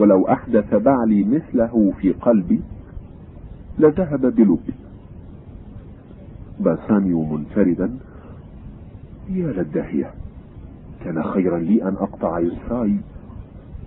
ولو 0.00 0.28
أحدث 0.28 0.74
بعلي 0.74 1.24
مثله 1.24 1.92
في 2.00 2.12
قلبي 2.12 2.60
لذهب 3.78 4.20
بلبي 4.20 4.74
باسانيو 6.60 7.22
منفردا 7.24 7.90
يا 9.30 9.46
للداهية 9.52 10.10
كان 11.04 11.22
خيرا 11.22 11.58
لي 11.58 11.82
أن 11.82 11.94
أقطع 11.94 12.38
يسراي 12.38 12.96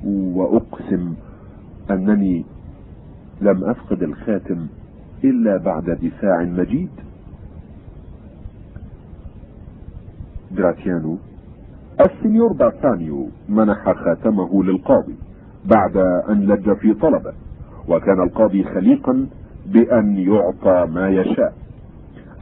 وأقسم 0.06 1.14
أنني 1.92 2.46
لم 3.42 3.64
أفقد 3.64 4.04
الخاتم 4.04 4.68
إلا 5.24 5.58
بعد 5.58 5.90
دفاع 5.90 6.44
مجيد. 6.44 6.90
جراتيانو 10.52 11.18
السنيور 12.02 12.54
باسانيو 12.54 13.30
منح 13.50 13.92
خاتمه 13.94 14.64
للقاضي 14.64 15.16
بعد 15.66 15.98
أن 16.30 16.42
لج 16.48 16.74
في 16.74 16.94
طلبه 16.94 17.34
وكان 17.90 18.22
القاضي 18.24 18.64
خليقا 18.64 19.28
بأن 19.72 20.18
يعطى 20.18 20.88
ما 20.92 21.10
يشاء. 21.10 21.54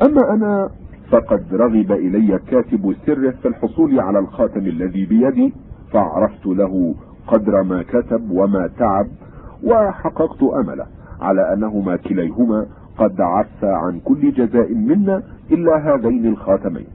أما 0.01 0.33
أنا 0.33 0.69
فقد 1.11 1.43
رغب 1.51 1.91
إلي 1.91 2.39
كاتب 2.47 2.95
سره 3.05 3.31
في 3.31 3.47
الحصول 3.47 3.99
على 3.99 4.19
الخاتم 4.19 4.59
الذي 4.59 5.05
بيدي 5.05 5.53
فعرفت 5.91 6.45
له 6.45 6.95
قدر 7.27 7.63
ما 7.63 7.83
كتب 7.83 8.31
وما 8.31 8.69
تعب 8.79 9.07
وحققت 9.63 10.43
أمله 10.43 10.85
على 11.21 11.53
أنهما 11.53 11.95
كليهما 11.95 12.65
قد 12.97 13.21
عفى 13.21 13.67
عن 13.67 13.99
كل 13.99 14.31
جزاء 14.31 14.73
منا 14.73 15.23
إلا 15.51 15.95
هذين 15.95 16.25
الخاتمين. 16.25 16.87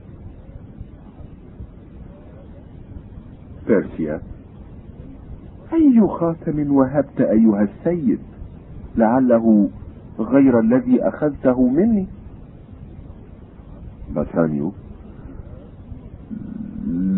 بيرسيا 3.67 4.21
أي 5.73 6.09
خاتم 6.09 6.73
وهبت 6.77 7.21
أيها 7.21 7.63
السيد؟ 7.63 8.19
لعله 8.97 9.69
غير 10.19 10.61
الذي 10.61 11.09
أخذته 11.09 11.69
مني. 11.69 12.07
باسانيو 14.15 14.73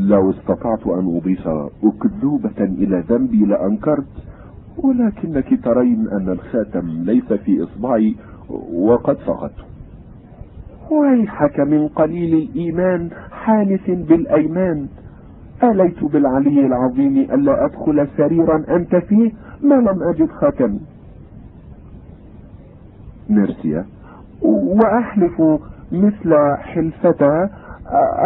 لو 0.08 0.30
استطعت 0.30 0.86
أن 0.86 1.16
أضيف 1.16 1.48
أكذوبة 1.84 2.60
إلى 2.60 3.04
ذنبي 3.08 3.44
لأنكرت 3.44 4.06
ولكنك 4.76 5.64
ترين 5.64 6.08
أن 6.08 6.28
الخاتم 6.28 6.88
ليس 6.88 7.32
في 7.32 7.62
إصبعي 7.62 8.16
وقد 8.72 9.16
فقدته 9.16 9.64
ويحك 10.90 11.60
من 11.60 11.88
قليل 11.88 12.34
الإيمان 12.34 13.10
حالف 13.30 13.90
بالأيمان. 13.90 14.86
آليت 15.62 16.04
بالعلي 16.04 16.66
العظيم 16.66 17.18
ألا 17.18 17.64
أدخل 17.64 18.08
سريرا 18.16 18.64
أنت 18.76 18.96
فيه؟ 18.96 19.32
ما 19.62 19.74
لم 19.74 20.02
أجد 20.02 20.28
خاتمي. 20.30 20.80
ميرسيا 23.28 23.86
وأحلف 24.42 25.42
مثل 25.92 26.56
حلفتها 26.58 27.50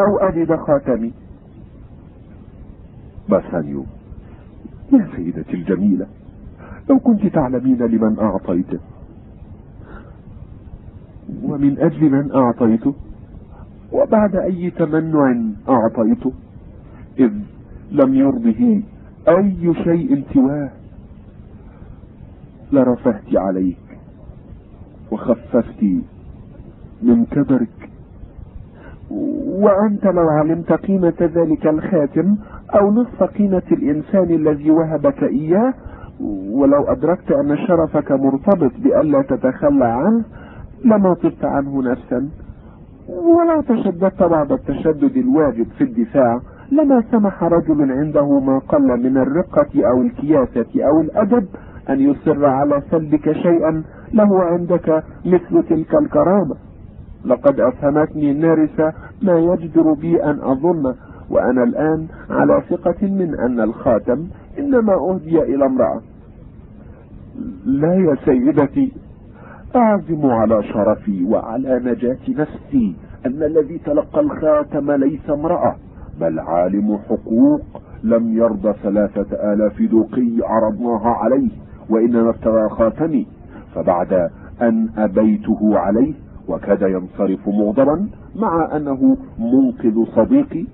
أو 0.01 0.19
أجد 0.19 0.57
خاتمي. 0.57 1.13
باسانيو 3.29 3.85
يا 4.93 5.09
سيدتي 5.17 5.55
الجميلة 5.55 6.07
لو 6.91 6.99
كنت 6.99 7.27
تعلمين 7.27 7.83
لمن 7.83 8.19
أعطيته 8.19 8.79
ومن 11.43 11.79
أجل 11.79 12.11
من 12.11 12.33
أعطيته 12.35 12.95
وبعد 13.93 14.37
أي 14.37 14.71
تمنع 14.71 15.37
أعطيته 15.69 16.33
إذ 17.19 17.33
لم 17.93 18.15
يرضه 18.15 18.83
أي 19.29 19.75
شيء 19.85 20.25
سواه. 20.35 20.71
لرفهت 22.73 23.37
عليك 23.37 23.80
وخففت 25.13 25.83
من 27.03 27.25
كبرك. 27.25 27.91
وأنت 29.47 30.07
لو 30.07 30.29
علمت 30.29 30.73
قيمة 30.73 31.13
ذلك 31.21 31.67
الخاتم 31.67 32.37
أو 32.75 32.91
نصف 32.93 33.23
قيمة 33.23 33.63
الإنسان 33.73 34.31
الذي 34.31 34.71
وهبك 34.71 35.23
إياه 35.23 35.75
ولو 36.51 36.85
أدركت 36.85 37.33
أن 37.33 37.57
شرفك 37.57 38.13
مرتبط 38.13 38.73
بألا 38.79 39.23
تتخلى 39.23 39.85
عنه 39.85 40.25
لما 40.85 41.15
طبت 41.15 41.45
عنه 41.45 41.83
نفسا. 41.83 42.29
ولو 43.09 43.61
تشددت 43.61 44.23
بعد 44.23 44.53
التشدد 44.53 45.17
الواجب 45.17 45.67
في 45.79 45.85
الدفاع. 45.85 46.41
لما 46.73 47.03
سمح 47.13 47.43
رجل 47.45 47.93
عنده 47.93 48.41
ما 48.41 48.59
قل 48.59 49.03
من 49.03 49.17
الرقة 49.17 49.89
أو 49.89 50.03
الكياسة 50.03 50.85
أو 50.87 51.01
الأدب 51.01 51.47
أن 51.91 52.01
يصر 52.01 52.47
على 52.47 52.83
سلبك 52.91 53.33
شيئا 53.33 53.83
له 54.13 54.43
عندك 54.43 55.03
مثل 55.25 55.63
تلك 55.69 55.95
الكرامة. 55.95 56.57
لقد 57.25 57.61
أفهمتني 57.61 58.31
النارسة 58.31 58.93
ما 59.23 59.39
يجدر 59.39 59.93
بي 59.93 60.25
أن 60.25 60.39
أظن 60.43 60.95
وأنا 61.31 61.65
الآن 61.65 62.07
على 62.31 62.63
ثقة 62.71 63.07
من 63.07 63.39
أن 63.39 63.61
الخاتم 63.61 64.27
إنما 64.59 64.95
أهدي 64.95 65.43
إلى 65.43 65.67
امرأة. 65.67 66.01
لا 67.67 67.95
يا 67.95 68.17
سيدتي 68.25 68.93
أعزم 69.77 70.27
على 70.27 70.63
شرفي 70.63 71.25
وعلى 71.25 71.81
نجاة 71.85 72.19
نفسي 72.29 72.97
أن 73.27 73.43
الذي 73.43 73.79
تلقى 73.79 74.21
الخاتم 74.21 74.91
ليس 74.93 75.31
امرأة 75.31 75.77
بل 76.21 76.39
عالم 76.39 76.99
حقوق 77.09 77.61
لم 78.03 78.37
يرضى 78.37 78.73
ثلاثة 78.83 79.53
آلاف 79.53 79.83
دوقي 79.83 80.31
عرضناها 80.43 81.09
عليه. 81.09 81.51
وإنما 81.91 82.31
ابتغى 82.31 82.69
خاتمي. 82.69 83.27
فبعد 83.75 84.31
أن 84.63 84.89
أبيته 84.97 85.79
عليه 85.79 86.13
وكاد 86.49 86.83
ينصرف 86.83 87.49
مغضبا 87.49 88.09
مع 88.37 88.77
أنه 88.77 89.17
منقذ 89.39 90.05
صديقي 90.17 90.65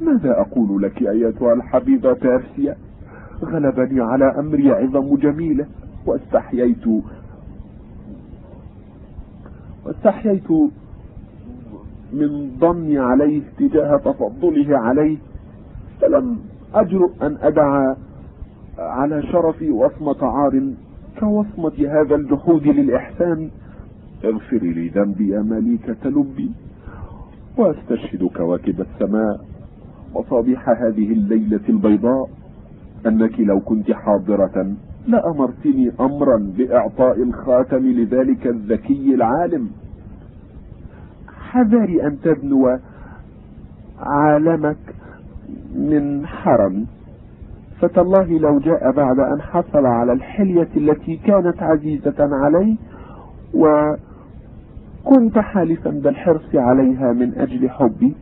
ماذا 0.00 0.40
أقول 0.40 0.82
لك 0.82 1.02
أيتها 1.02 1.52
الحبيبة 1.52 2.12
بيرسيا 2.12 2.76
غلبني 3.44 4.00
على 4.00 4.24
أمري 4.38 4.70
عظم 4.72 5.16
جميلة 5.16 5.66
واستحييت 6.06 6.84
واستحييت 9.86 10.50
من 12.12 12.50
ظني 12.60 12.98
عليه 12.98 13.42
تجاه 13.58 13.96
تفضله 13.96 14.78
عليه 14.78 15.16
فلم 16.00 16.38
أجرؤ 16.74 17.10
أن 17.22 17.36
أدع 17.42 17.94
على 18.78 19.22
شرفي 19.22 19.70
وصمة 19.70 20.26
عار 20.26 20.62
كوصمة 21.20 21.88
هذا 21.88 22.14
الجحود 22.14 22.66
للإحسان. 22.66 23.50
اغفري 24.24 24.72
لي 24.72 24.88
ذنبي 24.88 25.38
مليكة 25.38 26.08
لبي 26.10 26.50
وأستشهد 27.56 28.24
كواكب 28.24 28.80
السماء 28.80 29.40
وصابيح 30.14 30.68
هذه 30.68 31.12
الليلة 31.12 31.60
البيضاء. 31.68 32.30
أنك 33.06 33.40
لو 33.40 33.60
كنت 33.60 33.92
حاضرة 33.92 34.74
لأمرتني 35.06 35.92
أمرا 36.00 36.52
بإعطاء 36.58 37.22
الخاتم 37.22 37.86
لذلك 37.86 38.46
الذكي 38.46 39.14
العالم. 39.14 39.70
حذري 41.50 42.06
أن 42.06 42.16
تدنو 42.20 42.78
عالمك 44.00 44.94
من 45.74 46.26
حرم. 46.26 46.86
فتالله 47.80 48.38
لو 48.38 48.58
جاء 48.58 48.92
بعد 48.92 49.18
أن 49.18 49.40
حصل 49.42 49.86
على 49.86 50.12
الحلية 50.12 50.68
التي 50.76 51.16
كانت 51.16 51.62
عزيزة 51.62 52.14
عليه 52.18 52.76
وكنت 53.54 55.38
حالفا 55.38 55.90
بالحرص 55.90 56.54
عليها 56.54 57.12
من 57.12 57.34
أجل 57.38 57.70
حبي 57.70 58.14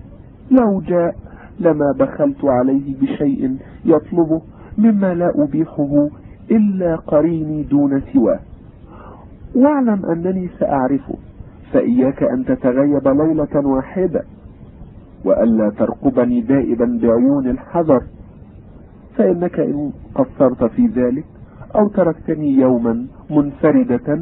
لو 0.50 0.80
جاء 0.80 1.14
لما 1.60 1.92
بخلت 1.98 2.44
عليه 2.44 3.00
بشيء 3.00 3.56
يطلبه 3.84 4.40
مما 4.78 5.14
لا 5.14 5.32
أبيحه 5.34 6.08
إلا 6.50 6.96
قريني 6.96 7.62
دون 7.62 8.02
سواه. 8.12 8.40
واعلم 9.54 10.06
أنني 10.06 10.48
سأعرفه 10.58 11.14
فإياك 11.72 12.22
أن 12.22 12.44
تتغيب 12.44 13.08
ليلة 13.08 13.66
واحدة 13.66 14.22
وألا 15.24 15.70
ترقبني 15.78 16.40
دائبا 16.40 16.98
بعيون 17.02 17.48
الحذر. 17.48 18.02
فإنك 19.16 19.60
إن 19.60 19.92
قصرت 20.14 20.64
في 20.64 20.86
ذلك 20.86 21.24
أو 21.74 21.88
تركتني 21.88 22.52
يوما 22.52 23.06
منفردة 23.30 24.20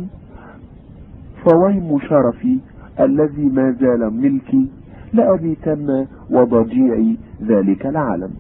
فويم 1.44 1.98
شرفي 2.00 2.58
الذي 3.00 3.44
ما 3.44 3.70
زال 3.81 4.10
ملكي 4.23 4.68
لأبيتن 5.12 6.06
وضجيعي 6.31 7.16
ذلك 7.42 7.86
العالم. 7.86 8.31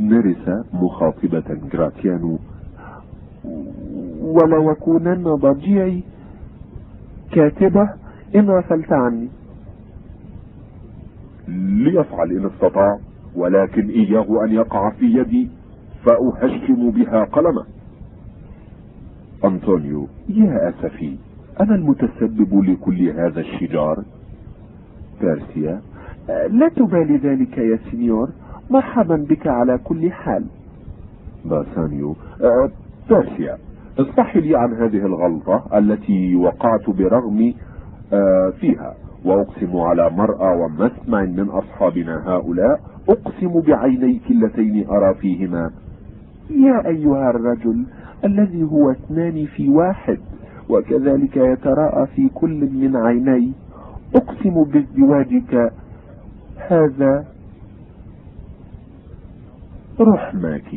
نرس 0.00 0.64
مخاطبة 0.72 1.58
جراتيانو 1.72 2.38
وليكونن 4.22 5.24
ضجيعي 5.24 6.02
كاتبة 7.32 7.88
إن 8.34 8.50
غفلت 8.50 8.92
عني. 8.92 9.28
ليفعل 11.48 12.30
إن 12.30 12.46
استطاع. 12.46 12.98
ولكن 13.36 13.88
إياه 13.88 14.44
أن 14.44 14.52
يقع 14.52 14.90
في 14.90 15.04
يدي 15.04 15.48
فأهشم 16.04 16.90
بها 16.90 17.24
قلمه. 17.24 17.64
أنطونيو 19.44 20.08
يا 20.28 20.68
أسفي 20.68 21.16
أنا 21.60 21.74
المتسبب 21.74 22.64
لكل 22.64 23.08
هذا 23.08 23.40
الشجار؟ 23.40 24.04
بيرسيا 25.20 25.80
لا 26.50 26.68
تبالي 26.76 27.16
ذلك 27.16 27.58
يا 27.58 27.78
سينيور 27.90 28.28
مرحبا 28.70 29.16
بك 29.16 29.46
على 29.46 29.78
كل 29.78 30.12
حال. 30.12 30.44
باسانيو 31.44 32.16
أه 32.40 32.70
بيرسيا 33.08 33.58
اصفحي 33.98 34.40
لي 34.40 34.56
عن 34.56 34.74
هذه 34.74 35.06
الغلطة 35.06 35.78
التي 35.78 36.36
وقعت 36.36 36.90
برغم 36.90 37.54
أه 38.12 38.52
فيها. 38.60 38.94
وأقسم 39.24 39.76
على 39.76 40.10
مرأى 40.10 40.56
ومسمع 40.60 41.24
من 41.24 41.48
أصحابنا 41.48 42.22
هؤلاء 42.26 42.80
أقسم 43.08 43.60
بعينيك 43.60 44.30
اللتين 44.30 44.88
أرى 44.88 45.14
فيهما. 45.14 45.70
يا 46.50 46.86
أيها 46.86 47.30
الرجل 47.30 47.84
الذي 48.24 48.62
هو 48.62 48.90
اثنان 48.90 49.46
في 49.46 49.68
واحد 49.68 50.18
وكذلك 50.68 51.36
يتراءى 51.36 52.06
في 52.06 52.28
كل 52.28 52.68
من 52.72 52.96
عيني 52.96 53.52
أقسم 54.14 54.64
بازدواجك. 54.64 55.72
هذا 56.56 57.24
رحماك. 60.00 60.74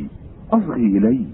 أصغي 0.51 0.97
إلي. 0.97 1.25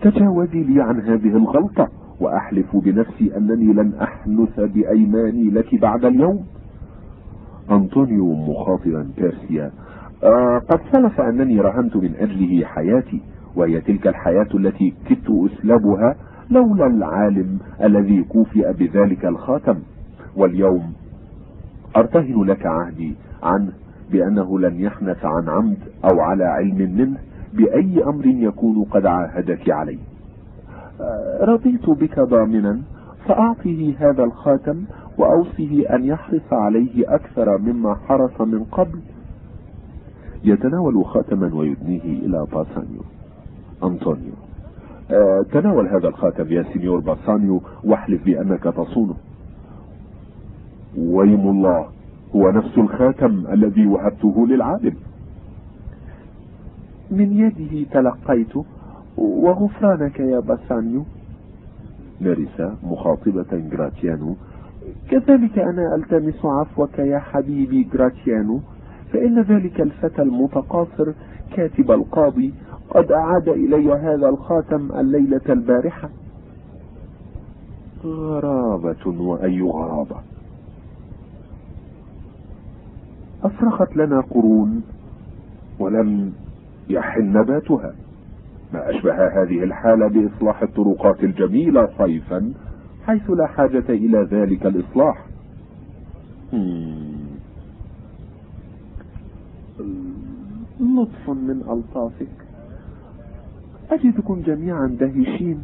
تجاوزي 0.00 0.62
لي 0.62 0.82
عن 0.82 1.00
هذه 1.00 1.36
الغلطة 1.36 1.88
وأحلف 2.20 2.76
بنفسي 2.76 3.36
أنني 3.36 3.72
لن 3.72 3.92
أحنث 4.02 4.60
بأيماني 4.60 5.50
لك 5.50 5.74
بعد 5.74 6.04
اليوم. 6.04 6.44
أنطونيو 7.70 8.34
مخاطبا 8.34 9.10
بيرسيا 9.16 9.70
آه 10.24 10.58
قد 10.58 10.80
سلف 10.92 11.20
أنني 11.20 11.60
رهنت 11.60 11.96
من 11.96 12.14
أجله 12.18 12.64
حياتي 12.64 13.20
وهي 13.56 13.80
تلك 13.80 14.06
الحياة 14.06 14.46
التي 14.54 14.94
كدت 15.08 15.30
أسلبها 15.30 16.16
لولا 16.50 16.86
العالم 16.86 17.58
الذي 17.84 18.22
كوفئ 18.22 18.72
بذلك 18.72 19.24
الخاتم. 19.24 19.78
واليوم 20.36 20.92
أرتهن 21.96 22.42
لك 22.44 22.66
عهدي 22.66 23.14
عنه 23.42 23.72
بأنه 24.12 24.58
لن 24.58 24.80
يحنث 24.80 25.24
عن 25.24 25.48
عمد 25.48 25.78
أو 26.04 26.20
على 26.20 26.44
علم 26.44 26.76
منه 26.96 27.18
بأي 27.54 28.04
أمر 28.04 28.26
يكون 28.26 28.84
قد 28.84 29.06
عاهدك 29.06 29.70
عليه. 29.70 29.98
آه، 31.00 31.44
رضيت 31.44 31.90
بك 31.90 32.20
ضامنا 32.20 32.80
فأعطه 33.28 33.94
هذا 33.98 34.24
الخاتم 34.24 34.84
وأوصه 35.20 35.94
أن 35.94 36.04
يحرص 36.04 36.52
عليه 36.52 37.14
أكثر 37.14 37.58
مما 37.58 37.94
حرص 37.94 38.40
من 38.40 38.64
قبل. 38.64 39.00
يتناول 40.44 41.04
خاتما 41.04 41.54
ويدنيه 41.54 42.02
إلى 42.04 42.46
باسانيو. 42.52 43.02
أنطونيو. 43.84 44.32
آه 45.10 45.44
تناول 45.52 45.88
هذا 45.88 46.08
الخاتم 46.08 46.52
يا 46.52 46.62
سينيور 46.72 47.00
باسانيو 47.00 47.62
واحلف 47.84 48.24
بأنك 48.24 48.62
تصونه. 48.62 49.14
ويم 50.98 51.48
الله 51.48 51.86
هو 52.36 52.50
نفس 52.50 52.78
الخاتم 52.78 53.46
الذي 53.52 53.86
وهبته 53.86 54.46
للعالم. 54.46 54.94
من 57.10 57.32
يده 57.32 57.90
تلقيته 57.90 58.64
وغفرانك 59.16 60.20
يا 60.20 60.40
باسانيو. 60.40 61.04
نرس 62.20 62.72
مخاطبة 62.82 63.46
جراتيانو 63.52 64.36
كذلك 65.10 65.58
أنا 65.58 65.94
ألتمس 65.94 66.44
عفوك 66.44 66.98
يا 66.98 67.18
حبيبي 67.18 67.82
جراتيانو 67.82 68.60
فإن 69.12 69.42
ذلك 69.42 69.80
الفتى 69.80 70.22
المتقاصر 70.22 71.12
كاتب 71.56 71.90
القاضي 71.90 72.54
قد 72.90 73.12
أعاد 73.12 73.48
إلي 73.48 73.92
هذا 73.92 74.28
الخاتم 74.28 74.92
الليلة 74.92 75.40
البارحة. 75.48 76.10
غرابة 78.04 79.06
وأي 79.06 79.60
غرابة. 79.60 80.16
أفرخت 83.44 83.96
لنا 83.96 84.20
قرون 84.20 84.82
ولم 85.78 86.32
يحن 86.88 87.32
نباتها. 87.32 87.94
ما 88.74 88.90
أشبه 88.90 89.42
هذه 89.42 89.64
الحالة 89.64 90.08
بإصلاح 90.08 90.62
الطرقات 90.62 91.24
الجميلة 91.24 91.88
صيفا. 91.98 92.52
حيث 93.10 93.30
لا 93.30 93.46
حاجة 93.46 93.84
إلى 93.88 94.28
ذلك 94.30 94.66
الإصلاح. 94.66 95.24
لطف 100.80 101.28
من 101.28 101.62
ألطافك. 101.70 102.46
أجدكم 103.90 104.42
جميعا 104.46 104.86
دهشين. 104.86 105.62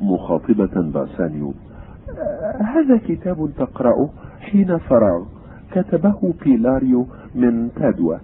مخاطبة 0.00 0.90
باسانيو 0.94 1.52
هذا 2.60 2.96
كتاب 3.08 3.50
تقرأه 3.58 4.08
حين 4.40 4.78
فراغ. 4.78 5.24
كتبه 5.72 6.34
بيلاريو 6.44 7.06
من 7.34 7.68
بادوا 7.68 8.16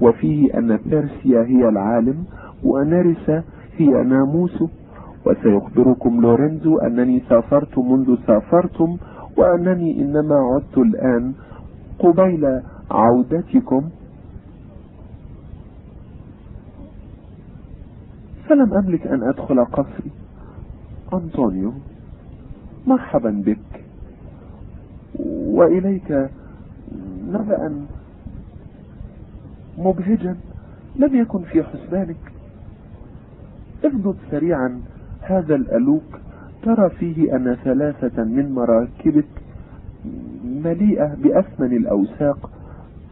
وفيه 0.00 0.58
أن 0.58 0.76
بيرسيا 0.76 1.42
هي 1.42 1.68
العالم 1.68 2.24
ونرس 2.64 3.30
هي 3.78 4.02
ناموسه 4.02 4.68
وسيخبركم 5.26 6.20
لورينزو 6.20 6.78
أنني 6.78 7.22
سافرت 7.28 7.78
منذ 7.78 8.16
سافرتم 8.26 8.96
وأنني 9.36 10.00
إنما 10.00 10.34
عدت 10.34 10.78
الآن 10.78 11.32
قبيل 11.98 12.60
عودتكم. 12.90 13.82
فلم 18.48 18.74
أملك 18.74 19.06
أن 19.06 19.22
أدخل 19.22 19.64
قصري. 19.64 20.10
أنطونيو 21.12 21.72
مرحبا 22.86 23.42
بك. 23.46 23.84
وإليك 25.46 26.28
نبأ 27.28 27.86
مبهجا 29.78 30.36
لم 30.96 31.14
يكن 31.14 31.42
في 31.42 31.62
حسبانك. 31.62 32.32
اغضب 33.84 34.16
سريعا. 34.30 34.80
هذا 35.24 35.54
الألوك 35.54 36.20
ترى 36.62 36.90
فيه 36.90 37.36
أن 37.36 37.56
ثلاثة 37.64 38.24
من 38.24 38.52
مراكبك 38.52 39.28
مليئة 40.44 41.14
بأثمن 41.14 41.76
الأوساق. 41.76 42.50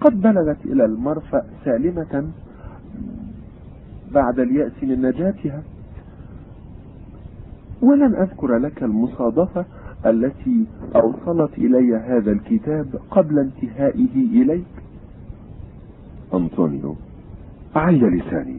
قد 0.00 0.20
بلغت 0.20 0.64
إلى 0.64 0.84
المرفأ 0.84 1.44
سالمة 1.64 2.28
بعد 4.14 4.38
اليأس 4.38 4.72
من 4.82 5.02
نجاتها. 5.02 5.62
ولن 7.82 8.14
أذكر 8.14 8.58
لك 8.58 8.82
المصادفة 8.82 9.64
التي 10.06 10.66
أوصلت 10.96 11.58
إلي 11.58 11.96
هذا 11.96 12.32
الكتاب 12.32 12.86
قبل 13.10 13.38
انتهائه 13.38 14.14
إليك. 14.14 14.64
أنطونيو 16.34 16.96
عي 17.76 17.98
لساني. 17.98 18.56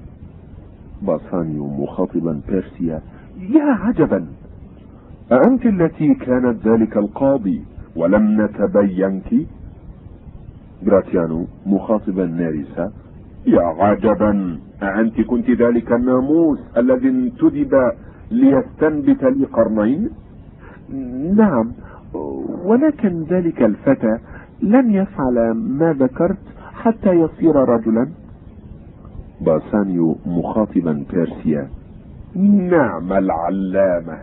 باسانيو 1.02 1.68
مخاطبا 1.68 2.42
بيرسيا 2.48 3.02
يا 3.50 3.64
عجبا. 3.64 4.26
أنت 5.32 5.66
التي 5.66 6.14
كانت 6.14 6.68
ذلك 6.68 6.98
القاضي 6.98 7.62
ولم 7.96 8.42
نتبينك؟ 8.42 9.48
جراتيانو 10.84 11.46
مخاطبا 11.66 12.26
نارسا 12.26 12.92
يا 13.48 13.62
عجبا 13.62 14.58
أأنت 14.84 15.22
كنت 15.22 15.50
ذلك 15.50 15.92
الناموس 15.92 16.60
الذي 16.78 17.10
انتدب 17.10 17.92
ليستنبت 18.32 19.24
لي 19.24 19.46
قرنين 19.46 20.10
نعم 21.38 21.72
ولكن 22.66 23.24
ذلك 23.24 23.64
الفتى 23.64 24.18
لن 24.62 24.92
يفعل 24.92 25.52
ما 25.52 25.94
ذكرت 25.94 26.38
حتى 26.74 27.10
يصير 27.12 27.56
رجلا. 27.56 28.08
باسانيو 29.42 30.16
مخاطبا 30.26 31.04
بيرسيا 31.14 31.68
نعم 32.36 33.14
العلامة. 33.14 34.18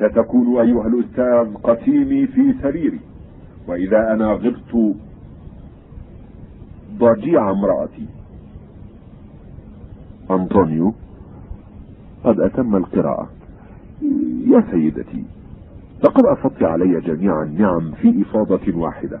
ستكون 0.00 0.60
أيها 0.60 0.86
الأستاذ 0.86 1.54
قسيمي 1.54 2.26
في 2.26 2.54
سريري 2.62 3.00
وإذا 3.68 4.12
أنا 4.12 4.26
غبت 4.32 4.94
ضجيع 6.98 7.50
امرأتي. 7.50 8.06
أنطونيو 10.30 10.94
قد 12.24 12.40
أتم 12.40 12.76
القراءة. 12.76 13.28
يا 14.46 14.64
سيدتي 14.70 15.24
لقد 16.04 16.26
أفضت 16.26 16.62
علي 16.62 17.00
جميع 17.00 17.42
النعم 17.42 17.90
في 17.90 18.22
إفاضة 18.22 18.76
واحدة 18.76 19.18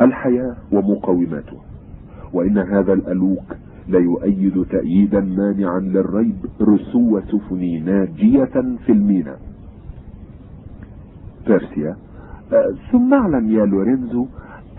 الحياة 0.00 0.56
ومقوماتها 0.72 1.60
وإن 2.32 2.58
هذا 2.58 2.92
الألوك 2.92 3.56
ليؤيد 3.88 4.64
تأييدا 4.70 5.20
مانعا 5.20 5.80
للريب 5.80 6.36
رسو 6.60 7.20
سفني 7.20 7.80
ناجية 7.80 8.54
في 8.86 8.92
الميناء. 8.92 9.38
بيرسيا 11.46 11.96
أه، 12.52 12.74
ثم 12.92 13.14
اعلم 13.14 13.50
يا 13.50 13.64
لورينزو 13.64 14.26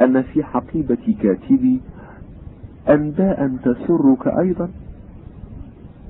أن 0.01 0.21
في 0.21 0.43
حقيبة 0.43 1.15
كاتبي 1.21 1.81
أنباء 2.89 3.51
تسرك 3.63 4.27
أيضا. 4.39 4.69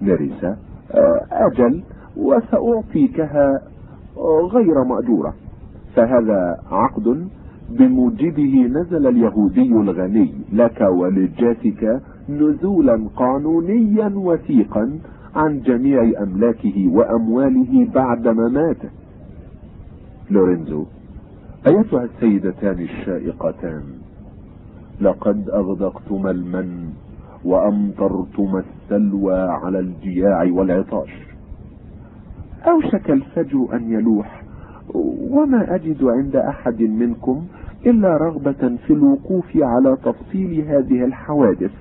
نريسا 0.02 0.58
أه، 0.92 1.22
أجل 1.32 1.84
وسأعطيكها 2.18 3.62
غير 4.54 4.84
مأجورة. 4.84 5.34
فهذا 5.96 6.58
عقد 6.72 7.28
بموجبه 7.70 8.70
نزل 8.72 9.08
اليهودي 9.08 9.72
الغني 9.72 10.34
لك 10.54 10.82
ولجاتك 10.82 12.02
نزولا 12.30 13.08
قانونيا 13.16 14.12
وثيقا 14.16 15.00
عن 15.36 15.60
جميع 15.60 16.24
أملاكه 16.24 16.88
وأمواله 16.88 17.88
بعد 17.94 18.28
مماته. 18.28 18.90
لورينزو 20.32 20.86
أيتها 21.68 22.04
السيدتان 22.04 22.80
الشائقتان؟ 22.80 23.84
لقد 25.02 25.50
أغدقتما 25.50 26.32
المن 26.32 26.90
وأمطرتما 27.46 28.64
السلوى 28.64 29.40
على 29.40 29.80
الجياع 29.80 30.44
والعطاش. 30.52 31.10
أوشك 32.68 33.12
الفجر 33.12 33.68
أن 33.74 33.92
يلوح 33.92 34.44
وما 35.30 35.76
أجد 35.76 36.04
عند 36.04 36.36
أحد 36.36 36.82
منكم 36.82 37.46
إلا 37.86 38.18
رغبة 38.18 38.78
في 38.88 38.94
الوقوف 38.94 39.58
على 39.58 39.98
تفصيل 40.04 40.62
هذه 40.68 41.06
الحوادث. 41.06 41.72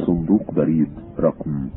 صندوق 0.06 0.54
بريد 0.54 0.90
رقم 1.20 1.68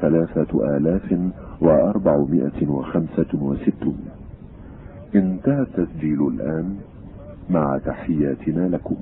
ثلاثة 0.00 0.76
آلاف 0.76 1.18
وأربعمائة 1.60 2.68
وخمسة 2.68 3.26
وستون. 3.34 3.98
انتهى 5.14 5.60
التسجيل 5.62 6.26
الآن 6.28 6.76
مع 7.50 7.78
تحياتنا 7.78 8.68
لكم. 8.68 8.96